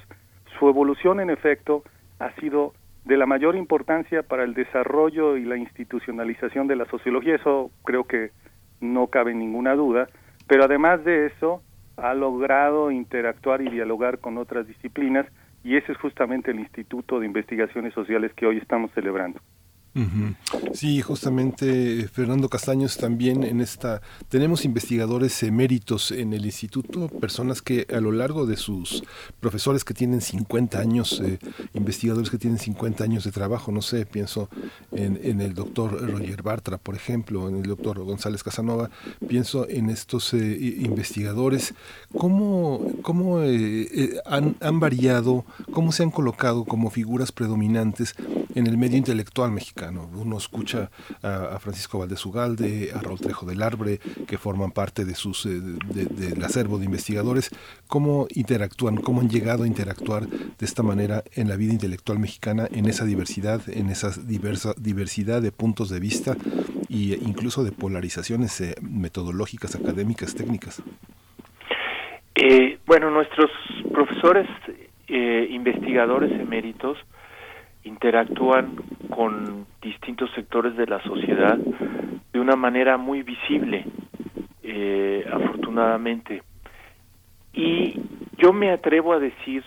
su 0.59 0.69
evolución, 0.69 1.19
en 1.19 1.31
efecto, 1.31 1.83
ha 2.19 2.31
sido 2.35 2.73
de 3.05 3.17
la 3.17 3.25
mayor 3.25 3.55
importancia 3.55 4.23
para 4.23 4.43
el 4.43 4.53
desarrollo 4.53 5.37
y 5.37 5.45
la 5.45 5.57
institucionalización 5.57 6.67
de 6.67 6.75
la 6.75 6.85
sociología, 6.85 7.35
eso 7.35 7.71
creo 7.83 8.03
que 8.03 8.31
no 8.79 9.07
cabe 9.07 9.33
ninguna 9.33 9.75
duda, 9.75 10.07
pero 10.47 10.65
además 10.65 11.03
de 11.03 11.27
eso 11.27 11.61
ha 11.97 12.13
logrado 12.13 12.91
interactuar 12.91 13.61
y 13.61 13.69
dialogar 13.69 14.19
con 14.19 14.37
otras 14.37 14.67
disciplinas 14.67 15.25
y 15.63 15.77
ese 15.77 15.91
es 15.91 15.97
justamente 15.97 16.51
el 16.51 16.59
Instituto 16.59 17.19
de 17.19 17.27
Investigaciones 17.27 17.93
Sociales 17.93 18.31
que 18.35 18.45
hoy 18.47 18.57
estamos 18.57 18.91
celebrando. 18.91 19.39
Sí, 20.73 21.01
justamente 21.01 22.07
Fernando 22.07 22.47
Castaños 22.47 22.95
también 22.95 23.43
en 23.43 23.59
esta 23.59 24.01
tenemos 24.29 24.63
investigadores 24.63 25.43
eméritos 25.43 26.11
en 26.11 26.31
el 26.31 26.45
instituto, 26.45 27.09
personas 27.09 27.61
que 27.61 27.85
a 27.93 27.99
lo 27.99 28.13
largo 28.13 28.45
de 28.45 28.55
sus 28.55 29.03
profesores 29.41 29.83
que 29.83 29.93
tienen 29.93 30.21
50 30.21 30.79
años, 30.79 31.21
eh, 31.21 31.39
investigadores 31.73 32.29
que 32.29 32.37
tienen 32.37 32.57
50 32.57 33.03
años 33.03 33.25
de 33.25 33.31
trabajo, 33.31 33.73
no 33.73 33.81
sé, 33.81 34.05
pienso 34.05 34.49
en, 34.93 35.41
el 35.41 35.53
doctor 35.53 36.09
Roger 36.09 36.41
Bartra, 36.41 36.77
por 36.77 36.95
ejemplo, 36.95 37.49
en 37.49 37.57
el 37.57 37.63
doctor 37.63 37.99
González 37.99 38.43
Casanova, 38.43 38.89
pienso 39.27 39.67
en 39.67 39.89
estos 39.89 40.33
eh, 40.33 40.77
investigadores, 40.79 41.73
cómo, 42.17 42.93
cómo 43.01 43.41
eh, 43.41 44.19
han, 44.25 44.55
han 44.61 44.79
variado, 44.79 45.45
cómo 45.71 45.91
se 45.91 46.03
han 46.03 46.11
colocado 46.11 46.63
como 46.63 46.89
figuras 46.89 47.33
predominantes 47.33 48.15
en 48.55 48.67
el 48.67 48.77
medio 48.77 48.97
intelectual 48.97 49.51
mexicano 49.51 49.80
uno 49.89 50.37
escucha 50.37 50.89
a, 51.21 51.57
Francisco 51.59 51.99
Valdés 51.99 52.25
Ugalde, 52.25 52.91
a 52.93 52.99
Raúl 52.99 53.19
Trejo 53.19 53.45
del 53.45 53.61
Arbre, 53.61 53.99
que 54.27 54.37
forman 54.37 54.71
parte 54.71 55.05
de 55.05 55.15
sus 55.15 55.45
eh, 55.45 55.59
del 55.59 56.43
acervo 56.43 56.77
de 56.77 56.85
investigadores, 56.85 57.49
cómo 57.87 58.27
interactúan, 58.35 58.97
cómo 58.97 59.21
han 59.21 59.29
llegado 59.29 59.63
a 59.63 59.67
interactuar 59.67 60.27
de 60.27 60.65
esta 60.65 60.83
manera 60.83 61.23
en 61.33 61.49
la 61.49 61.55
vida 61.55 61.73
intelectual 61.73 62.19
mexicana, 62.19 62.67
en 62.71 62.85
esa 62.85 63.05
diversidad, 63.05 63.61
en 63.67 63.89
esa 63.89 64.11
diversa, 64.21 64.73
diversidad 64.77 65.41
de 65.41 65.51
puntos 65.51 65.89
de 65.89 65.99
vista 65.99 66.35
e 66.89 67.17
incluso 67.21 67.63
de 67.63 67.71
polarizaciones 67.71 68.59
eh, 68.61 68.75
metodológicas, 68.81 69.75
académicas, 69.75 70.35
técnicas. 70.35 70.83
Eh, 72.35 72.79
bueno, 72.85 73.09
nuestros 73.11 73.49
profesores 73.91 74.47
investigadores 75.49 76.31
eméritos 76.39 76.97
interactúan 77.83 78.75
con 79.09 79.65
distintos 79.81 80.29
sectores 80.33 80.75
de 80.75 80.87
la 80.87 81.01
sociedad 81.03 81.57
de 81.57 82.39
una 82.39 82.55
manera 82.55 82.97
muy 82.97 83.23
visible, 83.23 83.85
eh, 84.63 85.25
afortunadamente. 85.31 86.43
Y 87.53 87.99
yo 88.37 88.53
me 88.53 88.71
atrevo 88.71 89.13
a 89.13 89.19
decir 89.19 89.63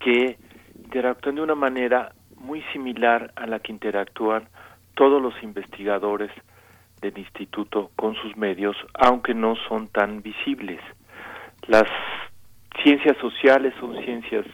que 0.00 0.38
interactúan 0.76 1.36
de 1.36 1.42
una 1.42 1.54
manera 1.54 2.12
muy 2.36 2.62
similar 2.72 3.32
a 3.36 3.46
la 3.46 3.60
que 3.60 3.72
interactúan 3.72 4.48
todos 4.94 5.22
los 5.22 5.34
investigadores 5.42 6.30
del 7.00 7.18
instituto 7.18 7.90
con 7.96 8.14
sus 8.16 8.36
medios, 8.36 8.76
aunque 8.94 9.34
no 9.34 9.56
son 9.68 9.88
tan 9.88 10.22
visibles. 10.22 10.80
Las 11.66 11.84
ciencias 12.82 13.16
sociales 13.18 13.74
son 13.80 13.96
ciencias 14.04 14.46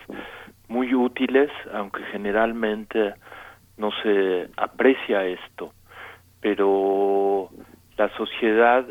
muy 0.69 0.95
útiles, 0.95 1.08
aunque 1.73 2.03
generalmente 2.13 3.15
no 3.77 3.91
se 4.03 4.49
aprecia 4.57 5.25
esto, 5.25 5.73
pero 6.41 7.49
la 7.97 8.09
sociedad 8.17 8.85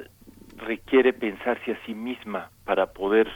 requiere 0.58 1.14
pensarse 1.14 1.72
a 1.72 1.86
sí 1.86 1.94
misma 1.94 2.50
para 2.66 2.88
poder 2.88 3.28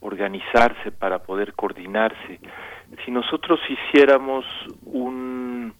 organizarse, 0.00 0.92
para 0.92 1.20
poder 1.20 1.54
coordinarse. 1.54 2.40
Si 3.04 3.10
nosotros 3.10 3.60
hiciéramos 3.68 4.44
un, 4.84 5.74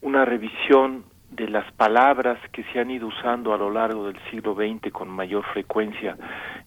una 0.00 0.24
revisión 0.24 1.04
de 1.30 1.48
las 1.48 1.70
palabras 1.72 2.38
que 2.52 2.64
se 2.72 2.80
han 2.80 2.90
ido 2.90 3.08
usando 3.08 3.52
a 3.52 3.58
lo 3.58 3.70
largo 3.70 4.06
del 4.06 4.18
siglo 4.30 4.54
XX 4.54 4.92
con 4.92 5.08
mayor 5.08 5.44
frecuencia 5.52 6.16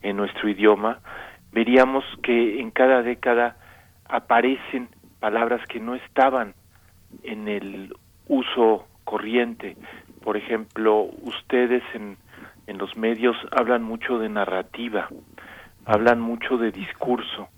en 0.01 0.17
nuestro 0.17 0.49
idioma, 0.49 0.99
veríamos 1.51 2.03
que 2.21 2.59
en 2.59 2.71
cada 2.71 3.01
década 3.01 3.55
aparecen 4.09 4.89
palabras 5.19 5.65
que 5.67 5.79
no 5.79 5.95
estaban 5.95 6.53
en 7.23 7.47
el 7.47 7.95
uso 8.27 8.87
corriente. 9.03 9.77
Por 10.23 10.37
ejemplo, 10.37 11.09
ustedes 11.23 11.83
en, 11.93 12.17
en 12.67 12.77
los 12.77 12.97
medios 12.97 13.37
hablan 13.51 13.83
mucho 13.83 14.19
de 14.19 14.29
narrativa, 14.29 15.07
hablan 15.85 16.19
mucho 16.19 16.57
de 16.57 16.71
discurso. 16.71 17.49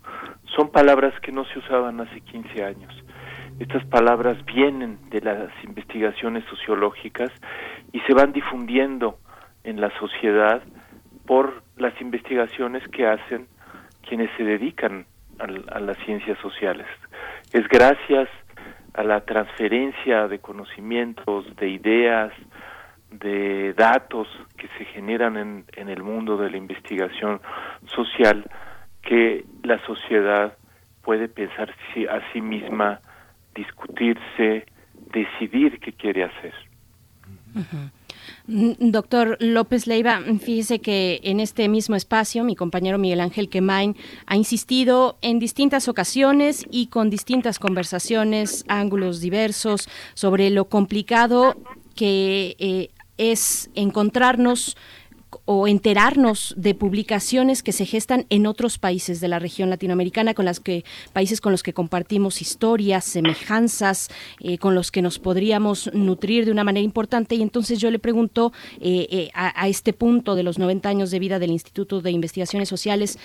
Son 0.56 0.70
palabras 0.70 1.18
que 1.20 1.32
no 1.32 1.44
se 1.46 1.58
usaban 1.58 2.00
hace 2.00 2.20
15 2.20 2.64
años. 2.64 2.94
Estas 3.58 3.84
palabras 3.86 4.42
vienen 4.44 4.98
de 5.10 5.20
las 5.20 5.50
investigaciones 5.64 6.44
sociológicas 6.46 7.30
y 7.92 8.00
se 8.00 8.14
van 8.14 8.32
difundiendo 8.32 9.18
en 9.64 9.80
la 9.80 9.90
sociedad 9.98 10.62
por 11.26 11.62
las 11.76 11.98
investigaciones 12.00 12.86
que 12.88 13.06
hacen 13.06 13.46
quienes 14.02 14.30
se 14.36 14.44
dedican 14.44 15.06
a, 15.42 15.80
las 15.80 15.96
ciencias 16.04 16.38
sociales. 16.38 16.86
Es 17.52 17.66
gracias 17.68 18.28
a 18.94 19.02
la 19.02 19.20
transferencia 19.22 20.28
de 20.28 20.38
conocimientos, 20.38 21.44
de 21.56 21.68
ideas, 21.68 22.32
de 23.10 23.74
datos 23.74 24.28
que 24.56 24.68
se 24.78 24.84
generan 24.86 25.64
en, 25.76 25.88
el 25.88 26.02
mundo 26.02 26.36
de 26.36 26.50
la 26.50 26.56
investigación 26.56 27.40
social 27.86 28.48
que 29.02 29.44
la 29.62 29.84
sociedad 29.86 30.56
puede 31.02 31.28
pensar 31.28 31.70
a 32.08 32.32
sí 32.32 32.40
misma, 32.40 33.00
discutirse, 33.54 34.66
decidir 35.12 35.80
qué 35.80 35.92
quiere 35.92 36.24
hacer. 36.24 36.54
Mm, 37.54 37.86
doctor 38.46 39.36
López 39.40 39.86
Leiva, 39.86 40.20
fíjese 40.40 40.80
que 40.80 41.20
en 41.24 41.40
este 41.40 41.68
mismo 41.68 41.96
espacio 41.96 42.44
mi 42.44 42.56
compañero 42.56 42.98
Miguel 42.98 43.20
Ángel 43.20 43.48
Quemain 43.48 43.96
ha 44.26 44.36
insistido 44.36 45.18
en 45.22 45.38
distintas 45.38 45.88
ocasiones 45.88 46.64
y 46.70 46.86
con 46.86 47.10
distintas 47.10 47.58
conversaciones, 47.58 48.64
ángulos 48.68 49.20
diversos, 49.20 49.88
sobre 50.14 50.50
lo 50.50 50.66
complicado 50.66 51.56
que 51.94 52.56
eh, 52.58 52.88
es 53.18 53.70
encontrarnos 53.74 54.76
o, 55.44 55.66
enterarnos 55.66 56.54
de 56.56 56.74
publicaciones 56.74 57.62
que 57.62 57.72
se 57.72 57.86
gestan 57.86 58.26
en 58.30 58.46
otros 58.46 58.78
países 58.78 59.20
de 59.20 59.28
la 59.28 59.38
región 59.38 59.70
latinoamericana, 59.70 60.34
con 60.34 60.44
las 60.44 60.60
que 60.60 60.84
países 61.12 61.40
con 61.40 61.52
los 61.52 61.62
que 61.62 61.72
compartimos 61.72 62.40
historias, 62.42 63.04
semejanzas, 63.04 64.08
eh, 64.40 64.58
con 64.58 64.74
los 64.74 64.90
que 64.90 65.02
nos 65.02 65.18
podríamos 65.18 65.90
nutrir 65.94 66.44
de 66.44 66.52
una 66.52 66.64
manera 66.64 66.84
importante. 66.84 67.34
Y 67.34 67.42
entonces 67.42 67.78
yo 67.78 67.90
le 67.90 67.98
pregunto 67.98 68.52
eh, 68.80 69.30
a, 69.34 69.68
este 69.68 69.92
punto 69.92 70.34
de 70.34 70.42
los 70.42 70.58
90 70.58 70.88
años 70.88 71.10
de 71.10 71.18
vida 71.18 71.38
del 71.38 71.50
Instituto 71.50 72.00
de 72.00 72.10
Investigaciones 72.10 72.68
Sociales, 72.68 73.18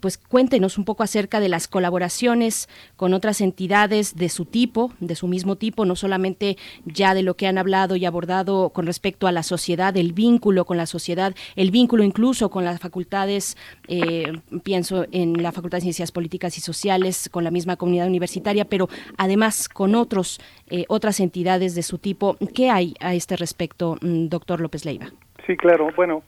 pues 0.00 0.18
cuéntenos 0.18 0.78
un 0.78 0.84
poco 0.84 1.02
acerca 1.02 1.40
de 1.40 1.48
las 1.48 1.68
colaboraciones 1.68 2.68
con 2.96 3.14
otras 3.14 3.40
entidades 3.40 4.16
de 4.16 4.28
su 4.28 4.44
tipo, 4.44 4.92
de 5.00 5.14
su 5.14 5.28
mismo 5.28 5.56
tipo, 5.56 5.84
no 5.84 5.96
solamente 5.96 6.56
ya 6.84 7.14
de 7.14 7.22
lo 7.22 7.34
que 7.34 7.46
han 7.46 7.58
hablado 7.58 7.96
y 7.96 8.04
abordado 8.04 8.70
con 8.70 8.86
respecto 8.86 9.26
a 9.26 9.32
la 9.32 9.42
sociedad, 9.42 9.96
el 9.96 10.12
vínculo 10.12 10.64
con 10.64 10.76
la 10.76 10.86
sociedad, 10.86 11.34
vínculo 11.70 12.02
incluso 12.02 12.50
con 12.50 12.64
las 12.64 12.80
facultades, 12.80 13.56
eh, 13.88 14.32
pienso 14.62 15.06
en 15.12 15.42
la 15.42 15.52
Facultad 15.52 15.78
de 15.78 15.82
Ciencias 15.82 16.12
Políticas 16.12 16.56
y 16.58 16.60
Sociales, 16.60 17.28
con 17.30 17.44
la 17.44 17.50
misma 17.50 17.76
comunidad 17.76 18.06
universitaria, 18.06 18.64
pero 18.64 18.88
además 19.18 19.68
con 19.68 19.94
otros, 19.94 20.40
eh, 20.68 20.84
otras 20.88 21.20
entidades 21.20 21.74
de 21.74 21.82
su 21.82 21.98
tipo. 21.98 22.36
¿Qué 22.54 22.70
hay 22.70 22.94
a 23.00 23.14
este 23.14 23.36
respecto, 23.36 23.96
mm, 24.00 24.28
doctor 24.28 24.60
López 24.60 24.84
Leiva? 24.84 25.06
Sí, 25.46 25.56
claro. 25.56 25.88
Bueno, 25.96 26.22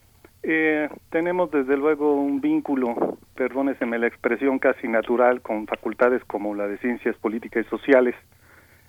eh, 0.46 0.90
tenemos 1.10 1.50
desde 1.50 1.74
luego 1.74 2.14
un 2.14 2.42
vínculo, 2.42 3.16
perdóneseme 3.34 3.98
la 3.98 4.08
expresión 4.08 4.58
casi 4.58 4.88
natural, 4.88 5.40
con 5.40 5.66
facultades 5.66 6.22
como 6.26 6.54
la 6.54 6.68
de 6.68 6.76
Ciencias 6.78 7.16
Políticas 7.16 7.64
y 7.66 7.70
Sociales, 7.70 8.14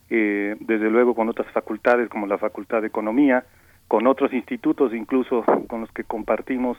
eh, 0.09 0.57
desde 0.59 0.89
luego 0.89 1.15
con 1.15 1.29
otras 1.29 1.49
facultades 1.53 2.09
como 2.09 2.27
la 2.27 2.37
Facultad 2.37 2.81
de 2.81 2.87
Economía, 2.87 3.45
con 3.87 4.07
otros 4.07 4.33
institutos 4.33 4.93
incluso 4.93 5.43
con 5.67 5.81
los 5.81 5.91
que 5.91 6.03
compartimos 6.03 6.77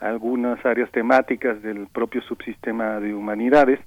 algunas 0.00 0.64
áreas 0.66 0.90
temáticas 0.90 1.62
del 1.62 1.86
propio 1.86 2.22
subsistema 2.22 2.98
de 2.98 3.14
humanidades. 3.14 3.78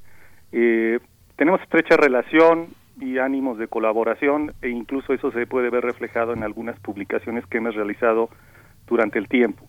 Eh, 0.52 1.00
tenemos 1.35 1.61
estrecha 1.61 1.98
relación 1.98 2.68
y 3.00 3.18
ánimos 3.18 3.58
de 3.58 3.68
colaboración 3.68 4.53
e 4.61 4.69
incluso 4.69 5.14
eso 5.14 5.32
se 5.32 5.45
puede 5.45 5.69
ver 5.69 5.84
reflejado 5.84 6.34
en 6.34 6.44
algunas 6.44 6.80
publicaciones 6.80 7.45
que 7.48 7.58
hemos 7.58 7.76
realizado 7.76 8.30
durante 8.88 9.19
el 9.19 9.27
tiempo. 9.27 9.66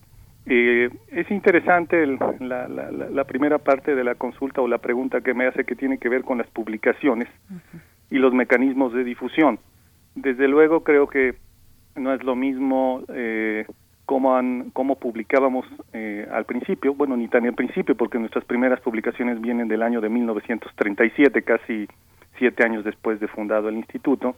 Eh, 0.48 0.90
es 1.08 1.28
interesante 1.32 2.06
la, 2.06 2.68
la, 2.68 3.24
primera 3.24 3.58
parte 3.58 3.96
de 3.96 4.04
la 4.04 4.14
consulta 4.14 4.60
o 4.60 4.68
la 4.68 4.78
pregunta 4.78 5.20
que 5.20 5.34
me 5.34 5.46
hace 5.46 5.64
que 5.64 5.74
tiene 5.74 5.98
que 5.98 6.08
ver 6.08 6.22
con 6.22 6.38
las 6.38 6.46
publicaciones 6.46 7.28
y 8.12 8.18
los 8.18 8.32
mecanismos 8.32 8.92
de 8.92 9.02
difusión. 9.02 9.58
Desde 10.14 10.46
luego 10.46 10.84
creo 10.84 11.08
que 11.08 11.34
no 11.96 12.12
es 12.12 12.22
lo 12.22 12.34
mismo 12.34 13.02
eh, 13.08 13.66
como, 14.06 14.36
han, 14.36 14.70
publicábamos 14.70 15.66
eh, 15.92 16.26
al 16.30 16.44
principio, 16.44 16.94
bueno, 16.94 17.16
ni 17.16 17.28
tan 17.28 17.44
al 17.44 17.54
principio, 17.54 17.96
porque 17.96 18.18
nuestras 18.18 18.44
primeras 18.44 18.80
publicaciones 18.80 19.40
vienen 19.40 19.68
del 19.68 19.82
año 19.82 20.00
de 20.00 20.08
1937, 20.08 21.42
casi 21.42 21.88
siete 22.38 22.64
años 22.64 22.84
después 22.84 23.18
de 23.18 23.28
fundado 23.28 23.68
el 23.68 23.76
instituto, 23.76 24.36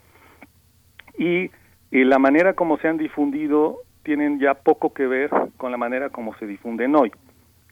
y, 1.19 1.51
la 1.91 2.19
manera 2.19 2.53
como 2.53 2.77
se 2.77 2.87
han 2.87 2.99
difundido 2.99 3.79
tienen 4.03 4.39
ya 4.39 4.53
poco 4.53 4.93
que 4.93 5.07
ver 5.07 5.31
con 5.57 5.71
la 5.71 5.79
manera 5.79 6.11
como 6.11 6.35
se 6.37 6.47
difunden 6.47 6.95
hoy. 6.95 7.11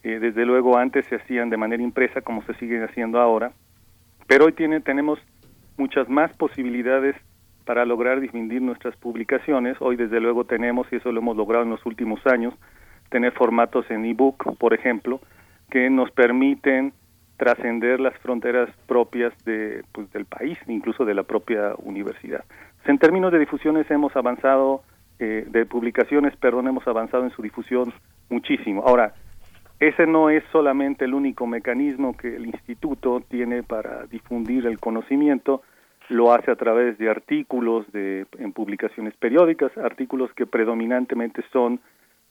Eh, 0.02 0.18
desde 0.18 0.46
luego 0.46 0.78
antes 0.78 1.04
se 1.06 1.16
hacían 1.16 1.50
de 1.50 1.58
manera 1.58 1.82
impresa 1.82 2.22
como 2.22 2.42
se 2.44 2.54
siguen 2.54 2.82
haciendo 2.82 3.20
ahora, 3.20 3.52
pero 4.26 4.46
hoy 4.46 4.52
tiene, 4.52 4.80
tenemos 4.80 5.18
muchas 5.76 6.08
más 6.08 6.34
posibilidades 6.34 7.14
para 7.66 7.84
lograr 7.84 8.20
difundir 8.20 8.62
nuestras 8.62 8.96
publicaciones. 8.96 9.76
Hoy 9.80 9.96
desde 9.96 10.20
luego 10.20 10.44
tenemos, 10.44 10.86
y 10.90 10.96
eso 10.96 11.12
lo 11.12 11.20
hemos 11.20 11.36
logrado 11.36 11.64
en 11.64 11.70
los 11.70 11.84
últimos 11.84 12.24
años, 12.26 12.54
tener 13.10 13.32
formatos 13.32 13.90
en 13.90 14.04
ebook, 14.04 14.56
por 14.56 14.72
ejemplo, 14.72 15.20
que 15.68 15.90
nos 15.90 16.10
permiten 16.12 16.92
trascender 17.36 18.00
las 18.00 18.16
fronteras 18.18 18.70
propias 18.86 19.32
de, 19.44 19.84
pues, 19.92 20.10
del 20.12 20.24
país, 20.24 20.56
incluso 20.68 21.04
de 21.04 21.14
la 21.14 21.24
propia 21.24 21.74
universidad. 21.82 22.44
En 22.86 22.98
términos 22.98 23.32
de 23.32 23.40
difusiones 23.40 23.90
hemos 23.90 24.14
avanzado, 24.16 24.82
eh, 25.18 25.44
de 25.48 25.66
publicaciones, 25.66 26.36
perdón, 26.36 26.68
hemos 26.68 26.86
avanzado 26.86 27.24
en 27.24 27.30
su 27.30 27.42
difusión 27.42 27.92
muchísimo. 28.30 28.84
Ahora, 28.86 29.12
ese 29.80 30.06
no 30.06 30.30
es 30.30 30.44
solamente 30.52 31.04
el 31.04 31.14
único 31.14 31.46
mecanismo 31.46 32.16
que 32.16 32.36
el 32.36 32.46
instituto 32.46 33.20
tiene 33.28 33.64
para 33.64 34.06
difundir 34.06 34.66
el 34.66 34.78
conocimiento, 34.78 35.62
lo 36.08 36.32
hace 36.32 36.50
a 36.50 36.56
través 36.56 36.98
de 36.98 37.10
artículos 37.10 37.90
de, 37.92 38.26
en 38.38 38.52
publicaciones 38.52 39.14
periódicas, 39.16 39.76
artículos 39.76 40.32
que 40.34 40.46
predominantemente 40.46 41.42
son 41.52 41.80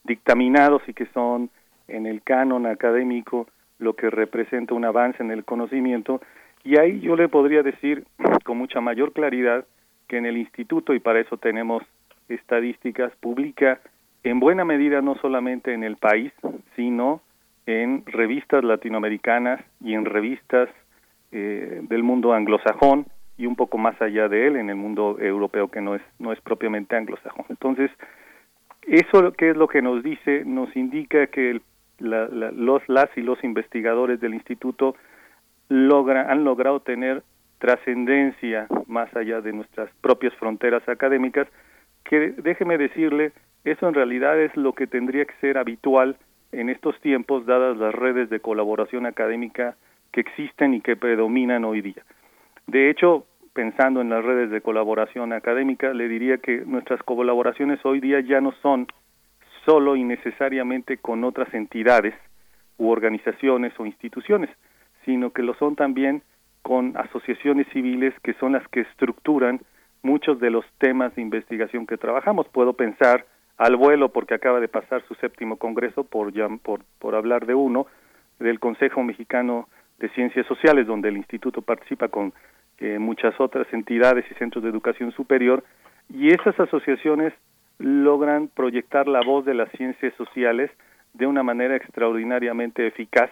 dictaminados 0.04 0.82
y 0.88 0.94
que 0.94 1.06
son 1.06 1.50
en 1.88 2.06
el 2.06 2.22
canon 2.22 2.66
académico 2.66 3.48
lo 3.78 3.94
que 3.94 4.08
representa 4.10 4.74
un 4.74 4.84
avance 4.84 5.22
en 5.22 5.30
el 5.30 5.44
conocimiento. 5.44 6.20
Y 6.64 6.78
ahí 6.78 7.00
yo 7.00 7.16
le 7.16 7.28
podría 7.28 7.62
decir 7.62 8.04
con 8.44 8.58
mucha 8.58 8.80
mayor 8.80 9.12
claridad 9.12 9.64
que 10.08 10.16
en 10.16 10.26
el 10.26 10.36
instituto, 10.36 10.94
y 10.94 11.00
para 11.00 11.20
eso 11.20 11.36
tenemos 11.36 11.82
estadísticas, 12.28 13.12
publica 13.20 13.80
en 14.22 14.40
buena 14.40 14.64
medida 14.64 15.02
no 15.02 15.16
solamente 15.16 15.72
en 15.74 15.84
el 15.84 15.96
país, 15.96 16.32
sino 16.74 17.20
en 17.66 18.04
revistas 18.06 18.64
latinoamericanas 18.64 19.60
y 19.80 19.94
en 19.94 20.04
revistas 20.04 20.68
eh, 21.32 21.80
del 21.82 22.02
mundo 22.02 22.32
anglosajón 22.32 23.06
y 23.38 23.46
un 23.46 23.56
poco 23.56 23.78
más 23.78 24.00
allá 24.00 24.28
de 24.28 24.46
él 24.46 24.56
en 24.56 24.70
el 24.70 24.76
mundo 24.76 25.18
europeo 25.20 25.68
que 25.68 25.80
no 25.80 25.94
es 25.94 26.02
no 26.18 26.32
es 26.32 26.40
propiamente 26.40 26.96
anglosajón. 26.96 27.46
Entonces, 27.48 27.90
eso 28.82 29.32
que 29.32 29.50
es 29.50 29.56
lo 29.56 29.68
que 29.68 29.82
nos 29.82 30.02
dice, 30.02 30.44
nos 30.44 30.74
indica 30.76 31.26
que 31.26 31.60
los 31.98 32.88
las 32.88 33.16
y 33.16 33.22
los 33.22 33.42
investigadores 33.42 34.20
del 34.20 34.34
instituto 34.34 34.96
logra, 35.68 36.30
han 36.30 36.44
logrado 36.44 36.80
tener 36.80 37.22
trascendencia 37.58 38.66
más 38.86 39.14
allá 39.16 39.40
de 39.40 39.52
nuestras 39.52 39.90
propias 40.00 40.34
fronteras 40.34 40.86
académicas, 40.88 41.48
que 42.04 42.34
déjeme 42.36 42.78
decirle, 42.78 43.32
eso 43.64 43.88
en 43.88 43.94
realidad 43.94 44.40
es 44.40 44.54
lo 44.56 44.72
que 44.74 44.86
tendría 44.86 45.24
que 45.24 45.34
ser 45.40 45.58
habitual 45.58 46.16
en 46.52 46.68
estos 46.68 47.00
tiempos, 47.00 47.46
dadas 47.46 47.76
las 47.76 47.94
redes 47.94 48.30
de 48.30 48.40
colaboración 48.40 49.06
académica 49.06 49.76
que 50.12 50.20
existen 50.20 50.74
y 50.74 50.80
que 50.80 50.96
predominan 50.96 51.64
hoy 51.64 51.80
día. 51.80 52.04
De 52.66 52.90
hecho, 52.90 53.26
pensando 53.52 54.00
en 54.00 54.10
las 54.10 54.24
redes 54.24 54.50
de 54.50 54.60
colaboración 54.60 55.32
académica, 55.32 55.94
le 55.94 56.08
diría 56.08 56.38
que 56.38 56.62
nuestras 56.66 57.02
colaboraciones 57.02 57.78
hoy 57.84 58.00
día 58.00 58.20
ya 58.20 58.40
no 58.40 58.52
son 58.60 58.86
solo 59.64 59.96
y 59.96 60.04
necesariamente 60.04 60.98
con 60.98 61.24
otras 61.24 61.52
entidades 61.54 62.14
u 62.76 62.90
organizaciones 62.90 63.72
o 63.78 63.86
instituciones, 63.86 64.50
sino 65.04 65.30
que 65.30 65.42
lo 65.42 65.54
son 65.54 65.76
también 65.76 66.22
con 66.62 66.96
asociaciones 66.96 67.66
civiles 67.72 68.12
que 68.22 68.34
son 68.34 68.52
las 68.52 68.66
que 68.68 68.80
estructuran 68.80 69.60
muchos 70.02 70.40
de 70.40 70.50
los 70.50 70.64
temas 70.78 71.14
de 71.14 71.22
investigación 71.22 71.86
que 71.86 71.96
trabajamos. 71.96 72.48
Puedo 72.48 72.72
pensar 72.72 73.26
al 73.56 73.76
vuelo 73.76 74.10
porque 74.10 74.34
acaba 74.34 74.60
de 74.60 74.68
pasar 74.68 75.02
su 75.06 75.14
séptimo 75.14 75.56
congreso 75.56 76.04
por, 76.04 76.32
por, 76.60 76.80
por 76.98 77.14
hablar 77.14 77.46
de 77.46 77.54
uno 77.54 77.86
del 78.38 78.60
Consejo 78.60 79.02
Mexicano 79.02 79.68
de 79.98 80.08
Ciencias 80.10 80.46
Sociales 80.46 80.86
donde 80.86 81.08
el 81.08 81.16
instituto 81.16 81.62
participa 81.62 82.08
con 82.08 82.34
eh, 82.78 82.98
muchas 82.98 83.38
otras 83.40 83.66
entidades 83.72 84.24
y 84.30 84.34
centros 84.34 84.64
de 84.64 84.70
educación 84.70 85.12
superior 85.12 85.64
y 86.12 86.28
esas 86.28 86.58
asociaciones 86.58 87.32
logran 87.78 88.48
proyectar 88.48 89.06
la 89.08 89.20
voz 89.22 89.44
de 89.44 89.54
las 89.54 89.70
ciencias 89.72 90.14
sociales 90.14 90.70
de 91.14 91.26
una 91.26 91.42
manera 91.42 91.76
extraordinariamente 91.76 92.86
eficaz 92.86 93.30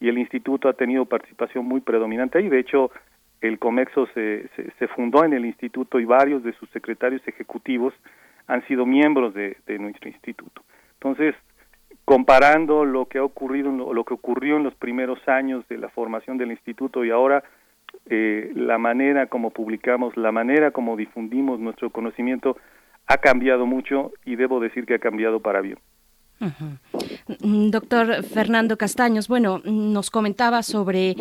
y 0.00 0.08
el 0.08 0.18
instituto 0.18 0.68
ha 0.68 0.74
tenido 0.74 1.04
participación 1.06 1.64
muy 1.64 1.80
predominante 1.80 2.38
ahí 2.38 2.48
de 2.48 2.58
hecho 2.58 2.90
el 3.40 3.58
Comexo 3.58 4.06
se, 4.14 4.48
se, 4.78 4.88
fundó 4.88 5.24
en 5.24 5.32
el 5.32 5.44
instituto 5.44 6.00
y 6.00 6.04
varios 6.04 6.42
de 6.42 6.52
sus 6.54 6.68
secretarios 6.70 7.22
ejecutivos 7.26 7.94
han 8.46 8.66
sido 8.66 8.86
miembros 8.86 9.34
de, 9.34 9.56
nuestro 9.78 10.08
instituto. 10.08 10.62
Entonces, 10.94 11.34
comparando 12.04 12.84
lo 12.84 13.06
que 13.06 13.18
ha 13.18 13.24
ocurrido, 13.24 13.70
lo 13.70 14.04
que 14.04 14.14
ocurrió 14.14 14.56
en 14.56 14.64
los 14.64 14.74
primeros 14.74 15.18
años 15.28 15.66
de 15.68 15.78
la 15.78 15.88
formación 15.88 16.38
del 16.38 16.52
instituto 16.52 17.04
y 17.04 17.10
ahora 17.10 17.42
eh, 18.08 18.52
la 18.54 18.78
manera 18.78 19.26
como 19.26 19.50
publicamos, 19.50 20.16
la 20.16 20.32
manera 20.32 20.70
como 20.70 20.96
difundimos 20.96 21.58
nuestro 21.60 21.90
conocimiento 21.90 22.56
ha 23.06 23.18
cambiado 23.18 23.66
mucho 23.66 24.12
y 24.24 24.36
debo 24.36 24.60
decir 24.60 24.86
que 24.86 24.94
ha 24.94 24.98
cambiado 24.98 25.40
para 25.40 25.60
bien. 25.60 25.78
Doctor 27.70 28.22
Fernando 28.22 28.76
Castaños, 28.76 29.26
bueno, 29.26 29.62
nos 29.64 30.10
comentaba 30.10 30.62
sobre 30.62 31.16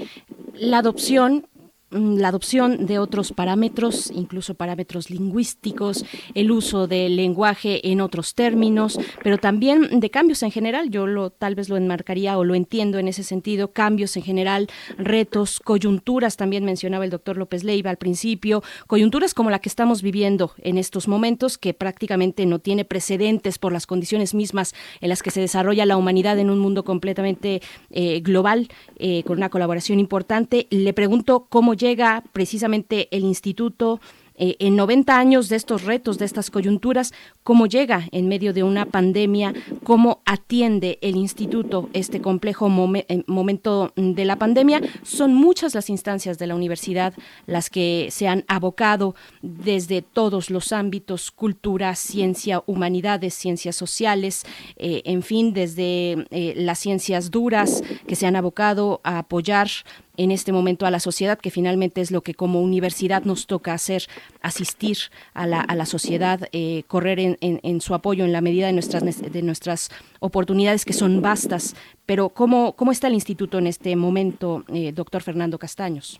la 0.53 0.79
adopción 0.79 1.47
la 1.91 2.29
adopción 2.29 2.85
de 2.87 2.99
otros 2.99 3.31
parámetros, 3.31 4.11
incluso 4.11 4.55
parámetros 4.55 5.09
lingüísticos, 5.09 6.03
el 6.33 6.51
uso 6.51 6.87
del 6.87 7.15
lenguaje 7.15 7.89
en 7.89 8.01
otros 8.01 8.35
términos, 8.35 8.99
pero 9.23 9.37
también 9.37 9.99
de 9.99 10.09
cambios 10.09 10.43
en 10.43 10.51
general. 10.51 10.89
Yo 10.89 11.07
lo 11.07 11.29
tal 11.29 11.55
vez 11.55 11.69
lo 11.69 11.77
enmarcaría 11.77 12.37
o 12.37 12.43
lo 12.43 12.55
entiendo 12.55 12.99
en 12.99 13.07
ese 13.07 13.23
sentido, 13.23 13.71
cambios 13.71 14.17
en 14.17 14.23
general, 14.23 14.67
retos, 14.97 15.59
coyunturas, 15.59 16.37
también 16.37 16.65
mencionaba 16.65 17.05
el 17.05 17.11
doctor 17.11 17.37
López 17.37 17.63
Leiva 17.63 17.91
al 17.91 17.97
principio, 17.97 18.63
coyunturas 18.87 19.33
como 19.33 19.49
la 19.49 19.59
que 19.59 19.69
estamos 19.69 20.01
viviendo 20.01 20.51
en 20.57 20.77
estos 20.77 21.07
momentos, 21.07 21.57
que 21.57 21.73
prácticamente 21.73 22.45
no 22.45 22.59
tiene 22.59 22.83
precedentes 22.83 23.57
por 23.57 23.71
las 23.71 23.87
condiciones 23.87 24.33
mismas 24.33 24.73
en 25.01 25.09
las 25.09 25.23
que 25.23 25.31
se 25.31 25.39
desarrolla 25.39 25.85
la 25.85 25.97
humanidad 25.97 26.39
en 26.39 26.49
un 26.49 26.59
mundo 26.59 26.83
completamente 26.83 27.61
eh, 27.91 28.19
global, 28.21 28.67
eh, 28.97 29.23
con 29.23 29.37
una 29.37 29.49
colaboración 29.49 29.99
importante. 29.99 30.67
Le 30.71 30.93
pregunto 30.93 31.47
cómo 31.49 31.73
llega 31.73 31.84
precisamente 32.31 33.07
el 33.11 33.23
instituto 33.23 33.99
eh, 34.37 34.57
en 34.59 34.75
90 34.75 35.17
años 35.17 35.47
de 35.47 35.55
estos 35.55 35.83
retos, 35.83 36.17
de 36.17 36.25
estas 36.25 36.51
coyunturas, 36.51 37.13
cómo 37.43 37.67
llega 37.67 38.09
en 38.11 38.27
medio 38.27 38.53
de 38.53 38.63
una 38.63 38.85
pandemia, 38.85 39.53
cómo 39.83 40.21
atiende 40.25 40.99
el 41.01 41.15
instituto 41.15 41.89
este 41.93 42.19
complejo 42.19 42.67
eh, 42.95 43.23
momento 43.27 43.93
de 43.95 44.25
la 44.25 44.35
pandemia. 44.35 44.81
Son 45.03 45.33
muchas 45.33 45.73
las 45.73 45.89
instancias 45.89 46.37
de 46.37 46.47
la 46.47 46.55
universidad 46.55 47.13
las 47.45 47.69
que 47.69 48.09
se 48.11 48.27
han 48.27 48.43
abocado 48.49 49.15
desde 49.41 50.01
todos 50.01 50.49
los 50.49 50.73
ámbitos, 50.73 51.31
cultura, 51.31 51.95
ciencia, 51.95 52.61
humanidades, 52.65 53.33
ciencias 53.35 53.77
sociales, 53.77 54.43
eh, 54.75 55.01
en 55.05 55.23
fin, 55.23 55.53
desde 55.53 56.25
las 56.55 56.79
ciencias 56.79 57.31
duras 57.31 57.83
que 58.07 58.15
se 58.15 58.27
han 58.27 58.35
abocado 58.35 58.99
a 59.03 59.19
apoyar 59.19 59.69
en 60.17 60.31
este 60.31 60.51
momento 60.51 60.85
a 60.85 60.91
la 60.91 60.99
sociedad, 60.99 61.37
que 61.37 61.51
finalmente 61.51 62.01
es 62.01 62.11
lo 62.11 62.21
que 62.21 62.33
como 62.33 62.61
universidad 62.61 63.23
nos 63.23 63.47
toca 63.47 63.73
hacer, 63.73 64.03
asistir 64.41 64.97
a 65.33 65.47
la, 65.47 65.61
a 65.61 65.75
la 65.75 65.85
sociedad, 65.85 66.47
eh, 66.51 66.83
correr 66.87 67.19
en, 67.19 67.37
en, 67.41 67.81
su 67.81 67.93
apoyo 67.93 68.25
en 68.25 68.31
la 68.31 68.41
medida 68.41 68.67
de 68.67 68.73
nuestras, 68.73 69.03
de 69.21 69.41
nuestras 69.41 69.89
oportunidades 70.19 70.85
que 70.85 70.93
son 70.93 71.21
vastas. 71.21 71.75
Pero 72.05 72.29
¿cómo, 72.29 72.73
cómo 72.75 72.91
está 72.91 73.07
el 73.07 73.13
instituto 73.13 73.57
en 73.57 73.67
este 73.67 73.95
momento, 73.95 74.63
eh, 74.73 74.91
doctor 74.91 75.21
Fernando 75.21 75.57
Castaños? 75.57 76.19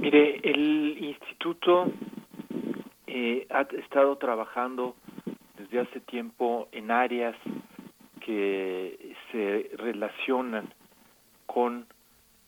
Mire, 0.00 0.40
el 0.42 0.98
instituto 1.00 1.90
eh, 3.06 3.46
ha 3.50 3.62
estado 3.78 4.16
trabajando 4.16 4.96
desde 5.58 5.80
hace 5.80 6.00
tiempo 6.00 6.68
en 6.72 6.90
áreas 6.90 7.36
que 8.20 9.14
se 9.30 9.70
relacionan 9.76 10.72
con 11.46 11.86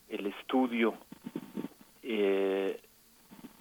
el 0.09 0.26
estudio 0.26 0.94
eh, 2.02 2.81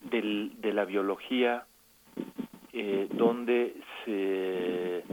del, 0.03 0.53
de 0.61 0.74
la 0.74 0.85
biología, 0.85 1.65
eh, 2.74 3.07
donde 3.11 3.75
se 4.03 5.03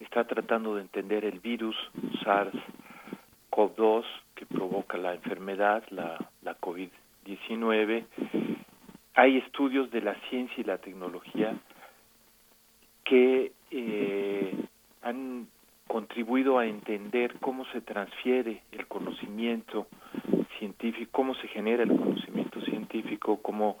está 0.00 0.24
tratando 0.24 0.74
de 0.74 0.82
entender 0.82 1.24
el 1.24 1.40
virus 1.40 1.76
SARS-CoV-2 2.22 4.04
que 4.34 4.46
provoca 4.46 4.98
la 4.98 5.14
enfermedad, 5.14 5.84
la, 5.90 6.30
la 6.42 6.58
COVID-19. 6.60 8.04
Hay 9.14 9.38
estudios 9.38 9.90
de 9.90 10.02
la 10.02 10.14
ciencia 10.28 10.56
y 10.58 10.64
la 10.64 10.78
tecnología 10.78 11.56
que 13.04 13.52
eh, 13.70 14.54
han 15.02 15.46
contribuido 15.86 16.58
a 16.58 16.66
entender 16.66 17.38
cómo 17.40 17.64
se 17.66 17.80
transfiere 17.80 18.62
el 18.72 18.86
conocimiento 18.86 19.86
científico, 20.64 21.10
cómo 21.12 21.34
se 21.34 21.48
genera 21.48 21.82
el 21.82 21.90
conocimiento 21.90 22.60
científico, 22.62 23.38
cómo 23.42 23.76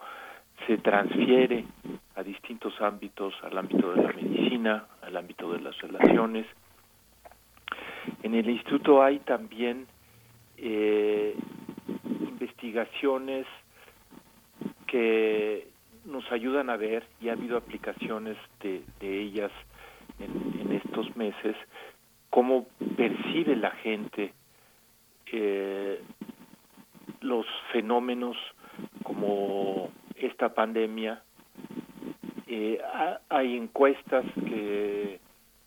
se 0.66 0.76
transfiere 0.78 1.64
a 2.14 2.22
distintos 2.22 2.78
ámbitos, 2.80 3.32
al 3.42 3.56
ámbito 3.56 3.92
de 3.92 4.02
la 4.02 4.12
medicina, 4.12 4.86
al 5.00 5.16
ámbito 5.16 5.50
de 5.52 5.60
las 5.60 5.78
relaciones. 5.80 6.46
En 8.22 8.34
el 8.34 8.48
instituto 8.50 9.02
hay 9.02 9.18
también 9.20 9.86
eh, 10.58 11.34
investigaciones 12.04 13.46
que 14.86 15.68
nos 16.04 16.30
ayudan 16.30 16.68
a 16.68 16.76
ver, 16.76 17.06
y 17.18 17.30
ha 17.30 17.32
habido 17.32 17.56
aplicaciones 17.56 18.36
de, 18.60 18.82
de 19.00 19.22
ellas 19.22 19.50
en, 20.18 20.60
en, 20.60 20.72
estos 20.72 21.16
meses, 21.16 21.56
cómo 22.28 22.66
percibe 22.94 23.56
la 23.56 23.70
gente 23.70 24.34
eh, 25.32 26.00
los 27.24 27.46
fenómenos 27.72 28.36
como 29.02 29.90
esta 30.16 30.54
pandemia. 30.54 31.22
Eh, 32.46 32.78
hay 33.30 33.56
encuestas 33.56 34.24
que 34.46 35.20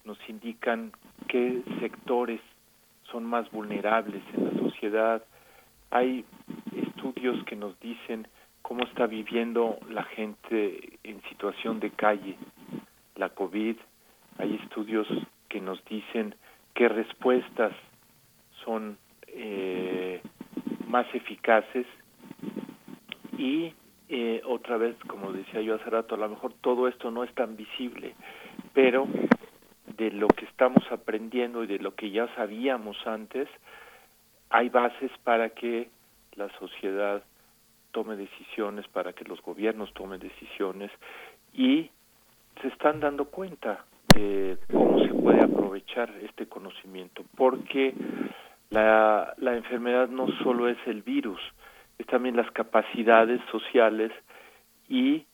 nos 0.05 0.17
indican 0.29 0.91
qué 1.27 1.63
sectores 1.79 2.39
son 3.11 3.25
más 3.25 3.49
vulnerables 3.51 4.21
en 4.35 4.45
la 4.45 4.59
sociedad. 4.59 5.23
Hay 5.89 6.23
estudios 6.75 7.43
que 7.45 7.55
nos 7.55 7.77
dicen 7.79 8.27
cómo 8.61 8.83
está 8.83 9.07
viviendo 9.07 9.79
la 9.89 10.03
gente 10.03 10.99
en 11.03 11.21
situación 11.23 11.79
de 11.79 11.89
calle 11.91 12.37
la 13.15 13.29
COVID. 13.29 13.77
Hay 14.37 14.55
estudios 14.63 15.07
que 15.49 15.59
nos 15.59 15.83
dicen 15.85 16.35
qué 16.75 16.87
respuestas 16.87 17.73
son 18.63 18.97
eh, 19.27 20.21
más 20.87 21.05
eficaces 21.13 21.85
y 23.37 23.73
eh, 24.09 24.41
otra 24.45 24.77
vez, 24.77 24.95
como 25.07 25.33
decía 25.33 25.61
yo 25.61 25.75
hace 25.75 25.89
rato, 25.89 26.15
a 26.15 26.17
lo 26.17 26.29
mejor 26.29 26.53
todo 26.61 26.87
esto 26.87 27.11
no 27.11 27.23
es 27.23 27.33
tan 27.33 27.55
visible, 27.55 28.15
pero 28.73 29.07
de 29.97 30.11
lo 30.11 30.27
que 30.27 30.45
estamos 30.45 30.83
aprendiendo 30.91 31.63
y 31.63 31.67
de 31.67 31.79
lo 31.79 31.95
que 31.95 32.09
ya 32.11 32.33
sabíamos 32.35 32.97
antes, 33.05 33.49
hay 34.49 34.69
bases 34.69 35.11
para 35.23 35.49
que 35.49 35.89
la 36.35 36.49
sociedad 36.57 37.23
tome 37.91 38.15
decisiones, 38.15 38.87
para 38.87 39.13
que 39.13 39.25
los 39.25 39.41
gobiernos 39.41 39.93
tomen 39.93 40.19
decisiones 40.19 40.91
y 41.53 41.89
se 42.61 42.67
están 42.69 42.99
dando 42.99 43.25
cuenta 43.25 43.85
de 44.15 44.57
cómo 44.71 45.03
se 45.03 45.13
puede 45.13 45.43
aprovechar 45.43 46.09
este 46.21 46.47
conocimiento, 46.47 47.23
porque 47.35 47.93
la, 48.69 49.33
la 49.37 49.55
enfermedad 49.55 50.09
no 50.09 50.27
solo 50.43 50.67
es 50.67 50.77
el 50.85 51.01
virus, 51.01 51.39
es 51.97 52.05
también 52.07 52.35
las 52.35 52.49
capacidades 52.51 53.41
sociales 53.51 54.11
y 54.87 55.25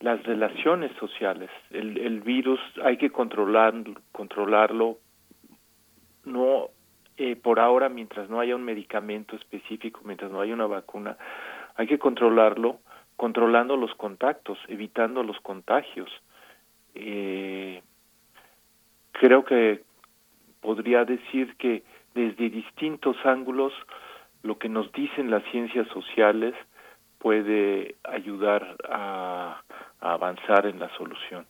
las 0.00 0.22
relaciones 0.24 0.90
sociales. 0.98 1.50
El, 1.70 1.98
el 1.98 2.20
virus 2.20 2.60
hay 2.82 2.96
que 2.96 3.10
controlar, 3.10 3.74
controlarlo, 4.12 4.98
no 6.24 6.68
eh, 7.16 7.36
por 7.36 7.60
ahora 7.60 7.88
mientras 7.88 8.30
no 8.30 8.40
haya 8.40 8.56
un 8.56 8.64
medicamento 8.64 9.36
específico, 9.36 10.00
mientras 10.04 10.30
no 10.30 10.40
haya 10.40 10.54
una 10.54 10.66
vacuna, 10.66 11.18
hay 11.76 11.86
que 11.86 11.98
controlarlo 11.98 12.80
controlando 13.16 13.76
los 13.76 13.94
contactos, 13.96 14.58
evitando 14.68 15.22
los 15.22 15.38
contagios. 15.40 16.10
Eh, 16.94 17.82
creo 19.12 19.44
que 19.44 19.82
podría 20.62 21.04
decir 21.04 21.54
que 21.56 21.82
desde 22.14 22.50
distintos 22.50 23.16
ángulos 23.24 23.72
lo 24.42 24.58
que 24.58 24.68
nos 24.68 24.90
dicen 24.92 25.30
las 25.30 25.42
ciencias 25.50 25.86
sociales 25.88 26.54
puede 27.18 27.96
ayudar 28.04 28.76
a, 28.88 29.62
avanzar 30.00 30.66
en 30.66 30.78
la 30.78 30.88
solución. 30.96 31.46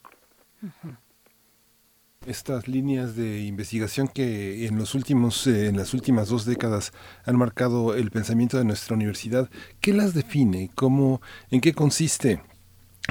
Estas 2.26 2.66
líneas 2.66 3.14
de 3.16 3.46
investigación 3.46 4.08
que 4.08 4.66
en 4.66 4.76
los 4.76 4.94
últimos, 4.94 5.46
eh, 5.46 5.68
en 5.68 5.76
las 5.76 5.94
últimas 5.94 6.28
dos 6.28 6.44
décadas 6.44 6.92
han 7.24 7.38
marcado 7.38 7.94
el 7.94 8.10
pensamiento 8.10 8.58
de 8.58 8.64
nuestra 8.64 8.96
universidad, 8.96 9.48
¿qué 9.80 9.92
las 9.92 10.12
define? 10.12 10.70
¿Cómo, 10.74 11.22
en 11.50 11.60
qué 11.60 11.72
consiste? 11.72 12.42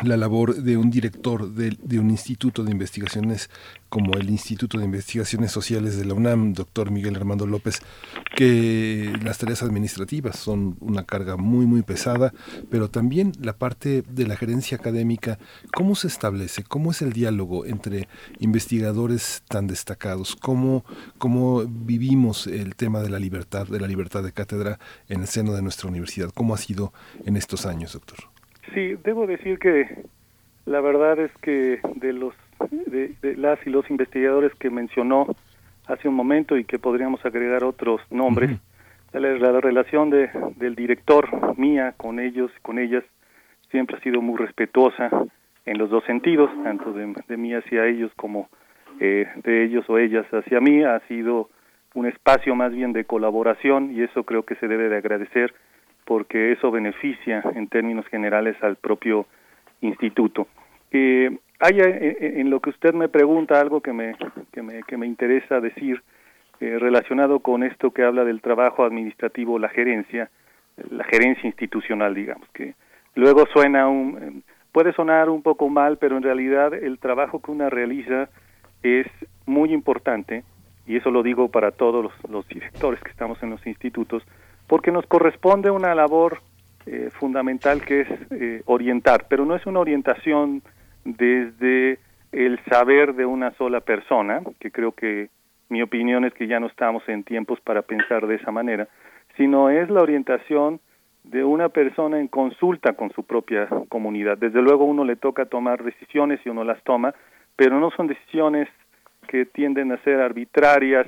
La 0.03 0.17
labor 0.17 0.55
de 0.55 0.77
un 0.77 0.89
director 0.89 1.51
de, 1.51 1.99
un 1.99 2.09
instituto 2.09 2.63
de 2.63 2.71
investigaciones 2.71 3.49
como 3.89 4.13
el 4.13 4.29
Instituto 4.29 4.77
de 4.77 4.85
Investigaciones 4.85 5.51
Sociales 5.51 5.97
de 5.97 6.05
la 6.05 6.13
UNAM, 6.13 6.53
doctor 6.53 6.91
Miguel 6.91 7.15
Armando 7.15 7.47
López, 7.47 7.81
que 8.35 9.11
las 9.23 9.39
tareas 9.39 9.63
administrativas 9.63 10.37
son 10.37 10.77
una 10.79 11.03
carga 11.05 11.37
muy, 11.37 11.65
muy 11.65 11.81
pesada, 11.81 12.33
pero 12.69 12.89
también 12.89 13.33
la 13.41 13.57
parte 13.57 14.03
de 14.07 14.27
la 14.27 14.37
gerencia 14.37 14.77
académica, 14.77 15.39
¿cómo 15.73 15.95
se 15.95 16.07
establece? 16.07 16.63
¿Cómo 16.63 16.91
es 16.91 17.01
el 17.01 17.13
diálogo 17.13 17.65
entre 17.65 18.07
investigadores 18.39 19.43
tan 19.47 19.67
destacados? 19.67 20.35
¿Cómo, 20.35 20.85
cómo 21.17 21.65
vivimos 21.65 22.45
el 22.47 22.75
tema 22.75 23.01
de 23.01 23.09
la 23.09 23.19
libertad, 23.19 23.67
de 23.67 23.79
la 23.79 23.87
libertad 23.87 24.23
de 24.23 24.31
cátedra 24.31 24.79
en 25.07 25.21
el 25.21 25.27
seno 25.27 25.53
de 25.53 25.63
nuestra 25.63 25.89
universidad? 25.89 26.29
¿Cómo 26.33 26.53
ha 26.53 26.57
sido 26.57 26.93
en 27.25 27.35
estos 27.35 27.65
años, 27.65 27.93
doctor? 27.93 28.19
Sí, 28.73 28.95
debo 29.03 29.27
decir 29.27 29.59
que 29.59 30.03
la 30.65 30.81
verdad 30.81 31.19
es 31.19 31.31
que 31.41 31.79
de 31.95 32.13
los 32.13 32.33
de, 32.69 33.13
de, 33.21 33.35
las 33.37 33.65
y 33.65 33.69
los 33.69 33.89
investigadores 33.89 34.53
que 34.55 34.69
mencionó 34.69 35.27
hace 35.87 36.07
un 36.07 36.15
momento 36.15 36.57
y 36.57 36.65
que 36.65 36.77
podríamos 36.77 37.25
agregar 37.25 37.63
otros 37.63 38.01
nombres, 38.11 38.51
uh 38.51 39.17
-huh. 39.17 39.37
la, 39.39 39.59
relación 39.59 40.09
de, 40.09 40.29
del 40.57 40.75
director 40.75 41.57
mía 41.57 41.93
con 41.97 42.19
ellos, 42.19 42.51
con 42.61 42.77
ellas, 42.77 43.03
siempre 43.71 43.97
ha 43.97 44.01
sido 44.01 44.21
muy 44.21 44.37
respetuosa 44.37 45.09
en 45.65 45.77
los 45.77 45.89
dos 45.89 46.03
sentidos, 46.05 46.51
tanto 46.63 46.93
de, 46.93 47.13
de 47.27 47.37
mí 47.37 47.53
hacia 47.53 47.87
ellos 47.87 48.11
como 48.15 48.49
eh, 48.99 49.27
de 49.43 49.63
ellos 49.63 49.89
o 49.89 49.97
ellas 49.97 50.25
hacia 50.31 50.59
mí. 50.59 50.83
Ha 50.83 50.99
sido 51.07 51.49
un 51.93 52.05
espacio 52.05 52.55
más 52.55 52.71
bien 52.71 52.93
de 52.93 53.05
colaboración 53.05 53.91
y 53.91 54.03
eso 54.03 54.23
creo 54.23 54.43
que 54.43 54.55
se 54.55 54.67
debe 54.67 54.89
de 54.89 54.97
agradecer 54.97 55.53
porque 56.09 56.53
eso 56.53 56.71
beneficia 56.71 57.43
en 57.53 57.67
términos 57.67 58.03
generales 58.07 58.55
al 58.63 58.77
propio 58.77 59.27
instituto. 59.79 60.47
Eh, 60.91 61.37
hay 61.59 61.79
en 61.79 62.49
lo 62.49 62.61
que 62.61 62.71
usted 62.71 62.95
me 62.95 63.09
pregunta 63.09 63.61
algo 63.61 63.81
que 63.81 63.93
me, 63.93 64.15
que 64.51 64.63
me, 64.63 64.81
que 64.81 64.97
me 64.97 65.05
interesa 65.05 65.61
decir 65.61 66.01
eh, 66.61 66.79
relacionado 66.79 67.41
con 67.41 67.61
esto 67.61 67.91
que 67.91 68.03
habla 68.03 68.23
del 68.23 68.41
trabajo 68.41 68.85
administrativo, 68.85 69.59
la 69.59 69.69
gerencia, 69.69 70.31
la 70.89 71.03
gerencia 71.03 71.45
institucional, 71.45 72.15
digamos, 72.15 72.49
que 72.55 72.73
luego 73.13 73.45
suena 73.53 73.87
un, 73.87 74.43
puede 74.71 74.93
sonar 74.93 75.29
un 75.29 75.43
poco 75.43 75.69
mal, 75.69 75.97
pero 75.97 76.17
en 76.17 76.23
realidad 76.23 76.73
el 76.73 76.97
trabajo 76.97 77.39
que 77.39 77.51
una 77.51 77.69
realiza 77.69 78.29
es 78.81 79.05
muy 79.45 79.73
importante, 79.73 80.43
y 80.87 80.95
eso 80.95 81.11
lo 81.11 81.21
digo 81.21 81.49
para 81.49 81.69
todos 81.69 82.11
los 82.27 82.47
directores 82.47 82.99
que 82.99 83.11
estamos 83.11 83.43
en 83.43 83.51
los 83.51 83.67
institutos, 83.67 84.23
porque 84.69 84.91
nos 84.91 85.05
corresponde 85.07 85.71
una 85.71 85.95
labor 85.95 86.41
eh, 86.85 87.09
fundamental 87.19 87.83
que 87.83 88.01
es 88.01 88.07
eh, 88.29 88.61
orientar, 88.65 89.25
pero 89.27 89.43
no 89.43 89.55
es 89.55 89.65
una 89.65 89.79
orientación 89.79 90.61
desde 91.03 91.97
el 92.31 92.59
saber 92.69 93.15
de 93.15 93.25
una 93.25 93.51
sola 93.55 93.81
persona, 93.81 94.41
que 94.59 94.69
creo 94.69 94.91
que 94.91 95.29
mi 95.69 95.81
opinión 95.81 96.23
es 96.23 96.33
que 96.35 96.45
ya 96.45 96.59
no 96.59 96.67
estamos 96.67 97.01
en 97.09 97.23
tiempos 97.23 97.59
para 97.61 97.81
pensar 97.81 98.27
de 98.27 98.35
esa 98.35 98.51
manera, 98.51 98.87
sino 99.35 99.71
es 99.71 99.89
la 99.89 100.03
orientación 100.03 100.79
de 101.23 101.43
una 101.43 101.69
persona 101.69 102.19
en 102.19 102.27
consulta 102.27 102.93
con 102.93 103.11
su 103.11 103.23
propia 103.23 103.67
comunidad. 103.89 104.37
Desde 104.37 104.61
luego 104.61 104.85
uno 104.85 105.03
le 105.03 105.15
toca 105.15 105.45
tomar 105.45 105.83
decisiones 105.83 106.39
y 106.45 106.49
uno 106.49 106.63
las 106.63 106.81
toma, 106.83 107.15
pero 107.55 107.79
no 107.79 107.89
son 107.91 108.05
decisiones 108.05 108.69
que 109.27 109.45
tienden 109.45 109.91
a 109.91 109.97
ser 110.03 110.21
arbitrarias 110.21 111.07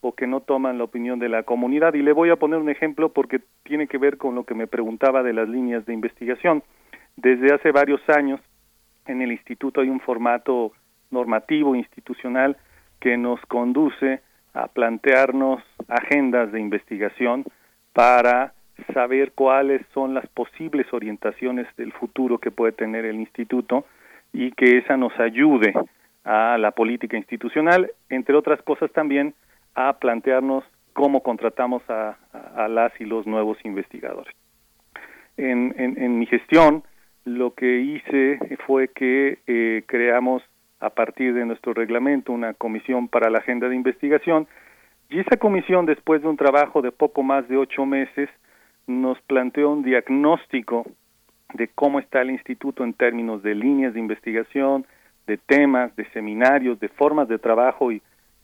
o 0.00 0.14
que 0.14 0.26
no 0.26 0.40
toman 0.40 0.78
la 0.78 0.84
opinión 0.84 1.18
de 1.18 1.28
la 1.28 1.42
comunidad. 1.42 1.94
Y 1.94 2.02
le 2.02 2.12
voy 2.12 2.30
a 2.30 2.36
poner 2.36 2.58
un 2.58 2.70
ejemplo 2.70 3.12
porque 3.12 3.40
tiene 3.62 3.86
que 3.86 3.98
ver 3.98 4.16
con 4.16 4.34
lo 4.34 4.44
que 4.44 4.54
me 4.54 4.66
preguntaba 4.66 5.22
de 5.22 5.32
las 5.32 5.48
líneas 5.48 5.84
de 5.86 5.94
investigación. 5.94 6.62
Desde 7.16 7.52
hace 7.52 7.70
varios 7.70 8.00
años 8.08 8.40
en 9.06 9.22
el 9.22 9.32
instituto 9.32 9.80
hay 9.80 9.88
un 9.88 10.00
formato 10.00 10.72
normativo 11.10 11.74
institucional 11.74 12.56
que 13.00 13.16
nos 13.16 13.40
conduce 13.46 14.20
a 14.54 14.68
plantearnos 14.68 15.62
agendas 15.88 16.52
de 16.52 16.60
investigación 16.60 17.44
para 17.92 18.54
saber 18.94 19.32
cuáles 19.32 19.82
son 19.92 20.14
las 20.14 20.26
posibles 20.28 20.86
orientaciones 20.92 21.66
del 21.76 21.92
futuro 21.92 22.38
que 22.38 22.50
puede 22.50 22.72
tener 22.72 23.04
el 23.04 23.16
instituto 23.16 23.84
y 24.32 24.52
que 24.52 24.78
esa 24.78 24.96
nos 24.96 25.18
ayude 25.18 25.74
a 26.24 26.56
la 26.58 26.70
política 26.72 27.16
institucional, 27.16 27.90
entre 28.08 28.36
otras 28.36 28.62
cosas 28.62 28.90
también 28.92 29.34
a 29.88 29.98
plantearnos 29.98 30.64
cómo 30.92 31.22
contratamos 31.22 31.82
a, 31.88 32.16
las 32.68 32.92
y 33.00 33.04
los 33.04 33.26
nuevos 33.26 33.58
investigadores. 33.64 34.34
En, 35.36 35.74
en, 35.78 36.18
mi 36.18 36.26
gestión, 36.26 36.82
lo 37.24 37.54
que 37.54 37.80
hice 37.80 38.38
fue 38.66 38.88
que 38.88 39.38
eh, 39.46 39.82
creamos 39.86 40.42
a 40.80 40.90
partir 40.90 41.32
de 41.34 41.46
nuestro 41.46 41.72
reglamento 41.72 42.32
una 42.32 42.52
comisión 42.54 43.08
para 43.08 43.30
la 43.30 43.38
agenda 43.38 43.68
de 43.68 43.76
investigación 43.76 44.46
y 45.10 45.18
esa 45.18 45.36
comisión, 45.38 45.86
después 45.86 46.22
de 46.22 46.28
un 46.28 46.36
trabajo 46.36 46.82
de 46.82 46.92
poco 46.92 47.24
más 47.24 47.48
de 47.48 47.56
ocho 47.56 47.84
meses, 47.84 48.28
nos 48.86 49.20
planteó 49.22 49.70
un 49.70 49.82
diagnóstico 49.82 50.86
de 51.54 51.66
cómo 51.68 51.98
está 51.98 52.22
el 52.22 52.30
instituto 52.30 52.84
en 52.84 52.94
términos 52.94 53.42
de 53.42 53.56
líneas 53.56 53.92
de 53.92 54.00
investigación, 54.00 54.86
de 55.26 55.36
temas, 55.36 55.94
de 55.96 56.08
seminarios, 56.10 56.78
de 56.78 56.88
formas 56.88 57.26
de 57.28 57.38
trabajo 57.38 57.90
y, 57.90 58.00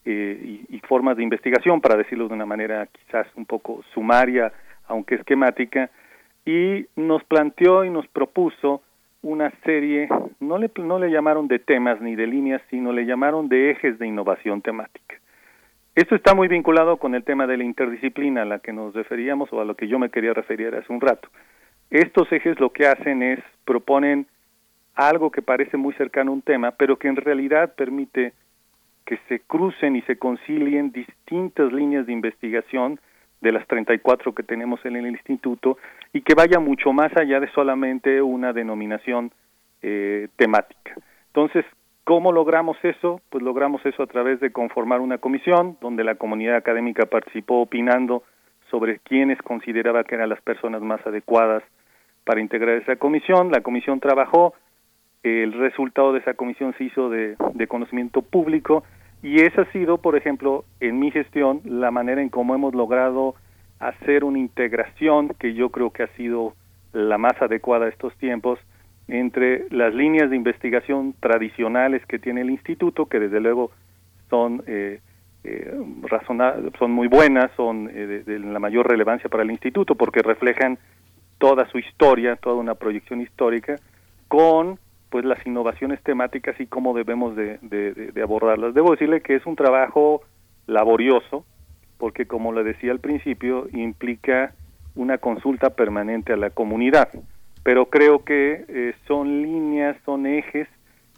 eh, 0.07 0.65
y, 0.69 0.79
formas 0.87 1.17
de 1.17 1.25
investigación, 1.25 1.81
para 1.81 1.97
decirlo 1.97 2.29
de 2.29 2.35
una 2.35 2.47
manera 2.47 2.87
quizás 2.87 3.27
un 3.35 3.45
poco 3.45 3.83
sumaria, 3.93 4.53
aunque 4.87 5.17
esquemática, 5.17 5.91
y 6.45 6.87
nos 6.95 7.25
planteó 7.25 7.85
y 7.85 7.91
nos 7.91 8.07
propuso 8.07 8.83
una 9.23 9.51
serie, 9.65 10.09
no 10.39 10.59
le, 10.59 10.71
no 10.77 11.01
le 11.01 11.11
llamaron 11.11 11.49
de 11.49 11.59
temas 11.59 12.01
ni 12.01 12.15
de 12.15 12.29
líneas, 12.29 12.63
sino 12.71 12.93
le 12.93 13.05
llamaron 13.05 13.49
de 13.49 13.73
ejes 13.73 13.99
de 13.99 14.07
innovación 14.07 14.63
temática. 14.63 15.17
Esto 15.97 16.15
está 16.15 16.35
muy 16.35 16.47
vinculado 16.47 16.99
con 16.99 17.17
el 17.17 17.25
tema 17.25 17.49
de 17.49 17.57
la 17.57 17.65
interdisciplina 17.65 18.43
a 18.43 18.45
la 18.45 18.61
que 18.61 18.73
nos 18.73 18.95
referíamos 18.95 19.53
o 19.53 19.61
a 19.61 19.65
lo 19.65 19.75
que 19.75 19.89
yo 19.89 19.99
me 19.99 20.11
quería 20.11 20.35
referir 20.35 20.73
hace 20.75 20.93
un 20.93 21.01
rato. 21.01 21.29
Estos 21.91 22.31
ejes 22.31 22.61
lo 22.61 22.71
que 22.71 22.87
hacen 22.87 23.23
es 23.23 23.41
proponen 23.65 24.27
algo 24.95 25.31
que 25.31 25.43
parece 25.43 25.77
muy 25.77 25.95
cercano 25.95 26.31
a 26.31 26.35
un 26.35 26.43
tema, 26.43 26.73
pero 26.73 26.97
que 26.97 27.09
en 27.09 27.17
realidad 27.17 27.75
permite 27.75 28.35
que 29.07 29.19
se 29.29 29.41
crucen 29.41 29.97
y 29.97 30.03
se 30.03 30.19
concilien 30.19 30.93
distintas 30.93 31.73
líneas 31.73 32.07
de 32.07 32.13
investigación 32.13 33.01
de 33.41 33.53
las 33.53 33.67
34 33.67 34.35
que 34.35 34.43
tenemos 34.43 34.85
en 34.85 34.97
el 34.97 35.07
instituto 35.07 35.79
y 36.13 36.23
que 36.23 36.35
vaya 36.35 36.59
mucho 36.59 36.93
más 36.93 37.17
allá 37.17 37.41
de 37.41 37.51
solamente 37.53 38.21
una 38.21 38.53
denominación 38.53 39.31
eh, 39.83 40.29
temática. 40.37 40.95
Entonces, 41.29 41.65
¿cómo 42.05 42.33
logramos 42.33 42.77
eso? 42.83 43.21
Pues 43.31 43.45
logramos 43.45 43.85
eso 43.87 44.03
a 44.03 44.07
través 44.07 44.41
de 44.41 44.51
conformar 44.51 45.01
una 45.01 45.19
comisión 45.19 45.79
donde 45.81 46.03
la 46.03 46.17
comunidad 46.17 46.57
académica 46.57 47.07
participó 47.07 47.61
opinando 47.61 48.25
sobre 48.71 48.99
quiénes 49.01 49.39
consideraba 49.43 50.05
que 50.05 50.17
eran 50.17 50.29
las 50.29 50.41
personas 50.41 50.83
más 50.83 51.07
adecuadas 51.07 51.63
para 52.25 52.41
integrar 52.41 52.77
esa 52.77 52.97
comisión. 52.97 53.53
La 53.53 53.61
comisión 53.61 54.01
trabajó, 54.01 54.55
el 55.23 55.53
resultado 55.53 56.13
de 56.13 56.21
esa 56.21 56.35
comisión 56.35 56.75
se 56.77 56.85
hizo 56.85 57.09
de, 57.11 57.37
conocimiento 57.69 58.23
público 58.23 58.85
y 59.27 59.41
esa 59.41 59.63
ha 59.63 59.73
sido, 59.73 59.99
por 59.99 60.15
ejemplo, 60.15 60.65
en 60.79 61.01
mi 61.01 61.11
gestión, 61.11 61.61
la 61.65 61.91
manera 61.91 62.23
en 62.23 62.29
cómo 62.29 62.55
hemos 62.55 62.77
logrado 62.77 63.35
hacer 63.81 64.23
una 64.23 64.39
integración 64.39 65.31
que 65.41 65.53
yo 65.53 65.71
creo 65.71 65.91
que 65.91 66.05
ha 66.05 66.09
sido 66.15 66.55
la 66.93 67.19
más 67.19 67.33
adecuada 67.43 67.87
a 67.87 67.89
estos 67.89 68.17
tiempos 68.19 68.61
entre 69.09 69.67
las 69.71 69.93
líneas 69.93 70.31
de 70.31 70.37
investigación 70.37 71.13
tradicionales 71.19 72.07
que 72.07 72.21
tiene 72.21 72.43
el 72.43 72.51
instituto, 72.51 73.07
que 73.07 73.19
desde 73.19 73.41
luego 73.41 73.73
son 74.31 74.63
eh, 74.69 75.01
eh 75.43 75.75
son 76.79 76.93
muy 76.93 77.09
buenas, 77.09 77.51
son 77.57 77.91
eh, 77.93 78.23
de, 78.25 78.39
la 78.39 78.61
mayor 78.61 78.89
relevancia 78.89 79.29
para 79.29 79.43
el 79.43 79.51
instituto 79.51 79.97
porque 79.97 80.23
reflejan 80.23 80.79
toda 81.39 81.69
su 81.71 81.79
historia, 81.79 82.37
toda 82.37 82.55
una 82.55 82.77
proyección 82.77 83.21
histórica, 83.21 83.75
con 84.29 84.79
pues 85.11 85.25
las 85.25 85.45
innovaciones 85.47 86.03
temáticas 86.03 86.59
y 86.61 86.67
cómo 86.67 86.95
debemos 86.95 87.37
de, 87.37 88.13
abordarlas. 88.23 88.75
Debo 88.75 88.93
decirle 88.93 89.21
que 89.21 89.37
es 89.37 89.47
un 89.47 89.57
trabajo 89.57 90.23
laborioso, 90.67 91.45
porque 91.99 92.27
como 92.27 92.53
le 92.53 92.65
decía 92.65 92.93
al 92.93 93.01
principio, 93.01 93.69
implica 93.73 94.55
una 94.95 95.19
consulta 95.19 95.71
permanente 95.71 96.33
a 96.33 96.37
la 96.37 96.51
comunidad, 96.51 97.09
pero 97.63 97.87
creo 97.87 98.25
que 98.25 98.65
eh, 98.69 98.95
son 99.07 99.43
líneas, 99.43 99.97
son 100.05 100.27
ejes 100.27 100.69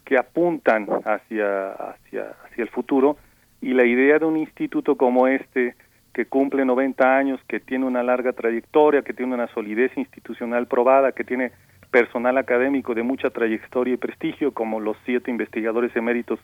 que 0.05 0.17
apuntan 0.17 0.87
hacia, 1.05 1.73
hacia, 1.73 2.35
hacia 2.45 2.63
el 2.63 2.69
futuro 2.71 3.17
y 3.61 3.75
la 3.75 3.85
idea 3.85 4.19
de 4.19 4.25
un 4.25 4.37
instituto 4.37 4.97
como 4.97 5.27
este, 5.27 5.75
que 6.13 6.27
cumple 6.27 6.65
90 6.65 7.17
años, 7.17 7.41
que 7.47 7.61
tiene 7.61 7.85
una 7.85 8.03
larga 8.03 8.33
trayectoria, 8.33 9.03
que 9.03 9.13
tiene 9.13 9.35
una 9.35 9.49
solidez 9.49 9.97
institucional 9.97 10.67
probada, 10.67 11.13
que 11.13 11.25
tiene 11.25 11.53
personal 11.91 12.39
académico 12.39 12.95
de 12.95 13.03
mucha 13.03 13.31
trayectoria 13.31 13.95
y 13.95 13.97
prestigio, 13.97 14.53
como 14.53 14.81
los 14.81 14.97
siete 15.05 15.31
investigadores 15.31 15.95
eméritos 15.97 16.39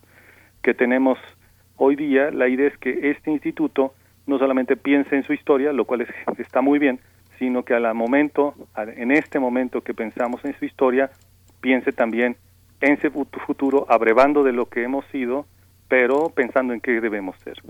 que 0.63 0.75
tenemos 0.75 1.19
hoy 1.77 1.97
día, 1.97 2.31
la 2.31 2.49
idea 2.49 2.69
es 2.69 2.79
que 2.79 3.11
este 3.11 3.31
instituto 3.31 3.95
no 4.27 4.39
solamente 4.39 4.77
piense 4.77 5.17
en 5.17 5.25
su 5.25 5.33
historia, 5.33 5.73
lo 5.73 5.85
cual 5.85 6.07
está 6.39 6.63
muy 6.63 6.79
bien, 6.79 7.01
sino 7.39 7.65
que 7.65 7.75
al 7.75 7.93
momento, 7.95 8.55
en 8.77 9.11
este 9.11 9.39
momento 9.39 9.83
que 9.83 9.93
pensamos 9.93 10.45
en 10.45 10.59
su 10.59 10.65
historia, 10.65 11.11
piense 11.61 11.93
también 11.93 12.37
en 12.81 13.01
su 13.01 13.11
futuro, 13.47 13.87
abrevando 13.89 14.43
de 14.43 14.53
lo 14.53 14.67
que 14.67 14.83
hemos 14.83 15.05
sido, 15.07 15.47
pero 15.95 16.29
pensando 16.29 16.73
en 16.75 16.81
qué 16.81 17.01
debemos 17.01 17.37
ser. 17.45 17.63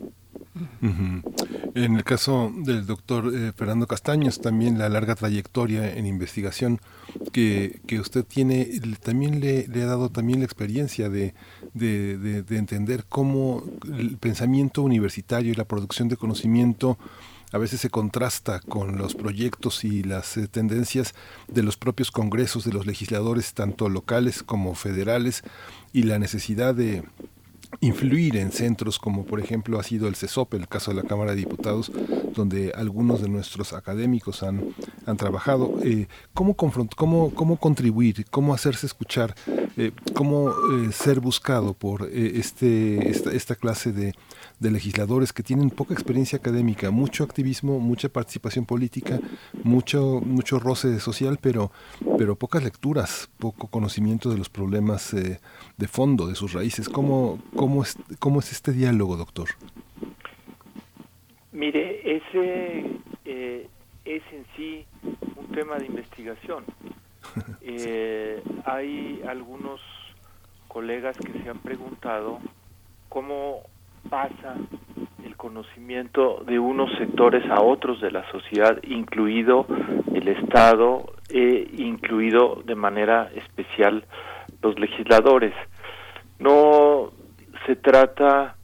En 1.74 1.96
el 1.96 2.04
caso 2.04 2.50
del 2.56 2.86
doctor 2.86 3.30
eh, 3.34 3.52
Fernando 3.54 3.86
Castaños, 3.86 4.40
también 4.40 4.78
la 4.78 4.88
larga 4.88 5.14
trayectoria 5.14 5.94
en 5.94 6.06
investigación 6.06 6.80
que, 7.34 7.80
que 7.86 8.00
usted 8.00 8.24
tiene, 8.24 8.66
también 9.02 9.40
le, 9.40 9.66
ha 9.82 9.86
dado 9.86 10.08
también 10.08 10.38
la 10.38 10.46
experiencia 10.46 11.10
de, 11.10 11.34
de, 11.74 12.16
de, 12.16 12.56
entender 12.56 13.04
cómo 13.06 13.62
el 13.92 14.16
pensamiento 14.16 14.80
universitario 14.80 15.52
y 15.52 15.56
la 15.56 15.66
producción 15.66 16.08
de 16.08 16.16
conocimiento 16.16 16.96
a 17.52 17.58
veces 17.58 17.82
se 17.82 17.90
contrasta 17.90 18.60
con 18.60 18.96
los 18.96 19.14
proyectos 19.14 19.84
y 19.84 20.02
las 20.02 20.38
eh, 20.38 20.48
tendencias 20.48 21.14
de 21.48 21.62
los 21.62 21.76
propios 21.76 22.10
congresos 22.10 22.64
de 22.64 22.72
los 22.72 22.86
legisladores, 22.86 23.52
tanto 23.52 23.90
locales 23.90 24.42
como 24.42 24.74
federales, 24.74 25.42
y 25.92 26.04
la 26.04 26.18
necesidad 26.18 26.74
de 26.74 27.04
influir 27.80 28.36
en 28.36 28.52
centros 28.52 28.98
como 28.98 29.24
por 29.24 29.40
ejemplo 29.40 29.78
ha 29.78 29.82
sido 29.82 30.08
el 30.08 30.16
CESOP, 30.16 30.54
el 30.54 30.68
caso 30.68 30.90
de 30.90 31.02
la 31.02 31.08
Cámara 31.08 31.32
de 31.32 31.38
Diputados, 31.38 31.92
donde 32.34 32.72
algunos 32.74 33.22
de 33.22 33.28
nuestros 33.28 33.72
académicos 33.72 34.42
han, 34.42 34.74
han 35.06 35.16
trabajado. 35.16 35.74
Eh, 35.82 36.08
¿cómo, 36.32 36.54
cómo, 36.54 37.30
¿Cómo 37.30 37.56
contribuir? 37.56 38.26
¿Cómo 38.30 38.54
hacerse 38.54 38.86
escuchar? 38.86 39.34
Eh, 39.76 39.92
¿Cómo 40.14 40.50
eh, 40.50 40.92
ser 40.92 41.20
buscado 41.20 41.74
por 41.74 42.08
este, 42.12 43.10
esta, 43.10 43.32
esta 43.32 43.54
clase 43.56 43.92
de, 43.92 44.14
de 44.58 44.70
legisladores 44.70 45.33
que 45.33 45.42
tienen 45.42 45.70
poca 45.70 45.94
experiencia 45.94 46.39
académica, 46.39 46.91
mucho 46.91 47.24
activismo, 47.24 47.81
mucha 47.81 48.08
participación 48.08 48.65
política, 48.66 49.20
mucho, 49.62 50.20
mucho 50.24 50.58
roce 50.58 51.00
social, 51.00 51.39
pero, 51.41 51.70
pero 52.18 52.36
pocas 52.36 52.62
lecturas, 52.62 53.31
poco 53.39 53.68
conocimiento 53.68 54.31
de 54.31 54.39
los 54.39 54.49
problemas 54.49 55.12
eh, 55.15 55.41
de 55.76 55.89
fondo, 55.89 56.26
de 56.26 56.34
sus 56.34 56.52
raíces. 56.52 56.89
¿Cómo, 56.89 57.39
cómo, 57.57 57.83
es, 57.83 57.97
¿Cómo 58.18 58.41
es 58.41 58.52
este 58.52 58.73
diálogo, 58.73 59.16
doctor? 59.16 59.49
Mire, 61.52 62.16
ese 62.16 62.84
eh, 63.24 63.68
es 64.05 64.23
en 64.33 64.44
sí 64.57 64.84
un 65.36 65.47
tema 65.55 65.76
de 65.78 65.86
investigación. 65.86 66.65
Eh, 67.66 68.42
hay 68.66 69.23
algunos 69.26 69.81
colegas 70.68 71.16
que 71.16 71.33
se 71.42 71.49
han 71.49 71.58
preguntado 71.58 72.39
cómo 73.08 73.62
pasa 74.08 74.57
el 75.24 75.36
conocimiento 75.36 76.42
de 76.47 76.58
unos 76.58 76.91
sectores 76.99 77.44
a 77.50 77.62
otros 77.62 78.00
de 78.00 78.10
la 78.10 78.31
sociedad, 78.31 78.78
incluido 78.83 79.66
el 80.15 80.28
Estado 80.28 81.12
e 81.28 81.68
incluido 81.78 82.62
de 82.65 82.74
manera 82.74 83.31
especial 83.34 84.05
los 84.62 84.78
legisladores. 84.78 85.55
No 86.39 87.12
se 87.66 87.76
trata 87.76 88.57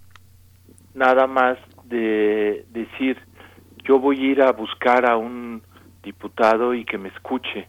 nada 0.94 1.26
más 1.26 1.58
de 1.84 2.64
decir 2.70 3.18
yo 3.84 3.98
voy 3.98 4.20
a 4.20 4.30
ir 4.30 4.42
a 4.42 4.52
buscar 4.52 5.10
a 5.10 5.16
un 5.16 5.62
diputado 6.02 6.74
y 6.74 6.84
que 6.84 6.98
me 6.98 7.08
escuche. 7.08 7.68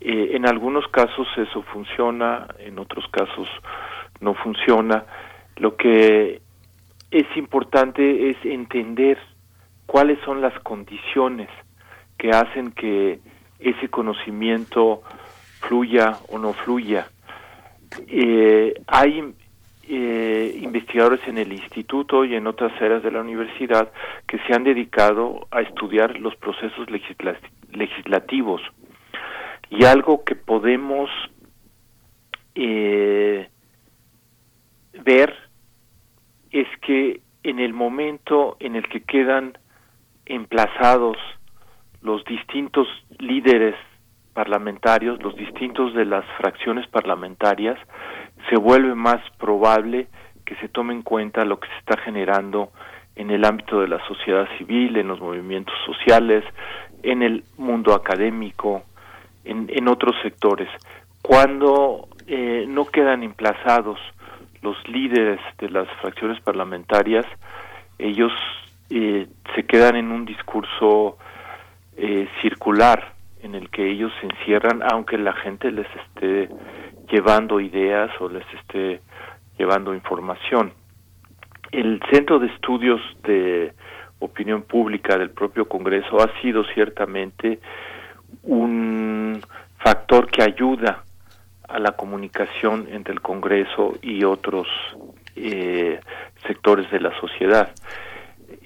Eh, 0.00 0.30
en 0.34 0.46
algunos 0.48 0.86
casos 0.88 1.26
eso 1.36 1.62
funciona, 1.72 2.48
en 2.58 2.78
otros 2.78 3.06
casos 3.10 3.48
no 4.20 4.34
funciona. 4.34 5.04
Lo 5.56 5.76
que 5.76 6.42
es 7.12 7.26
importante 7.36 8.30
es 8.30 8.36
entender 8.42 9.18
cuáles 9.86 10.18
son 10.24 10.40
las 10.40 10.58
condiciones 10.60 11.50
que 12.16 12.30
hacen 12.30 12.72
que 12.72 13.20
ese 13.60 13.88
conocimiento 13.88 15.02
fluya 15.60 16.18
o 16.30 16.38
no 16.38 16.54
fluya. 16.54 17.06
Eh, 18.08 18.74
hay 18.86 19.34
eh, 19.88 20.58
investigadores 20.62 21.20
en 21.28 21.36
el 21.36 21.52
instituto 21.52 22.24
y 22.24 22.34
en 22.34 22.46
otras 22.46 22.72
áreas 22.80 23.02
de 23.02 23.10
la 23.10 23.20
universidad 23.20 23.92
que 24.26 24.38
se 24.46 24.54
han 24.54 24.64
dedicado 24.64 25.46
a 25.50 25.60
estudiar 25.60 26.18
los 26.18 26.34
procesos 26.36 26.88
legislativos 27.70 28.62
y 29.68 29.84
algo 29.84 30.24
que 30.24 30.34
podemos 30.34 31.10
eh, 32.54 33.50
ver 35.04 35.51
es 36.52 36.68
que 36.80 37.20
en 37.42 37.58
el 37.58 37.72
momento 37.72 38.56
en 38.60 38.76
el 38.76 38.88
que 38.88 39.00
quedan 39.00 39.58
emplazados 40.26 41.16
los 42.02 42.24
distintos 42.24 42.86
líderes 43.18 43.74
parlamentarios, 44.34 45.22
los 45.22 45.34
distintos 45.36 45.94
de 45.94 46.04
las 46.04 46.24
fracciones 46.38 46.86
parlamentarias, 46.88 47.78
se 48.48 48.56
vuelve 48.56 48.94
más 48.94 49.20
probable 49.38 50.08
que 50.44 50.54
se 50.56 50.68
tome 50.68 50.94
en 50.94 51.02
cuenta 51.02 51.44
lo 51.44 51.58
que 51.58 51.68
se 51.68 51.78
está 51.78 51.96
generando 51.98 52.70
en 53.14 53.30
el 53.30 53.44
ámbito 53.44 53.80
de 53.80 53.88
la 53.88 54.04
sociedad 54.06 54.48
civil, 54.58 54.96
en 54.96 55.08
los 55.08 55.20
movimientos 55.20 55.74
sociales, 55.84 56.44
en 57.02 57.22
el 57.22 57.44
mundo 57.58 57.94
académico, 57.94 58.82
en, 59.44 59.66
en 59.68 59.88
otros 59.88 60.16
sectores. 60.22 60.68
Cuando 61.20 62.08
eh, 62.26 62.64
no 62.68 62.86
quedan 62.86 63.22
emplazados 63.22 63.98
los 64.62 64.76
líderes 64.88 65.40
de 65.58 65.68
las 65.68 65.88
fracciones 66.00 66.40
parlamentarias, 66.40 67.26
ellos 67.98 68.32
eh, 68.90 69.26
se 69.54 69.64
quedan 69.64 69.96
en 69.96 70.10
un 70.10 70.24
discurso 70.24 71.18
eh, 71.96 72.28
circular 72.40 73.12
en 73.42 73.54
el 73.54 73.68
que 73.70 73.90
ellos 73.90 74.12
se 74.20 74.26
encierran, 74.26 74.82
aunque 74.90 75.18
la 75.18 75.32
gente 75.32 75.70
les 75.70 75.86
esté 76.06 76.48
llevando 77.10 77.60
ideas 77.60 78.10
o 78.20 78.28
les 78.28 78.44
esté 78.54 79.00
llevando 79.58 79.94
información. 79.94 80.72
El 81.72 82.00
Centro 82.10 82.38
de 82.38 82.46
Estudios 82.46 83.00
de 83.24 83.72
Opinión 84.20 84.62
Pública 84.62 85.18
del 85.18 85.30
propio 85.30 85.68
Congreso 85.68 86.20
ha 86.20 86.40
sido 86.40 86.64
ciertamente 86.74 87.58
un 88.44 89.40
factor 89.78 90.30
que 90.30 90.42
ayuda 90.42 91.02
a 91.72 91.78
la 91.78 91.92
comunicación 91.92 92.88
entre 92.90 93.14
el 93.14 93.20
Congreso 93.20 93.94
y 94.02 94.24
otros 94.24 94.68
eh, 95.36 95.98
sectores 96.46 96.90
de 96.90 97.00
la 97.00 97.18
sociedad. 97.18 97.72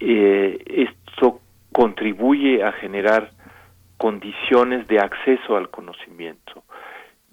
Eh, 0.01 0.59
esto 0.67 1.41
contribuye 1.73 2.65
a 2.65 2.73
generar 2.73 3.31
condiciones 3.97 4.87
de 4.89 4.99
acceso 4.99 5.57
al 5.57 5.71
conocimiento 5.71 6.65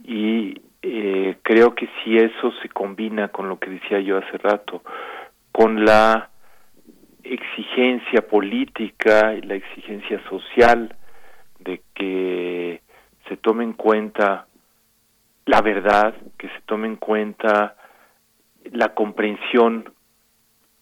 y 0.03 0.61
eh, 0.81 1.37
creo 1.41 1.75
que 1.75 1.89
si 2.03 2.17
eso 2.17 2.51
se 2.61 2.69
combina 2.69 3.29
con 3.29 3.49
lo 3.49 3.57
que 3.57 3.69
decía 3.69 3.99
yo 3.99 4.17
hace 4.17 4.37
rato, 4.37 4.83
con 5.51 5.85
la 5.85 6.29
exigencia 7.23 8.27
política 8.27 9.33
y 9.33 9.41
la 9.41 9.55
exigencia 9.55 10.21
social 10.29 10.95
de 11.59 11.81
que 11.93 12.81
se 13.27 13.37
tome 13.37 13.63
en 13.63 13.73
cuenta 13.73 14.47
la 15.45 15.61
verdad, 15.61 16.15
que 16.37 16.47
se 16.47 16.61
tome 16.65 16.87
en 16.87 16.95
cuenta 16.95 17.75
la 18.71 18.93
comprensión 18.93 19.93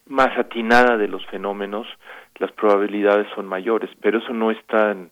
más 0.06 0.36
atinada 0.38 0.96
de 0.96 1.08
los 1.08 1.24
fenómenos, 1.26 1.86
las 2.38 2.52
probabilidades 2.52 3.26
son 3.34 3.46
mayores, 3.46 3.90
pero 4.00 4.18
eso 4.18 4.32
no 4.32 4.50
está 4.50 4.90
en, 4.90 5.10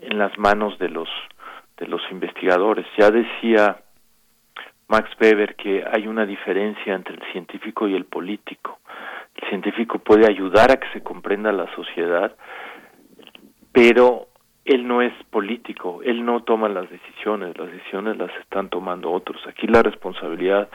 las 0.00 0.36
manos 0.36 0.78
de 0.78 0.88
los 0.88 1.08
de 1.76 1.86
los 1.86 2.02
investigadores. 2.10 2.84
Ya 2.98 3.10
decía 3.10 3.82
Max 4.88 5.10
Weber 5.20 5.54
que 5.54 5.84
hay 5.90 6.06
una 6.06 6.26
diferencia 6.26 6.94
entre 6.94 7.14
el 7.14 7.22
científico 7.32 7.86
y 7.86 7.94
el 7.94 8.04
político. 8.04 8.80
El 9.36 9.48
científico 9.48 9.98
puede 10.00 10.26
ayudar 10.26 10.72
a 10.72 10.76
que 10.76 10.88
se 10.92 11.02
comprenda 11.02 11.52
la 11.52 11.72
sociedad, 11.74 12.34
pero 13.72 14.26
él 14.64 14.86
no 14.86 15.02
es 15.02 15.12
político, 15.30 16.02
él 16.04 16.24
no 16.24 16.42
toma 16.44 16.68
las 16.68 16.88
decisiones, 16.88 17.56
las 17.58 17.70
decisiones 17.70 18.16
las 18.16 18.30
están 18.40 18.68
tomando 18.68 19.10
otros. 19.10 19.44
Aquí 19.46 19.66
la 19.66 19.82
responsabilidad 19.82 20.68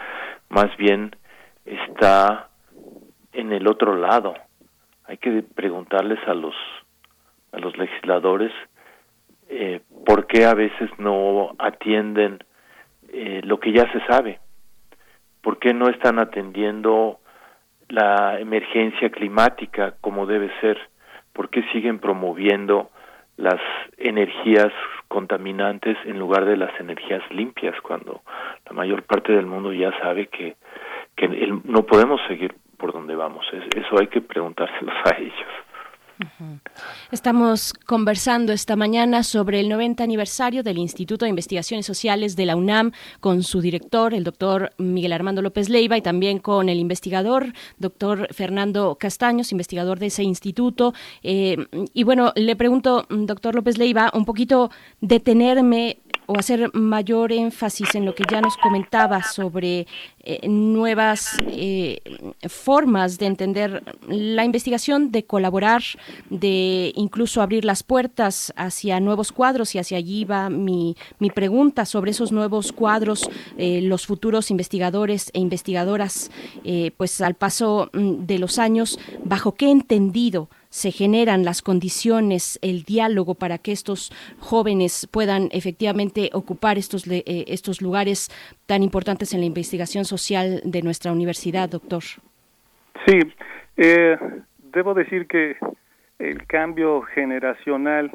más 0.50 0.76
bien 0.78 1.16
está 1.66 2.50
en 3.32 3.54
el 3.54 3.68
otro 3.68 3.96
lado. 3.96 4.34
Hay 5.06 5.18
que 5.18 5.44
preguntarles 5.44 6.20
a 6.28 6.34
los 6.34 6.56
a 7.54 7.60
los 7.60 7.78
legisladores 7.78 8.52
eh, 9.50 9.82
por 10.06 10.28
qué 10.28 10.46
a 10.46 10.54
veces 10.54 10.90
no 10.98 11.56
atienden 11.58 12.44
eh, 13.14 13.42
lo 13.44 13.60
que 13.60 13.72
ya 13.72 13.90
se 13.94 14.06
sabe, 14.06 14.40
por 15.42 15.60
qué 15.60 15.74
no 15.74 15.88
están 15.88 16.20
atendiendo 16.20 17.20
la 17.88 18.40
emergencia 18.40 19.10
climática 19.10 19.96
como 20.02 20.26
debe 20.26 20.52
ser, 20.60 20.78
por 21.32 21.50
qué 21.50 21.64
siguen 21.72 22.00
promoviendo 22.00 22.90
las 23.38 23.62
energías 23.98 24.72
contaminantes 25.08 25.98
en 26.06 26.20
lugar 26.20 26.46
de 26.46 26.58
las 26.58 26.78
energías 26.80 27.22
limpias 27.32 27.80
cuando 27.82 28.22
la 28.66 28.74
mayor 28.74 29.04
parte 29.04 29.32
del 29.32 29.46
mundo 29.46 29.72
ya 29.72 29.92
sabe 30.00 30.28
que 30.28 30.56
que 31.16 31.28
no 31.64 31.84
podemos 31.84 32.22
seguir 32.28 32.54
por 32.78 32.94
donde 32.94 33.16
vamos. 33.16 33.44
Eso 33.52 34.00
hay 34.00 34.06
que 34.06 34.22
preguntárselos 34.22 34.94
a 35.06 35.18
ellos 35.18 35.67
Estamos 37.12 37.74
conversando 37.74 38.52
esta 38.54 38.76
mañana 38.76 39.24
sobre 39.24 39.60
el 39.60 39.70
90 39.70 40.04
aniversario 40.04 40.64
del 40.64 40.78
Instituto 40.78 41.26
de 41.26 41.30
Investigaciones 41.30 41.86
Sociales 41.86 42.36
de 42.36 42.46
la 42.46 42.56
UNAM 42.56 42.92
con 43.20 43.44
su 43.44 43.62
director, 43.62 44.14
el 44.14 44.24
doctor 44.24 44.72
Miguel 44.78 45.14
Armando 45.14 45.42
López 45.42 45.70
Leiva, 45.70 45.98
y 45.98 46.02
también 46.02 46.40
con 46.40 46.70
el 46.70 46.80
investigador, 46.80 47.54
doctor 47.78 48.28
Fernando 48.34 48.98
Castaños, 49.00 49.52
investigador 49.52 50.00
de 50.00 50.08
ese 50.08 50.24
instituto. 50.24 50.94
Eh, 51.24 51.58
y 51.94 52.04
bueno, 52.04 52.34
le 52.36 52.56
pregunto, 52.56 53.06
doctor 53.10 53.56
López 53.56 53.78
Leiva, 53.78 54.12
un 54.14 54.26
poquito 54.26 54.72
detenerme 55.02 56.00
o 56.28 56.38
hacer 56.38 56.70
mayor 56.74 57.32
énfasis 57.32 57.96
en 57.96 58.06
lo 58.06 58.14
que 58.14 58.24
ya 58.30 58.42
nos 58.42 58.58
comentaba 58.58 59.24
sobre 59.24 59.88
eh, 60.20 60.48
nuevas 60.48 61.38
eh, 61.48 62.02
formas 62.50 63.18
de 63.18 63.26
entender 63.28 63.84
la 64.08 64.44
investigación, 64.44 65.12
de 65.12 65.24
colaborar, 65.24 65.82
de 66.30 66.92
incluso 66.96 67.42
abrir 67.42 67.64
las 67.64 67.82
puertas 67.82 68.54
hacia 68.58 69.00
nuevos 69.00 69.32
cuadros. 69.32 69.74
Y 69.74 69.80
hacia 69.80 69.98
allí 69.98 70.26
va 70.26 70.50
mi, 70.50 70.98
mi 71.18 71.30
pregunta 71.30 71.86
sobre 71.86 72.12
esos 72.12 72.34
nuevos 72.34 72.74
cuadros, 72.74 73.30
eh, 73.58 73.82
los 73.82 74.06
futuros 74.06 74.52
investigadores 74.52 75.32
e 75.34 75.40
investigadoras, 75.40 76.30
pues 76.98 77.22
al 77.22 77.36
paso 77.36 77.90
mm, 77.94 78.26
de 78.26 78.40
los 78.40 78.60
años, 78.60 79.00
bajo 79.24 79.56
qué 79.56 79.72
entendido 79.72 80.50
se 80.78 80.92
generan 80.92 81.44
las 81.44 81.64
condiciones, 81.64 82.60
el 82.62 82.84
diálogo 82.84 83.34
para 83.34 83.58
que 83.58 83.72
estos 83.72 84.12
jóvenes 84.40 85.10
puedan 85.12 85.50
efectivamente 85.52 86.30
ocupar 86.34 86.78
estos, 86.78 87.08
eh, 87.08 87.24
estos 87.48 87.82
lugares 87.82 88.30
tan 88.68 88.84
importantes 88.84 89.34
en 89.34 89.40
la 89.40 89.48
investigación 89.48 90.06
social 90.06 90.62
de 90.64 90.84
nuestra 90.84 91.12
universidad, 91.12 91.68
doctor. 91.68 92.04
Sí, 93.08 93.18
eh, 93.76 94.20
debo 94.72 94.94
decir 94.94 95.26
que 95.26 95.58
el 96.20 96.46
cambio 96.46 97.02
generacional 97.02 98.12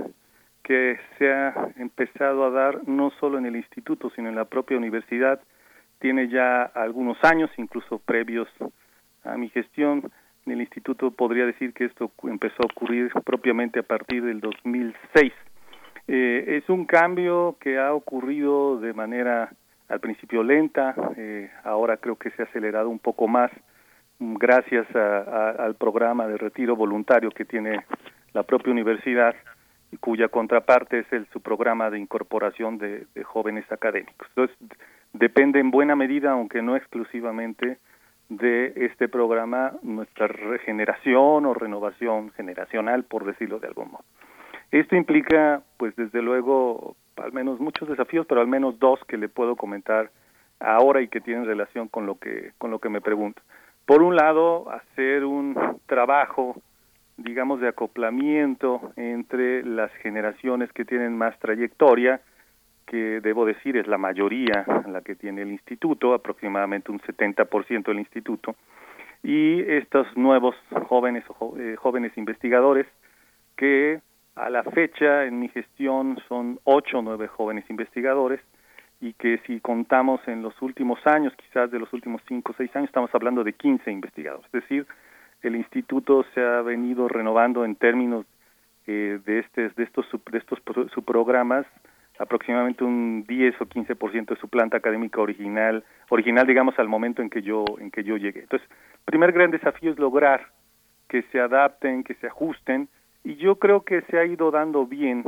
que 0.62 1.00
se 1.18 1.32
ha 1.32 1.68
empezado 1.78 2.44
a 2.44 2.50
dar 2.50 2.86
no 2.86 3.10
solo 3.18 3.38
en 3.38 3.46
el 3.46 3.56
instituto, 3.56 4.12
sino 4.14 4.28
en 4.28 4.36
la 4.36 4.44
propia 4.44 4.76
universidad, 4.76 5.40
tiene 5.98 6.28
ya 6.28 6.62
algunos 6.62 7.18
años, 7.24 7.50
incluso 7.56 7.98
previos 7.98 8.48
a 9.24 9.36
mi 9.36 9.48
gestión, 9.48 10.12
el 10.46 10.60
instituto 10.60 11.10
podría 11.10 11.46
decir 11.46 11.72
que 11.72 11.84
esto 11.84 12.10
empezó 12.24 12.62
a 12.62 12.66
ocurrir 12.66 13.12
propiamente 13.24 13.80
a 13.80 13.82
partir 13.82 14.24
del 14.24 14.40
2006. 14.40 15.32
Eh, 16.08 16.58
es 16.62 16.68
un 16.68 16.84
cambio 16.84 17.56
que 17.60 17.78
ha 17.78 17.92
ocurrido 17.94 18.80
de 18.80 18.92
manera 18.92 19.52
al 19.88 20.00
principio 20.00 20.42
lenta, 20.42 20.94
eh, 21.16 21.50
ahora 21.64 21.98
creo 21.98 22.16
que 22.16 22.30
se 22.30 22.42
ha 22.42 22.46
acelerado 22.46 22.88
un 22.88 22.98
poco 22.98 23.28
más 23.28 23.50
mm, 24.18 24.34
gracias 24.34 24.86
al 24.96 25.74
programa 25.76 26.26
de 26.26 26.38
retiro 26.38 26.74
voluntario 26.74 27.30
que 27.30 27.44
tiene 27.44 27.84
la 28.32 28.42
propia 28.42 28.72
universidad 28.72 29.34
cuya 30.00 30.28
contraparte 30.28 31.00
es 31.00 31.12
el 31.12 31.26
su 31.32 31.42
programa 31.42 31.90
de 31.90 31.98
incorporación 31.98 32.78
de 32.78 33.06
jóvenes 33.24 33.70
académicos. 33.70 34.26
Entonces, 34.30 34.56
depende 35.12 35.60
en 35.60 35.70
buena 35.70 35.94
medida, 35.94 36.30
aunque 36.30 36.62
no 36.62 36.76
exclusivamente, 36.76 37.76
de 38.36 38.72
este 38.76 39.08
programa 39.08 39.72
nuestra 39.82 40.26
regeneración 40.26 41.44
o 41.44 41.54
renovación 41.54 42.30
generacional, 42.30 43.04
por 43.04 43.24
decirlo 43.26 43.58
de 43.58 43.68
algún 43.68 43.90
modo. 43.90 44.04
Esto 44.70 44.96
implica, 44.96 45.62
pues 45.76 45.94
desde 45.96 46.22
luego, 46.22 46.96
al 47.16 47.32
menos 47.32 47.60
muchos 47.60 47.88
desafíos, 47.88 48.26
pero 48.26 48.40
al 48.40 48.46
menos 48.46 48.78
dos 48.78 49.00
que 49.06 49.18
le 49.18 49.28
puedo 49.28 49.54
comentar 49.56 50.10
ahora 50.60 51.02
y 51.02 51.08
que 51.08 51.20
tienen 51.20 51.44
relación 51.44 51.88
con 51.88 52.06
lo 52.06 52.14
que 52.18 52.52
con 52.56 52.70
lo 52.70 52.78
que 52.78 52.88
me 52.88 53.02
pregunta. 53.02 53.42
Por 53.84 54.02
un 54.02 54.16
lado, 54.16 54.70
hacer 54.70 55.24
un 55.24 55.54
trabajo, 55.86 56.56
digamos, 57.18 57.60
de 57.60 57.68
acoplamiento 57.68 58.92
entre 58.96 59.62
las 59.64 59.92
generaciones 59.96 60.72
que 60.72 60.86
tienen 60.86 61.18
más 61.18 61.38
trayectoria 61.38 62.22
que 62.86 63.20
debo 63.20 63.44
decir 63.44 63.76
es 63.76 63.86
la 63.86 63.98
mayoría 63.98 64.64
la 64.88 65.00
que 65.02 65.14
tiene 65.14 65.42
el 65.42 65.52
instituto, 65.52 66.14
aproximadamente 66.14 66.92
un 66.92 67.00
70% 67.00 67.84
del 67.84 67.98
instituto, 67.98 68.54
y 69.22 69.60
estos 69.60 70.06
nuevos 70.16 70.56
jóvenes 70.88 71.24
eh, 71.58 71.76
jóvenes 71.78 72.16
investigadores 72.16 72.86
que 73.56 74.00
a 74.34 74.50
la 74.50 74.64
fecha 74.64 75.24
en 75.24 75.38
mi 75.38 75.48
gestión 75.48 76.18
son 76.28 76.58
ocho 76.64 76.98
o 76.98 77.02
nueve 77.02 77.28
jóvenes 77.28 77.68
investigadores 77.70 78.40
y 79.00 79.12
que 79.14 79.38
si 79.46 79.60
contamos 79.60 80.20
en 80.26 80.42
los 80.42 80.60
últimos 80.62 81.04
años, 81.06 81.32
quizás 81.36 81.70
de 81.70 81.78
los 81.78 81.92
últimos 81.92 82.22
cinco 82.28 82.52
o 82.52 82.54
seis 82.56 82.74
años, 82.74 82.88
estamos 82.88 83.14
hablando 83.14 83.42
de 83.42 83.52
15 83.52 83.90
investigadores. 83.90 84.46
Es 84.46 84.62
decir, 84.62 84.86
el 85.42 85.56
instituto 85.56 86.24
se 86.34 86.40
ha 86.40 86.62
venido 86.62 87.08
renovando 87.08 87.64
en 87.64 87.74
términos 87.74 88.24
eh, 88.86 89.18
de, 89.24 89.40
este, 89.40 89.68
de 89.70 89.82
estos, 89.82 90.06
de 90.30 90.38
estos 90.38 90.60
subprogramas 90.94 91.66
aproximadamente 92.22 92.84
un 92.84 93.24
10 93.26 93.60
o 93.60 93.66
15% 93.66 94.26
de 94.26 94.36
su 94.36 94.48
planta 94.48 94.76
académica 94.76 95.20
original, 95.20 95.84
original 96.08 96.46
digamos 96.46 96.78
al 96.78 96.88
momento 96.88 97.20
en 97.20 97.28
que 97.28 97.42
yo 97.42 97.64
en 97.78 97.90
que 97.90 98.04
yo 98.04 98.16
llegué. 98.16 98.40
Entonces, 98.40 98.68
el 98.70 99.04
primer 99.04 99.32
gran 99.32 99.50
desafío 99.50 99.90
es 99.90 99.98
lograr 99.98 100.46
que 101.08 101.22
se 101.32 101.40
adapten, 101.40 102.04
que 102.04 102.14
se 102.14 102.28
ajusten 102.28 102.88
y 103.24 103.34
yo 103.36 103.56
creo 103.56 103.82
que 103.82 104.02
se 104.02 104.18
ha 104.18 104.24
ido 104.24 104.50
dando 104.52 104.86
bien 104.86 105.24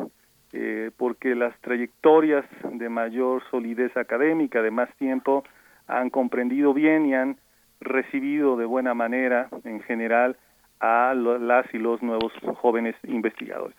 eh, 0.52 0.92
porque 0.96 1.34
las 1.34 1.58
trayectorias 1.60 2.44
de 2.70 2.88
mayor 2.88 3.42
solidez 3.50 3.96
académica, 3.96 4.62
de 4.62 4.70
más 4.70 4.88
tiempo, 4.96 5.42
han 5.88 6.10
comprendido 6.10 6.72
bien 6.72 7.06
y 7.06 7.14
han 7.14 7.36
recibido 7.80 8.56
de 8.56 8.64
buena 8.64 8.94
manera 8.94 9.48
en 9.64 9.80
general 9.82 10.36
a 10.78 11.12
las 11.14 11.66
y 11.74 11.78
los 11.78 12.02
nuevos 12.02 12.32
jóvenes 12.60 12.94
investigadores. 13.02 13.76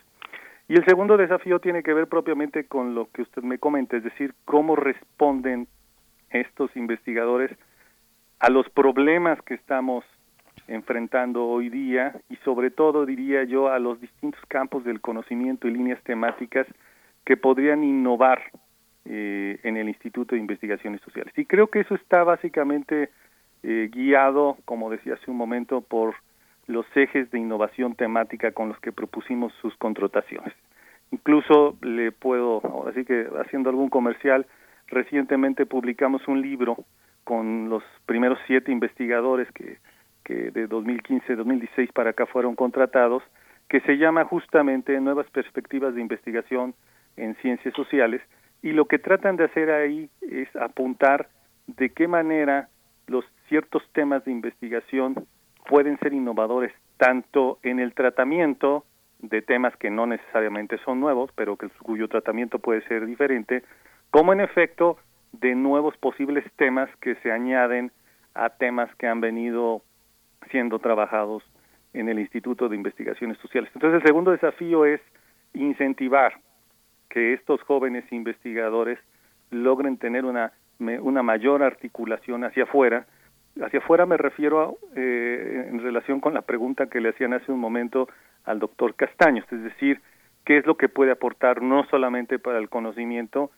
Y 0.68 0.76
el 0.76 0.86
segundo 0.86 1.18
desafío 1.18 1.60
tiene 1.60 1.84
que 1.84 1.94
ver 1.94 2.08
propiamente 2.08 2.66
con 2.66 2.96
lo 2.96 3.10
que 3.12 3.22
usted 3.22 3.44
me 3.44 3.60
comenta, 3.60 3.98
es 3.98 4.04
decir, 4.04 4.34
cómo 4.46 4.76
responden 4.76 5.68
estos 6.32 6.76
investigadores 6.76 7.52
a 8.40 8.50
los 8.50 8.68
problemas 8.70 9.42
que 9.44 9.54
estamos 9.54 10.04
enfrentando 10.68 11.46
hoy 11.46 11.70
día 11.70 12.20
y 12.30 12.36
sobre 12.38 12.72
todo 12.72 13.06
diría 13.06 13.44
yo 13.44 13.70
a 13.70 13.78
los 13.78 14.02
distintos 14.02 14.42
campos 14.48 14.84
del 14.84 15.02
conocimiento 15.02 15.68
y 15.68 15.72
líneas 15.72 16.02
temáticas 16.04 16.66
que 17.24 17.38
podrían 17.38 17.84
innovar 17.84 18.42
eh, 19.06 19.60
en 19.64 19.78
el 19.78 19.88
Instituto 19.88 20.34
de 20.34 20.42
Investigaciones 20.42 21.02
Sociales. 21.02 21.34
Y 21.38 21.46
creo 21.46 21.68
que 21.68 21.82
eso 21.82 21.94
está 21.94 22.24
básicamente 22.24 23.12
eh, 23.62 23.90
guiado, 23.92 24.58
como 24.66 24.90
decía 24.90 25.14
hace 25.14 25.30
un 25.30 25.38
momento, 25.38 25.82
por 25.82 26.16
los 26.68 26.86
ejes 26.96 27.30
de 27.32 27.40
innovación 27.40 27.96
temática 27.96 28.52
con 28.52 28.70
los 28.70 28.80
que 28.80 28.92
propusimos 28.92 29.54
sus 29.62 29.76
contrataciones. 29.78 30.54
Incluso 31.12 31.78
le 31.82 32.12
puedo, 32.12 32.88
así 32.88 33.06
que 33.06 33.28
haciendo 33.40 33.70
algún 33.70 33.90
comercial, 33.90 34.46
recientemente 34.88 35.66
publicamos 35.66 36.28
un 36.28 36.42
libro 36.42 36.78
con 37.24 37.70
los 37.70 37.84
primeros 38.06 38.40
siete 38.48 38.72
investigadores 38.72 39.52
que, 39.52 39.78
que 40.24 40.52
de 40.52 40.68
2015-2016 40.68 41.92
para 41.94 42.12
acá 42.12 42.26
fueron 42.26 42.56
contratados, 42.56 43.24
que 43.70 43.82
se 43.82 43.98
llama 43.98 44.26
justamente 44.26 45.00
Nuevas 45.00 45.30
Perspectivas 45.32 45.96
de 45.96 46.02
Investigación 46.02 46.76
en 47.18 47.36
Ciencias 47.38 47.74
Sociales, 47.74 48.22
y 48.62 48.72
lo 48.72 48.86
que 48.86 49.00
tratan 49.00 49.38
de 49.38 49.46
hacer 49.46 49.72
ahí 49.72 50.10
es 50.22 50.54
apuntar 50.56 51.30
de 51.68 51.90
qué 51.90 52.08
manera 52.08 52.70
los 53.08 53.26
ciertos 53.48 53.84
temas 53.94 54.26
de 54.26 54.32
investigación 54.32 55.28
pueden 55.68 55.98
ser 56.00 56.14
innovadores 56.14 56.74
tanto 56.98 57.60
en 57.64 57.80
el 57.80 57.94
tratamiento 57.94 58.86
de 59.20 59.42
temas 59.42 59.76
que 59.78 59.90
no 59.90 60.06
necesariamente 60.06 60.78
son 60.80 61.00
nuevos, 61.00 61.32
pero 61.36 61.58
que 61.58 61.70
cuyo 61.82 62.08
tratamiento 62.08 62.60
puede 62.60 62.82
ser 62.88 63.06
diferente, 63.06 63.64
como 64.12 64.34
en 64.34 64.42
efecto 64.42 64.98
de 65.34 65.56
nuevos 65.56 65.98
posibles 65.98 66.46
temas 66.56 66.90
que 66.98 67.16
se 67.16 67.32
añaden 67.32 67.92
a 68.34 68.50
temas 68.50 68.94
que 68.96 69.08
han 69.08 69.22
venido 69.22 69.82
siendo 70.52 70.80
trabajados 70.80 71.44
en 71.94 72.10
el 72.10 72.20
Instituto 72.20 72.70
de 72.70 72.76
Investigaciones 72.76 73.38
Sociales. 73.40 73.72
Entonces, 73.74 74.02
el 74.02 74.08
segundo 74.08 74.32
desafío 74.32 74.86
es 74.86 75.02
incentivar 75.54 76.40
que 77.10 77.34
estos 77.34 77.62
jóvenes 77.62 78.04
investigadores 78.12 79.00
logren 79.50 79.98
tener 79.98 80.26
una, 80.26 80.52
una 80.80 81.24
mayor 81.24 81.64
articulación 81.64 82.44
hacia 82.44 82.64
afuera 82.64 83.06
Hacia 83.62 83.80
afuera 83.80 84.06
me 84.06 84.18
refiero 84.18 84.78
eh, 84.96 85.68
en 85.70 85.80
relación 85.80 86.20
con 86.20 86.34
la 86.34 86.42
pregunta 86.42 86.88
que 86.88 87.00
le 87.00 87.10
hacían 87.10 87.34
hace 87.34 87.52
un 87.52 87.60
momento 87.60 88.10
al 88.44 88.60
doctor 88.60 88.96
Castaños, 88.96 89.46
es 89.52 89.64
decir, 89.64 90.02
qué 90.44 90.58
es 90.58 90.66
lo 90.66 90.76
que 90.76 90.90
puede 90.90 91.12
aportar 91.12 91.62
no 91.62 91.86
solamente 91.86 92.38
para 92.38 92.58
el 92.60 92.70
conocimiento, 92.70 93.52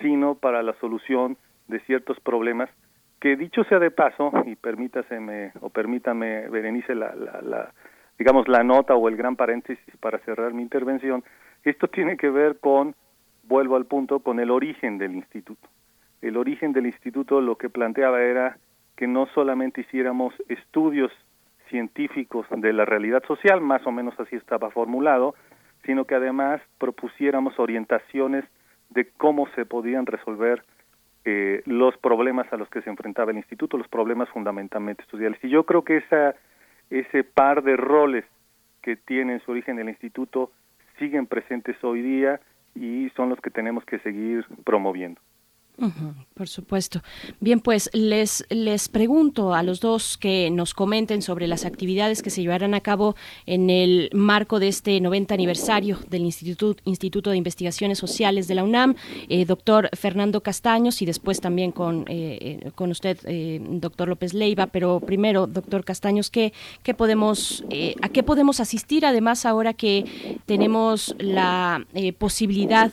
sino 0.00 0.36
para 0.36 0.62
la 0.62 0.72
solución 0.74 1.36
de 1.68 1.80
ciertos 1.80 2.18
problemas 2.20 2.70
que 3.20 3.36
dicho 3.36 3.64
sea 3.64 3.78
de 3.78 3.90
paso, 3.90 4.32
y 4.46 4.56
permítaseme 4.56 5.52
o 5.60 5.68
permítame, 5.68 6.48
Berenice, 6.48 6.94
la, 6.94 7.14
la, 7.14 7.42
la, 7.42 7.74
digamos, 8.18 8.48
la 8.48 8.64
nota 8.64 8.94
o 8.94 9.08
el 9.08 9.16
gran 9.16 9.36
paréntesis 9.36 9.96
para 10.00 10.18
cerrar 10.20 10.54
mi 10.54 10.62
intervención, 10.62 11.22
esto 11.64 11.88
tiene 11.88 12.16
que 12.16 12.30
ver 12.30 12.58
con, 12.60 12.94
vuelvo 13.42 13.76
al 13.76 13.84
punto, 13.84 14.20
con 14.20 14.40
el 14.40 14.50
origen 14.50 14.96
del 14.96 15.14
instituto. 15.14 15.68
El 16.22 16.38
origen 16.38 16.72
del 16.72 16.86
instituto 16.86 17.42
lo 17.42 17.56
que 17.56 17.68
planteaba 17.68 18.22
era 18.22 18.56
que 19.00 19.06
no 19.06 19.24
solamente 19.28 19.80
hiciéramos 19.80 20.34
estudios 20.50 21.10
científicos 21.70 22.46
de 22.54 22.70
la 22.74 22.84
realidad 22.84 23.24
social, 23.26 23.62
más 23.62 23.86
o 23.86 23.90
menos 23.90 24.12
así 24.20 24.36
estaba 24.36 24.70
formulado, 24.70 25.34
sino 25.86 26.04
que 26.04 26.16
además 26.16 26.60
propusiéramos 26.76 27.58
orientaciones 27.58 28.44
de 28.90 29.08
cómo 29.16 29.48
se 29.54 29.64
podían 29.64 30.04
resolver 30.04 30.62
eh, 31.24 31.62
los 31.64 31.96
problemas 31.96 32.52
a 32.52 32.58
los 32.58 32.68
que 32.68 32.82
se 32.82 32.90
enfrentaba 32.90 33.30
el 33.30 33.38
instituto, 33.38 33.78
los 33.78 33.88
problemas 33.88 34.28
fundamentalmente 34.28 35.02
sociales. 35.10 35.38
Y 35.42 35.48
yo 35.48 35.64
creo 35.64 35.82
que 35.82 35.96
esa, 35.96 36.34
ese 36.90 37.24
par 37.24 37.62
de 37.62 37.78
roles 37.78 38.26
que 38.82 38.96
tiene 38.96 39.32
en 39.32 39.40
su 39.40 39.52
origen 39.52 39.78
el 39.78 39.88
instituto 39.88 40.52
siguen 40.98 41.26
presentes 41.26 41.82
hoy 41.82 42.02
día 42.02 42.38
y 42.74 43.08
son 43.16 43.30
los 43.30 43.40
que 43.40 43.48
tenemos 43.48 43.82
que 43.86 43.98
seguir 44.00 44.44
promoviendo 44.62 45.22
por 46.34 46.48
supuesto. 46.48 47.02
Bien, 47.40 47.60
pues 47.60 47.90
les, 47.92 48.44
les 48.50 48.88
pregunto 48.88 49.54
a 49.54 49.62
los 49.62 49.80
dos 49.80 50.18
que 50.18 50.50
nos 50.50 50.74
comenten 50.74 51.22
sobre 51.22 51.46
las 51.46 51.64
actividades 51.64 52.22
que 52.22 52.30
se 52.30 52.42
llevarán 52.42 52.74
a 52.74 52.80
cabo 52.80 53.16
en 53.46 53.70
el 53.70 54.10
marco 54.12 54.60
de 54.60 54.68
este 54.68 55.00
90 55.00 55.34
aniversario 55.34 55.98
del 56.08 56.22
Instituto, 56.22 56.82
Instituto 56.84 57.30
de 57.30 57.36
Investigaciones 57.36 57.98
Sociales 57.98 58.46
de 58.46 58.54
la 58.54 58.64
UNAM, 58.64 58.94
eh, 59.28 59.44
doctor 59.44 59.88
Fernando 59.94 60.42
Castaños, 60.42 61.00
y 61.02 61.06
después 61.06 61.40
también 61.40 61.72
con, 61.72 62.04
eh, 62.08 62.60
eh, 62.62 62.70
con 62.74 62.90
usted, 62.90 63.18
doctor 63.80 64.08
López 64.08 64.34
Leiva. 64.34 64.66
Pero 64.66 65.00
primero, 65.00 65.46
doctor 65.46 65.84
Castaños, 65.84 66.30
¿qué, 66.30 66.52
qué 66.82 66.94
podemos, 66.94 67.64
¿a 68.02 68.08
qué 68.08 68.22
podemos 68.22 68.60
asistir 68.60 69.06
además 69.06 69.46
ahora 69.46 69.72
que 69.72 70.36
tenemos 70.46 71.14
la 71.18 71.86
posibilidad, 72.18 72.92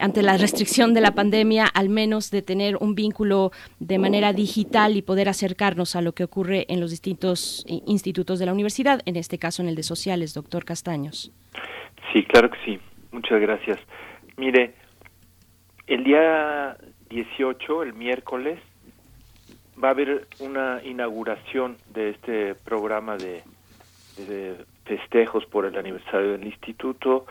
ante 0.00 0.22
la 0.22 0.36
restricción 0.36 0.92
de 0.92 1.00
la 1.00 1.14
pandemia, 1.14 1.66
al 1.66 1.88
menos 1.88 1.99
menos 2.00 2.30
de 2.30 2.40
tener 2.40 2.72
un 2.80 2.94
vínculo 2.94 3.50
de 3.78 3.98
manera 3.98 4.32
digital 4.32 4.96
y 4.96 5.02
poder 5.02 5.28
acercarnos 5.28 5.96
a 5.96 6.00
lo 6.00 6.12
que 6.12 6.24
ocurre 6.24 6.64
en 6.68 6.80
los 6.80 6.90
distintos 6.90 7.64
eh, 7.68 7.80
institutos 7.86 8.38
de 8.38 8.46
la 8.46 8.54
universidad, 8.54 9.02
en 9.04 9.16
este 9.16 9.36
caso 9.38 9.60
en 9.60 9.68
el 9.68 9.74
de 9.74 9.82
sociales, 9.82 10.32
doctor 10.32 10.64
Castaños. 10.64 11.30
Sí, 12.10 12.24
claro 12.24 12.48
que 12.50 12.58
sí. 12.64 12.80
Muchas 13.12 13.38
gracias. 13.40 13.78
Mire, 14.38 14.74
el 15.86 16.04
día 16.04 16.76
18, 17.10 17.82
el 17.82 17.92
miércoles, 17.92 18.58
va 19.82 19.88
a 19.88 19.90
haber 19.90 20.26
una 20.38 20.80
inauguración 20.82 21.76
de 21.92 22.10
este 22.10 22.54
programa 22.54 23.16
de, 23.16 23.42
de, 24.16 24.56
festejos 24.84 25.44
por 25.46 25.66
el 25.66 25.76
aniversario 25.76 26.32
del 26.32 26.46
instituto. 26.46 27.26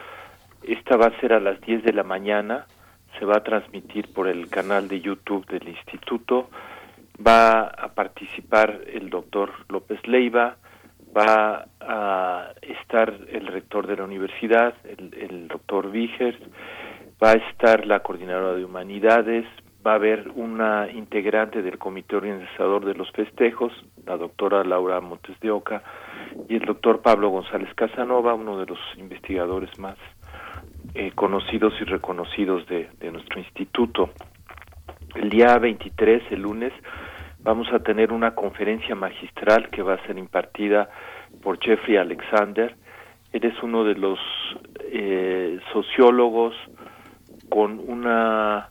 Esta 0.62 0.96
va 0.96 1.08
a 1.08 1.20
ser 1.20 1.34
a 1.34 1.40
las 1.40 1.60
10 1.62 1.84
de 1.84 1.94
la 1.94 2.04
mañana 2.04 2.68
se 3.18 3.26
va 3.26 3.38
a 3.38 3.44
transmitir 3.44 4.14
por 4.14 4.28
el 4.28 4.50
canal 4.50 4.88
de 4.88 5.02
YouTube 5.02 5.46
del 5.48 5.68
instituto. 5.68 6.50
Va 7.26 7.62
a 7.64 7.90
participar 7.94 8.82
el 8.94 9.10
doctor 9.10 9.52
López 9.68 10.00
Leiva, 10.08 10.58
va 11.16 11.68
a 11.82 12.54
estar 12.62 13.14
el 13.30 13.48
rector 13.48 13.88
de 13.88 13.98
la 13.98 14.04
universidad, 14.04 14.74
el, 14.86 15.48
doctor 15.48 15.92
Vigers, 15.92 16.38
va 17.22 17.32
a 17.32 17.50
estar 17.50 17.86
la 17.86 18.00
coordinadora 18.02 18.54
de 18.54 18.64
humanidades, 18.64 19.46
va 19.86 19.94
a 19.94 19.96
haber 19.96 20.30
una 20.36 20.90
integrante 20.92 21.62
del 21.62 21.78
comité 21.78 22.16
organizador 22.16 22.86
de 22.86 22.94
los 22.94 23.12
festejos, 23.12 23.74
la 24.06 24.18
doctora 24.18 24.64
Laura 24.64 25.02
Montes 25.02 25.38
de 25.40 25.52
Oca, 25.52 25.84
y 26.48 26.56
el 26.56 26.66
doctor 26.66 27.02
Pablo 27.02 27.30
González 27.30 27.74
Casanova, 27.76 28.34
uno 28.34 28.60
de 28.60 28.68
los 28.68 28.80
investigadores 28.98 29.78
más 29.80 29.98
eh, 30.96 31.12
conocidos 31.14 31.74
y 31.82 31.84
reconocidos 31.84 32.66
de, 32.68 32.90
nuestro 33.12 33.40
instituto. 33.40 34.10
El 35.16 35.30
día 35.30 35.56
23, 35.58 36.24
el 36.32 36.42
lunes, 36.42 36.74
vamos 37.40 37.68
a 37.72 37.80
tener 37.80 38.12
una 38.12 38.34
conferencia 38.34 38.96
magistral 38.96 39.70
que 39.70 39.84
va 39.84 39.94
a 39.94 40.08
ser 40.08 40.18
impartida 40.18 40.90
por 41.44 41.60
Jeffrey 41.60 41.98
Alexander. 41.98 42.76
Él 43.32 43.46
es 43.46 43.54
uno 43.62 43.84
de 43.84 43.96
los 43.96 44.20
eh, 44.92 45.60
sociólogos 45.72 46.56
con 47.50 47.80
una 47.80 48.70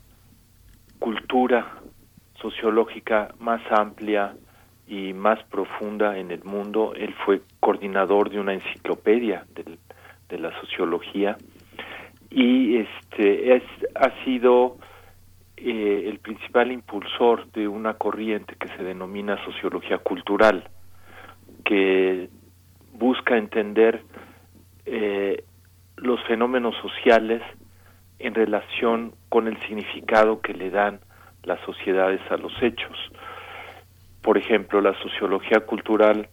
cultura 0.98 1.74
sociológica 2.40 3.32
más 3.38 3.60
amplia 3.70 4.34
y 4.88 5.12
más 5.12 5.40
profunda 5.44 6.18
en 6.18 6.32
el 6.32 6.42
mundo. 6.42 6.94
Él 6.96 7.14
fue 7.24 7.42
coordinador 7.60 8.30
de 8.30 8.40
una 8.40 8.54
enciclopedia 8.54 9.46
de 10.28 10.38
la 10.38 10.50
sociología 10.60 11.36
y 12.30 12.76
este 12.76 13.56
es 13.56 13.62
ha 13.94 14.10
sido 14.24 14.76
eh, 15.56 16.04
el 16.06 16.18
principal 16.18 16.70
impulsor 16.70 17.50
de 17.52 17.66
una 17.66 17.94
corriente 17.94 18.54
que 18.56 18.68
se 18.68 18.84
denomina 18.84 19.42
sociología 19.44 19.98
cultural 19.98 20.68
que 21.64 22.28
busca 22.92 23.36
entender 23.36 24.02
eh, 24.86 25.44
los 25.96 26.22
fenómenos 26.24 26.74
sociales 26.76 27.42
en 28.18 28.34
relación 28.34 29.14
con 29.28 29.48
el 29.48 29.58
significado 29.62 30.40
que 30.40 30.54
le 30.54 30.70
dan 30.70 31.00
las 31.44 31.60
sociedades 31.60 32.20
a 32.30 32.36
los 32.36 32.52
hechos. 32.62 32.96
Por 34.22 34.38
ejemplo, 34.38 34.80
la 34.80 34.94
sociología 35.02 35.60
cultural 35.60 36.28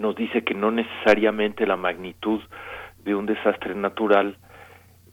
nos 0.00 0.16
dice 0.16 0.42
que 0.42 0.54
no 0.54 0.70
necesariamente 0.70 1.66
la 1.66 1.76
magnitud 1.76 2.40
de 3.04 3.14
un 3.14 3.26
desastre 3.26 3.74
natural 3.74 4.36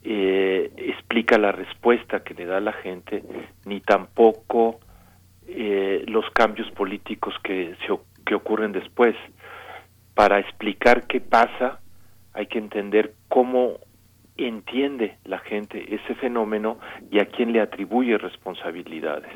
eh, 0.04 0.72
explica 0.76 1.38
la 1.38 1.52
respuesta 1.52 2.24
que 2.24 2.34
le 2.34 2.46
da 2.46 2.60
la 2.60 2.72
gente, 2.72 3.22
ni 3.64 3.80
tampoco 3.80 4.80
eh, 5.46 6.04
los 6.08 6.28
cambios 6.30 6.70
políticos 6.72 7.34
que, 7.42 7.76
se, 7.86 7.98
que 8.26 8.34
ocurren 8.34 8.72
después. 8.72 9.14
Para 10.14 10.40
explicar 10.40 11.06
qué 11.06 11.20
pasa, 11.20 11.80
hay 12.34 12.46
que 12.46 12.58
entender 12.58 13.14
cómo 13.28 13.78
entiende 14.36 15.18
la 15.24 15.38
gente 15.38 15.94
ese 15.94 16.14
fenómeno 16.14 16.78
y 17.10 17.20
a 17.20 17.26
quién 17.26 17.52
le 17.52 17.60
atribuye 17.60 18.18
responsabilidades. 18.18 19.32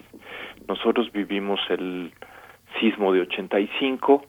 Nosotros 0.67 1.13
vivimos 1.13 1.61
el 1.69 2.13
sismo 2.81 3.13
de 3.13 3.21
85, 3.21 4.25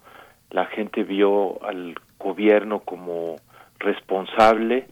la 0.52 0.66
gente 0.66 1.04
vio 1.04 1.64
al 1.64 1.96
gobierno 2.20 2.80
como 2.80 3.38
responsable 3.80 4.88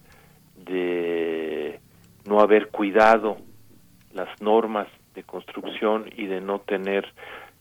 de 0.65 1.79
no 2.27 2.39
haber 2.39 2.69
cuidado 2.69 3.37
las 4.13 4.29
normas 4.41 4.87
de 5.13 5.23
construcción 5.23 6.05
y 6.15 6.25
de 6.25 6.41
no 6.41 6.59
tener 6.59 7.05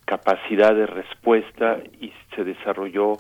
capacidad 0.05 0.74
de 0.74 0.86
respuesta 0.86 1.78
y 2.00 2.12
se 2.34 2.44
desarrolló 2.44 3.15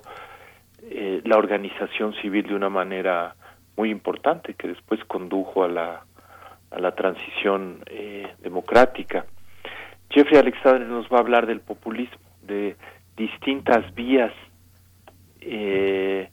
eh, 0.82 1.22
la 1.24 1.36
organización 1.36 2.14
civil 2.20 2.46
de 2.46 2.54
una 2.54 2.68
manera 2.68 3.34
muy 3.76 3.90
importante 3.90 4.54
que 4.54 4.68
después 4.68 5.02
condujo 5.04 5.64
a 5.64 5.68
la, 5.68 6.04
a 6.70 6.78
la 6.78 6.94
transición 6.94 7.80
eh, 7.86 8.34
democrática. 8.42 9.24
Jeffrey 10.10 10.38
Alexander 10.38 10.86
nos 10.86 11.06
va 11.06 11.18
a 11.18 11.20
hablar 11.20 11.46
del 11.46 11.60
populismo, 11.60 12.18
de 12.42 12.76
distintas 13.16 13.94
vías 13.94 14.32
eh, 15.40 16.28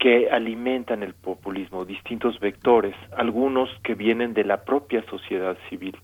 que 0.00 0.30
alimentan 0.30 1.02
el 1.02 1.12
populismo, 1.12 1.84
distintos 1.84 2.40
vectores, 2.40 2.96
algunos 3.18 3.68
que 3.84 3.94
vienen 3.94 4.32
de 4.32 4.44
la 4.44 4.64
propia 4.64 5.04
sociedad 5.10 5.58
civil. 5.68 5.94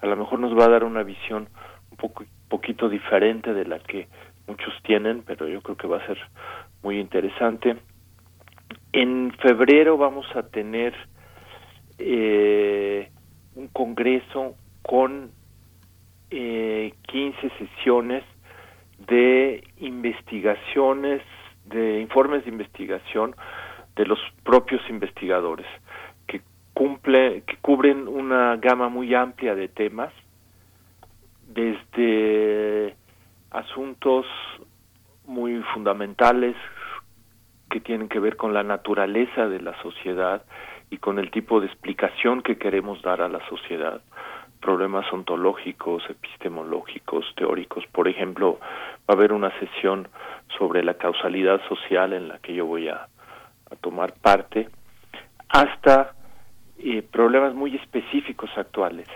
A 0.00 0.06
lo 0.06 0.16
mejor 0.16 0.40
nos 0.40 0.58
va 0.58 0.64
a 0.64 0.70
dar 0.70 0.82
una 0.82 1.04
visión 1.04 1.48
un 1.92 1.96
poco, 1.96 2.24
poquito 2.48 2.88
diferente 2.88 3.54
de 3.54 3.64
la 3.64 3.78
que 3.78 4.08
muchos 4.48 4.74
tienen, 4.82 5.22
pero 5.24 5.46
yo 5.46 5.62
creo 5.62 5.76
que 5.76 5.86
va 5.86 5.98
a 5.98 6.06
ser 6.06 6.18
muy 6.82 6.98
interesante. 6.98 7.76
En 8.92 9.32
febrero 9.40 9.96
vamos 9.96 10.26
a 10.34 10.42
tener 10.42 10.92
eh, 11.98 13.08
un 13.54 13.68
congreso 13.68 14.56
con 14.82 15.30
eh, 16.30 16.92
15 17.06 17.50
sesiones 17.50 18.24
de 19.06 19.62
investigaciones 19.78 21.22
de 21.64 22.00
informes 22.00 22.44
de 22.44 22.50
investigación 22.50 23.34
de 23.96 24.06
los 24.06 24.18
propios 24.42 24.82
investigadores 24.88 25.66
que 26.26 26.42
cumple 26.72 27.42
que 27.46 27.56
cubren 27.58 28.08
una 28.08 28.56
gama 28.56 28.88
muy 28.88 29.14
amplia 29.14 29.54
de 29.54 29.68
temas 29.68 30.12
desde 31.46 32.96
asuntos 33.50 34.26
muy 35.26 35.62
fundamentales 35.72 36.56
que 37.70 37.80
tienen 37.80 38.08
que 38.08 38.20
ver 38.20 38.36
con 38.36 38.52
la 38.52 38.62
naturaleza 38.62 39.48
de 39.48 39.60
la 39.60 39.80
sociedad 39.82 40.44
y 40.90 40.98
con 40.98 41.18
el 41.18 41.30
tipo 41.30 41.60
de 41.60 41.66
explicación 41.66 42.42
que 42.42 42.58
queremos 42.58 43.00
dar 43.02 43.20
a 43.20 43.28
la 43.28 43.46
sociedad 43.48 44.00
problemas 44.64 45.04
ontológicos, 45.12 46.02
epistemológicos, 46.08 47.26
teóricos. 47.36 47.84
Por 47.92 48.08
ejemplo, 48.08 48.58
va 49.00 49.08
a 49.08 49.12
haber 49.12 49.34
una 49.34 49.50
sesión 49.60 50.08
sobre 50.56 50.82
la 50.82 50.94
causalidad 50.94 51.60
social 51.68 52.14
en 52.14 52.28
la 52.28 52.38
que 52.38 52.54
yo 52.54 52.64
voy 52.64 52.88
a, 52.88 53.08
tomar 53.82 54.14
parte, 54.14 54.68
hasta 55.48 56.14
eh, 56.78 57.02
problemas 57.02 57.54
muy 57.54 57.74
específicos 57.74 58.48
actuales, 58.56 59.08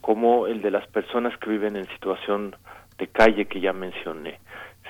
como 0.00 0.46
el 0.46 0.60
de 0.60 0.70
las 0.70 0.86
personas 0.88 1.36
que 1.38 1.48
viven 1.48 1.76
en 1.76 1.86
situación 1.88 2.56
de 2.98 3.06
calle 3.06 3.46
que 3.46 3.60
ya 3.60 3.72
mencioné. 3.72 4.40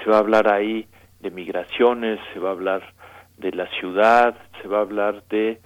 Se 0.02 0.10
va 0.10 0.16
a 0.16 0.20
hablar 0.20 0.50
ahí 0.52 0.88
de 1.20 1.30
migraciones, 1.30 2.18
se 2.32 2.40
va 2.40 2.48
a 2.48 2.52
hablar 2.52 2.82
de 3.36 3.52
la 3.52 3.66
ciudad, 3.78 4.34
se 4.60 4.66
va 4.66 4.78
a 4.78 4.82
hablar 4.82 5.22
de 5.28 5.60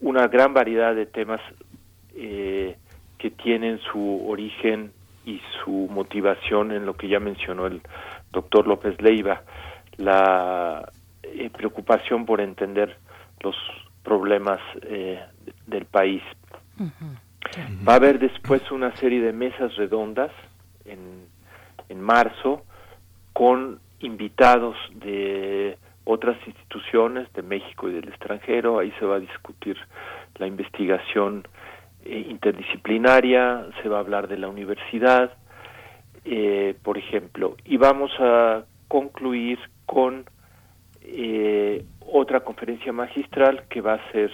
una 0.00 0.26
gran 0.26 0.54
variedad 0.54 0.94
de 0.94 1.06
temas 1.06 1.40
eh, 2.16 2.76
que 3.20 3.30
tienen 3.30 3.78
su 3.92 4.26
origen 4.26 4.92
y 5.26 5.40
su 5.62 5.88
motivación 5.90 6.72
en 6.72 6.86
lo 6.86 6.94
que 6.94 7.06
ya 7.06 7.20
mencionó 7.20 7.66
el 7.66 7.82
doctor 8.32 8.66
López 8.66 9.00
Leiva, 9.02 9.42
la 9.98 10.90
eh, 11.22 11.50
preocupación 11.50 12.24
por 12.24 12.40
entender 12.40 12.96
los 13.40 13.54
problemas 14.02 14.58
eh, 14.82 15.20
del 15.66 15.84
país. 15.84 16.22
Va 17.86 17.92
a 17.92 17.96
haber 17.96 18.18
después 18.18 18.70
una 18.70 18.96
serie 18.96 19.20
de 19.20 19.34
mesas 19.34 19.76
redondas 19.76 20.30
en, 20.86 21.26
en 21.90 22.00
marzo 22.00 22.62
con 23.34 23.80
invitados 24.00 24.76
de 24.94 25.76
otras 26.04 26.38
instituciones 26.46 27.30
de 27.34 27.42
México 27.42 27.90
y 27.90 27.92
del 27.92 28.08
extranjero. 28.08 28.78
Ahí 28.78 28.92
se 28.98 29.04
va 29.04 29.16
a 29.16 29.20
discutir 29.20 29.76
la 30.36 30.46
investigación 30.46 31.46
eh, 32.04 32.26
interdisciplinaria, 32.28 33.66
se 33.82 33.88
va 33.88 33.98
a 33.98 34.00
hablar 34.00 34.28
de 34.28 34.38
la 34.38 34.48
universidad, 34.48 35.32
eh, 36.24 36.74
por 36.82 36.98
ejemplo, 36.98 37.56
y 37.64 37.76
vamos 37.76 38.10
a 38.18 38.64
concluir 38.88 39.58
con 39.86 40.24
eh, 41.02 41.84
otra 42.00 42.40
conferencia 42.40 42.92
magistral 42.92 43.64
que 43.68 43.80
va 43.80 43.94
a 43.94 44.12
ser 44.12 44.30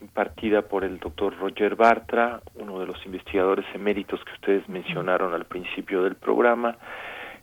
impartida 0.00 0.62
por 0.62 0.84
el 0.84 0.98
doctor 0.98 1.36
Roger 1.38 1.76
Bartra, 1.76 2.40
uno 2.56 2.78
de 2.78 2.86
los 2.86 3.04
investigadores 3.06 3.64
eméritos 3.74 4.22
que 4.24 4.32
ustedes 4.32 4.68
mencionaron 4.68 5.32
al 5.32 5.46
principio 5.46 6.02
del 6.02 6.14
programa. 6.14 6.76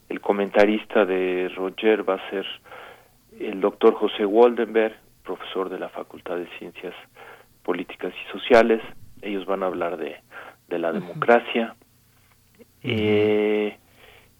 El 0.08 0.20
comentarista 0.20 1.04
de 1.04 1.50
Roger 1.56 2.08
va 2.08 2.14
a 2.14 2.30
ser 2.30 2.46
el 3.40 3.60
doctor 3.60 3.94
José 3.94 4.24
Waldenberg, 4.24 4.94
profesor 5.24 5.68
de 5.68 5.78
la 5.78 5.88
Facultad 5.88 6.36
de 6.36 6.46
Ciencias 6.58 6.94
Políticas 7.62 8.12
y 8.14 8.32
Sociales. 8.38 8.80
Ellos 9.22 9.46
van 9.46 9.62
a 9.62 9.66
hablar 9.66 9.96
de, 9.96 10.16
de 10.68 10.78
la 10.78 10.92
democracia. 10.92 11.74
eh, 12.82 13.76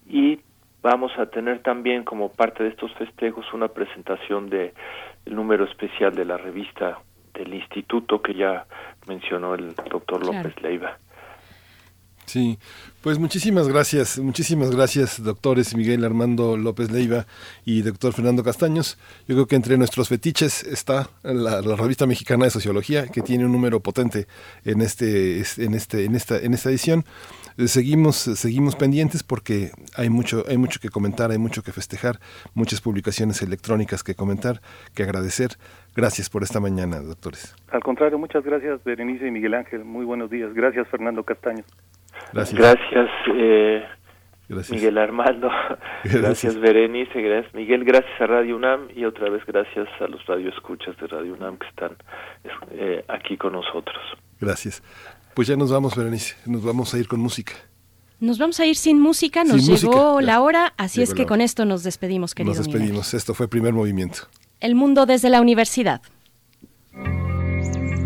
y 0.09 0.41
vamos 0.83 1.13
a 1.17 1.27
tener 1.27 1.61
también 1.63 2.03
como 2.05 2.31
parte 2.33 2.65
de 2.65 2.71
estos 2.71 2.93
festejos 2.95 3.47
una 3.55 3.69
presentación 3.69 4.51
de 4.51 4.75
el 5.25 5.35
número 5.37 5.65
especial 5.65 6.15
de 6.15 6.25
la 6.25 6.37
revista 6.37 6.99
del 7.35 7.55
instituto 7.55 8.21
que 8.21 8.35
ya 8.35 8.67
mencionó 9.07 9.55
el 9.55 9.75
doctor 9.75 10.21
Claro. 10.21 10.39
López 10.39 10.61
Leiva. 10.63 10.99
Sí, 12.33 12.59
pues 13.03 13.19
muchísimas 13.19 13.69
gracias, 13.69 14.19
muchísimas 14.19 14.75
gracias, 14.75 15.23
doctores 15.23 15.77
Miguel 15.77 16.03
Armando 16.03 16.57
López 16.57 16.91
Leiva 16.91 17.27
y 17.67 17.83
doctor 17.83 18.15
Fernando 18.15 18.43
Castaños. 18.43 18.99
Yo 19.29 19.35
creo 19.35 19.47
que 19.47 19.57
entre 19.57 19.77
nuestros 19.77 20.09
fetiches 20.09 20.65
está 20.65 21.11
la, 21.23 21.61
revista 21.61 22.07
mexicana 22.07 22.47
de 22.47 22.51
sociología, 22.51 23.07
que 23.09 23.21
tiene 23.21 23.45
un 23.45 23.53
número 23.53 23.81
potente 23.81 24.29
en 24.65 24.81
este, 24.81 25.43
en 25.59 25.75
este, 25.75 26.07
en 26.07 26.15
esta, 26.15 26.39
en 26.39 26.55
esta 26.55 26.71
edición. 26.71 27.05
Seguimos, 27.67 28.17
seguimos 28.17 28.77
pendientes 28.77 29.23
porque 29.23 29.73
hay 29.95 30.09
mucho, 30.09 30.45
hay 30.49 30.57
mucho 30.57 30.81
que 30.81 30.89
comentar, 30.89 31.33
hay 31.33 31.39
mucho 31.39 31.63
que 31.63 31.73
festejar, 31.73 32.19
muchas 32.55 32.81
publicaciones 32.81 33.43
electrónicas 33.43 34.03
que 34.03 34.15
comentar, 34.15 34.63
que 34.95 35.03
agradecer. 35.03 35.59
Gracias 35.95 36.31
por 36.31 36.45
esta 36.45 36.61
mañana, 36.61 36.99
doctores. 37.01 37.55
Al 37.69 37.83
contrario, 37.83 38.19
muchas 38.19 38.43
gracias 38.43 38.83
Berenice 38.85 39.27
y 39.27 39.31
Miguel 39.31 39.53
Ángel. 39.53 39.85
Muy 39.85 40.07
buenos 40.07 40.31
días. 40.31 40.55
Gracias 40.55 40.89
Fernando 40.89 41.25
Castaño. 41.25 41.65
Gracias. 42.33 42.59
Gracias, 42.61 43.11
eh, 43.35 43.85
Gracias. 44.49 44.71
Miguel 44.71 44.99
Armando. 44.99 45.49
Gracias. 46.05 46.23
Gracias, 46.23 46.61
Berenice. 46.61 47.21
Gracias, 47.21 47.55
Miguel. 47.55 47.85
Gracias 47.85 48.21
a 48.21 48.27
Radio 48.27 48.57
UNAM 48.57 48.89
y 48.95 49.05
otra 49.05 49.31
vez 49.31 49.45
gracias 49.47 49.89
a 50.01 50.07
los 50.09 50.25
radioescuchas 50.27 50.97
de 50.99 51.07
Radio 51.07 51.35
UNAM 51.35 51.59
que 51.59 51.69
están 51.69 51.97
eh, 52.71 53.05
aquí 53.09 53.37
con 53.37 53.53
nosotros. 53.53 53.99
Gracias. 54.41 54.83
Pues 55.35 55.49
ya 55.49 55.57
nos 55.57 55.73
vamos, 55.73 55.97
Berenice. 55.97 56.37
Nos 56.47 56.65
vamos 56.65 56.93
a 56.95 56.99
ir 56.99 57.09
con 57.09 57.21
música. 57.21 57.55
Nos 58.21 58.39
vamos 58.39 58.61
a 58.61 58.67
ir 58.67 58.77
sin 58.77 59.01
música, 59.01 59.43
nos 59.43 59.65
Sin 59.65 59.75
llegó 59.77 60.15
música, 60.15 60.33
la 60.33 60.41
hora, 60.43 60.75
así 60.77 61.01
Llegó 61.01 61.11
es 61.11 61.15
que 61.17 61.27
con 61.27 61.41
esto 61.41 61.65
nos 61.65 61.83
despedimos, 61.83 62.37
querido 62.37 62.55
Nos 62.55 62.67
Miguel. 62.67 62.81
despedimos. 62.81 63.15
Esto 63.15 63.35
fue 63.35 63.49
primer 63.49 63.73
movimiento. 63.73 64.29
El 64.61 64.77
mundo 64.77 65.07
desde 65.07 65.29
la 65.29 65.41
universidad. 65.41 66.03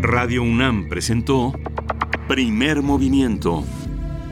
Radio 0.01 0.41
UNAM 0.41 0.89
presentó 0.89 1.53
Primer 2.27 2.81
Movimiento. 2.81 3.63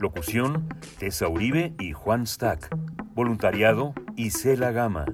Locución, 0.00 0.68
Tessa 0.98 1.28
Uribe 1.28 1.74
y 1.78 1.92
Juan 1.92 2.26
Stack. 2.26 2.68
Voluntariado, 3.14 3.94
Isela 4.16 4.70
Gama. 4.70 5.06